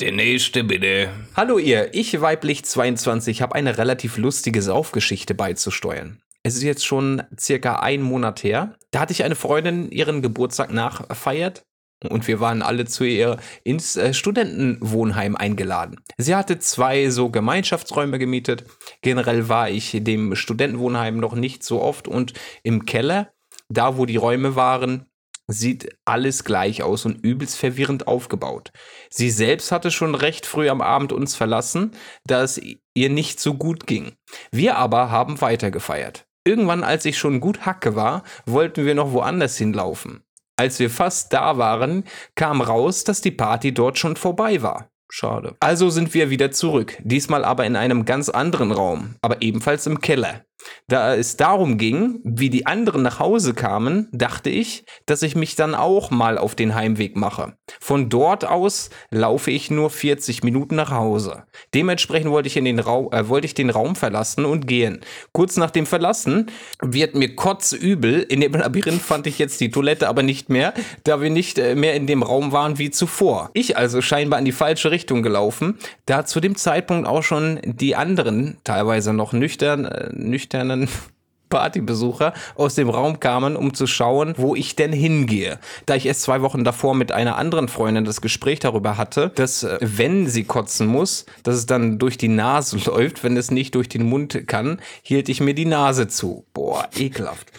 Der 0.00 0.12
nächste 0.12 0.64
bitte. 0.64 1.08
Hallo 1.34 1.58
ihr, 1.58 1.94
ich 1.94 2.20
weiblich 2.20 2.64
22 2.64 3.40
habe 3.40 3.54
eine 3.54 3.78
relativ 3.78 4.18
lustige 4.18 4.60
Saufgeschichte 4.60 5.34
beizusteuern. 5.34 6.18
Es 6.46 6.54
ist 6.54 6.62
jetzt 6.62 6.86
schon 6.86 7.24
circa 7.36 7.80
ein 7.80 8.02
Monat 8.02 8.44
her. 8.44 8.76
Da 8.92 9.00
hatte 9.00 9.12
ich 9.12 9.24
eine 9.24 9.34
Freundin 9.34 9.90
ihren 9.90 10.22
Geburtstag 10.22 10.72
nachfeiert 10.72 11.64
und 12.08 12.28
wir 12.28 12.38
waren 12.38 12.62
alle 12.62 12.84
zu 12.84 13.02
ihr 13.02 13.38
ins 13.64 13.96
äh, 13.96 14.14
Studentenwohnheim 14.14 15.34
eingeladen. 15.34 15.96
Sie 16.18 16.36
hatte 16.36 16.60
zwei 16.60 17.10
so 17.10 17.30
Gemeinschaftsräume 17.30 18.20
gemietet. 18.20 18.64
Generell 19.02 19.48
war 19.48 19.70
ich 19.70 19.98
dem 20.00 20.36
Studentenwohnheim 20.36 21.16
noch 21.16 21.34
nicht 21.34 21.64
so 21.64 21.82
oft 21.82 22.06
und 22.06 22.32
im 22.62 22.86
Keller, 22.86 23.32
da 23.68 23.96
wo 23.96 24.06
die 24.06 24.14
Räume 24.14 24.54
waren, 24.54 25.06
sieht 25.48 25.96
alles 26.04 26.44
gleich 26.44 26.84
aus 26.84 27.06
und 27.06 27.24
übelst 27.24 27.56
verwirrend 27.56 28.06
aufgebaut. 28.06 28.70
Sie 29.10 29.30
selbst 29.30 29.72
hatte 29.72 29.90
schon 29.90 30.14
recht 30.14 30.46
früh 30.46 30.68
am 30.68 30.80
Abend 30.80 31.12
uns 31.12 31.34
verlassen, 31.34 31.90
da 32.24 32.44
es 32.44 32.60
ihr 32.94 33.10
nicht 33.10 33.40
so 33.40 33.54
gut 33.54 33.88
ging. 33.88 34.12
Wir 34.52 34.76
aber 34.76 35.10
haben 35.10 35.40
weitergefeiert. 35.40 36.26
Irgendwann, 36.46 36.84
als 36.84 37.04
ich 37.04 37.18
schon 37.18 37.40
gut 37.40 37.66
Hacke 37.66 37.96
war, 37.96 38.22
wollten 38.46 38.86
wir 38.86 38.94
noch 38.94 39.12
woanders 39.12 39.56
hinlaufen. 39.56 40.22
Als 40.56 40.78
wir 40.78 40.90
fast 40.90 41.32
da 41.32 41.58
waren, 41.58 42.04
kam 42.36 42.60
raus, 42.60 43.02
dass 43.02 43.20
die 43.20 43.32
Party 43.32 43.74
dort 43.74 43.98
schon 43.98 44.14
vorbei 44.14 44.62
war. 44.62 44.88
Schade. 45.10 45.56
Also 45.58 45.90
sind 45.90 46.14
wir 46.14 46.30
wieder 46.30 46.52
zurück, 46.52 46.98
diesmal 47.02 47.44
aber 47.44 47.66
in 47.66 47.74
einem 47.74 48.04
ganz 48.04 48.28
anderen 48.28 48.70
Raum, 48.70 49.16
aber 49.22 49.42
ebenfalls 49.42 49.88
im 49.88 50.00
Keller. 50.00 50.45
Da 50.88 51.14
es 51.14 51.36
darum 51.36 51.78
ging, 51.78 52.20
wie 52.22 52.50
die 52.50 52.66
anderen 52.66 53.02
nach 53.02 53.18
Hause 53.18 53.54
kamen, 53.54 54.08
dachte 54.12 54.50
ich, 54.50 54.84
dass 55.06 55.22
ich 55.22 55.34
mich 55.34 55.56
dann 55.56 55.74
auch 55.74 56.10
mal 56.10 56.38
auf 56.38 56.54
den 56.54 56.74
Heimweg 56.74 57.16
mache. 57.16 57.56
Von 57.80 58.08
dort 58.08 58.44
aus 58.44 58.90
laufe 59.10 59.50
ich 59.50 59.70
nur 59.70 59.90
40 59.90 60.44
Minuten 60.44 60.76
nach 60.76 60.92
Hause. 60.92 61.44
Dementsprechend 61.74 62.30
wollte 62.30 62.46
ich, 62.46 62.56
in 62.56 62.64
den 62.64 62.78
Raum, 62.78 63.12
äh, 63.12 63.28
wollte 63.28 63.46
ich 63.46 63.54
den 63.54 63.70
Raum 63.70 63.96
verlassen 63.96 64.44
und 64.44 64.66
gehen. 64.66 65.00
Kurz 65.32 65.56
nach 65.56 65.70
dem 65.70 65.86
Verlassen 65.86 66.50
wird 66.80 67.14
mir 67.14 67.34
kotzübel. 67.34 68.22
In 68.22 68.40
dem 68.40 68.52
Labyrinth 68.52 69.02
fand 69.02 69.26
ich 69.26 69.38
jetzt 69.38 69.60
die 69.60 69.70
Toilette 69.70 70.08
aber 70.08 70.22
nicht 70.22 70.48
mehr, 70.48 70.72
da 71.04 71.20
wir 71.20 71.30
nicht 71.30 71.58
äh, 71.58 71.74
mehr 71.74 71.94
in 71.94 72.06
dem 72.06 72.22
Raum 72.22 72.52
waren 72.52 72.78
wie 72.78 72.90
zuvor. 72.90 73.50
Ich 73.54 73.76
also 73.76 74.00
scheinbar 74.02 74.38
in 74.38 74.44
die 74.44 74.52
falsche 74.52 74.90
Richtung 74.90 75.22
gelaufen, 75.22 75.78
da 76.06 76.24
zu 76.24 76.40
dem 76.40 76.56
Zeitpunkt 76.56 77.08
auch 77.08 77.22
schon 77.22 77.60
die 77.64 77.96
anderen, 77.96 78.58
teilweise 78.64 79.12
noch 79.12 79.32
nüchtern, 79.32 79.84
äh, 79.84 80.10
nüchternen 80.56 80.88
Partybesucher 81.48 82.34
aus 82.56 82.74
dem 82.74 82.90
Raum 82.90 83.20
kamen, 83.20 83.54
um 83.54 83.72
zu 83.72 83.86
schauen, 83.86 84.34
wo 84.36 84.56
ich 84.56 84.74
denn 84.74 84.92
hingehe. 84.92 85.60
Da 85.86 85.94
ich 85.94 86.06
erst 86.06 86.22
zwei 86.22 86.42
Wochen 86.42 86.64
davor 86.64 86.96
mit 86.96 87.12
einer 87.12 87.36
anderen 87.36 87.68
Freundin 87.68 88.04
das 88.04 88.20
Gespräch 88.20 88.58
darüber 88.58 88.96
hatte, 88.96 89.30
dass 89.36 89.62
äh, 89.62 89.78
wenn 89.80 90.26
sie 90.26 90.42
kotzen 90.42 90.88
muss, 90.88 91.24
dass 91.44 91.54
es 91.54 91.66
dann 91.66 92.00
durch 92.00 92.18
die 92.18 92.28
Nase 92.28 92.78
läuft, 92.86 93.22
wenn 93.22 93.36
es 93.36 93.52
nicht 93.52 93.76
durch 93.76 93.88
den 93.88 94.02
Mund 94.02 94.48
kann, 94.48 94.80
hielt 95.02 95.28
ich 95.28 95.40
mir 95.40 95.54
die 95.54 95.66
Nase 95.66 96.08
zu. 96.08 96.44
Boah, 96.52 96.88
ekelhaft. 96.96 97.52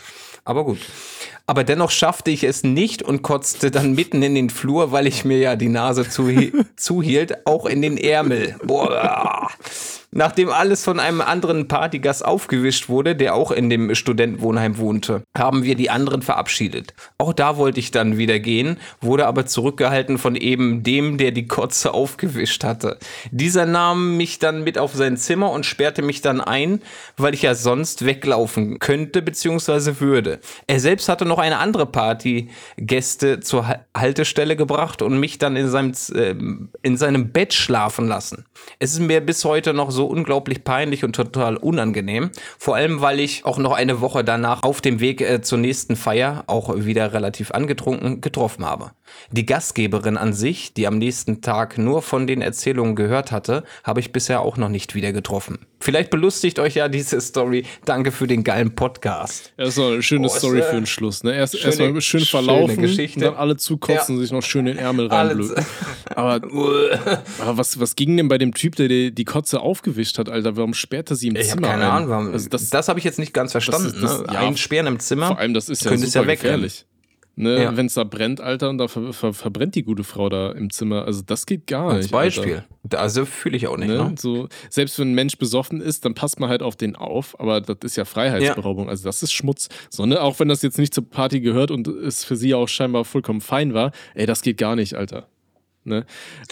Aber 0.43 0.65
gut. 0.65 0.79
Aber 1.45 1.63
dennoch 1.63 1.91
schaffte 1.91 2.29
ich 2.29 2.43
es 2.43 2.63
nicht 2.63 3.01
und 3.03 3.21
kotzte 3.21 3.71
dann 3.71 3.93
mitten 3.93 4.21
in 4.21 4.35
den 4.35 4.49
Flur, 4.49 4.91
weil 4.91 5.07
ich 5.07 5.23
mir 5.23 5.37
ja 5.37 5.55
die 5.55 5.69
Nase 5.69 6.09
zuhielt, 6.75 7.47
auch 7.47 7.65
in 7.65 7.81
den 7.81 7.97
Ärmel. 7.97 8.57
Boah. 8.65 9.49
Nachdem 10.18 10.49
alles 10.49 10.84
von 10.84 10.99
einem 10.99 11.22
anderen 11.22 11.68
Partygast 11.68 12.26
aufgewischt 12.26 12.89
wurde, 12.89 13.15
der 13.15 13.36
auch 13.36 13.51
in 13.51 13.70
dem 13.70 13.93
Studentenwohnheim 13.93 14.80
wohnte, 14.80 15.22
haben 15.38 15.61
wir 15.61 15.76
die 15.76 15.91
anderen 15.91 16.24
verabschiedet. 16.24 16.95
Auch 17.20 17.34
da 17.34 17.57
wollte 17.57 17.80
ich 17.80 17.91
dann 17.91 18.18
wieder 18.18 18.39
gehen, 18.39 18.80
wurde 18.99 19.28
aber 19.28 19.45
zurückgehalten 19.45 20.18
von 20.18 20.36
eben 20.36 20.82
dem, 20.82 21.20
der 21.20 21.30
die 21.30 21.45
Kotze 21.45 21.93
aufgewischt 21.93 22.63
hatte. 22.63 22.97
Dieser 23.30 23.68
nahm 23.68 24.18
mich 24.18 24.39
dann 24.39 24.63
mit 24.63 24.80
auf 24.80 24.95
sein 24.95 25.18
Zimmer 25.18 25.51
und 25.51 25.68
sperrte 25.68 26.01
mich 26.01 26.22
dann 26.22 26.41
ein, 26.41 26.82
weil 27.15 27.36
ich 27.36 27.43
ja 27.43 27.53
sonst 27.53 28.03
weglaufen 28.03 28.80
könnte 28.80 29.22
bzw. 29.22 29.99
würde. 29.99 30.39
Er 30.65 30.80
selbst 30.80 31.09
hatte 31.09 31.26
noch 31.26 31.38
eine 31.38 31.59
andere 31.59 31.86
Partygäste 31.86 33.41
zur 33.41 33.68
Haltestelle 33.95 34.55
gebracht 34.55 35.03
und 35.03 35.20
mich 35.20 35.38
dann 35.38 35.55
in 35.55 35.70
seinem, 35.70 35.93
äh, 36.15 36.34
in 36.82 36.97
seinem 36.97 37.32
Bett 37.32 37.53
schlafen 37.53 38.07
lassen. 38.07 38.45
Es 38.80 38.93
ist 38.93 38.99
mir 39.01 39.22
bis 39.22 39.45
heute 39.45 39.76
noch 39.76 39.91
so 39.91 40.06
unglaublich 40.07 40.63
peinlich 40.63 41.03
und 41.03 41.15
total 41.15 41.57
unangenehm. 41.57 42.31
Vor 42.57 42.75
allem, 42.75 43.01
weil 43.01 43.19
ich 43.19 43.45
auch 43.45 43.57
noch 43.57 43.71
eine 43.71 44.01
Woche 44.01 44.23
danach 44.23 44.63
auf 44.63 44.81
dem 44.81 44.99
Weg 44.99 45.21
äh, 45.21 45.41
zur 45.41 45.57
nächsten 45.57 45.95
Feier, 45.95 46.43
auch 46.47 46.73
wieder 46.75 47.13
relativ 47.13 47.51
angetrunken, 47.51 48.21
getroffen 48.21 48.65
habe. 48.65 48.91
Die 49.31 49.45
Gastgeberin 49.45 50.17
an 50.17 50.33
sich, 50.33 50.73
die 50.73 50.87
am 50.87 50.97
nächsten 50.97 51.41
Tag 51.41 51.77
nur 51.77 52.01
von 52.01 52.27
den 52.27 52.41
Erzählungen 52.41 52.95
gehört 52.95 53.31
hatte, 53.31 53.63
habe 53.83 53.99
ich 53.99 54.11
bisher 54.11 54.41
auch 54.41 54.57
noch 54.57 54.69
nicht 54.69 54.95
wieder 54.95 55.13
getroffen. 55.13 55.59
Vielleicht 55.79 56.09
belustigt 56.09 56.59
euch 56.59 56.75
ja 56.75 56.87
diese 56.87 57.21
Story. 57.21 57.63
Danke 57.85 58.11
für 58.11 58.27
den 58.27 58.43
geilen 58.43 58.73
Podcast. 58.73 59.53
Ja, 59.57 59.65
ist 59.65 59.79
eine 59.79 60.01
schöne 60.01 60.27
oh, 60.27 60.29
Story 60.29 60.61
für 60.63 60.75
den 60.75 60.87
Schluss. 60.87 61.23
Ne? 61.23 61.35
Erst 61.35 61.55
erstmal 61.55 62.01
schön 62.01 62.21
verlaufen, 62.21 62.83
und 62.83 63.21
dann 63.21 63.35
alle 63.35 63.57
zukotzen 63.57 64.15
ja. 64.15 64.17
und 64.17 64.21
sich 64.21 64.31
noch 64.31 64.41
schön 64.41 64.65
den 64.65 64.77
Ärmel 64.77 65.07
reinblöden. 65.07 65.65
Aber, 66.15 66.41
aber 67.39 67.57
was, 67.57 67.79
was 67.79 67.95
ging 67.95 68.17
denn 68.17 68.27
bei 68.27 68.39
dem 68.39 68.53
Typ, 68.53 68.75
der 68.75 68.87
die, 68.87 69.13
die 69.13 69.25
Kotze 69.25 69.59
aufgewischt 69.88 70.17
hat, 70.19 70.29
Alter? 70.29 70.55
Warum 70.55 70.73
sperrt 70.73 71.09
er 71.09 71.15
sie 71.15 71.27
im 71.27 71.35
ich 71.35 71.49
Zimmer? 71.49 71.67
Keine 71.67 71.89
Ahnung, 71.89 72.09
warum. 72.09 72.31
Also 72.31 72.49
das, 72.49 72.69
das 72.69 72.88
habe 72.88 72.99
ich 72.99 73.05
jetzt 73.05 73.19
nicht 73.19 73.33
ganz 73.33 73.51
verstanden. 73.51 73.93
Das, 74.01 74.19
das, 74.19 74.27
ne? 74.27 74.33
ja, 74.33 74.39
Einsperren 74.41 74.88
im 74.88 74.99
Zimmer. 74.99 75.27
Vor 75.27 75.39
allem, 75.39 75.53
das 75.53 75.69
ist 75.69 75.85
ja 75.85 75.97
super 75.97 76.25
ja 76.25 76.33
gefährlich. 76.33 76.85
Ne, 77.39 77.61
ja. 77.61 77.77
Wenn 77.77 77.85
es 77.85 77.93
da 77.93 78.03
brennt, 78.03 78.41
Alter, 78.41 78.71
und 78.71 78.79
da 78.79 78.88
ver 78.88 79.13
ver 79.13 79.31
verbrennt 79.31 79.75
die 79.75 79.83
gute 79.83 80.03
Frau 80.03 80.27
da 80.27 80.53
im 80.53 80.71
Zimmer. 80.71 81.05
Also 81.05 81.21
das 81.23 81.45
geht 81.45 81.67
gar 81.67 81.91
Als 81.91 82.05
nicht. 82.05 82.05
Als 82.05 82.11
Beispiel. 82.11 82.63
Alter. 82.83 82.99
Also 82.99 83.25
fühle 83.25 83.55
ich 83.55 83.67
auch 83.67 83.77
nicht. 83.77 83.89
Ne? 83.89 83.97
Ne? 83.97 84.15
So, 84.17 84.47
selbst 84.71 84.97
wenn 84.97 85.11
ein 85.11 85.13
Mensch 85.13 85.38
besoffen 85.38 85.79
ist, 85.79 86.03
dann 86.03 86.15
passt 86.15 86.39
man 86.39 86.49
halt 86.49 86.63
auf 86.63 86.75
den 86.75 86.95
auf, 86.95 87.39
aber 87.39 87.61
das 87.61 87.77
ist 87.83 87.95
ja 87.95 88.05
Freiheitsberaubung. 88.05 88.85
Ja. 88.85 88.89
Also 88.89 89.03
das 89.03 89.21
ist 89.21 89.33
Schmutz. 89.33 89.69
So, 89.91 90.07
ne? 90.07 90.19
Auch 90.19 90.39
wenn 90.39 90.47
das 90.47 90.63
jetzt 90.63 90.79
nicht 90.79 90.95
zur 90.95 91.07
Party 91.07 91.39
gehört 91.39 91.69
und 91.69 91.88
es 91.88 92.23
für 92.23 92.35
sie 92.35 92.55
auch 92.55 92.67
scheinbar 92.67 93.05
vollkommen 93.05 93.41
fein 93.41 93.75
war, 93.75 93.91
ey, 94.15 94.25
das 94.25 94.41
geht 94.41 94.57
gar 94.57 94.75
nicht, 94.75 94.95
Alter. 94.95 95.27
Ne? 95.88 96.05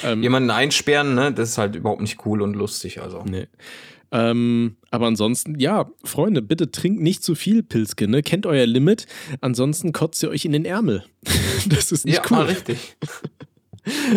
Ähm, 0.03 0.23
Jemanden 0.23 0.49
einsperren, 0.49 1.13
ne, 1.15 1.31
das 1.31 1.49
ist 1.49 1.57
halt 1.57 1.75
überhaupt 1.75 2.01
nicht 2.01 2.25
cool 2.25 2.41
und 2.41 2.55
lustig. 2.55 3.01
Also. 3.01 3.23
Nee. 3.23 3.47
Ähm, 4.11 4.77
aber 4.91 5.07
ansonsten, 5.07 5.59
ja, 5.59 5.89
Freunde, 6.03 6.41
bitte 6.41 6.71
trinkt 6.71 7.01
nicht 7.01 7.23
zu 7.23 7.35
viel 7.35 7.63
Pilzke, 7.63 8.07
ne? 8.07 8.23
Kennt 8.23 8.45
euer 8.45 8.65
Limit. 8.65 9.07
Ansonsten 9.41 9.91
kotzt 9.91 10.23
ihr 10.23 10.29
euch 10.29 10.45
in 10.45 10.53
den 10.53 10.63
Ärmel. 10.63 11.03
das 11.67 11.91
ist 11.91 12.05
nicht 12.05 12.15
ja, 12.15 12.21
cool. 12.29 12.37
Ja, 12.37 12.43
richtig. 12.43 12.97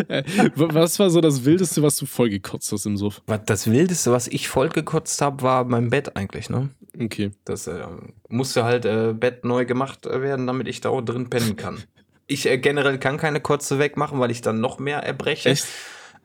Äh, 0.08 0.22
was 0.54 0.98
war 0.98 1.10
so 1.10 1.20
das 1.20 1.44
Wildeste, 1.44 1.82
was 1.82 1.96
du 1.96 2.06
vollgekotzt 2.06 2.72
hast 2.72 2.86
im 2.86 2.96
Suff? 2.96 3.20
Das 3.44 3.70
Wildeste, 3.70 4.10
was 4.10 4.26
ich 4.26 4.48
vollgekotzt 4.48 5.20
habe, 5.20 5.42
war 5.42 5.64
mein 5.64 5.90
Bett 5.90 6.16
eigentlich, 6.16 6.48
ne? 6.48 6.70
Okay. 6.98 7.32
Das 7.44 7.66
äh, 7.66 7.84
musste 8.30 8.64
halt 8.64 8.86
äh, 8.86 9.12
Bett 9.12 9.44
neu 9.44 9.66
gemacht 9.66 10.06
werden, 10.06 10.46
damit 10.46 10.68
ich 10.68 10.80
da 10.80 10.88
auch 10.88 11.02
drin 11.02 11.28
pennen 11.28 11.56
kann. 11.56 11.82
Ich 12.28 12.46
äh, 12.46 12.58
generell 12.58 12.98
kann 12.98 13.16
keine 13.16 13.40
Kotze 13.40 13.80
wegmachen, 13.80 14.20
weil 14.20 14.30
ich 14.30 14.42
dann 14.42 14.60
noch 14.60 14.78
mehr 14.78 14.98
erbreche. 14.98 15.48
Echt? 15.48 15.66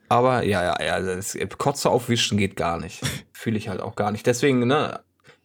Aber 0.10 0.44
ja, 0.44 0.64
ja, 0.64 0.84
ja, 0.84 1.00
das 1.00 1.36
Kotze 1.58 1.90
aufwischen 1.90 2.38
geht 2.38 2.56
gar 2.56 2.80
nicht. 2.80 3.02
Fühle 3.34 3.58
ich 3.58 3.70
halt 3.70 3.82
auch 3.82 3.96
gar 3.96 4.12
nicht. 4.12 4.28
Deswegen, 4.28 4.68
ne, 4.68 5.00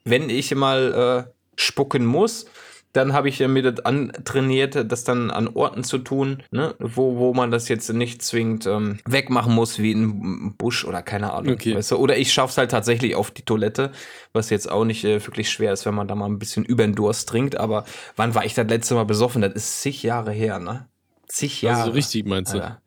wenn 0.05 0.29
ich 0.29 0.55
mal 0.55 1.27
äh, 1.27 1.33
spucken 1.57 2.05
muss, 2.05 2.47
dann 2.93 3.13
habe 3.13 3.29
ich 3.29 3.41
mir 3.41 3.63
das 3.63 3.85
antrainiert, 3.85 4.91
das 4.91 5.05
dann 5.05 5.31
an 5.31 5.49
Orten 5.49 5.85
zu 5.85 5.99
tun, 5.99 6.43
ne, 6.51 6.75
wo, 6.79 7.17
wo 7.17 7.35
man 7.35 7.51
das 7.51 7.69
jetzt 7.69 7.93
nicht 7.93 8.23
zwingend 8.23 8.67
ähm, 8.67 8.99
wegmachen 9.07 9.55
muss, 9.55 9.79
wie 9.79 9.93
in 9.93 10.57
Busch 10.57 10.85
oder 10.85 11.03
keine 11.03 11.33
Ahnung. 11.33 11.55
Okay. 11.55 11.75
Weißt 11.75 11.91
du? 11.91 11.97
Oder 11.97 12.17
ich 12.17 12.33
schaffe 12.33 12.53
es 12.53 12.59
halt 12.59 12.71
tatsächlich 12.71 13.15
auf 13.15 13.31
die 13.31 13.45
Toilette, 13.45 13.93
was 14.33 14.51
jetzt 14.51 14.71
auch 14.71 14.85
nicht 14.85 15.05
äh, 15.05 15.25
wirklich 15.25 15.51
schwer 15.51 15.73
ist, 15.73 15.87
wenn 15.87 15.95
man 15.95 16.09
da 16.09 16.15
mal 16.15 16.27
ein 16.27 16.39
bisschen 16.39 16.65
über 16.65 16.85
den 16.85 16.95
Durst 16.95 17.29
trinkt. 17.29 17.57
Aber 17.57 17.85
wann 18.17 18.35
war 18.35 18.45
ich 18.45 18.55
das 18.55 18.69
letzte 18.69 18.95
Mal 18.95 19.05
besoffen? 19.05 19.43
Das 19.43 19.53
ist 19.53 19.83
zig 19.83 20.03
Jahre 20.03 20.33
her, 20.33 20.59
ne? 20.59 20.89
Zig 21.27 21.63
Jahre. 21.63 21.83
Also 21.83 21.93
richtig, 21.93 22.27
meinst 22.27 22.55
du? 22.55 22.59
Alter. 22.59 22.81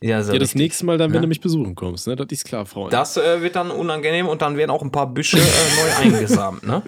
Ja, 0.00 0.22
so 0.22 0.32
ja 0.32 0.38
das 0.38 0.54
nächste 0.54 0.84
Mal 0.84 0.98
dann, 0.98 1.10
wenn 1.10 1.16
ja. 1.16 1.22
du 1.22 1.28
mich 1.28 1.40
besuchen 1.40 1.74
kommst, 1.74 2.06
ne? 2.06 2.16
Das 2.16 2.26
ist 2.30 2.44
klar, 2.44 2.66
Freunde. 2.66 2.90
Das 2.90 3.16
äh, 3.16 3.40
wird 3.40 3.56
dann 3.56 3.70
unangenehm 3.70 4.26
und 4.26 4.42
dann 4.42 4.56
werden 4.56 4.70
auch 4.70 4.82
ein 4.82 4.92
paar 4.92 5.06
Büsche 5.06 5.38
äh, 5.38 5.40
neu 6.02 6.16
eingesamt, 6.16 6.66
ne? 6.66 6.82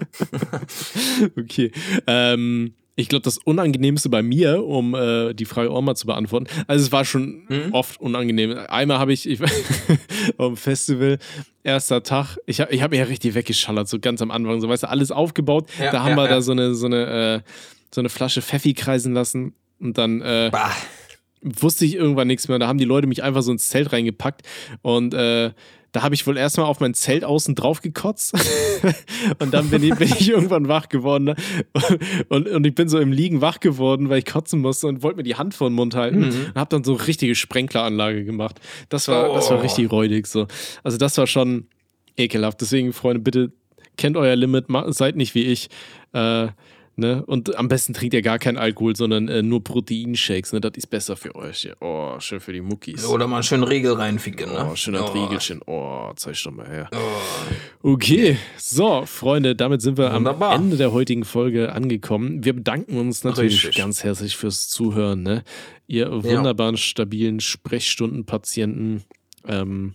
okay. 1.37 1.71
Ähm, 2.05 2.73
ich 2.99 3.09
glaube, 3.09 3.21
das 3.21 3.37
Unangenehmste 3.37 4.09
bei 4.09 4.23
mir, 4.23 4.65
um 4.65 4.95
äh, 4.95 5.33
die 5.35 5.45
Frage 5.45 5.69
auch 5.69 5.81
mal 5.81 5.93
zu 5.93 6.07
beantworten, 6.07 6.47
also 6.65 6.83
es 6.83 6.91
war 6.91 7.05
schon 7.05 7.43
mhm. 7.47 7.69
oft 7.71 8.01
unangenehm. 8.01 8.57
Einmal 8.69 8.97
habe 8.97 9.13
ich, 9.13 9.29
ich 9.29 9.39
dem 10.39 10.57
Festival, 10.57 11.19
erster 11.63 12.01
Tag, 12.01 12.37
ich 12.47 12.59
habe 12.59 12.73
ich 12.73 12.81
hab 12.81 12.91
ja 12.93 13.03
richtig 13.03 13.35
weggeschallert, 13.35 13.87
so 13.87 13.99
ganz 13.99 14.21
am 14.23 14.31
Anfang, 14.31 14.59
so 14.61 14.67
weißt 14.67 14.83
du, 14.83 14.89
alles 14.89 15.11
aufgebaut. 15.11 15.69
Ja, 15.79 15.91
da 15.91 16.01
haben 16.01 16.17
ja, 16.17 16.23
wir 16.23 16.27
da 16.27 16.41
so 16.41 16.53
eine, 16.53 16.73
so 16.73 16.87
eine, 16.87 17.43
äh, 17.45 17.51
so 17.93 18.01
eine 18.01 18.09
Flasche 18.09 18.41
Pfeffi 18.41 18.73
kreisen 18.73 19.13
lassen 19.13 19.53
und 19.79 19.99
dann 19.99 20.21
äh, 20.21 20.49
wusste 21.41 21.85
ich 21.85 21.95
irgendwann 21.95 22.27
nichts 22.27 22.47
mehr. 22.47 22.59
Da 22.59 22.67
haben 22.67 22.79
die 22.79 22.85
Leute 22.85 23.07
mich 23.07 23.23
einfach 23.23 23.41
so 23.41 23.51
ins 23.51 23.69
Zelt 23.69 23.91
reingepackt 23.93 24.41
und 24.81 25.13
äh, 25.13 25.51
da 25.93 26.03
habe 26.03 26.13
ich 26.13 26.27
wohl 26.27 26.37
erstmal 26.37 26.65
auf 26.67 26.79
mein 26.79 26.93
Zelt 26.93 27.23
außen 27.23 27.55
drauf 27.55 27.81
gekotzt 27.81 28.33
und 29.39 29.53
dann 29.53 29.69
bin 29.69 29.81
ich, 29.83 29.95
bin 29.95 30.09
ich 30.09 30.29
irgendwann 30.29 30.67
wach 30.67 30.89
geworden 30.89 31.23
ne? 31.23 31.35
und, 32.29 32.47
und 32.47 32.67
ich 32.67 32.75
bin 32.75 32.89
so 32.89 32.99
im 32.99 33.11
Liegen 33.11 33.41
wach 33.41 33.59
geworden, 33.59 34.09
weil 34.09 34.19
ich 34.19 34.25
kotzen 34.25 34.61
musste 34.61 34.87
und 34.87 35.01
wollte 35.01 35.17
mir 35.17 35.23
die 35.23 35.35
Hand 35.35 35.53
vor 35.53 35.69
den 35.69 35.75
Mund 35.75 35.95
halten 35.95 36.19
mhm. 36.19 36.25
und 36.25 36.55
habe 36.55 36.69
dann 36.69 36.83
so 36.83 36.93
richtige 36.93 37.35
Sprenkleranlage 37.35 38.25
gemacht. 38.25 38.59
Das 38.89 39.07
war, 39.07 39.31
oh. 39.31 39.35
das 39.35 39.49
war 39.49 39.63
richtig 39.63 39.91
räudig 39.91 40.27
so. 40.27 40.47
Also 40.83 40.97
das 40.97 41.17
war 41.17 41.25
schon 41.25 41.67
ekelhaft. 42.17 42.61
Deswegen, 42.61 42.93
Freunde, 42.93 43.21
bitte 43.21 43.51
kennt 43.95 44.17
euer 44.17 44.35
Limit, 44.35 44.65
seid 44.87 45.15
nicht 45.15 45.35
wie 45.35 45.43
ich. 45.43 45.69
Äh, 46.13 46.49
Ne? 46.99 47.23
Und 47.23 47.55
am 47.55 47.67
besten 47.67 47.93
trinkt 47.93 48.15
ihr 48.15 48.23
gar 48.23 48.39
keinen 48.39 48.57
Alkohol, 48.57 48.95
sondern 48.95 49.27
äh, 49.27 49.43
nur 49.43 49.63
Proteinshakes. 49.63 50.51
Ne? 50.51 50.61
Das 50.61 50.71
ist 50.75 50.87
besser 50.87 51.15
für 51.15 51.35
euch. 51.35 51.69
Oh, 51.79 52.19
schön 52.19 52.39
für 52.39 52.53
die 52.53 52.61
Muckis. 52.61 53.05
Oder 53.05 53.27
mal 53.27 53.35
einen 53.35 53.43
schönen 53.43 53.63
Riegel 53.63 53.93
reinficken. 53.93 54.51
Ne? 54.51 54.67
Oh, 54.71 54.75
schöner 54.75 55.05
oh. 55.05 55.11
Riegelchen. 55.11 55.61
Oh, 55.67 56.11
zeig 56.15 56.41
doch 56.43 56.51
mal 56.51 56.67
her. 56.67 56.89
Oh. 57.83 57.91
Okay, 57.93 58.37
so, 58.57 59.05
Freunde, 59.05 59.55
damit 59.55 59.83
sind 59.83 59.99
wir 59.99 60.11
Wunderbar. 60.11 60.53
am 60.53 60.63
Ende 60.63 60.77
der 60.77 60.91
heutigen 60.91 61.23
Folge 61.23 61.71
angekommen. 61.71 62.43
Wir 62.43 62.53
bedanken 62.53 62.97
uns 62.97 63.23
natürlich 63.23 63.63
Richtig. 63.63 63.77
ganz 63.77 64.03
herzlich 64.03 64.35
fürs 64.35 64.67
Zuhören. 64.67 65.21
Ne? 65.21 65.43
Ihr 65.85 66.23
wunderbaren, 66.23 66.75
ja. 66.75 66.81
stabilen 66.81 67.41
Sprechstundenpatienten. 67.41 69.03
Ähm, 69.47 69.93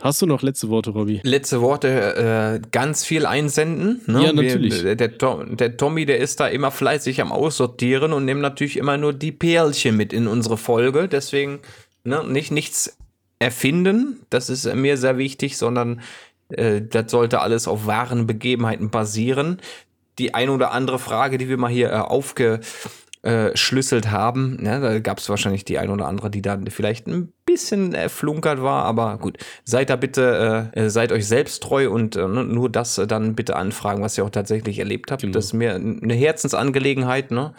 Hast 0.00 0.22
du 0.22 0.26
noch 0.26 0.42
letzte 0.42 0.68
Worte, 0.68 0.90
Robby? 0.90 1.20
Letzte 1.24 1.60
Worte, 1.60 2.60
äh, 2.62 2.68
ganz 2.70 3.04
viel 3.04 3.26
einsenden. 3.26 4.00
Ne? 4.06 4.24
Ja, 4.24 4.32
natürlich. 4.32 4.82
Wir, 4.82 4.96
der, 4.96 5.08
der, 5.08 5.76
Tommy, 5.76 6.06
der 6.06 6.18
ist 6.18 6.40
da 6.40 6.46
immer 6.48 6.70
fleißig 6.70 7.20
am 7.20 7.32
Aussortieren 7.32 8.12
und 8.12 8.24
nimmt 8.24 8.40
natürlich 8.40 8.76
immer 8.76 8.96
nur 8.96 9.12
die 9.12 9.32
Perlchen 9.32 9.96
mit 9.96 10.12
in 10.12 10.26
unsere 10.26 10.56
Folge. 10.56 11.08
Deswegen 11.08 11.60
ne, 12.04 12.24
nicht 12.24 12.50
nichts 12.50 12.96
erfinden, 13.38 14.20
das 14.30 14.50
ist 14.50 14.72
mir 14.74 14.96
sehr 14.96 15.18
wichtig, 15.18 15.56
sondern 15.56 16.00
Äh, 16.50 16.82
das 16.82 17.10
sollte 17.10 17.40
alles 17.40 17.68
auf 17.68 17.86
wahren 17.86 18.26
Begebenheiten 18.26 18.90
basieren. 18.90 19.60
Die 20.18 20.34
ein 20.34 20.48
oder 20.50 20.72
andere 20.72 20.98
Frage, 20.98 21.38
die 21.38 21.48
wir 21.48 21.56
mal 21.56 21.70
hier 21.70 21.90
äh, 21.92 21.96
aufge 21.96 22.58
äh, 23.22 23.54
schlüsselt 23.54 24.10
haben. 24.10 24.56
Ne? 24.60 24.80
Da 24.80 24.98
gab 24.98 25.18
es 25.18 25.28
wahrscheinlich 25.28 25.64
die 25.64 25.78
ein 25.78 25.90
oder 25.90 26.06
andere, 26.06 26.30
die 26.30 26.42
dann 26.42 26.66
vielleicht 26.68 27.06
ein 27.06 27.32
bisschen 27.44 27.94
äh, 27.94 28.08
flunkert 28.08 28.62
war, 28.62 28.84
aber 28.84 29.18
gut. 29.18 29.36
Seid 29.64 29.90
da 29.90 29.96
bitte, 29.96 30.70
äh, 30.72 30.88
seid 30.88 31.12
euch 31.12 31.26
selbst 31.26 31.62
treu 31.62 31.90
und 31.90 32.16
äh, 32.16 32.26
nur 32.26 32.70
das 32.70 32.94
dann 33.08 33.34
bitte 33.34 33.56
anfragen, 33.56 34.02
was 34.02 34.16
ihr 34.16 34.24
auch 34.24 34.30
tatsächlich 34.30 34.78
erlebt 34.78 35.10
habt. 35.10 35.22
Genau. 35.22 35.34
Das 35.34 35.46
ist 35.46 35.52
mir 35.52 35.74
eine 35.74 36.14
Herzensangelegenheit, 36.14 37.30
ne? 37.30 37.54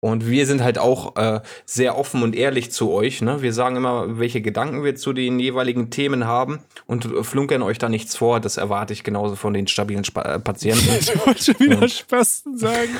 Und 0.00 0.28
wir 0.28 0.46
sind 0.46 0.62
halt 0.62 0.78
auch 0.78 1.16
äh, 1.16 1.40
sehr 1.64 1.96
offen 1.96 2.22
und 2.22 2.36
ehrlich 2.36 2.70
zu 2.70 2.92
euch. 2.92 3.22
Ne? 3.22 3.40
Wir 3.40 3.54
sagen 3.54 3.76
immer, 3.76 4.18
welche 4.18 4.42
Gedanken 4.42 4.84
wir 4.84 4.94
zu 4.94 5.14
den 5.14 5.40
jeweiligen 5.40 5.90
Themen 5.90 6.26
haben 6.26 6.60
und 6.86 7.04
flunkern 7.22 7.62
euch 7.62 7.78
da 7.78 7.88
nichts 7.88 8.14
vor. 8.14 8.38
Das 8.38 8.58
erwarte 8.58 8.92
ich 8.92 9.04
genauso 9.04 9.36
von 9.36 9.54
den 9.54 9.66
stabilen 9.66 10.04
Sp 10.04 10.20
äh, 10.20 10.38
Patienten. 10.38 10.86
ich 11.00 11.26
wollte 11.26 11.42
schon 11.42 11.58
wieder 11.58 11.80
und 11.80 11.90
Spasten 11.90 12.58
sagen. 12.58 12.90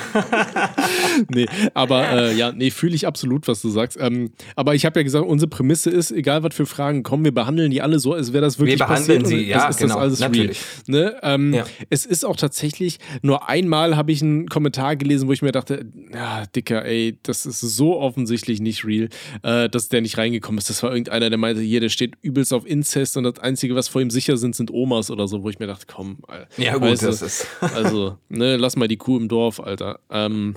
nee, 1.29 1.45
aber 1.75 2.09
äh, 2.09 2.35
ja, 2.35 2.51
nee, 2.51 2.71
fühle 2.71 2.95
ich 2.95 3.05
absolut, 3.05 3.47
was 3.47 3.61
du 3.61 3.69
sagst. 3.69 3.97
Ähm, 4.01 4.31
aber 4.55 4.73
ich 4.73 4.83
habe 4.83 4.99
ja 4.99 5.03
gesagt, 5.03 5.25
unsere 5.25 5.49
Prämisse 5.49 5.91
ist, 5.91 6.11
egal 6.11 6.41
was 6.41 6.55
für 6.55 6.65
Fragen 6.65 7.03
kommen, 7.03 7.23
wir 7.23 7.33
behandeln 7.33 7.69
die 7.69 7.81
alle 7.83 7.99
so, 7.99 8.13
als 8.13 8.33
wäre 8.33 8.41
das 8.43 8.57
wirklich 8.57 8.79
wir 8.79 8.87
behandeln 8.87 9.21
passiert. 9.21 9.41
sie, 9.41 9.47
ja, 9.47 9.67
ist 9.67 9.77
genau, 9.77 9.95
das 9.95 10.03
alles 10.03 10.19
natürlich. 10.19 10.61
Real. 10.89 11.03
Ne? 11.03 11.15
Ähm, 11.21 11.53
ja. 11.53 11.65
Es 11.91 12.07
ist 12.07 12.25
auch 12.25 12.35
tatsächlich, 12.35 12.97
nur 13.21 13.47
einmal 13.47 13.95
habe 13.95 14.11
ich 14.11 14.23
einen 14.23 14.47
Kommentar 14.47 14.95
gelesen, 14.95 15.27
wo 15.27 15.33
ich 15.33 15.43
mir 15.43 15.51
dachte, 15.51 15.85
ja, 16.11 16.43
Dicker, 16.55 16.86
ey, 16.87 17.17
das 17.23 17.45
ist 17.45 17.61
so 17.61 17.99
offensichtlich 17.99 18.59
nicht 18.59 18.85
real, 18.85 19.09
äh, 19.43 19.69
dass 19.69 19.89
der 19.89 20.01
nicht 20.01 20.17
reingekommen 20.17 20.57
ist. 20.57 20.69
Das 20.69 20.81
war 20.83 20.91
irgendeiner, 20.91 21.29
der 21.29 21.37
meinte, 21.37 21.61
hier, 21.61 21.79
der 21.79 21.89
steht 21.89 22.15
übelst 22.21 22.53
auf 22.53 22.65
Inzest 22.65 23.17
und 23.17 23.23
das 23.23 23.39
Einzige, 23.39 23.75
was 23.75 23.87
vor 23.87 24.01
ihm 24.01 24.09
sicher 24.09 24.37
sind, 24.37 24.55
sind 24.55 24.71
Omas 24.71 25.11
oder 25.11 25.27
so, 25.27 25.43
wo 25.43 25.49
ich 25.49 25.59
mir 25.59 25.67
dachte, 25.67 25.85
komm, 25.87 26.19
Alter. 26.27 26.47
Ja, 26.57 26.73
gut, 26.73 26.83
weißt 26.83 27.03
das 27.03 27.21
ist. 27.21 27.47
also, 27.61 28.17
ne, 28.29 28.57
lass 28.57 28.75
mal 28.75 28.87
die 28.87 28.97
Kuh 28.97 29.17
im 29.17 29.27
Dorf, 29.27 29.59
Alter. 29.59 29.99
Ähm, 30.09 30.55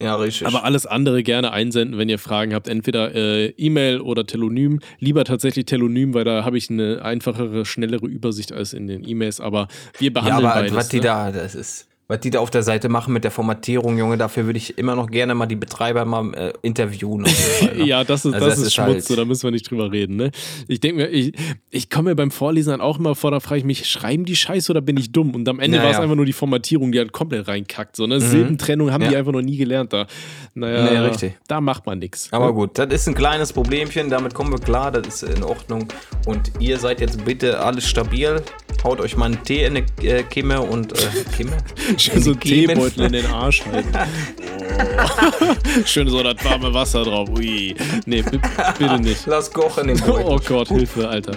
ja, 0.00 0.14
richtig. 0.14 0.46
Aber 0.46 0.64
alles 0.64 0.86
andere 0.86 1.22
gerne 1.22 1.52
einsenden, 1.52 1.98
wenn 1.98 2.08
ihr 2.08 2.18
Fragen 2.18 2.54
habt. 2.54 2.68
Entweder 2.68 3.14
äh, 3.14 3.48
E-Mail 3.56 4.00
oder 4.00 4.26
Telonym. 4.26 4.80
Lieber 5.00 5.24
tatsächlich 5.24 5.66
Telonym, 5.66 6.14
weil 6.14 6.24
da 6.24 6.44
habe 6.44 6.56
ich 6.56 6.70
eine 6.70 7.02
einfachere, 7.02 7.64
schnellere 7.64 8.06
Übersicht 8.06 8.52
als 8.52 8.72
in 8.72 8.86
den 8.86 9.06
E-Mails. 9.06 9.40
Aber 9.40 9.66
wir 9.98 10.12
behandeln 10.12 10.44
ja, 10.44 10.50
aber 10.50 10.60
beides. 10.60 10.76
Was 10.76 10.88
die 10.88 10.96
ne? 10.98 11.02
da, 11.02 11.32
das 11.32 11.54
ist 11.54 11.87
was 12.08 12.20
die 12.20 12.30
da 12.30 12.40
auf 12.40 12.48
der 12.48 12.62
Seite 12.62 12.88
machen 12.88 13.12
mit 13.12 13.22
der 13.22 13.30
Formatierung, 13.30 13.98
Junge, 13.98 14.16
dafür 14.16 14.46
würde 14.46 14.56
ich 14.56 14.78
immer 14.78 14.96
noch 14.96 15.08
gerne 15.08 15.34
mal 15.34 15.44
die 15.44 15.56
Betreiber 15.56 16.06
mal 16.06 16.32
äh, 16.32 16.52
interviewen. 16.62 17.26
Fall, 17.26 17.76
ne? 17.76 17.84
ja, 17.86 18.02
das 18.02 18.24
ist, 18.24 18.32
also 18.32 18.46
das, 18.46 18.54
das 18.54 18.60
ist, 18.60 18.66
ist 18.68 18.74
Schmutz, 18.74 18.88
halt 18.88 19.04
so, 19.04 19.14
da 19.16 19.26
müssen 19.26 19.42
wir 19.42 19.50
nicht 19.50 19.70
drüber 19.70 19.92
reden. 19.92 20.16
Ne? 20.16 20.30
Ich 20.68 20.80
denke 20.80 21.02
mir, 21.02 21.08
ich, 21.08 21.34
ich 21.68 21.90
komme 21.90 22.10
mir 22.10 22.16
beim 22.16 22.30
Vorlesen 22.30 22.70
dann 22.70 22.80
auch 22.80 22.98
immer 22.98 23.14
vor, 23.14 23.30
da 23.30 23.40
frage 23.40 23.58
ich 23.58 23.64
mich, 23.66 23.86
schreiben 23.86 24.24
die 24.24 24.36
Scheiße 24.36 24.72
oder 24.72 24.80
bin 24.80 24.96
ich 24.96 25.12
dumm? 25.12 25.34
Und 25.34 25.46
am 25.50 25.60
Ende 25.60 25.76
naja. 25.76 25.90
war 25.90 25.96
es 25.96 26.00
einfach 26.00 26.16
nur 26.16 26.24
die 26.24 26.32
Formatierung, 26.32 26.92
die 26.92 26.98
halt 26.98 27.12
komplett 27.12 27.46
reinkackt. 27.46 27.94
So, 27.94 28.06
ne? 28.06 28.16
Mhm. 28.16 28.20
Silbentrennung 28.20 28.90
haben 28.90 29.02
ja. 29.02 29.10
die 29.10 29.16
einfach 29.16 29.32
noch 29.32 29.42
nie 29.42 29.58
gelernt 29.58 29.92
da. 29.92 30.06
Naja, 30.54 30.84
naja 30.84 31.02
richtig. 31.04 31.34
da 31.46 31.60
macht 31.60 31.84
man 31.84 31.98
nichts. 31.98 32.32
Aber 32.32 32.46
ne? 32.46 32.52
gut, 32.54 32.78
das 32.78 32.88
ist 32.90 33.06
ein 33.06 33.14
kleines 33.14 33.52
Problemchen, 33.52 34.08
damit 34.08 34.32
kommen 34.32 34.50
wir 34.50 34.60
klar, 34.60 34.90
das 34.90 35.22
ist 35.22 35.36
in 35.36 35.42
Ordnung. 35.42 35.86
Und 36.24 36.52
ihr 36.58 36.78
seid 36.78 37.02
jetzt 37.02 37.22
bitte 37.26 37.60
alles 37.60 37.86
stabil. 37.86 38.40
Haut 38.82 39.00
euch 39.00 39.16
mal 39.16 39.26
einen 39.26 39.42
Tee 39.42 39.64
in 39.64 39.84
die 40.00 40.06
äh, 40.06 40.22
Kimme 40.22 40.62
und 40.62 40.92
äh, 40.92 40.96
Kimme? 41.36 41.52
Schön 41.98 42.22
so 42.22 42.30
einen 42.30 42.40
Teebeutel 42.40 43.04
in 43.04 43.12
den 43.12 43.26
Arsch 43.26 43.64
halten. 43.66 43.90
Oh. 43.92 45.84
Schön 45.84 46.08
so 46.08 46.22
das 46.22 46.44
warme 46.44 46.72
Wasser 46.72 47.04
drauf. 47.04 47.28
Ui. 47.30 47.74
Nee, 48.06 48.22
bitte 48.22 49.00
nicht. 49.00 49.26
Lass 49.26 49.50
kochen 49.52 49.88
den 49.88 49.98
Beutel. 49.98 50.24
Oh 50.26 50.38
Gott, 50.46 50.68
Hilfe, 50.68 51.08
Alter. 51.08 51.32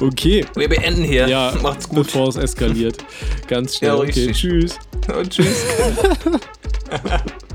Okay. 0.00 0.44
Wir 0.54 0.68
beenden 0.68 1.04
hier. 1.04 1.28
Ja, 1.28 1.52
macht's 1.62 1.88
gut. 1.88 2.04
Bevor 2.04 2.28
es 2.28 2.36
eskaliert. 2.36 3.04
Ganz 3.46 3.76
schnell. 3.76 3.90
Ja, 3.90 3.96
okay, 3.96 4.32
tschüss. 4.32 4.78
Und 5.14 5.30
tschüss. 5.30 5.64